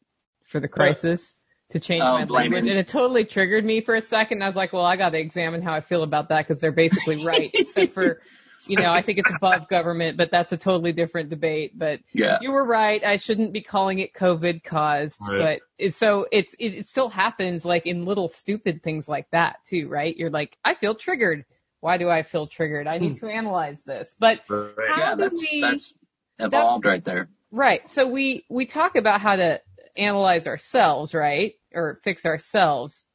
for 0.46 0.60
the 0.60 0.68
crisis 0.68 1.36
to 1.72 1.80
change 1.80 2.04
Oh, 2.04 2.14
my 2.14 2.24
language, 2.26 2.68
and 2.68 2.78
it 2.78 2.88
totally 2.88 3.26
triggered 3.26 3.66
me 3.66 3.82
for 3.82 3.96
a 3.96 4.02
second. 4.02 4.44
I 4.44 4.48
was 4.48 4.56
like, 4.56 4.72
well, 4.74 4.86
I 4.86 4.98
got 4.98 5.10
to 5.10 5.20
examine 5.20 5.62
how 5.62 5.74
I 5.74 5.82
feel 5.82 6.04
about 6.04 6.30
that 6.30 6.48
because 6.48 6.62
they're 6.62 6.72
basically 6.72 7.26
right, 7.26 7.50
except 7.54 7.94
for. 7.94 8.22
You 8.68 8.78
know, 8.78 8.92
I 8.92 9.04
think 9.04 9.20
it's 9.20 9.30
above 9.30 9.68
government, 9.68 10.18
but 10.18 10.32
that's 10.32 10.52
a 10.52 10.58
totally 10.58 10.92
different 10.92 11.30
debate. 11.30 11.78
But 11.78 12.00
Yeah. 12.14 12.40
you 12.42 12.52
were 12.52 12.66
right. 12.66 13.04
I 13.04 13.18
shouldn't 13.18 13.54
be 13.54 13.62
calling 13.62 14.00
it 14.00 14.12
COVID 14.12 14.64
caused, 14.64 15.22
Right. 15.30 15.38
but 15.38 15.60
it's 15.78 15.96
so 15.96 16.26
it's 16.32 16.56
it, 16.56 16.74
it 16.74 16.88
still 16.88 17.10
happens 17.10 17.64
like 17.64 17.86
in 17.86 18.06
little 18.06 18.28
stupid 18.28 18.82
things 18.82 19.08
like 19.08 19.30
that 19.30 19.58
too, 19.66 19.88
right? 19.88 20.18
You're 20.18 20.32
like, 20.32 20.58
I 20.66 20.74
feel 20.74 20.96
triggered. 20.96 21.46
Why 21.80 21.98
do 21.98 22.10
I 22.10 22.24
feel 22.24 22.48
triggered? 22.48 22.88
I 22.88 22.98
need 22.98 23.20
hmm. 23.20 23.28
to 23.28 23.32
analyze 23.32 23.84
this. 23.84 24.16
But 24.18 24.40
Right. 24.50 24.74
How 24.90 24.98
yeah, 25.02 25.16
do 25.16 25.22
that's, 25.22 25.48
we- 25.52 25.62
that's 25.62 25.94
evolved 26.40 26.86
right 26.86 27.04
there. 27.04 27.30
Right, 27.52 27.90
so 27.90 28.08
we 28.08 28.46
we 28.50 28.66
talk 28.66 28.96
about 28.96 29.22
how 29.22 29.36
to 29.36 29.62
analyze 29.98 30.48
ourselves, 30.48 31.14
right, 31.14 31.54
or 31.74 32.00
fix 32.04 32.26
ourselves. 32.26 33.06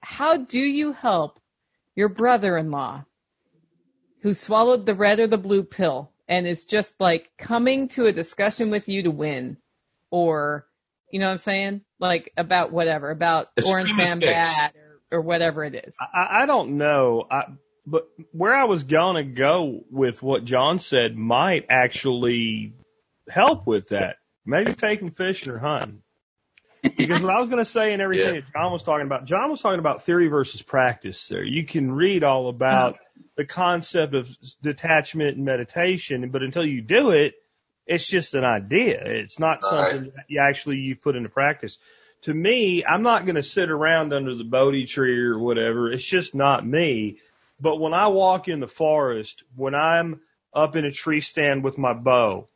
How 0.00 0.36
do 0.36 0.60
you 0.60 0.92
help 0.92 1.38
your 1.94 2.08
brother-in-law 2.08 3.04
who 4.22 4.34
swallowed 4.34 4.86
the 4.86 4.94
red 4.94 5.20
or 5.20 5.26
the 5.26 5.38
blue 5.38 5.62
pill 5.62 6.12
and 6.28 6.46
is 6.46 6.64
just 6.64 6.94
like 7.00 7.28
coming 7.38 7.88
to 7.88 8.06
a 8.06 8.12
discussion 8.12 8.70
with 8.70 8.88
you 8.88 9.02
to 9.02 9.10
win, 9.10 9.56
or 10.10 10.66
you 11.10 11.18
know 11.18 11.26
what 11.26 11.32
I'm 11.32 11.38
saying, 11.38 11.80
like 11.98 12.32
about 12.36 12.72
whatever, 12.72 13.10
about 13.10 13.48
Orange 13.66 13.90
Extremist 13.90 14.20
Man. 14.20 14.42
Bad 14.42 14.72
or, 15.10 15.18
or 15.18 15.20
whatever 15.20 15.64
it 15.64 15.74
is. 15.74 15.96
I, 16.00 16.42
I 16.42 16.46
don't 16.46 16.78
know. 16.78 17.26
I, 17.30 17.44
but 17.86 18.08
where 18.32 18.54
I 18.54 18.64
was 18.64 18.84
gonna 18.84 19.24
go 19.24 19.84
with 19.90 20.22
what 20.22 20.44
John 20.44 20.78
said 20.78 21.16
might 21.16 21.66
actually 21.68 22.74
help 23.30 23.66
with 23.66 23.88
that. 23.88 24.16
Maybe 24.44 24.74
taking 24.74 25.10
fishing 25.10 25.52
or 25.52 25.58
hunting. 25.58 26.02
Because 26.82 27.20
what 27.20 27.34
I 27.34 27.38
was 27.38 27.48
going 27.48 27.58
to 27.58 27.70
say 27.70 27.92
and 27.92 28.00
everything 28.00 28.34
Yeah. 28.34 28.40
that 28.40 28.52
John 28.52 28.72
was 28.72 28.82
talking 28.82 29.06
about, 29.06 29.26
John 29.26 29.50
was 29.50 29.60
talking 29.60 29.78
about 29.80 30.04
theory 30.04 30.28
versus 30.28 30.62
practice 30.62 31.28
there. 31.28 31.44
You 31.44 31.64
can 31.66 31.92
read 31.92 32.24
all 32.24 32.48
about 32.48 32.98
the 33.36 33.44
concept 33.44 34.14
of 34.14 34.34
detachment 34.62 35.36
and 35.36 35.44
meditation, 35.44 36.30
but 36.30 36.42
until 36.42 36.64
you 36.64 36.80
do 36.80 37.10
it, 37.10 37.34
it's 37.86 38.06
just 38.06 38.34
an 38.34 38.44
idea. 38.44 39.02
It's 39.04 39.38
not 39.38 39.62
All 39.62 39.70
something 39.70 40.12
that 40.16 40.24
you 40.28 40.40
actually 40.40 40.78
you 40.78 40.96
put 40.96 41.16
into 41.16 41.28
practice. 41.28 41.78
To 42.22 42.34
me, 42.34 42.84
I'm 42.84 43.02
not 43.02 43.24
going 43.24 43.36
to 43.36 43.42
sit 43.42 43.70
around 43.70 44.12
under 44.12 44.34
the 44.34 44.44
Bodhi 44.44 44.86
tree 44.86 45.18
or 45.18 45.38
whatever. 45.38 45.90
It's 45.90 46.04
just 46.04 46.34
not 46.34 46.66
me. 46.66 47.18
But 47.60 47.76
when 47.76 47.92
I 47.92 48.08
walk 48.08 48.48
in 48.48 48.60
the 48.60 48.68
forest, 48.68 49.42
when 49.54 49.74
I'm 49.74 50.20
up 50.54 50.76
in 50.76 50.84
a 50.84 50.90
tree 50.90 51.20
stand 51.20 51.62
with 51.62 51.78
my 51.78 51.92
bow 51.94 52.48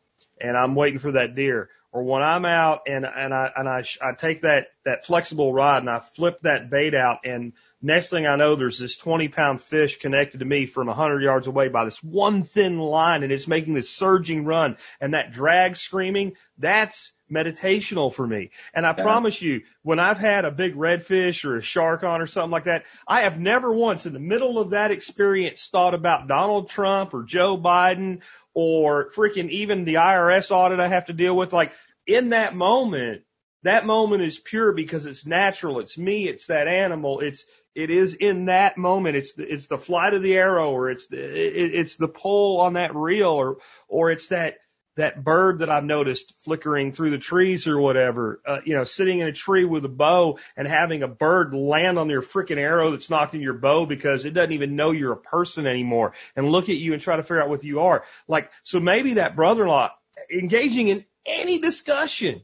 and 0.45 0.57
I'm 0.57 0.75
waiting 0.75 0.99
for 0.99 1.13
that 1.13 1.35
deer, 1.35 1.71
or 1.93 2.03
when 2.03 2.23
I'm 2.23 2.45
out 2.45 2.83
and 2.89 3.07
and 3.07 3.33
I 3.33 3.51
and 3.57 3.69
I 3.69 3.83
sh- 3.83 3.99
I 4.03 4.13
take 4.13 4.43
that 4.43 4.67
that 4.85 5.07
flexible 5.07 5.53
rod 5.53 5.83
and 5.83 5.89
I 5.89 6.01
flip 6.01 6.41
that 6.43 6.69
bait 6.69 6.95
out 6.95 7.21
and 7.25 7.53
next 7.81 8.11
thing 8.11 8.27
I 8.27 8.37
know 8.37 8.57
there's 8.57 8.79
this 8.79 8.97
20 8.97 9.29
pound 9.29 9.63
fish 9.63 9.99
connected 9.99 10.39
to 10.39 10.45
me 10.45 10.67
from 10.67 10.89
100 10.89 11.23
yards 11.23 11.47
away 11.47 11.69
by 11.69 11.85
this 11.85 12.03
one 12.03 12.43
thin 12.43 12.79
line 12.79 13.23
and 13.23 13.33
it's 13.33 13.47
making 13.47 13.75
this 13.75 13.91
surging 13.91 14.45
run 14.45 14.77
and 15.01 15.15
that 15.15 15.33
drag 15.33 15.77
screaming 15.77 16.33
that's 16.59 17.13
meditational 17.33 18.13
for 18.13 18.27
me. 18.27 18.51
And 18.75 18.87
I 18.87 18.95
Yeah. 18.97 19.03
promise 19.03 19.41
you, 19.41 19.63
when 19.83 19.99
I've 19.99 20.19
had 20.19 20.45
a 20.45 20.51
big 20.51 20.75
redfish 20.75 21.45
or 21.45 21.57
a 21.57 21.63
shark 21.63 22.05
on 22.05 22.21
or 22.21 22.27
something 22.27 22.51
like 22.51 22.65
that, 22.65 22.85
I 23.09 23.23
have 23.23 23.39
never 23.39 23.73
once 23.73 24.07
in 24.07 24.13
the 24.13 24.21
middle 24.21 24.59
of 24.59 24.71
that 24.71 24.91
experience 24.91 25.69
thought 25.69 25.95
about 25.95 26.29
Donald 26.29 26.69
Trump 26.69 27.15
or 27.15 27.23
Joe 27.23 27.57
Biden 27.57 28.21
or 28.55 29.11
freaking 29.11 29.51
even 29.51 29.85
the 29.85 29.95
IRS 29.95 30.51
audit 30.51 30.81
I 30.81 30.89
have 30.89 31.07
to 31.07 31.13
deal 31.13 31.37
with. 31.37 31.53
Like 31.53 31.73
in 32.07 32.31
that 32.31 32.55
moment, 32.55 33.23
that 33.65 33.87
moment 33.87 34.23
is 34.23 34.39
pure 34.39 34.73
because 34.73 35.07
it's 35.07 35.27
natural. 35.27 35.81
It's 35.81 35.99
me. 35.99 36.29
It's 36.29 36.47
that 36.47 36.69
animal. 36.69 37.21
It's, 37.21 37.45
it 37.75 37.91
is 37.91 38.15
in 38.15 38.47
that 38.47 38.79
moment. 38.79 39.17
It's 39.17 39.35
the, 39.35 39.53
it's 39.53 39.67
the 39.67 39.79
flight 39.79 40.15
of 40.15 40.23
the 40.23 40.35
arrow 40.35 40.71
or 40.71 40.91
it's 40.91 41.09
the, 41.09 41.19
it, 41.19 41.75
it's 41.75 41.97
the 41.97 42.09
pull 42.09 42.61
on 42.61 42.75
that 42.75 42.95
reel 42.95 43.31
or, 43.31 43.57
or 43.89 44.11
it's 44.11 44.29
that, 44.29 44.59
that 44.97 45.23
bird 45.23 45.59
that 45.59 45.71
I've 45.71 45.85
noticed 45.85 46.35
flickering 46.39 46.93
through 46.93 47.11
the 47.11 47.19
trees 47.19 47.67
or 47.67 47.79
whatever, 47.79 48.41
uh, 48.47 48.59
you 48.65 48.75
know, 48.75 48.85
sitting 48.85 49.19
in 49.19 49.27
a 49.27 49.33
tree 49.33 49.65
with 49.65 49.85
a 49.85 49.89
bow 49.89 50.39
and 50.57 50.69
having 50.69 51.03
a 51.03 51.09
bird 51.09 51.55
land 51.55 51.99
on 51.99 52.09
your 52.09 52.23
freaking 52.23 52.59
arrow 52.59 52.91
that's 52.91 53.09
nocking 53.09 53.43
your 53.43 53.55
bow 53.55 53.87
because 53.87 54.25
it 54.25 54.31
doesn't 54.31 54.53
even 54.53 54.77
know 54.77 54.93
you're 54.93 55.13
a 55.13 55.17
person 55.17 55.67
anymore 55.67 56.13
and 56.37 56.51
look 56.51 56.69
at 56.69 56.77
you 56.77 56.93
and 56.93 57.03
try 57.03 57.17
to 57.17 57.23
figure 57.23 57.43
out 57.43 57.49
what 57.49 57.65
you 57.65 57.81
are. 57.81 58.05
Like, 58.29 58.51
so 58.63 58.79
maybe 58.79 59.15
that 59.15 59.37
brother-in-law 59.37 59.91
engaging 60.33 60.89
in 60.89 61.05
any 61.27 61.59
discussion 61.59 62.43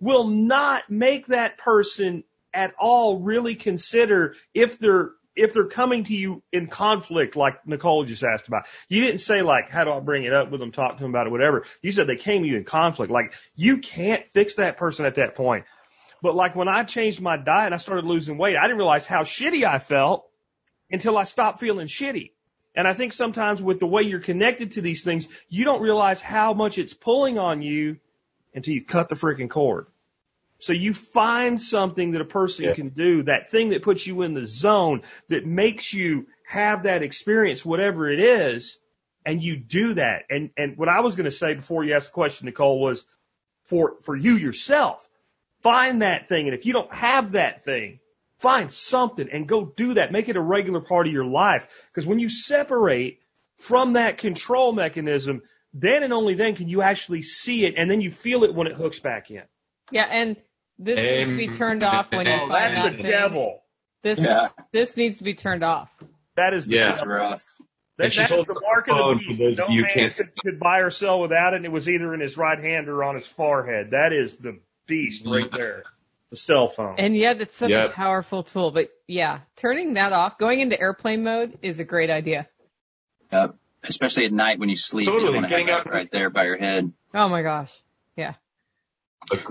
will 0.00 0.28
not 0.28 0.90
make 0.90 1.28
that 1.28 1.58
person 1.58 2.24
at 2.52 2.74
all 2.78 3.18
really 3.18 3.54
consider 3.56 4.36
if 4.52 4.78
they're 4.78 5.10
if 5.36 5.52
they're 5.52 5.66
coming 5.66 6.04
to 6.04 6.14
you 6.14 6.42
in 6.52 6.68
conflict, 6.68 7.36
like 7.36 7.66
Nicole 7.66 8.04
just 8.04 8.22
asked 8.22 8.48
about. 8.48 8.66
You 8.88 9.00
didn't 9.00 9.20
say 9.20 9.42
like, 9.42 9.70
how 9.70 9.84
do 9.84 9.92
I 9.92 10.00
bring 10.00 10.24
it 10.24 10.32
up 10.32 10.50
with 10.50 10.60
them, 10.60 10.72
talk 10.72 10.96
to 10.96 11.02
them 11.02 11.10
about 11.10 11.26
it, 11.26 11.30
whatever. 11.30 11.64
You 11.82 11.92
said 11.92 12.06
they 12.06 12.16
came 12.16 12.42
to 12.42 12.48
you 12.48 12.56
in 12.56 12.64
conflict. 12.64 13.10
Like 13.10 13.32
you 13.54 13.78
can't 13.78 14.26
fix 14.28 14.54
that 14.54 14.76
person 14.76 15.06
at 15.06 15.16
that 15.16 15.34
point. 15.34 15.64
But 16.22 16.34
like 16.34 16.56
when 16.56 16.68
I 16.68 16.84
changed 16.84 17.20
my 17.20 17.36
diet 17.36 17.66
and 17.66 17.74
I 17.74 17.78
started 17.78 18.04
losing 18.04 18.38
weight, 18.38 18.56
I 18.56 18.62
didn't 18.62 18.78
realize 18.78 19.06
how 19.06 19.22
shitty 19.22 19.64
I 19.64 19.78
felt 19.78 20.24
until 20.90 21.18
I 21.18 21.24
stopped 21.24 21.60
feeling 21.60 21.86
shitty. 21.86 22.30
And 22.76 22.88
I 22.88 22.94
think 22.94 23.12
sometimes 23.12 23.62
with 23.62 23.78
the 23.78 23.86
way 23.86 24.02
you're 24.02 24.20
connected 24.20 24.72
to 24.72 24.80
these 24.80 25.04
things, 25.04 25.28
you 25.48 25.64
don't 25.64 25.82
realize 25.82 26.20
how 26.20 26.54
much 26.54 26.78
it's 26.78 26.94
pulling 26.94 27.38
on 27.38 27.62
you 27.62 27.98
until 28.54 28.74
you 28.74 28.84
cut 28.84 29.08
the 29.08 29.14
freaking 29.14 29.50
cord. 29.50 29.86
So 30.64 30.72
you 30.72 30.94
find 30.94 31.60
something 31.60 32.12
that 32.12 32.22
a 32.22 32.24
person 32.24 32.64
Yeah. 32.64 32.74
can 32.74 32.88
do, 32.88 33.24
that 33.24 33.50
thing 33.50 33.68
that 33.70 33.82
puts 33.82 34.06
you 34.06 34.22
in 34.22 34.32
the 34.32 34.46
zone, 34.46 35.02
that 35.28 35.44
makes 35.44 35.92
you 35.92 36.26
have 36.46 36.84
that 36.84 37.02
experience, 37.02 37.66
whatever 37.66 38.10
it 38.10 38.18
is, 38.18 38.78
and 39.26 39.42
you 39.42 39.56
do 39.58 39.92
that. 39.94 40.22
And, 40.30 40.50
and 40.56 40.78
what 40.78 40.88
I 40.88 41.00
was 41.00 41.16
going 41.16 41.26
to 41.26 41.36
say 41.36 41.52
before 41.52 41.84
you 41.84 41.92
asked 41.94 42.08
the 42.08 42.14
question, 42.14 42.46
Nicole, 42.46 42.80
was 42.80 43.04
for, 43.64 43.96
for 44.04 44.16
you 44.16 44.38
yourself, 44.38 45.06
find 45.60 46.00
that 46.00 46.28
thing. 46.30 46.46
And 46.46 46.54
if 46.54 46.64
you 46.64 46.72
don't 46.72 46.92
have 46.94 47.32
that 47.32 47.62
thing, 47.64 48.00
find 48.38 48.72
something 48.72 49.28
and 49.30 49.46
go 49.46 49.66
do 49.66 49.94
that. 49.94 50.12
Make 50.12 50.30
it 50.30 50.36
a 50.36 50.40
regular 50.40 50.80
part 50.80 51.06
of 51.06 51.12
your 51.12 51.26
life. 51.26 51.68
Because 51.92 52.06
when 52.06 52.18
you 52.18 52.30
separate 52.30 53.20
from 53.58 53.94
that 53.94 54.16
control 54.16 54.72
mechanism, 54.72 55.42
then 55.74 56.02
and 56.02 56.12
only 56.14 56.34
then 56.34 56.56
can 56.56 56.68
you 56.68 56.80
actually 56.80 57.20
see 57.20 57.66
it 57.66 57.74
and 57.76 57.90
then 57.90 58.00
you 58.00 58.10
feel 58.10 58.44
it 58.44 58.54
when 58.54 58.66
it 58.66 58.76
hooks 58.76 58.98
back 58.98 59.30
in. 59.30 59.42
Yeah, 59.90 60.04
and 60.04 60.36
this 60.78 60.96
needs 60.98 61.30
to 61.30 61.36
be 61.36 61.48
um, 61.48 61.54
turned 61.54 61.82
off 61.82 62.10
when 62.10 62.26
you 62.26 62.32
Oh, 62.34 62.38
find 62.48 62.50
That's 62.50 62.76
that 62.78 62.90
the 62.96 63.02
thing. 63.02 63.06
devil. 63.10 63.60
This 64.02 64.18
Yeah. 64.20 64.48
this 64.72 64.96
needs 64.96 65.18
to 65.18 65.24
be 65.24 65.34
turned 65.34 65.62
off. 65.64 65.90
That 66.36 66.52
is 66.54 66.66
the 66.66 66.76
Yeah. 66.76 66.88
That's 66.92 67.06
rough. 67.06 67.44
That, 67.96 68.04
And 68.06 68.12
that 68.12 68.22
is 68.24 68.28
holding 68.28 68.46
the 68.46 68.54
the 68.54 68.60
mark 68.60 68.88
of 68.88 68.96
phone 68.96 69.16
the 69.18 69.22
for 69.22 69.28
beast. 69.28 69.38
those 69.40 69.58
No 69.58 69.68
you 69.74 69.82
man 69.82 69.90
can't 69.92 70.16
could, 70.16 70.36
could 70.42 70.60
buy 70.60 70.78
or 70.80 70.90
sell 70.90 71.20
without 71.20 71.54
it, 71.54 71.58
and 71.58 71.64
it 71.64 71.70
was 71.72 71.88
either 71.88 72.12
in 72.12 72.20
his 72.20 72.36
right 72.36 72.58
hand 72.58 72.88
or 72.88 73.04
on 73.04 73.14
his 73.14 73.26
forehead. 73.26 73.90
That 73.92 74.12
is 74.12 74.34
the 74.36 74.58
beast 74.86 75.24
right 75.26 75.50
there. 75.52 75.84
The 76.30 76.36
cell 76.36 76.66
phone. 76.66 76.96
And 76.98 77.16
yet 77.16 77.40
it's 77.40 77.54
such 77.54 77.70
a 77.70 77.88
powerful 77.90 78.42
tool. 78.42 78.72
But 78.72 78.90
yeah, 79.06 79.40
turning 79.56 79.94
that 79.94 80.12
off, 80.12 80.38
going 80.38 80.58
into 80.58 80.78
airplane 80.80 81.22
mode 81.22 81.58
is 81.62 81.78
a 81.78 81.84
great 81.84 82.10
idea. 82.10 82.48
Yep. 83.32 83.54
Especially 83.84 84.24
at 84.24 84.32
night 84.32 84.58
when 84.58 84.68
you 84.70 84.76
sleep, 84.76 85.06
you 85.06 85.12
Totally. 85.12 85.26
don't 85.32 85.34
want 85.42 85.48
to 85.48 85.50
have 85.50 85.66
Getting 85.66 85.66
that 85.74 85.86
out- 85.86 85.92
right 85.92 86.10
there 86.10 86.30
by 86.30 86.44
your 86.44 86.56
head. 86.56 86.92
Oh 87.14 87.28
my 87.28 87.42
gosh. 87.42 87.72
Yeah. 88.16 88.34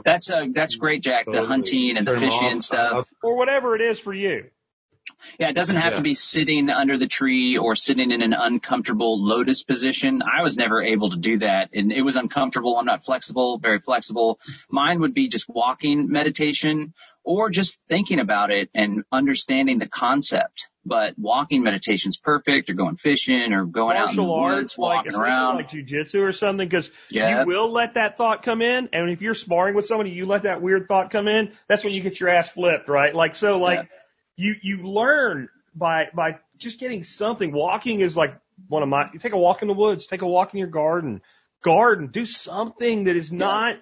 That's 0.03 0.31
uh, 0.31 0.45
that's 0.51 0.75
great, 0.75 1.03
Jack. 1.03 1.25
The 1.31 1.43
hunting 1.45 1.97
and 1.97 2.07
the 2.07 2.13
fishing 2.13 2.51
and 2.51 2.63
stuff. 2.63 3.07
or 3.21 3.37
whatever 3.37 3.75
it 3.75 3.81
is 3.81 3.99
for 3.99 4.13
you. 4.13 4.49
Yeah, 5.39 5.49
it 5.49 5.55
doesn't 5.55 5.77
have 5.81 5.93
Yeah. 5.93 5.97
to 5.97 6.03
be 6.03 6.13
sitting 6.15 6.69
under 6.69 6.97
the 6.97 7.07
tree 7.07 7.57
or 7.57 7.75
sitting 7.75 8.11
in 8.11 8.21
an 8.21 8.33
uncomfortable 8.33 9.23
lotus 9.23 9.63
position. 9.63 10.21
I 10.21 10.43
was 10.43 10.57
never 10.57 10.81
able 10.81 11.09
to 11.11 11.17
do 11.17 11.37
that 11.39 11.69
and 11.73 11.91
it 11.91 12.01
was 12.01 12.15
uncomfortable. 12.15 12.77
I'm 12.77 12.85
not 12.85 13.03
flexible, 13.03 13.57
very 13.57 13.79
flexible. 13.79 14.39
Mine 14.69 14.99
would 14.99 15.13
be 15.13 15.27
just 15.29 15.49
walking 15.49 16.09
meditation 16.09 16.93
or 17.23 17.49
just 17.49 17.79
thinking 17.87 18.19
about 18.19 18.51
it 18.51 18.69
and 18.75 19.03
understanding 19.11 19.79
the 19.79 19.87
concept. 19.87 20.69
But 20.85 21.17
walking 21.17 21.63
meditation's 21.63 22.17
perfect 22.17 22.69
or 22.69 22.73
going 22.73 22.97
fishing 22.97 23.53
or 23.53 23.65
going 23.65 23.95
out 23.95 24.09
in 24.09 24.17
the 24.17 24.21
Martial 24.23 24.43
woods, 24.43 24.59
arts, 24.73 24.77
like 24.77 24.95
walking 24.97 25.09
especially 25.13 25.29
around. 25.31 25.55
like 25.55 25.69
jujitsu 25.69 26.21
or 26.21 26.33
something, 26.33 26.67
because 26.67 26.91
Yeah. 27.09 27.41
you 27.41 27.47
will 27.47 27.71
let 27.71 27.93
that 27.93 28.17
thought 28.17 28.43
come 28.43 28.61
in, 28.61 28.89
and 28.91 29.09
if 29.09 29.21
you're 29.21 29.35
sparring 29.35 29.73
with 29.75 29.85
somebody, 29.85 30.09
you 30.09 30.25
let 30.25 30.43
that 30.43 30.61
weird 30.61 30.89
thought 30.89 31.09
come 31.11 31.29
in. 31.29 31.53
That's 31.69 31.85
when 31.85 31.93
you 31.93 32.01
get 32.01 32.19
your 32.19 32.27
ass 32.27 32.49
flipped, 32.49 32.89
right? 32.89 33.15
Like 33.15 33.35
so, 33.35 33.57
like 33.59 33.89
you 34.35 34.55
you 34.61 34.87
learn 34.87 35.49
by 35.75 36.09
by 36.13 36.39
just 36.57 36.79
getting 36.79 37.03
something. 37.03 37.51
Walking 37.51 37.99
is 37.99 38.15
like 38.15 38.35
one 38.67 38.83
of 38.83 38.89
my. 38.89 39.09
You 39.13 39.19
take 39.19 39.33
a 39.33 39.37
walk 39.37 39.61
in 39.61 39.67
the 39.67 39.73
woods, 39.73 40.07
take 40.07 40.21
a 40.21 40.27
walk 40.27 40.53
in 40.53 40.59
your 40.59 40.67
garden, 40.67 41.21
garden, 41.61 42.07
do 42.07 42.25
something 42.25 43.05
that 43.05 43.15
is 43.15 43.31
not 43.31 43.77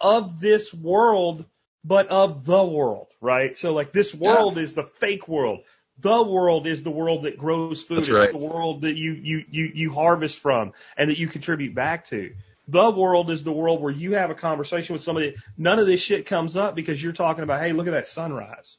of 0.00 0.40
this 0.40 0.72
world, 0.72 1.44
but 1.84 2.08
of 2.08 2.44
the 2.44 2.64
world, 2.64 3.08
right? 3.20 3.56
So 3.56 3.72
like 3.72 3.92
this 3.92 4.14
world 4.14 4.58
is 4.58 4.74
the 4.74 4.84
fake 4.84 5.28
world. 5.28 5.60
The 6.00 6.22
world 6.24 6.66
is 6.66 6.82
the 6.82 6.90
world 6.90 7.24
that 7.24 7.38
grows 7.38 7.82
food. 7.82 7.98
That's 7.98 8.08
it's 8.08 8.14
right. 8.14 8.32
the 8.32 8.38
world 8.38 8.82
that 8.82 8.96
you, 8.96 9.12
you, 9.12 9.44
you, 9.48 9.70
you 9.74 9.92
harvest 9.92 10.40
from 10.40 10.72
and 10.96 11.08
that 11.08 11.18
you 11.18 11.28
contribute 11.28 11.74
back 11.74 12.06
to. 12.08 12.34
The 12.66 12.90
world 12.90 13.30
is 13.30 13.44
the 13.44 13.52
world 13.52 13.80
where 13.80 13.92
you 13.92 14.14
have 14.14 14.30
a 14.30 14.34
conversation 14.34 14.94
with 14.94 15.02
somebody. 15.02 15.36
None 15.56 15.78
of 15.78 15.86
this 15.86 16.00
shit 16.00 16.26
comes 16.26 16.56
up 16.56 16.74
because 16.74 17.02
you're 17.02 17.12
talking 17.12 17.44
about, 17.44 17.60
hey, 17.60 17.72
look 17.72 17.86
at 17.86 17.92
that 17.92 18.08
sunrise. 18.08 18.78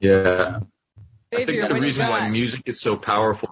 Yeah. 0.00 0.60
I 1.32 1.44
think 1.44 1.68
the 1.68 1.80
reason 1.80 2.08
why 2.08 2.28
music 2.28 2.62
is 2.66 2.80
so 2.80 2.96
powerful. 2.96 3.50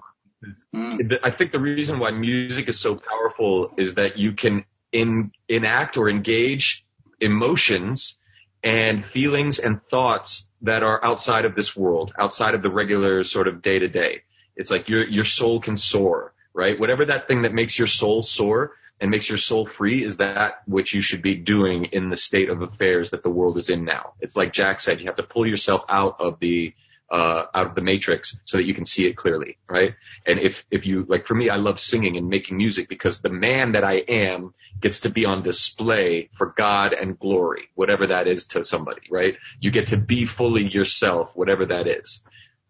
Mm. 0.75 1.19
I 1.23 1.31
think 1.31 1.51
the 1.51 1.59
reason 1.59 1.99
why 1.99 2.11
music 2.11 2.67
is 2.67 2.79
so 2.79 2.95
powerful 2.95 3.73
is 3.77 3.95
that 3.95 4.17
you 4.17 4.33
can 4.33 4.65
in, 4.91 5.31
enact 5.47 5.97
or 5.97 6.09
engage 6.09 6.85
emotions 7.19 8.17
and 8.63 9.05
feelings 9.05 9.59
and 9.59 9.81
thoughts 9.89 10.47
that 10.61 10.83
are 10.83 11.03
outside 11.03 11.45
of 11.45 11.55
this 11.55 11.75
world, 11.75 12.13
outside 12.19 12.55
of 12.55 12.61
the 12.61 12.69
regular 12.69 13.23
sort 13.23 13.47
of 13.47 13.61
day 13.61 13.79
to 13.79 13.87
day. 13.87 14.23
It's 14.55 14.71
like 14.71 14.89
your 14.89 15.07
your 15.07 15.23
soul 15.23 15.61
can 15.61 15.77
soar, 15.77 16.33
right? 16.53 16.77
Whatever 16.77 17.05
that 17.05 17.27
thing 17.27 17.43
that 17.43 17.53
makes 17.53 17.77
your 17.77 17.87
soul 17.87 18.23
soar 18.23 18.73
and 18.99 19.11
makes 19.11 19.29
your 19.29 19.37
soul 19.37 19.65
free 19.65 20.03
is 20.03 20.17
that 20.17 20.61
which 20.65 20.93
you 20.93 21.01
should 21.01 21.21
be 21.21 21.35
doing 21.35 21.85
in 21.85 22.09
the 22.09 22.17
state 22.17 22.49
of 22.49 22.61
affairs 22.61 23.11
that 23.11 23.23
the 23.23 23.29
world 23.29 23.57
is 23.57 23.69
in 23.69 23.85
now. 23.85 24.13
It's 24.19 24.35
like 24.35 24.53
Jack 24.53 24.81
said, 24.81 24.99
you 24.99 25.07
have 25.07 25.15
to 25.15 25.23
pull 25.23 25.47
yourself 25.47 25.83
out 25.87 26.17
of 26.19 26.39
the 26.39 26.73
uh, 27.11 27.45
out 27.55 27.67
of 27.67 27.75
the 27.75 27.81
matrix 27.81 28.39
so 28.45 28.57
that 28.57 28.65
you 28.65 28.73
can 28.75 28.85
see 28.85 29.07
it 29.07 29.13
clearly, 29.13 29.57
right? 29.67 29.95
And 30.27 30.39
if 30.39 30.65
if 30.69 30.85
you 30.85 31.05
like, 31.07 31.25
for 31.25 31.33
me, 31.33 31.49
I 31.49 31.55
love 31.55 31.79
singing 31.79 32.17
and 32.17 32.29
making 32.29 32.57
music 32.57 32.87
because 32.87 33.21
the 33.21 33.29
man 33.29 33.71
that 33.71 33.83
I 33.83 33.95
am 33.95 34.53
gets 34.79 35.01
to 35.01 35.09
be 35.09 35.25
on 35.25 35.41
display 35.41 36.29
for 36.33 36.53
God 36.55 36.93
and 36.93 37.17
glory, 37.17 37.69
whatever 37.73 38.07
that 38.07 38.27
is 38.27 38.47
to 38.47 38.63
somebody, 38.63 39.01
right? 39.09 39.37
You 39.59 39.71
get 39.71 39.87
to 39.87 39.97
be 39.97 40.25
fully 40.25 40.67
yourself, 40.67 41.31
whatever 41.35 41.65
that 41.67 41.87
is. 41.87 42.21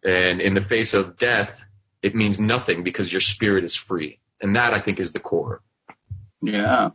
And 0.06 0.40
in 0.40 0.54
the 0.54 0.62
face 0.62 0.94
of 0.94 1.18
death, 1.18 1.62
it 2.02 2.16
means 2.16 2.40
nothing 2.40 2.84
because 2.84 3.12
your 3.12 3.22
spirit 3.22 3.66
is 3.66 3.76
free. 3.76 4.20
And 4.42 4.56
that 4.56 4.74
I 4.74 4.80
think 4.80 5.02
is 5.02 5.12
the 5.12 5.20
core. 5.20 5.62
Yeah. 6.42 6.90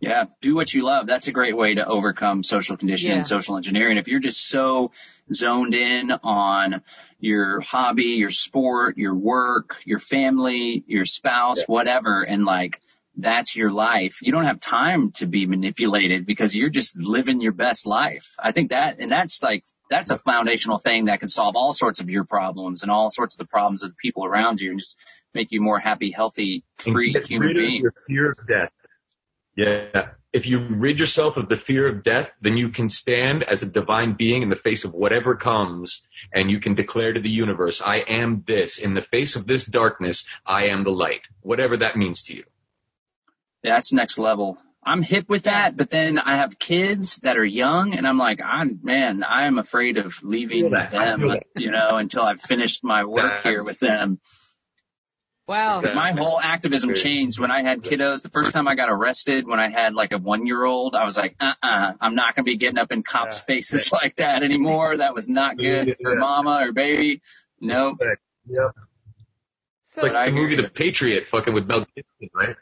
Yeah. 0.00 0.24
Do 0.40 0.54
what 0.54 0.72
you 0.72 0.84
love. 0.84 1.06
That's 1.06 1.28
a 1.28 1.32
great 1.32 1.56
way 1.56 1.74
to 1.74 1.86
overcome 1.86 2.42
social 2.42 2.76
conditioning 2.76 3.12
Yeah. 3.12 3.18
and 3.18 3.26
social 3.26 3.56
engineering. 3.56 3.98
If 3.98 4.08
you're 4.08 4.20
just 4.20 4.48
so 4.48 4.92
zoned 5.32 5.74
in 5.74 6.12
on 6.12 6.82
your 7.18 7.60
hobby, 7.60 8.16
your 8.18 8.30
sport, 8.30 8.96
your 8.98 9.14
work, 9.14 9.80
your 9.84 9.98
family, 9.98 10.84
your 10.86 11.04
spouse, 11.04 11.62
whatever, 11.64 12.22
and 12.22 12.44
like, 12.44 12.80
that's 13.16 13.54
your 13.54 13.70
life. 13.70 14.18
You 14.22 14.32
don't 14.32 14.44
have 14.46 14.58
time 14.58 15.10
to 15.12 15.26
be 15.26 15.46
manipulated 15.46 16.24
because 16.24 16.56
you're 16.56 16.70
just 16.70 16.96
living 16.96 17.40
your 17.40 17.52
best 17.52 17.84
life. 17.84 18.34
I 18.38 18.52
think 18.52 18.70
that, 18.70 19.00
and 19.00 19.12
that's 19.12 19.42
like, 19.42 19.64
that's 19.90 20.10
a 20.10 20.16
foundational 20.16 20.78
thing 20.78 21.04
that 21.04 21.20
can 21.20 21.28
solve 21.28 21.54
all 21.54 21.74
sorts 21.74 22.00
of 22.00 22.08
your 22.08 22.24
problems 22.24 22.82
and 22.82 22.90
all 22.90 23.10
sorts 23.10 23.34
of 23.34 23.38
the 23.38 23.46
problems 23.46 23.82
of 23.82 23.90
the 23.90 23.96
people 24.00 24.24
around 24.24 24.60
you 24.60 24.70
and 24.70 24.78
just 24.80 24.96
make 25.34 25.52
you 25.52 25.60
more 25.60 25.78
happy, 25.78 26.10
healthy, 26.10 26.64
free 26.76 27.12
get 27.12 27.26
human 27.26 27.48
rid 27.48 27.56
of 27.56 27.60
being. 27.60 27.82
Your 27.82 27.94
fear 28.06 28.32
of 28.32 28.46
death. 28.46 28.72
Yeah. 29.56 30.10
If 30.32 30.46
you 30.46 30.60
rid 30.60 30.98
yourself 30.98 31.36
of 31.36 31.50
the 31.50 31.58
fear 31.58 31.86
of 31.86 32.02
death, 32.02 32.30
then 32.40 32.56
you 32.56 32.70
can 32.70 32.88
stand 32.88 33.42
as 33.42 33.62
a 33.62 33.66
divine 33.66 34.14
being 34.14 34.42
in 34.42 34.48
the 34.48 34.56
face 34.56 34.84
of 34.84 34.94
whatever 34.94 35.34
comes 35.34 36.06
and 36.32 36.50
you 36.50 36.58
can 36.58 36.74
declare 36.74 37.12
to 37.12 37.20
the 37.20 37.28
universe, 37.28 37.82
I 37.82 37.98
am 37.98 38.42
this. 38.46 38.78
In 38.78 38.94
the 38.94 39.02
face 39.02 39.36
of 39.36 39.46
this 39.46 39.66
darkness, 39.66 40.26
I 40.46 40.68
am 40.68 40.84
the 40.84 40.90
light. 40.90 41.20
Whatever 41.42 41.76
that 41.78 41.96
means 41.96 42.22
to 42.24 42.36
you. 42.36 42.44
That's 43.62 43.92
next 43.92 44.18
level. 44.18 44.56
I'm 44.84 45.02
hip 45.02 45.28
with 45.28 45.44
that, 45.44 45.76
but 45.76 45.90
then 45.90 46.18
I 46.18 46.36
have 46.36 46.58
kids 46.58 47.18
that 47.22 47.36
are 47.36 47.44
young 47.44 47.94
and 47.94 48.08
I'm 48.08 48.18
like, 48.18 48.40
I'm, 48.42 48.80
man, 48.82 49.22
I'm 49.22 49.58
afraid 49.58 49.98
of 49.98 50.22
leaving 50.24 50.70
them, 50.70 51.38
you 51.56 51.70
know, 51.70 51.98
until 51.98 52.22
I've 52.22 52.40
finished 52.40 52.82
my 52.82 53.04
work 53.04 53.42
here 53.42 53.62
with 53.62 53.78
them. 53.78 54.18
Wow. 55.52 55.80
Because 55.82 55.94
my 55.94 56.12
whole 56.12 56.40
activism 56.40 56.94
changed 56.94 57.38
when 57.38 57.50
I 57.50 57.60
had 57.60 57.82
kiddos. 57.82 58.22
The 58.22 58.30
first 58.30 58.54
time 58.54 58.66
I 58.66 58.74
got 58.74 58.88
arrested 58.88 59.46
when 59.46 59.60
I 59.60 59.68
had 59.68 59.94
like 59.94 60.12
a 60.12 60.16
one 60.16 60.46
year 60.46 60.64
old, 60.64 60.94
I 60.94 61.04
was 61.04 61.18
like, 61.18 61.36
uh 61.38 61.52
uh-uh, 61.62 61.68
uh, 61.68 61.92
i 62.00 62.06
am 62.06 62.14
not 62.14 62.34
going 62.34 62.46
to 62.46 62.50
be 62.50 62.56
getting 62.56 62.78
up 62.78 62.90
in 62.90 63.02
cops' 63.02 63.40
Yeah. 63.40 63.54
faces 63.56 63.92
like 64.02 64.16
that 64.16 64.42
anymore. 64.42 64.96
That 64.96 65.14
was 65.14 65.28
not 65.28 65.58
good 65.58 65.94
for 66.00 66.16
mama 66.16 66.60
or 66.62 66.72
baby. 66.72 67.20
Nope. 67.60 67.98
Yep. 68.46 68.70
So, 69.84 70.02
Like 70.04 70.14
I 70.14 70.30
the 70.30 70.32
hear 70.34 70.42
movie 70.42 70.54
you. 70.56 70.62
The 70.62 70.70
Patriot, 70.70 71.28
fucking 71.28 71.52
with 71.52 71.66
Mel 71.66 71.80
Gibson, 71.94 72.30
right? 72.34 72.56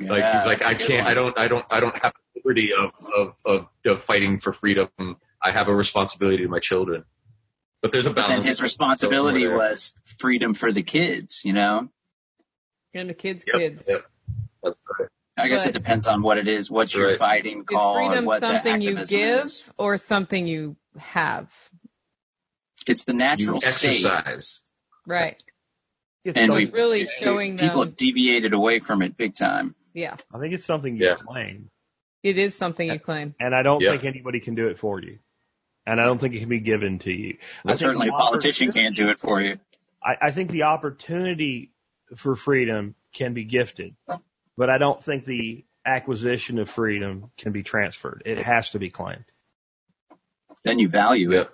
Like 0.00 0.32
he's 0.32 0.46
like, 0.46 0.60
that's 0.60 0.62
a 0.62 0.68
I 0.68 0.74
good 0.74 0.86
can't, 0.86 1.04
one. 1.06 1.10
I 1.10 1.14
don't, 1.14 1.38
I 1.40 1.48
don't, 1.48 1.66
I 1.70 1.80
don't 1.80 1.98
have 1.98 2.12
the 2.12 2.40
liberty 2.44 2.70
of, 2.72 2.92
of, 3.16 3.34
of, 3.44 3.66
of 3.84 4.02
fighting 4.04 4.38
for 4.38 4.52
freedom. 4.52 4.88
I 5.42 5.50
have 5.50 5.66
a 5.66 5.74
responsibility 5.74 6.44
to 6.44 6.48
my 6.48 6.60
children. 6.60 7.02
But 7.82 7.90
there's 7.90 8.06
a 8.06 8.10
But 8.10 8.16
balance. 8.28 8.42
then 8.42 8.46
his 8.46 8.62
responsibility 8.62 9.48
was 9.48 9.92
freedom 10.20 10.54
for 10.54 10.70
the 10.70 10.84
kids, 10.84 11.42
you 11.44 11.52
know? 11.52 11.88
And 12.94 13.08
the 13.10 13.14
kids' 13.14 13.44
Yep, 13.46 13.56
kids. 13.56 13.88
yep. 13.88 14.04
That's 14.62 14.76
right. 14.98 15.08
I 15.36 15.48
guess 15.48 15.62
But- 15.64 15.70
it 15.70 15.72
depends 15.72 16.06
on 16.08 16.22
what 16.22 16.38
it 16.38 16.48
is, 16.48 16.70
what 16.70 16.84
That's 16.84 16.94
you're 16.96 17.08
right. 17.10 17.18
fighting 17.18 17.60
Is 17.60 17.66
called, 17.66 17.96
freedom 18.08 18.24
what 18.24 18.40
something 18.40 18.80
you 18.80 19.04
give 19.06 19.44
is. 19.46 19.64
or 19.76 19.96
something 19.96 20.46
you 20.46 20.76
have? 20.98 21.52
It's 22.86 23.04
the 23.04 23.12
You 23.12 23.18
natural 23.18 23.60
state. 23.60 23.90
exercise. 24.04 24.62
Right. 25.06 25.42
It's 26.24 26.36
And 26.36 26.46
So 26.46 26.54
something- 26.54 26.62
it's 26.66 26.72
really 26.74 27.04
showing 27.06 27.58
People 27.58 27.80
them. 27.80 27.88
have 27.90 27.96
deviated 27.96 28.52
away 28.52 28.80
from 28.80 29.02
it 29.02 29.16
big 29.16 29.34
time. 29.34 29.74
Yeah, 29.94 30.16
I 30.34 30.38
think 30.38 30.54
it's 30.54 30.64
something 30.66 30.96
you 30.96 31.06
Yeah. 31.06 31.14
claim, 31.14 31.70
it 32.22 32.36
is 32.38 32.54
something 32.56 32.88
you 32.90 32.98
claim. 32.98 33.34
and 33.40 33.54
I 33.54 33.62
don't 33.62 33.80
Yeah. 33.80 33.92
think 33.92 34.04
anybody 34.04 34.40
can 34.40 34.54
do 34.54 34.68
it 34.68 34.78
for 34.78 35.00
you, 35.00 35.18
and 35.86 36.00
I 36.00 36.04
don't 36.04 36.18
think 36.20 36.34
it 36.34 36.40
can 36.40 36.48
be 36.48 36.60
given 36.60 36.98
to 37.00 37.12
you. 37.12 37.38
I 37.64 37.72
certainly 37.74 38.08
a 38.08 38.12
politician 38.12 38.72
can't 38.72 38.94
do 38.96 39.08
it 39.08 39.18
for 39.18 39.40
you. 39.40 39.58
I, 40.02 40.16
I 40.22 40.30
think 40.30 40.50
the 40.50 40.64
opportunity 40.64 41.70
for 42.16 42.36
freedom 42.36 42.94
can 43.12 43.34
be 43.34 43.44
gifted, 43.44 43.94
but 44.56 44.70
I 44.70 44.78
don't 44.78 45.02
think 45.02 45.24
the 45.24 45.64
acquisition 45.84 46.58
of 46.58 46.68
freedom 46.68 47.30
can 47.38 47.52
be 47.52 47.62
transferred. 47.62 48.22
It 48.26 48.38
has 48.38 48.70
to 48.70 48.78
be 48.78 48.90
claimed. 48.90 49.24
Then 50.64 50.78
you 50.78 50.88
value 50.88 51.32
it. 51.32 51.48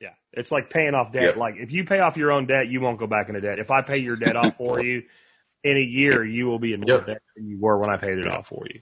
Yeah. 0.00 0.14
It's 0.32 0.50
like 0.50 0.70
paying 0.70 0.94
off 0.94 1.12
debt. 1.12 1.22
Yep. 1.22 1.36
Like 1.36 1.54
if 1.58 1.72
you 1.72 1.84
pay 1.84 2.00
off 2.00 2.16
your 2.16 2.32
own 2.32 2.46
debt, 2.46 2.68
you 2.68 2.80
won't 2.80 2.98
go 2.98 3.06
back 3.06 3.28
into 3.28 3.40
debt. 3.40 3.58
If 3.58 3.70
I 3.70 3.82
pay 3.82 3.98
your 3.98 4.16
debt 4.16 4.36
off 4.36 4.56
for 4.56 4.82
you, 4.82 5.02
in 5.62 5.76
a 5.76 5.80
year 5.80 6.24
you 6.24 6.46
will 6.46 6.58
be 6.58 6.72
in 6.72 6.80
more 6.80 6.98
Yep. 6.98 7.06
debt 7.06 7.22
than 7.36 7.48
you 7.48 7.58
were 7.60 7.78
when 7.78 7.90
I 7.90 7.96
paid 7.98 8.18
it 8.18 8.26
off 8.26 8.48
for 8.48 8.64
you. 8.72 8.80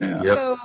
Yeah. 0.00 0.22
Yep. 0.22 0.34
So 0.34 0.58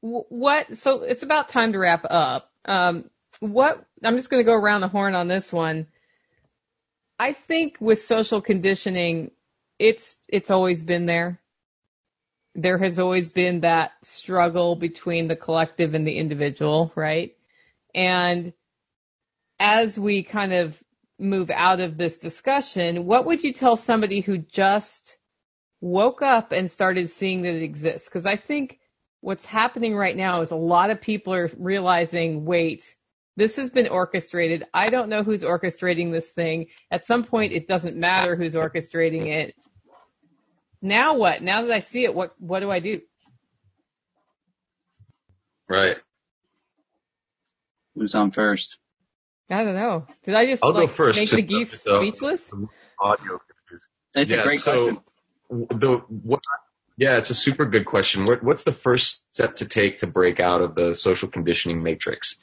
what? 0.00 0.78
So 0.78 1.02
it's 1.02 1.24
about 1.24 1.48
time 1.48 1.72
to 1.72 1.78
wrap 1.78 2.04
up. 2.08 2.52
Um, 2.64 3.10
what? 3.40 3.84
I'm 4.04 4.16
just 4.16 4.30
going 4.30 4.40
to 4.40 4.46
go 4.46 4.54
around 4.54 4.82
the 4.82 4.88
horn 4.88 5.14
on 5.14 5.26
this 5.26 5.52
one. 5.52 5.86
I 7.18 7.32
think 7.32 7.76
with 7.80 8.00
social 8.00 8.40
conditioning, 8.40 9.32
it's 9.78 10.16
it's 10.28 10.50
always 10.50 10.84
been 10.84 11.06
there. 11.06 11.40
There 12.54 12.78
has 12.78 12.98
always 12.98 13.30
been 13.30 13.60
that 13.60 13.92
struggle 14.02 14.76
between 14.76 15.28
the 15.28 15.36
collective 15.36 15.94
and 15.94 16.06
the 16.06 16.16
individual, 16.16 16.92
right? 16.94 17.36
And 17.94 18.52
as 19.58 19.98
we 19.98 20.22
kind 20.22 20.52
of 20.52 20.80
move 21.18 21.50
out 21.50 21.80
of 21.80 21.96
this 21.96 22.18
discussion, 22.18 23.06
what 23.06 23.26
would 23.26 23.42
you 23.42 23.52
tell 23.52 23.76
somebody 23.76 24.20
who 24.20 24.38
just 24.38 25.16
woke 25.80 26.22
up 26.22 26.52
and 26.52 26.70
started 26.70 27.10
seeing 27.10 27.42
that 27.42 27.54
it 27.54 27.62
exists? 27.62 28.08
Because 28.08 28.26
I 28.26 28.36
think 28.36 28.78
what's 29.20 29.44
happening 29.44 29.96
right 29.96 30.16
now 30.16 30.40
is 30.42 30.50
a 30.50 30.56
lot 30.56 30.90
of 30.90 31.00
people 31.00 31.34
are 31.34 31.50
realizing, 31.58 32.44
wait, 32.44 32.94
this 33.38 33.54
has 33.56 33.70
been 33.70 33.86
orchestrated. 33.88 34.64
I 34.74 34.90
don't 34.90 35.08
know 35.08 35.22
who's 35.22 35.44
orchestrating 35.44 36.10
this 36.12 36.28
thing. 36.30 36.66
At 36.90 37.06
some 37.06 37.22
point, 37.22 37.52
it 37.52 37.68
doesn't 37.68 37.96
matter 37.96 38.34
who's 38.34 38.54
orchestrating 38.56 39.26
it. 39.28 39.54
Now 40.82 41.14
what? 41.14 41.40
Now 41.40 41.62
that 41.62 41.70
I 41.72 41.78
see 41.78 42.02
it, 42.04 42.14
what 42.14 42.34
what 42.40 42.60
do 42.60 42.70
I 42.70 42.80
do? 42.80 43.00
Right. 45.68 45.96
Who's 47.94 48.14
on 48.14 48.32
first? 48.32 48.76
I 49.50 49.64
don't 49.64 49.74
know. 49.76 50.06
Did 50.24 50.34
I 50.34 50.46
just 50.46 50.64
I'll 50.64 50.72
go 50.72 50.86
first 50.88 51.18
make 51.18 51.30
the 51.30 51.42
geese 51.42 51.82
to- 51.84 51.96
speechless? 51.96 52.52
Audio. 53.00 53.40
It's 54.14 54.30
Yeah, 54.32 54.40
a 54.40 54.44
great 54.44 54.60
so- 54.60 54.72
question. 54.96 54.98
The 55.80 56.02
what? 56.08 56.40
Yeah, 56.96 57.18
it's 57.18 57.30
a 57.30 57.34
super 57.34 57.64
good 57.66 57.86
question. 57.86 58.24
What, 58.26 58.42
what's 58.42 58.64
the 58.64 58.72
first 58.72 59.22
step 59.32 59.56
to 59.56 59.64
take 59.66 59.98
to 59.98 60.08
break 60.08 60.40
out 60.40 60.60
of 60.62 60.74
the 60.74 60.94
social 60.96 61.28
conditioning 61.28 61.80
matrix? 61.82 62.36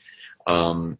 Um, 0.48 0.98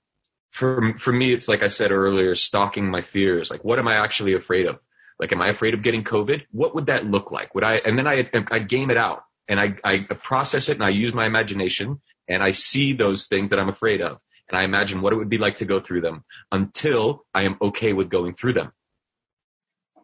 for 0.52 0.98
for 1.00 1.12
me, 1.12 1.34
it's 1.34 1.48
like 1.48 1.64
I 1.64 1.68
said 1.68 1.92
earlier, 1.92 2.36
stalking 2.36 2.90
my 2.90 3.02
fears. 3.02 3.52
Like, 3.52 3.64
what 3.64 3.80
am 3.80 3.88
I 3.88 3.96
actually 3.96 4.34
afraid 4.34 4.68
of? 4.68 4.80
Like, 5.20 5.32
am 5.32 5.42
I 5.42 5.50
afraid 5.50 5.74
of 5.74 5.84
getting 5.84 6.04
COVID? 6.04 6.44
What 6.52 6.76
would 6.76 6.88
that 6.88 7.06
look 7.06 7.32
like? 7.32 7.56
Would 7.56 7.64
I? 7.64 7.76
And 7.76 7.98
then 7.98 8.08
I 8.08 8.30
I 8.52 8.60
game 8.60 8.90
it 8.90 8.98
out 8.98 9.24
and 9.48 9.60
I 9.60 9.76
I 9.84 9.98
process 10.00 10.70
it 10.70 10.78
and 10.78 10.84
I 10.84 10.90
use 10.90 11.14
my 11.14 11.26
imagination 11.26 12.02
and 12.28 12.42
I 12.42 12.52
see 12.52 12.94
those 12.94 13.28
things 13.28 13.52
that 13.52 13.60
I'm 13.60 13.70
afraid 13.70 14.02
of 14.02 14.20
and 14.50 14.58
I 14.58 14.64
imagine 14.64 15.02
what 15.02 15.14
it 15.14 15.18
would 15.18 15.30
be 15.30 15.38
like 15.38 15.58
to 15.58 15.66
go 15.66 15.80
through 15.80 16.02
them 16.02 16.24
until 16.52 17.26
I 17.34 17.44
am 17.44 17.58
okay 17.62 17.94
with 17.94 18.10
going 18.10 18.36
through 18.36 18.54
them. 18.54 18.72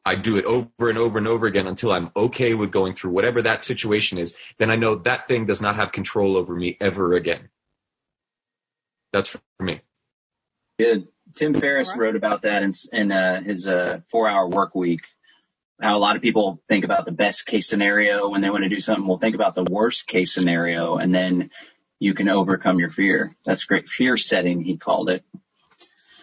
I 0.03 0.15
do 0.15 0.37
it 0.37 0.45
over 0.45 0.89
and 0.89 0.97
over 0.97 1.19
and 1.19 1.27
over 1.27 1.45
again 1.45 1.67
until 1.67 1.91
I'm 1.91 2.09
okay 2.15 2.55
with 2.55 2.71
going 2.71 2.95
through 2.95 3.11
whatever 3.11 3.43
that 3.43 3.63
situation 3.63 4.17
is. 4.17 4.33
Then 4.57 4.71
I 4.71 4.75
know 4.75 4.95
that 4.95 5.27
thing 5.27 5.45
does 5.45 5.61
not 5.61 5.75
have 5.75 5.91
control 5.91 6.37
over 6.37 6.55
me 6.55 6.75
ever 6.81 7.13
again. 7.13 7.49
That's 9.13 9.29
for 9.29 9.39
me. 9.59 9.81
Good. 10.79 11.07
Tim 11.35 11.53
Ferriss 11.53 11.95
wrote 11.95 12.15
about 12.15 12.41
that 12.43 12.63
in, 12.63 12.73
in 12.91 13.11
uh, 13.11 13.41
his 13.41 13.67
uh, 13.67 14.01
four-hour 14.09 14.49
work 14.49 14.75
week. 14.75 15.01
How 15.81 15.97
a 15.97 15.99
lot 15.99 16.15
of 16.15 16.21
people 16.21 16.61
think 16.67 16.85
about 16.85 17.05
the 17.05 17.11
best 17.11 17.45
case 17.45 17.67
scenario 17.67 18.29
when 18.29 18.41
they 18.41 18.49
want 18.49 18.63
to 18.63 18.69
do 18.69 18.79
something. 18.79 19.07
Well, 19.07 19.17
think 19.17 19.35
about 19.35 19.55
the 19.55 19.63
worst 19.63 20.07
case 20.07 20.33
scenario, 20.33 20.97
and 20.97 21.13
then 21.13 21.49
you 21.99 22.13
can 22.13 22.29
overcome 22.29 22.79
your 22.79 22.89
fear. 22.89 23.35
That's 23.45 23.63
great. 23.63 23.89
Fear 23.89 24.17
setting, 24.17 24.61
he 24.63 24.77
called 24.77 25.09
it. 25.09 25.23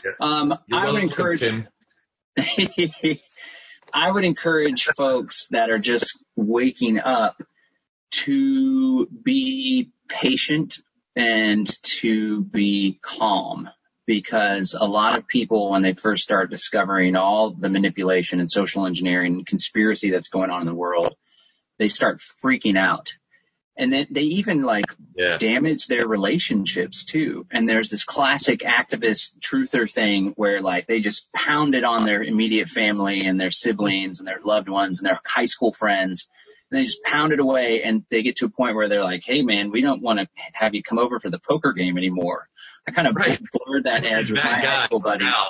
Yeah. 0.04 0.12
Um, 0.20 0.58
I 0.72 0.90
would 0.90 1.02
encourage. 1.02 1.40
Tim. 1.40 1.68
I 3.92 4.10
would 4.10 4.24
encourage 4.24 4.84
folks 4.96 5.48
that 5.48 5.70
are 5.70 5.78
just 5.78 6.16
waking 6.36 7.00
up 7.00 7.42
to 8.10 9.06
be 9.06 9.90
patient 10.08 10.78
and 11.18 11.68
to 11.82 12.42
be 12.44 12.98
calm 13.02 13.68
because 14.06 14.74
a 14.78 14.86
lot 14.86 15.18
of 15.18 15.26
people, 15.26 15.70
when 15.70 15.82
they 15.82 15.92
first 15.92 16.22
start 16.22 16.48
discovering 16.48 17.16
all 17.16 17.50
the 17.50 17.68
manipulation 17.68 18.38
and 18.38 18.50
social 18.50 18.86
engineering 18.86 19.34
and 19.34 19.46
conspiracy 19.46 20.10
that's 20.10 20.28
going 20.28 20.50
on 20.50 20.62
in 20.62 20.66
the 20.66 20.74
world, 20.74 21.14
they 21.78 21.88
start 21.88 22.22
freaking 22.42 22.78
out. 22.78 23.12
And 23.76 23.92
then 23.92 24.06
they 24.10 24.22
even 24.22 24.62
like 24.62 24.86
Yeah. 25.16 25.38
damage 25.38 25.88
their 25.88 26.06
relationships 26.06 27.04
too. 27.04 27.46
And 27.50 27.68
there's 27.68 27.90
this 27.90 28.04
classic 28.04 28.60
activist 28.60 29.38
truther 29.40 29.90
thing 29.90 30.32
where 30.36 30.62
like 30.62 30.86
they 30.86 31.00
just 31.00 31.30
pound 31.32 31.74
it 31.74 31.84
on 31.84 32.06
their 32.06 32.22
immediate 32.22 32.68
family 32.68 33.26
and 33.26 33.40
their 33.40 33.50
siblings 33.50 34.20
and 34.20 34.28
their 34.28 34.40
loved 34.42 34.68
ones 34.68 35.00
and 35.00 35.06
their 35.06 35.20
high 35.26 35.44
school 35.44 35.72
friends. 35.72 36.28
And 36.70 36.78
they 36.78 36.84
just 36.84 37.02
pound 37.02 37.32
it 37.32 37.40
away 37.40 37.82
and 37.82 38.04
they 38.10 38.22
get 38.22 38.36
to 38.36 38.46
a 38.46 38.50
point 38.50 38.76
where 38.76 38.88
they're 38.88 39.04
like, 39.04 39.22
Hey 39.24 39.42
man, 39.42 39.70
we 39.70 39.80
don't 39.80 40.02
want 40.02 40.18
to 40.20 40.28
have 40.52 40.74
you 40.74 40.82
come 40.82 40.98
over 40.98 41.18
for 41.20 41.30
the 41.30 41.38
poker 41.38 41.72
game 41.72 41.96
anymore. 41.98 42.48
I 42.86 42.90
kind 42.90 43.08
of 43.08 43.14
Right. 43.16 43.38
blurred 43.52 43.84
that 43.84 44.04
edge 44.04 44.30
with 44.30 44.42
my 44.44 44.84
school 44.84 45.00
buddies. 45.00 45.26
Now. 45.26 45.46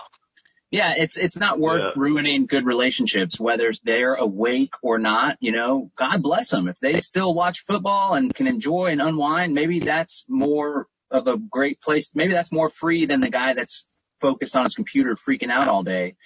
Yeah, 0.70 0.95
it's 0.99 1.16
it's 1.16 1.39
not 1.39 1.59
worth 1.59 1.82
Yeah. 1.82 1.93
ruining 1.97 2.45
good 2.47 2.66
relationships, 2.66 3.40
whether 3.40 3.73
they're 3.85 4.15
awake 4.15 4.74
or 4.82 4.99
not. 4.99 5.39
You 5.40 5.53
know, 5.53 5.90
God 5.97 6.23
bless 6.23 6.51
them. 6.51 6.69
If 6.69 6.78
they 6.81 7.01
still 7.01 7.32
watch 7.35 7.65
football 7.65 8.15
and 8.15 8.35
can 8.35 8.47
enjoy 8.47 8.86
and 8.86 9.01
unwind, 9.01 9.55
maybe 9.55 9.81
that's 9.81 10.24
more 10.28 10.86
of 11.11 11.27
a 11.27 11.39
great 11.39 11.81
place. 11.81 12.11
Maybe 12.15 12.35
that's 12.35 12.53
more 12.53 12.69
free 12.69 13.07
than 13.07 13.20
the 13.20 13.31
guy 13.31 13.55
that's 13.55 13.86
focused 14.20 14.57
on 14.57 14.65
his 14.65 14.74
computer 14.74 15.16
freaking 15.16 15.51
out 15.51 15.69
all 15.69 15.82
day. 15.82 16.16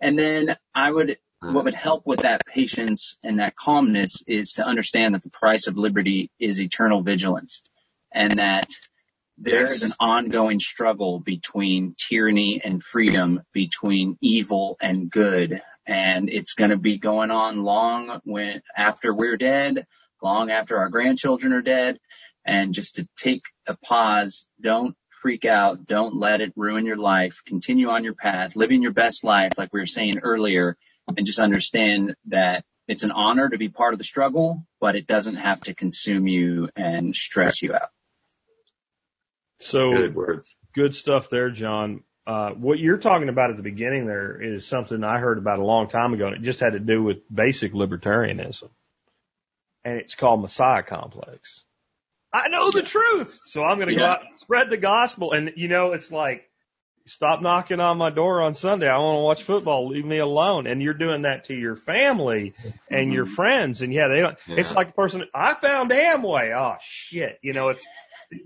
And 0.00 0.18
then 0.18 0.56
I 0.74 0.90
would, 0.90 1.18
what 1.42 1.64
would 1.64 1.74
help 1.74 2.06
with 2.06 2.20
that 2.20 2.46
patience 2.46 3.16
and 3.24 3.40
that 3.40 3.56
calmness 3.56 4.22
is 4.26 4.52
to 4.54 4.64
understand 4.64 5.14
that 5.14 5.22
the 5.22 5.30
price 5.30 5.66
of 5.66 5.76
liberty 5.76 6.30
is 6.38 6.60
eternal 6.60 7.02
vigilance 7.02 7.62
and 8.12 8.38
that 8.38 8.70
there 9.38 9.64
is 9.64 9.82
an 9.82 9.92
ongoing 9.98 10.60
struggle 10.60 11.18
between 11.18 11.96
tyranny 11.98 12.60
and 12.62 12.82
freedom, 12.82 13.42
between 13.52 14.16
evil 14.20 14.76
and 14.80 15.10
good. 15.10 15.60
And 15.84 16.28
it's 16.30 16.54
going 16.54 16.70
to 16.70 16.76
be 16.76 16.98
going 16.98 17.32
on 17.32 17.64
long 17.64 18.20
when, 18.24 18.62
after 18.76 19.12
we're 19.12 19.36
dead, 19.36 19.86
long 20.22 20.50
after 20.50 20.78
our 20.78 20.90
grandchildren 20.90 21.52
are 21.54 21.62
dead. 21.62 21.98
And 22.44 22.72
just 22.72 22.96
to 22.96 23.08
take 23.16 23.42
a 23.66 23.76
pause, 23.76 24.46
don't 24.60 24.94
freak 25.22 25.44
out. 25.44 25.86
Don't 25.86 26.16
let 26.16 26.40
it 26.40 26.52
ruin 26.54 26.86
your 26.86 26.96
life. 26.96 27.42
Continue 27.46 27.88
on 27.88 28.04
your 28.04 28.14
path, 28.14 28.54
living 28.54 28.82
your 28.82 28.92
best 28.92 29.24
life, 29.24 29.52
like 29.56 29.72
we 29.72 29.80
were 29.80 29.86
saying 29.86 30.20
earlier, 30.20 30.76
and 31.16 31.26
just 31.26 31.38
understand 31.38 32.14
that 32.26 32.64
it's 32.88 33.02
an 33.02 33.12
honor 33.12 33.48
to 33.48 33.58
be 33.58 33.68
part 33.68 33.94
of 33.94 33.98
the 33.98 34.04
struggle, 34.04 34.66
but 34.80 34.96
it 34.96 35.06
doesn't 35.06 35.36
have 35.36 35.60
to 35.62 35.74
consume 35.74 36.26
you 36.26 36.68
and 36.76 37.14
stress 37.14 37.62
you 37.62 37.74
out. 37.74 37.90
So 39.60 39.92
Good 39.92 40.14
words. 40.14 40.54
good 40.74 40.94
stuff 40.94 41.30
there, 41.30 41.50
John. 41.50 42.02
Uh, 42.26 42.50
what 42.50 42.78
you're 42.78 42.98
talking 42.98 43.28
about 43.28 43.50
at 43.50 43.56
the 43.56 43.62
beginning 43.62 44.06
there 44.06 44.40
is 44.40 44.66
something 44.66 45.02
I 45.02 45.18
heard 45.18 45.38
about 45.38 45.58
a 45.58 45.64
long 45.64 45.88
time 45.88 46.14
ago, 46.14 46.26
and 46.26 46.36
it 46.36 46.42
just 46.42 46.60
had 46.60 46.72
to 46.74 46.80
do 46.80 47.02
with 47.02 47.18
basic 47.32 47.72
libertarianism. 47.72 48.70
And 49.84 49.98
it's 49.98 50.14
called 50.14 50.40
Messiah 50.40 50.82
complex. 50.82 51.64
I 52.32 52.48
know 52.48 52.70
the 52.70 52.82
truth, 52.82 53.38
so 53.46 53.62
I'm 53.62 53.78
going 53.78 53.88
to 53.88 53.96
go 53.96 54.04
out 54.04 54.22
and 54.22 54.38
spread 54.38 54.70
the 54.70 54.76
gospel. 54.76 55.32
And 55.32 55.52
you 55.56 55.68
know, 55.68 55.92
it's 55.92 56.10
like, 56.10 56.48
stop 57.06 57.42
knocking 57.42 57.80
on 57.80 57.98
my 57.98 58.10
door 58.10 58.40
on 58.42 58.54
Sunday. 58.54 58.88
I 58.88 58.98
want 58.98 59.18
to 59.18 59.22
watch 59.22 59.42
football. 59.42 59.88
Leave 59.88 60.04
me 60.04 60.18
alone. 60.18 60.66
And 60.66 60.82
you're 60.82 60.94
doing 60.94 61.22
that 61.22 61.44
to 61.46 61.54
your 61.54 61.76
family 61.76 62.54
and 62.90 63.12
your 63.12 63.26
friends. 63.26 63.82
And 63.82 63.92
yeah, 63.92 64.08
they 64.08 64.20
don't. 64.20 64.38
It's 64.48 64.72
like 64.72 64.88
the 64.88 64.92
person 64.94 65.24
I 65.34 65.54
found 65.54 65.90
Amway. 65.90 66.56
Oh 66.56 66.76
shit, 66.80 67.38
you 67.42 67.52
know, 67.52 67.70
it's 67.70 67.82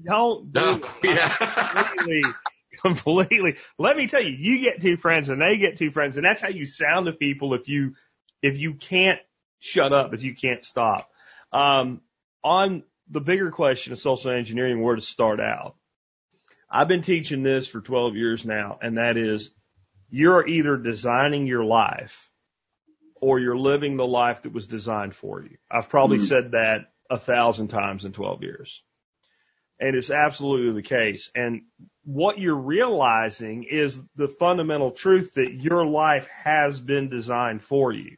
don't 0.05 0.53
do 0.53 0.61
No, 0.61 0.75
it. 0.75 0.85
yeah. 1.05 1.85
completely, 1.89 2.23
completely. 2.83 3.57
Let 3.79 3.97
me 3.97 4.07
tell 4.09 4.23
you, 4.23 4.31
you 4.39 4.61
get 4.61 4.81
two 4.81 4.97
friends 4.97 5.29
and 5.29 5.41
they 5.41 5.59
get 5.59 5.77
two 5.77 5.91
friends, 5.91 6.17
and 6.17 6.25
that's 6.27 6.43
how 6.43 6.49
you 6.49 6.67
sound 6.67 7.07
to 7.07 7.13
people 7.13 7.55
if 7.55 7.69
you 7.69 7.95
if 8.43 8.59
you 8.59 8.75
can't 8.75 9.21
shut 9.61 9.93
up, 9.93 10.13
if 10.15 10.23
you 10.25 10.35
can't 10.35 10.65
stop. 10.65 11.09
Um, 11.53 12.01
on 12.43 12.83
the 13.09 13.21
bigger 13.21 13.51
question 13.51 13.93
of 13.93 13.99
social 13.99 14.31
engineering, 14.33 14.83
where 14.83 14.97
to 14.97 15.01
start 15.01 15.41
out. 15.41 15.77
I've 16.71 16.89
been 16.89 17.03
teaching 17.03 17.43
this 17.43 17.69
for 17.69 17.81
12 17.81 18.17
years 18.17 18.45
now, 18.45 18.79
and 18.83 18.99
that 18.99 19.17
is 19.17 19.51
you're 20.11 20.47
either 20.47 20.77
designing 20.77 21.47
your 21.47 21.65
life 21.65 22.31
or 23.21 23.39
you're 23.39 23.57
living 23.57 23.97
the 23.97 24.07
life 24.07 24.43
that 24.43 24.53
was 24.53 24.67
designed 24.67 25.15
for 25.15 25.43
you. 25.43 25.57
I've 25.71 25.89
probably 25.89 26.19
Mm. 26.19 26.29
said 26.29 26.51
that 26.53 26.93
a 27.11 27.19
thousand 27.19 27.69
times 27.69 28.05
in 28.05 28.13
12 28.13 28.43
years. 28.43 28.83
And 29.79 29.95
it's 29.95 30.11
absolutely 30.11 30.73
the 30.73 30.89
case. 30.89 31.31
And 31.35 31.63
what 32.05 32.39
you're 32.39 32.55
realizing 32.57 33.65
is 33.65 34.01
the 34.17 34.29
fundamental 34.29 34.91
truth 34.91 35.35
that 35.35 35.53
your 35.53 35.85
life 35.87 36.27
has 36.29 36.81
been 36.81 37.09
designed 37.11 37.63
for 37.63 37.93
you 37.93 38.17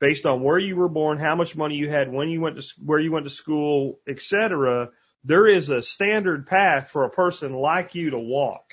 based 0.00 0.26
on 0.26 0.42
where 0.42 0.58
you 0.58 0.76
were 0.76 0.88
born, 0.88 1.18
how 1.18 1.34
much 1.34 1.56
money 1.56 1.76
you 1.76 1.88
had, 1.88 2.12
when 2.12 2.28
you 2.28 2.40
went 2.40 2.60
to, 2.60 2.74
where 2.84 2.98
you 3.00 3.12
went 3.12 3.24
to 3.26 3.30
school, 3.30 4.00
et 4.06 4.20
cetera. 4.20 4.90
There 5.24 5.46
is 5.46 5.68
a 5.68 5.82
standard 5.82 6.46
path 6.46 6.90
for 6.90 7.04
a 7.04 7.10
person 7.10 7.52
like 7.52 7.94
you 7.94 8.10
to 8.10 8.18
walk 8.18 8.64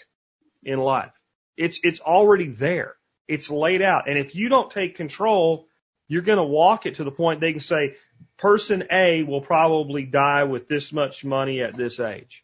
in 0.64 0.80
life. 0.80 1.14
It's, 1.58 1.80
it's 1.84 2.00
already 2.00 2.48
there. 2.48 2.96
It's 3.28 3.50
laid 3.50 3.82
out. 3.82 4.10
And 4.10 4.18
if 4.18 4.34
you 4.34 4.50
don't 4.50 4.72
take 4.72 4.96
control, 4.96 5.68
you're 6.08 6.24
going 6.24 6.38
to 6.38 6.44
walk 6.44 6.86
it 6.86 6.96
to 6.96 7.04
the 7.04 7.12
point 7.12 7.40
they 7.40 7.52
can 7.52 7.62
say, 7.62 7.96
person 8.38 8.86
A 8.92 9.24
will 9.24 9.42
probably 9.42 10.04
die 10.04 10.46
with 10.46 10.68
this 10.68 10.92
much 10.92 11.24
money 11.24 11.62
at 11.62 11.78
this 11.78 12.00
age. 12.00 12.44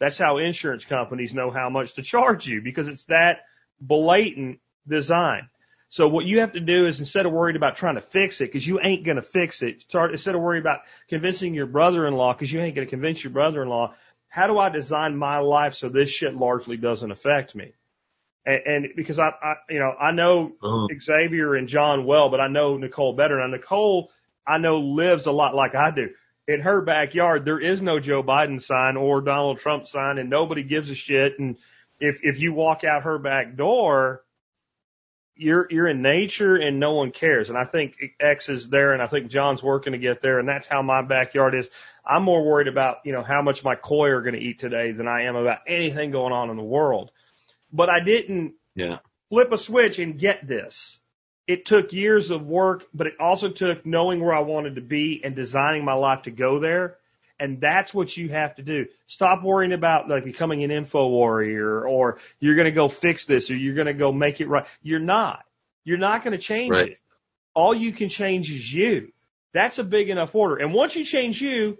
That's 0.00 0.18
how 0.18 0.38
insurance 0.38 0.84
companies 0.84 1.34
know 1.34 1.50
how 1.50 1.68
much 1.68 1.94
to 1.94 2.02
charge 2.02 2.46
you 2.46 2.62
because 2.62 2.88
it's 2.88 3.04
that 3.04 3.42
blatant 3.80 4.60
design. 4.88 5.48
So 5.92 6.08
what 6.08 6.24
you 6.24 6.40
have 6.40 6.54
to 6.54 6.60
do 6.60 6.86
is 6.86 7.00
instead 7.00 7.26
of 7.26 7.32
worried 7.32 7.54
about 7.54 7.76
trying 7.76 7.96
to 7.96 8.00
fix 8.00 8.40
it, 8.40 8.46
because 8.46 8.66
you 8.66 8.80
ain't 8.80 9.04
going 9.04 9.16
to 9.16 9.22
fix 9.22 9.60
it, 9.60 9.82
start 9.82 10.10
instead 10.10 10.34
of 10.34 10.40
worrying 10.40 10.62
about 10.62 10.78
convincing 11.10 11.52
your 11.52 11.66
brother-in-law, 11.66 12.32
because 12.32 12.50
you 12.50 12.62
ain't 12.62 12.74
going 12.74 12.86
to 12.86 12.90
convince 12.90 13.22
your 13.22 13.30
brother-in-law. 13.30 13.92
How 14.28 14.46
do 14.46 14.58
I 14.58 14.70
design 14.70 15.18
my 15.18 15.40
life 15.40 15.74
so 15.74 15.90
this 15.90 16.08
shit 16.08 16.34
largely 16.34 16.78
doesn't 16.78 17.10
affect 17.10 17.54
me? 17.54 17.74
And, 18.46 18.60
and 18.64 18.86
because 18.96 19.18
I, 19.18 19.32
I, 19.42 19.54
you 19.68 19.80
know, 19.80 19.90
I 19.90 20.12
know 20.12 20.52
Oh, 20.62 20.88
Xavier 20.98 21.56
and 21.56 21.68
John 21.68 22.06
well, 22.06 22.30
but 22.30 22.40
I 22.40 22.48
know 22.48 22.78
Nicole 22.78 23.12
better. 23.12 23.38
Now 23.38 23.48
Nicole, 23.48 24.10
I 24.46 24.56
know 24.56 24.78
lives 24.78 25.26
a 25.26 25.32
lot 25.32 25.54
like 25.54 25.74
I 25.74 25.90
do. 25.90 26.08
In 26.48 26.62
her 26.62 26.80
backyard, 26.80 27.44
there 27.44 27.60
is 27.60 27.82
no 27.82 28.00
Joe 28.00 28.22
Biden 28.22 28.62
sign 28.62 28.96
or 28.96 29.20
Donald 29.20 29.58
Trump 29.58 29.86
sign, 29.86 30.16
and 30.16 30.30
nobody 30.30 30.62
gives 30.62 30.88
a 30.88 30.94
shit. 30.94 31.38
And 31.38 31.58
if 32.00 32.20
if 32.22 32.40
you 32.40 32.54
walk 32.54 32.82
out 32.82 33.02
her 33.02 33.18
back 33.18 33.56
door, 33.56 34.22
you're 35.36 35.66
you're 35.70 35.88
in 35.88 36.02
nature 36.02 36.56
and 36.56 36.78
no 36.78 36.94
one 36.94 37.10
cares. 37.10 37.48
And 37.48 37.58
I 37.58 37.64
think 37.64 37.94
X 38.20 38.48
is 38.48 38.68
there, 38.68 38.92
and 38.92 39.02
I 39.02 39.06
think 39.06 39.30
John's 39.30 39.62
working 39.62 39.92
to 39.92 39.98
get 39.98 40.20
there, 40.20 40.38
and 40.38 40.48
that's 40.48 40.66
how 40.66 40.82
my 40.82 41.02
backyard 41.02 41.54
is. 41.54 41.68
I'm 42.04 42.22
more 42.22 42.44
worried 42.44 42.68
about 42.68 42.98
you 43.04 43.12
know 43.12 43.22
how 43.22 43.42
much 43.42 43.64
my 43.64 43.74
koi 43.74 44.08
are 44.10 44.22
going 44.22 44.34
to 44.34 44.40
eat 44.40 44.58
today 44.58 44.92
than 44.92 45.08
I 45.08 45.24
am 45.24 45.36
about 45.36 45.60
anything 45.66 46.10
going 46.10 46.32
on 46.32 46.50
in 46.50 46.56
the 46.56 46.62
world. 46.62 47.10
But 47.72 47.88
I 47.88 48.04
didn't 48.04 48.54
yeah. 48.74 48.98
flip 49.30 49.52
a 49.52 49.58
switch 49.58 49.98
and 49.98 50.18
get 50.18 50.46
this. 50.46 51.00
It 51.46 51.64
took 51.66 51.92
years 51.92 52.30
of 52.30 52.46
work, 52.46 52.84
but 52.94 53.06
it 53.06 53.14
also 53.18 53.48
took 53.48 53.84
knowing 53.84 54.22
where 54.22 54.34
I 54.34 54.40
wanted 54.40 54.76
to 54.76 54.80
be 54.80 55.20
and 55.24 55.34
designing 55.34 55.84
my 55.84 55.94
life 55.94 56.22
to 56.22 56.30
go 56.30 56.60
there. 56.60 56.98
And 57.42 57.60
that's 57.60 57.92
what 57.92 58.16
you 58.16 58.28
have 58.28 58.54
to 58.54 58.62
do. 58.62 58.86
Stop 59.08 59.42
worrying 59.42 59.72
about 59.72 60.08
like 60.08 60.24
becoming 60.24 60.62
an 60.62 60.70
info 60.70 61.08
warrior 61.08 61.84
or 61.84 62.18
you're 62.38 62.54
going 62.54 62.66
to 62.66 62.70
go 62.70 62.88
fix 62.88 63.24
this 63.26 63.50
or 63.50 63.56
you're 63.56 63.74
going 63.74 63.88
to 63.88 63.94
go 63.94 64.12
make 64.12 64.40
it 64.40 64.48
right. 64.48 64.64
You're 64.80 65.00
not. 65.00 65.42
You're 65.82 65.98
not 65.98 66.22
going 66.22 66.38
to 66.38 66.38
change 66.38 66.70
Right. 66.70 66.90
it. 66.92 66.98
All 67.52 67.74
you 67.74 67.90
can 67.90 68.08
change 68.08 68.52
is 68.52 68.72
you. 68.72 69.12
That's 69.52 69.80
a 69.80 69.84
big 69.84 70.08
enough 70.08 70.32
order. 70.36 70.56
And 70.56 70.72
once 70.72 70.94
you 70.94 71.04
change 71.04 71.42
you, 71.42 71.78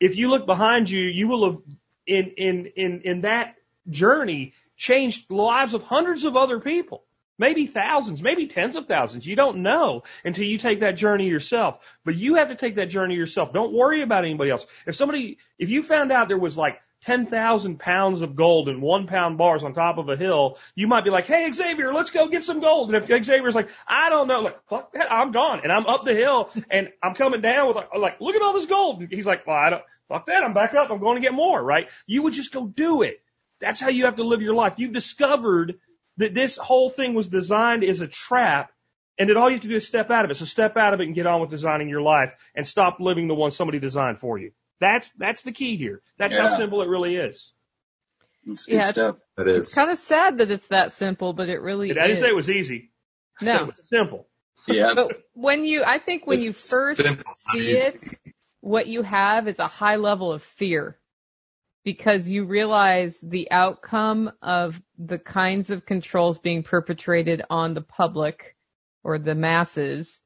if 0.00 0.16
you 0.16 0.30
look 0.30 0.46
behind 0.46 0.88
you, 0.88 1.02
you 1.02 1.28
will 1.28 1.44
have 1.52 1.60
in 2.06 2.32
in 2.38 2.66
in 2.74 3.00
in 3.04 3.20
that 3.20 3.56
journey 3.90 4.54
changed 4.78 5.28
the 5.28 5.34
lives 5.34 5.74
of 5.74 5.82
hundreds 5.82 6.24
of 6.24 6.36
other 6.36 6.58
people. 6.58 7.04
Maybe 7.38 7.66
thousands, 7.66 8.22
maybe 8.22 8.46
tens 8.46 8.76
of 8.76 8.86
thousands. 8.86 9.26
You 9.26 9.36
don't 9.36 9.58
know 9.58 10.02
until 10.24 10.44
you 10.44 10.58
take 10.58 10.80
that 10.80 10.96
journey 10.96 11.28
yourself. 11.28 11.78
But 12.04 12.14
you 12.14 12.36
have 12.36 12.48
to 12.48 12.54
take 12.54 12.76
that 12.76 12.90
journey 12.90 13.14
yourself. 13.14 13.52
Don't 13.52 13.72
worry 13.72 14.02
about 14.02 14.24
anybody 14.24 14.50
else. 14.50 14.66
If 14.86 14.96
somebody, 14.96 15.38
if 15.58 15.70
you 15.70 15.82
found 15.82 16.12
out 16.12 16.28
there 16.28 16.38
was 16.38 16.56
like 16.56 16.80
10,000 17.04 17.78
pounds 17.78 18.20
of 18.20 18.36
gold 18.36 18.68
in 18.68 18.80
one 18.80 19.06
pound 19.06 19.36
bars 19.38 19.64
on 19.64 19.74
top 19.74 19.98
of 19.98 20.08
a 20.08 20.16
hill, 20.16 20.58
you 20.74 20.86
might 20.86 21.04
be 21.04 21.10
like, 21.10 21.26
Hey, 21.26 21.50
Xavier, 21.50 21.92
let's 21.92 22.10
go 22.10 22.28
get 22.28 22.44
some 22.44 22.60
gold. 22.60 22.94
And 22.94 23.02
if 23.02 23.24
Xavier's 23.24 23.54
like, 23.54 23.70
I 23.88 24.08
don't 24.08 24.28
know, 24.28 24.40
like, 24.40 24.64
fuck 24.68 24.92
that, 24.92 25.10
I'm 25.10 25.32
gone. 25.32 25.60
And 25.64 25.72
I'm 25.72 25.86
up 25.86 26.04
the 26.04 26.14
hill 26.14 26.50
and 26.70 26.90
I'm 27.02 27.14
coming 27.14 27.40
down 27.40 27.66
with 27.66 27.76
like, 27.76 27.88
like 27.98 28.20
look 28.20 28.36
at 28.36 28.42
all 28.42 28.52
this 28.52 28.66
gold. 28.66 29.00
And 29.00 29.10
he's 29.10 29.26
like, 29.26 29.46
well, 29.46 29.56
I 29.56 29.70
don't, 29.70 29.82
fuck 30.08 30.26
that, 30.26 30.44
I'm 30.44 30.54
back 30.54 30.74
up. 30.74 30.90
I'm 30.90 31.00
going 31.00 31.16
to 31.16 31.22
get 31.22 31.34
more, 31.34 31.62
right? 31.62 31.88
You 32.06 32.22
would 32.22 32.34
just 32.34 32.52
go 32.52 32.66
do 32.66 33.02
it. 33.02 33.20
That's 33.60 33.80
how 33.80 33.88
you 33.88 34.04
have 34.04 34.16
to 34.16 34.24
live 34.24 34.42
your 34.42 34.54
life. 34.54 34.74
You've 34.76 34.92
discovered 34.92 35.78
that 36.18 36.34
this 36.34 36.56
whole 36.56 36.90
thing 36.90 37.14
was 37.14 37.28
designed 37.28 37.84
as 37.84 38.00
a 38.00 38.06
trap 38.06 38.70
and 39.18 39.28
that 39.30 39.36
all 39.36 39.48
you 39.48 39.54
have 39.56 39.62
to 39.62 39.68
do 39.68 39.76
is 39.76 39.86
step 39.86 40.10
out 40.10 40.24
of 40.24 40.30
it. 40.30 40.36
So 40.36 40.44
step 40.44 40.76
out 40.76 40.94
of 40.94 41.00
it 41.00 41.06
and 41.06 41.14
get 41.14 41.26
on 41.26 41.40
with 41.40 41.50
designing 41.50 41.88
your 41.88 42.02
life 42.02 42.34
and 42.54 42.66
stop 42.66 42.98
living 43.00 43.28
the 43.28 43.34
one 43.34 43.50
somebody 43.50 43.78
designed 43.78 44.18
for 44.18 44.38
you. 44.38 44.52
That's, 44.80 45.10
that's 45.10 45.42
the 45.42 45.52
key 45.52 45.76
here. 45.76 46.02
That's 46.18 46.36
how 46.36 46.48
simple 46.48 46.82
it 46.82 46.88
really 46.88 47.16
is. 47.16 47.52
It's 48.44 48.66
Yeah, 48.68 48.84
good 48.84 48.90
stuff. 48.90 49.16
That 49.36 49.48
It's 49.48 49.72
kind 49.74 49.90
of 49.90 49.98
sad 49.98 50.38
that 50.38 50.50
it's 50.50 50.68
that 50.68 50.92
simple, 50.92 51.32
but 51.32 51.48
it 51.48 51.60
really 51.60 51.90
I 51.92 52.06
didn't 52.06 52.16
say 52.16 52.28
it 52.28 52.34
was 52.34 52.50
easy. 52.50 52.90
I 53.40 53.44
said 53.44 53.54
No. 53.54 53.62
it 53.62 53.66
was 53.76 53.88
simple. 53.88 54.28
Yeah. 54.66 54.92
But 54.94 55.22
when 55.34 55.64
you, 55.64 55.84
I 55.84 55.98
think 55.98 56.26
when 56.26 56.40
you 56.40 56.52
first 56.52 57.02
simple. 57.02 57.32
see 57.52 57.72
it, 57.72 58.02
what 58.60 58.86
you 58.86 59.02
have 59.02 59.48
is 59.48 59.58
a 59.58 59.66
high 59.66 59.96
level 59.96 60.32
of 60.32 60.42
fear 60.42 60.98
because 61.84 62.30
you 62.30 62.44
realize 62.44 63.18
the 63.20 63.50
outcome 63.50 64.30
of 64.40 64.80
the 64.98 65.18
kinds 65.18 65.70
of 65.70 65.84
controls 65.84 66.38
being 66.38 66.62
perpetrated 66.62 67.42
on 67.50 67.74
the 67.74 67.80
public 67.80 68.56
or 69.02 69.18
the 69.18 69.34
masses 69.34 70.22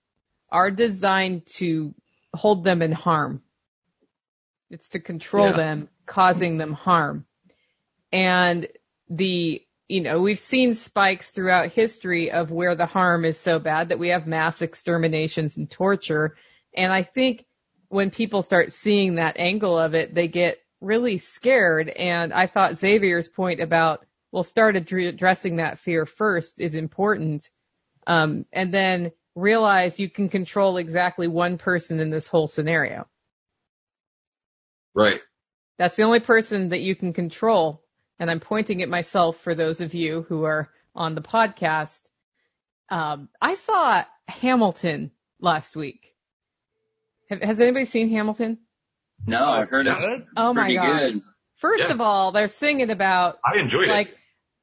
are 0.51 0.71
designed 0.71 1.47
to 1.47 1.95
hold 2.35 2.63
them 2.63 2.83
in 2.83 2.93
harm. 2.93 3.43
It's 4.71 4.91
to 4.91 5.01
control 5.01 5.49
Yeah. 5.51 5.57
them, 5.57 5.89
causing 6.05 6.59
them 6.59 6.73
harm. 6.73 7.25
And 8.13 8.69
the, 9.09 9.63
you 9.89 10.01
know, 10.01 10.21
we've 10.21 10.39
seen 10.39 10.75
spikes 10.75 11.31
throughout 11.31 11.73
history 11.73 12.31
of 12.33 12.51
where 12.51 12.75
the 12.75 12.87
harm 12.87 13.25
is 13.25 13.39
so 13.39 13.59
bad 13.59 13.89
that 13.89 13.99
we 13.99 14.09
have 14.09 14.27
mass 14.27 14.61
exterminations 14.63 15.57
and 15.57 15.71
torture. 15.71 16.37
And 16.75 16.93
I 16.93 17.03
think 17.03 17.47
when 17.89 18.11
people 18.11 18.43
start 18.43 18.73
seeing 18.73 19.15
that 19.15 19.39
angle 19.39 19.79
of 19.79 19.95
it, 19.95 20.15
they 20.15 20.29
get 20.29 20.59
really 20.81 21.19
scared. 21.19 21.89
And 21.89 22.33
I 22.33 22.47
thought 22.47 22.79
Xavier's 22.79 23.29
point 23.29 23.61
about, 23.61 24.05
well, 24.33 24.43
start 24.43 24.77
addressing 24.77 25.57
that 25.57 25.79
fear 25.79 26.07
first 26.07 26.61
is 26.61 26.75
important. 26.75 27.49
Um, 28.07 28.47
and 28.53 28.73
then 28.73 29.13
realize 29.35 30.01
you 30.01 30.09
can 30.09 30.29
control 30.29 30.77
exactly 30.77 31.29
one 31.29 31.59
person 31.59 32.01
in 32.01 32.11
this 32.11 32.29
whole 32.29 32.47
scenario. 32.47 33.07
Right. 34.95 35.21
That's 35.79 35.97
the 35.97 36.05
only 36.05 36.21
person 36.21 36.71
that 36.71 36.81
you 36.81 36.97
can 36.97 37.13
control. 37.13 37.83
And 38.19 38.31
I'm 38.31 38.41
pointing 38.41 38.83
at 38.83 38.89
myself 38.89 39.39
for 39.39 39.55
those 39.55 39.81
of 39.81 39.95
you 39.95 40.25
who 40.29 40.45
are 40.45 40.71
on 40.95 41.15
the 41.15 41.21
podcast. 41.21 42.01
Um, 42.89 43.29
I 43.41 43.55
saw 43.55 44.05
Hamilton 44.27 45.11
last 45.39 45.77
week. 45.77 46.15
Have, 47.29 47.43
has 47.43 47.61
anybody 47.61 47.85
seen 47.85 48.11
Hamilton? 48.11 48.59
No, 49.27 49.45
I've 49.53 49.71
heard 49.71 49.87
it's 49.87 50.03
Yeah, 50.03 50.19
Oh 50.37 50.53
my 50.53 50.65
pretty 50.65 50.75
gosh. 50.75 51.13
good. 51.13 51.23
First 51.57 51.83
Yeah. 51.85 51.93
of 51.95 52.01
all, 52.01 52.33
they're 52.33 52.49
singing 52.49 52.91
about 52.91 53.39
I 53.45 53.59
enjoyed 53.59 53.89
like 53.89 54.09
it. 54.09 54.19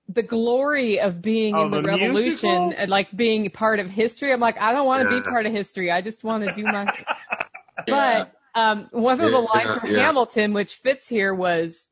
the 0.10 0.24
glory 0.24 1.00
of 1.00 1.22
being 1.22 1.58
Oh, 1.58 1.64
in 1.66 1.72
the, 1.72 1.82
the 1.82 1.88
revolution 1.88 2.50
musical? 2.50 2.74
and 2.78 2.90
like 2.90 3.16
being 3.16 3.50
part 3.50 3.80
of 3.80 3.90
history. 3.90 4.32
I'm 4.32 4.40
like, 4.40 4.60
I 4.60 4.72
don't 4.74 4.86
want 4.86 5.02
to 5.02 5.06
Yeah. 5.14 5.22
be 5.22 5.28
part 5.30 5.46
of 5.46 5.52
history. 5.54 5.92
I 5.92 6.02
just 6.02 6.24
want 6.24 6.44
to 6.44 6.50
do 6.50 6.68
my. 6.68 6.86
Yeah. 7.88 7.96
But 7.96 8.32
um, 8.56 8.88
one 8.92 9.20
of 9.20 9.32
the 9.32 9.40
Yeah, 9.40 9.46
lines 9.54 9.74
from 9.74 9.90
yeah. 9.90 10.06
Hamilton, 10.06 10.54
which 10.54 10.76
fits 10.76 11.10
here, 11.10 11.34
was 11.34 11.90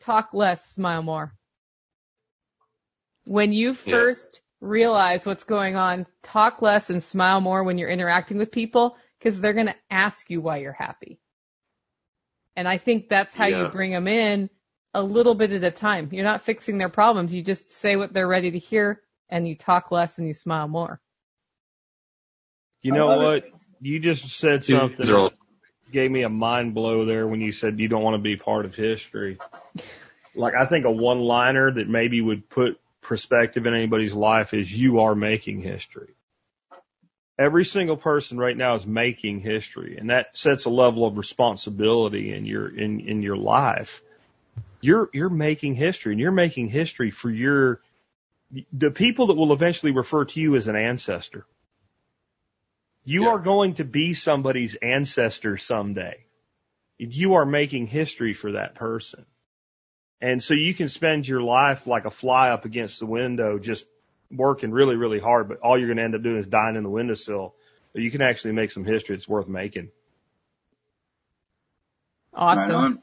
"Talk 0.00 0.30
less, 0.32 0.64
smile 0.66 1.02
more." 1.02 1.34
When 3.26 3.52
you 3.52 3.74
Yeah. 3.74 3.90
first 3.90 4.40
realize 4.60 5.26
what's 5.26 5.44
going 5.44 5.76
on, 5.76 6.06
talk 6.22 6.62
less 6.62 6.90
and 6.90 7.02
smile 7.02 7.40
more 7.40 7.62
when 7.64 7.76
you're 7.78 7.90
interacting 7.90 8.38
with 8.38 8.50
people, 8.52 8.96
because 9.18 9.40
they're 9.40 9.52
going 9.52 9.66
to 9.66 9.76
ask 9.90 10.30
you 10.30 10.40
why 10.40 10.58
you're 10.58 10.72
happy. 10.72 11.20
And 12.56 12.68
I 12.68 12.78
think 12.78 13.08
that's 13.08 13.34
how 13.34 13.46
you 13.46 13.56
Yeah. 13.56 13.68
bring 13.70 13.90
them 13.90 14.08
in 14.08 14.50
a 14.92 15.02
little 15.02 15.34
bit 15.34 15.52
at 15.52 15.64
a 15.64 15.70
time. 15.70 16.08
You're 16.12 16.24
not 16.24 16.42
fixing 16.42 16.78
their 16.78 16.88
problems. 16.88 17.34
You 17.34 17.42
just 17.42 17.72
say 17.72 17.96
what 17.96 18.12
they're 18.12 18.28
ready 18.28 18.52
to 18.52 18.58
hear, 18.58 19.02
and 19.28 19.46
you 19.46 19.56
talk 19.56 19.90
less 19.90 20.18
and 20.18 20.26
you 20.26 20.34
smile 20.34 20.68
more. 20.68 21.00
You 22.82 22.92
know 22.92 23.08
love 23.08 23.20
what? 23.20 23.44
You 23.80 23.98
just 23.98 24.28
said 24.28 24.64
something 24.64 25.06
that 25.06 25.32
gave 25.90 26.10
me 26.10 26.22
a 26.22 26.28
mind 26.28 26.74
blow 26.74 27.04
there 27.04 27.26
when 27.26 27.40
you 27.40 27.52
said 27.52 27.80
you 27.80 27.88
don't 27.88 28.02
want 28.02 28.14
to 28.14 28.22
be 28.22 28.36
part 28.36 28.64
of 28.66 28.74
history. 28.74 29.38
Like 30.34 30.54
I 30.54 30.66
think 30.66 30.84
a 30.84 30.90
one 30.90 31.20
liner 31.20 31.72
that 31.72 31.88
maybe 31.88 32.20
would 32.20 32.48
put 32.48 32.78
perspective 33.00 33.66
in 33.66 33.74
anybody's 33.74 34.14
life 34.14 34.54
is 34.54 34.72
you 34.72 35.00
are 35.00 35.14
making 35.14 35.60
history. 35.60 36.14
Every 37.38 37.64
single 37.64 37.96
person 37.96 38.38
right 38.38 38.56
now 38.56 38.76
is 38.76 38.86
making 38.86 39.40
history 39.40 39.96
and 39.98 40.10
that 40.10 40.36
sets 40.36 40.66
a 40.66 40.70
level 40.70 41.04
of 41.06 41.16
responsibility 41.18 42.32
in 42.32 42.46
your 42.46 42.68
in, 42.68 43.00
in 43.00 43.22
your 43.22 43.36
life. 43.36 44.02
You're 44.80 45.10
you're 45.12 45.30
making 45.30 45.74
history 45.74 46.12
and 46.12 46.20
you're 46.20 46.32
making 46.32 46.68
history 46.68 47.10
for 47.10 47.30
your 47.30 47.80
the 48.72 48.90
people 48.90 49.28
that 49.28 49.34
will 49.34 49.52
eventually 49.52 49.92
refer 49.92 50.24
to 50.26 50.40
you 50.40 50.56
as 50.56 50.68
an 50.68 50.76
ancestor. 50.76 51.46
You 53.04 53.22
Yeah. 53.22 53.28
are 53.28 53.40
going 53.40 53.74
to 53.74 53.84
be 53.84 54.14
somebody's 54.14 54.76
ancestor 54.76 55.56
someday. 55.56 56.24
You 56.98 57.34
are 57.34 57.46
making 57.46 57.88
history 57.88 58.34
for 58.34 58.52
that 58.52 58.76
person. 58.76 59.26
And 60.20 60.42
so 60.42 60.54
you 60.54 60.74
can 60.74 60.88
spend 60.88 61.28
your 61.28 61.42
life 61.42 61.86
like 61.86 62.04
a 62.06 62.10
fly 62.10 62.50
up 62.50 62.64
against 62.64 63.00
the 63.00 63.06
window, 63.06 63.58
just 63.58 63.86
working 64.36 64.70
really, 64.70 64.96
really 64.96 65.18
hard, 65.20 65.48
but 65.48 65.58
all 65.60 65.78
you're 65.78 65.88
going 65.88 65.98
to 65.98 66.04
end 66.04 66.14
up 66.14 66.22
doing 66.22 66.38
is 66.38 66.46
dying 66.46 66.76
in 66.76 66.82
the 66.82 66.90
windowsill. 66.90 67.54
But 67.92 68.02
you 68.02 68.10
can 68.10 68.22
actually 68.22 68.52
make 68.52 68.70
some 68.72 68.84
history 68.84 69.14
It's 69.16 69.28
worth 69.28 69.46
making. 69.48 69.90
Awesome. 72.32 72.74
on. 72.74 72.98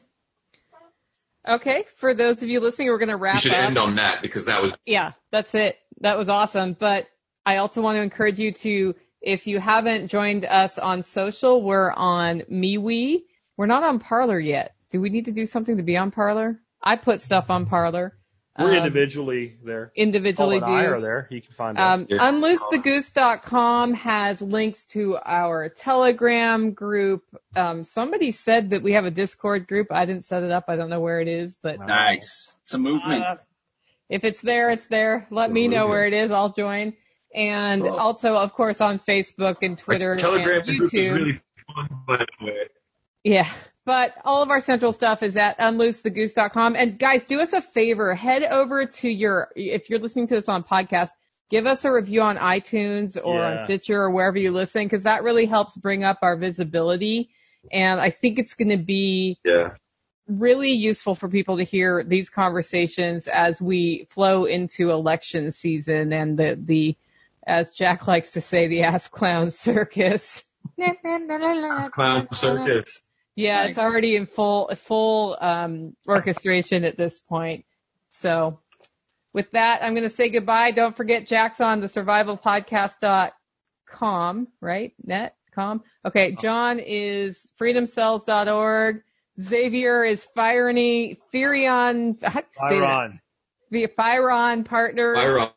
Okay, 1.48 1.86
for 1.96 2.14
those 2.14 2.44
of 2.44 2.50
you 2.50 2.60
listening, 2.60 2.90
we're 2.90 3.00
going 3.00 3.10
to 3.10 3.16
wrap 3.16 3.36
We 3.36 3.42
should 3.42 3.54
up. 3.54 3.58
end 3.64 3.78
on 3.78 3.96
that 3.96 4.22
because 4.22 4.46
that 4.46 4.62
was 4.62 4.74
yeah, 4.86 5.14
that's 5.32 5.56
it. 5.56 5.78
That 6.02 6.18
was 6.18 6.30
awesome. 6.30 6.76
But 6.80 7.08
I 7.46 7.58
also 7.58 7.82
want 7.82 7.96
to 7.98 8.02
encourage 8.02 8.38
you 8.40 8.52
to, 8.52 8.96
if 9.22 9.48
you 9.48 9.60
haven't 9.60 10.10
joined 10.10 10.46
us 10.46 10.78
on 10.78 11.02
social, 11.04 11.64
we're 11.64 11.92
on 11.92 12.42
MeWe. 12.52 13.22
We're 13.58 13.66
not 13.66 13.84
on 13.84 14.00
Parler 14.00 14.40
yet. 14.40 14.76
Do 14.92 15.02
we 15.02 15.10
need 15.10 15.26
to 15.26 15.32
do 15.32 15.46
something 15.46 15.78
to 15.78 15.84
be 15.84 15.98
on 15.98 16.12
Parler? 16.12 16.60
I 16.84 16.96
put 16.96 17.22
stuff 17.22 17.50
on 17.50 17.66
Parler. 17.66 18.16
We're 18.60 18.72
Um, 18.72 18.76
individually 18.86 19.58
there. 19.64 19.92
individually 19.96 20.60
Paul 20.60 20.70
and 20.70 20.78
I 20.80 20.86
do. 20.86 20.94
are 20.94 21.02
there. 21.02 21.28
You 21.32 21.42
can 21.42 21.52
find 21.54 21.78
us. 21.78 22.00
Um, 22.00 22.08
Yeah. 22.10 22.18
unloosethegoose.com 22.32 23.94
has 23.94 24.42
links 24.42 24.86
to 24.88 25.18
our 25.24 25.70
Telegram 25.70 26.72
group. 26.74 27.24
Um, 27.56 27.84
somebody 27.84 28.32
said 28.32 28.72
that 28.72 28.84
we 28.84 28.94
have 28.94 29.06
a 29.06 29.12
Discord 29.12 29.68
group. 29.68 29.88
I 29.92 30.06
didn't 30.06 30.26
set 30.26 30.44
it 30.44 30.52
up. 30.52 30.66
I 30.68 30.76
don't 30.76 30.90
know 30.90 31.00
where 31.00 31.22
it 31.22 31.28
is, 31.30 31.58
but 31.62 31.80
Nice. 31.80 32.54
It's 32.64 32.74
a 32.74 32.78
movement. 32.78 33.24
uh, 33.24 33.36
if 34.10 34.26
it's 34.26 34.42
there, 34.42 34.70
it's 34.72 34.86
there. 34.88 35.28
Let 35.32 35.50
me 35.52 35.68
know 35.70 35.88
where 35.88 36.06
it 36.06 36.14
is. 36.14 36.30
I'll 36.32 36.52
join. 36.52 36.94
And 37.34 37.82
Cool. 37.84 37.96
also, 37.98 38.36
of 38.36 38.52
course, 38.54 38.82
on 38.82 39.00
Facebook 39.00 39.60
and 39.62 39.78
Twitter 39.78 40.18
Telegram 40.18 40.58
and 40.58 40.66
group 40.78 40.82
is 40.84 40.92
YouTube. 40.92 41.14
really 41.16 41.42
fun, 41.74 41.88
by 42.06 42.18
the 42.18 42.46
way. 42.46 42.68
Yeah. 43.24 43.48
But 43.86 44.14
all 44.24 44.44
of 44.44 44.50
our 44.52 44.62
central 44.62 44.92
stuff 44.94 45.24
is 45.24 45.36
at 45.38 45.58
unloosethegoose.com. 45.60 46.76
And 46.76 47.00
guys, 47.00 47.26
do 47.26 47.42
us 47.42 47.54
a 47.54 47.62
favor. 47.62 48.14
Head 48.14 48.44
over 48.44 48.86
to 48.86 49.10
your, 49.10 49.50
if 49.56 49.90
you're 49.90 50.00
listening 50.00 50.28
to 50.28 50.36
this 50.36 50.50
on 50.50 50.64
podcast, 50.64 51.10
give 51.50 51.66
us 51.66 51.84
a 51.84 51.92
review 51.92 52.22
on 52.22 52.38
iTunes 52.38 53.18
or 53.22 53.40
Yeah. 53.40 53.52
on 53.62 53.66
Stitcher 53.66 54.00
or 54.04 54.12
wherever 54.12 54.38
you 54.38 54.52
listen, 54.52 54.84
because 54.84 55.04
that 55.04 55.24
really 55.24 55.48
helps 55.48 55.76
bring 55.76 56.04
up 56.04 56.20
our 56.22 56.38
visibility. 56.38 57.32
And 57.72 58.00
I 58.00 58.12
think 58.12 58.38
it's 58.38 58.54
going 58.54 58.70
to 58.70 58.78
be 58.78 59.40
Yeah. 59.44 59.70
really 60.28 60.72
useful 60.72 61.16
for 61.16 61.28
people 61.28 61.58
to 61.58 61.64
hear 61.64 62.04
these 62.04 62.30
conversations 62.30 63.28
as 63.28 63.60
we 63.60 64.06
flow 64.12 64.46
into 64.46 64.92
election 64.92 65.52
season 65.52 66.14
and 66.14 66.38
the, 66.38 66.56
the, 66.60 66.96
as 67.48 67.74
Jack 67.74 68.08
likes 68.08 68.34
to 68.34 68.42
say, 68.42 68.68
the 68.68 68.84
ass 68.84 69.08
clown 69.08 69.50
circus. 69.50 70.44
Clown 71.92 72.28
circus. 72.34 73.02
Yeah, 73.36 73.64
Nice. 73.64 73.70
it's 73.72 73.80
already 73.80 74.16
in 74.16 74.26
full 74.26 74.70
full 74.76 75.38
um, 75.40 75.96
orchestration 76.08 76.84
at 76.84 76.98
this 76.98 77.20
point. 77.20 77.66
So 78.12 78.60
with 79.34 79.52
that, 79.52 79.84
I'm 79.84 79.94
going 79.94 80.04
to 80.04 80.10
say 80.10 80.30
goodbye. 80.30 80.72
Don't 80.72 80.98
forget 80.98 81.28
Jack's 81.28 81.62
on 81.62 81.80
the 81.80 81.88
survivalpodcast.com, 81.88 84.48
right? 84.60 84.94
Net 85.04 85.36
com. 85.54 85.84
Okay, 86.06 86.34
John 86.34 86.80
is 86.80 87.50
freedomcells.org. 87.60 89.04
Xavier 89.40 90.04
is 90.04 90.28
Firony, 90.36 91.18
Firion, 91.34 92.22
how 92.22 92.42
do 92.42 92.46
you 92.62 92.70
say 92.70 92.80
that? 92.82 93.12
The 93.72 93.88
Firon 93.88 94.66
Partners 94.66 95.16
Byron. 95.18 95.50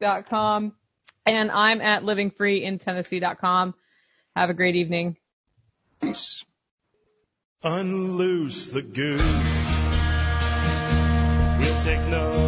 dot 0.00 0.28
com, 0.28 0.74
and 1.24 1.50
I'm 1.50 1.80
at 1.80 2.02
livingfreeintennessee.com. 2.02 3.74
Have 4.36 4.50
a 4.50 4.54
great 4.54 4.76
evening. 4.76 5.16
Nice. 6.02 6.44
Unloose 7.64 8.66
the 8.66 8.82
goose. 8.82 9.20
We'll 11.58 11.82
take 11.82 12.06
no 12.08 12.47